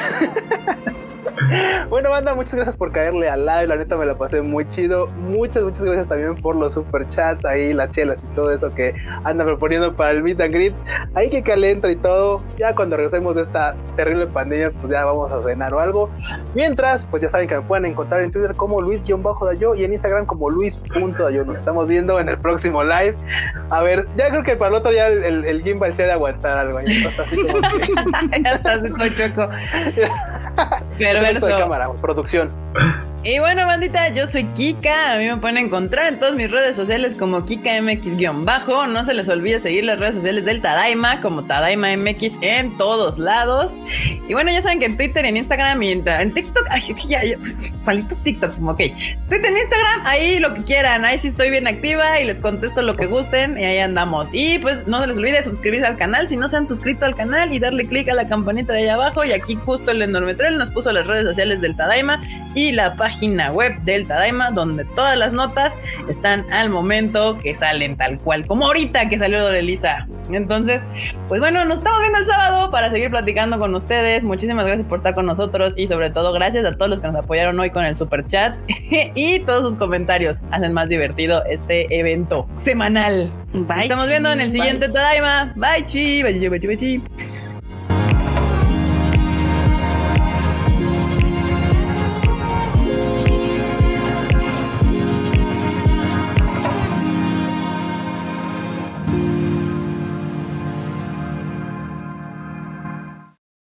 Bueno, 1.88 2.10
banda, 2.10 2.34
muchas 2.34 2.54
gracias 2.54 2.76
por 2.76 2.92
caerle 2.92 3.28
al 3.28 3.46
live. 3.46 3.66
La 3.66 3.76
neta 3.76 3.96
me 3.96 4.06
la 4.06 4.16
pasé 4.16 4.42
muy 4.42 4.66
chido. 4.68 5.06
Muchas, 5.16 5.62
muchas 5.62 5.82
gracias 5.82 6.08
también 6.08 6.34
por 6.34 6.56
los 6.56 6.74
super 6.74 7.06
chats 7.08 7.44
ahí, 7.44 7.72
las 7.72 7.90
chelas 7.90 8.22
y 8.22 8.34
todo 8.34 8.52
eso 8.52 8.70
que 8.74 8.94
andan 9.24 9.46
proponiendo 9.46 9.94
para 9.94 10.10
el 10.12 10.22
meet 10.22 10.40
and 10.40 10.52
greet. 10.52 10.74
Ahí 11.14 11.30
que 11.30 11.42
calentro 11.42 11.90
y 11.90 11.96
todo. 11.96 12.42
Ya 12.56 12.74
cuando 12.74 12.96
regresemos 12.96 13.34
de 13.36 13.42
esta 13.42 13.74
terrible 13.96 14.26
pandemia, 14.26 14.70
pues 14.72 14.92
ya 14.92 15.04
vamos 15.04 15.30
a 15.32 15.42
cenar 15.42 15.74
o 15.74 15.80
algo. 15.80 16.10
Mientras, 16.54 17.06
pues 17.06 17.22
ya 17.22 17.28
saben 17.28 17.48
que 17.48 17.56
me 17.56 17.62
pueden 17.62 17.86
encontrar 17.86 18.22
en 18.22 18.30
Twitter 18.30 18.54
como 18.56 18.80
Luis-Dayo 18.80 19.74
y 19.74 19.84
en 19.84 19.92
Instagram 19.92 20.26
como 20.26 20.50
Luis.dayo. 20.50 21.44
Nos 21.44 21.58
estamos 21.58 21.88
viendo 21.88 22.18
en 22.20 22.28
el 22.28 22.38
próximo 22.38 22.82
live. 22.84 23.14
A 23.70 23.82
ver, 23.82 24.06
ya 24.16 24.30
creo 24.30 24.42
que 24.42 24.56
para 24.56 24.70
el 24.70 24.74
otro 24.76 24.92
ya 24.92 25.08
el, 25.08 25.44
el, 25.44 25.62
gimbal 25.62 25.94
se 25.94 26.04
ha 26.04 26.06
de 26.06 26.12
aguantar 26.12 26.58
algo. 26.58 26.80
Ya 26.80 27.08
está 27.08 27.22
así 27.22 27.36
como 27.36 27.60
que... 27.60 28.42
ya 28.42 28.50
está 28.50 28.72
así 28.74 29.14
choco. 29.14 29.48
Pero 30.98 31.17
de 31.20 31.40
cámara, 31.40 31.88
producción. 32.00 32.50
Y 33.24 33.40
bueno, 33.40 33.66
bandita, 33.66 34.08
yo 34.10 34.28
soy 34.28 34.44
Kika. 34.44 35.14
A 35.14 35.18
mí 35.18 35.26
me 35.26 35.36
pueden 35.38 35.58
encontrar 35.58 36.06
en 36.06 36.20
todas 36.20 36.36
mis 36.36 36.50
redes 36.50 36.76
sociales 36.76 37.16
como 37.16 37.44
KikaMX-bajo. 37.44 38.86
No 38.86 39.04
se 39.04 39.12
les 39.12 39.28
olvide 39.28 39.58
seguir 39.58 39.84
las 39.84 39.98
redes 39.98 40.14
sociales 40.14 40.44
del 40.44 40.62
Tadaima 40.62 41.20
como 41.20 41.42
Tadaima 41.42 41.96
MX 41.96 42.38
en 42.42 42.78
todos 42.78 43.18
lados. 43.18 43.76
Y 44.28 44.34
bueno, 44.34 44.52
ya 44.52 44.62
saben 44.62 44.78
que 44.78 44.86
en 44.86 44.96
Twitter, 44.96 45.24
en 45.24 45.36
Instagram 45.36 45.82
y 45.82 45.90
en, 45.90 46.32
TikTok. 46.32 46.68
Ay, 46.70 46.80
ya, 47.08 47.24
ya, 47.24 47.36
palito 47.84 48.14
TikTok, 48.22 48.54
como 48.54 48.70
ok. 48.70 48.78
Twitter, 49.28 49.46
en 49.46 49.56
Instagram, 49.56 50.06
ahí 50.06 50.38
lo 50.38 50.54
que 50.54 50.62
quieran. 50.62 51.04
Ahí 51.04 51.18
sí 51.18 51.28
estoy 51.28 51.50
bien 51.50 51.66
activa 51.66 52.20
y 52.20 52.24
les 52.24 52.38
contesto 52.38 52.82
lo 52.82 52.94
que 52.94 53.06
gusten. 53.06 53.58
Y 53.58 53.64
ahí 53.64 53.78
andamos. 53.78 54.28
Y 54.32 54.60
pues 54.60 54.86
no 54.86 55.00
se 55.00 55.08
les 55.08 55.16
olvide 55.16 55.42
suscribirse 55.42 55.86
al 55.86 55.96
canal 55.96 56.28
si 56.28 56.36
no 56.36 56.46
se 56.46 56.56
han 56.56 56.68
suscrito 56.68 57.04
al 57.04 57.16
canal 57.16 57.52
y 57.52 57.58
darle 57.58 57.84
click 57.84 58.08
a 58.08 58.14
la 58.14 58.28
campanita 58.28 58.72
de 58.72 58.84
allá 58.84 58.94
abajo. 58.94 59.24
Y 59.24 59.32
aquí 59.32 59.56
justo 59.56 59.90
el 59.90 60.00
enormetrel 60.02 60.56
nos 60.56 60.70
puso 60.70 60.92
las 60.92 61.07
redes 61.08 61.24
sociales 61.24 61.60
del 61.60 61.74
Tadaima 61.74 62.20
y 62.54 62.72
la 62.72 62.94
página 62.94 63.50
web 63.52 63.80
del 63.82 64.06
Tadaima, 64.06 64.50
donde 64.50 64.84
todas 64.84 65.16
las 65.16 65.32
notas 65.32 65.76
están 66.08 66.44
al 66.52 66.70
momento 66.70 67.38
que 67.38 67.54
salen 67.54 67.96
tal 67.96 68.18
cual, 68.18 68.46
como 68.46 68.66
ahorita 68.66 69.08
que 69.08 69.18
salió 69.18 69.46
de 69.46 69.58
Elisa. 69.58 70.06
Entonces, 70.30 70.84
pues 71.28 71.40
bueno, 71.40 71.64
nos 71.64 71.78
estamos 71.78 72.00
viendo 72.00 72.18
el 72.18 72.24
sábado 72.24 72.70
para 72.70 72.90
seguir 72.90 73.10
platicando 73.10 73.58
con 73.58 73.74
ustedes. 73.74 74.24
Muchísimas 74.24 74.66
gracias 74.66 74.86
por 74.86 74.98
estar 74.98 75.14
con 75.14 75.26
nosotros 75.26 75.74
y 75.76 75.86
sobre 75.86 76.10
todo 76.10 76.32
gracias 76.32 76.64
a 76.64 76.76
todos 76.76 76.90
los 76.90 77.00
que 77.00 77.06
nos 77.08 77.16
apoyaron 77.16 77.58
hoy 77.58 77.70
con 77.70 77.84
el 77.84 77.96
super 77.96 78.26
chat 78.26 78.54
y 79.14 79.40
todos 79.40 79.62
sus 79.62 79.76
comentarios 79.76 80.42
hacen 80.50 80.72
más 80.72 80.88
divertido 80.88 81.44
este 81.46 81.98
evento 81.98 82.48
semanal. 82.56 83.30
Bye. 83.52 83.66
Nos 83.66 83.82
estamos 83.82 84.08
viendo 84.08 84.30
en 84.30 84.40
el 84.40 84.52
siguiente 84.52 84.88
Tadaima. 84.88 85.52
Bye, 85.56 85.84
chi, 85.86 86.22
bye, 86.22 86.38
chi, 86.38 86.48
bye, 86.48 86.76
chi. 86.76 87.47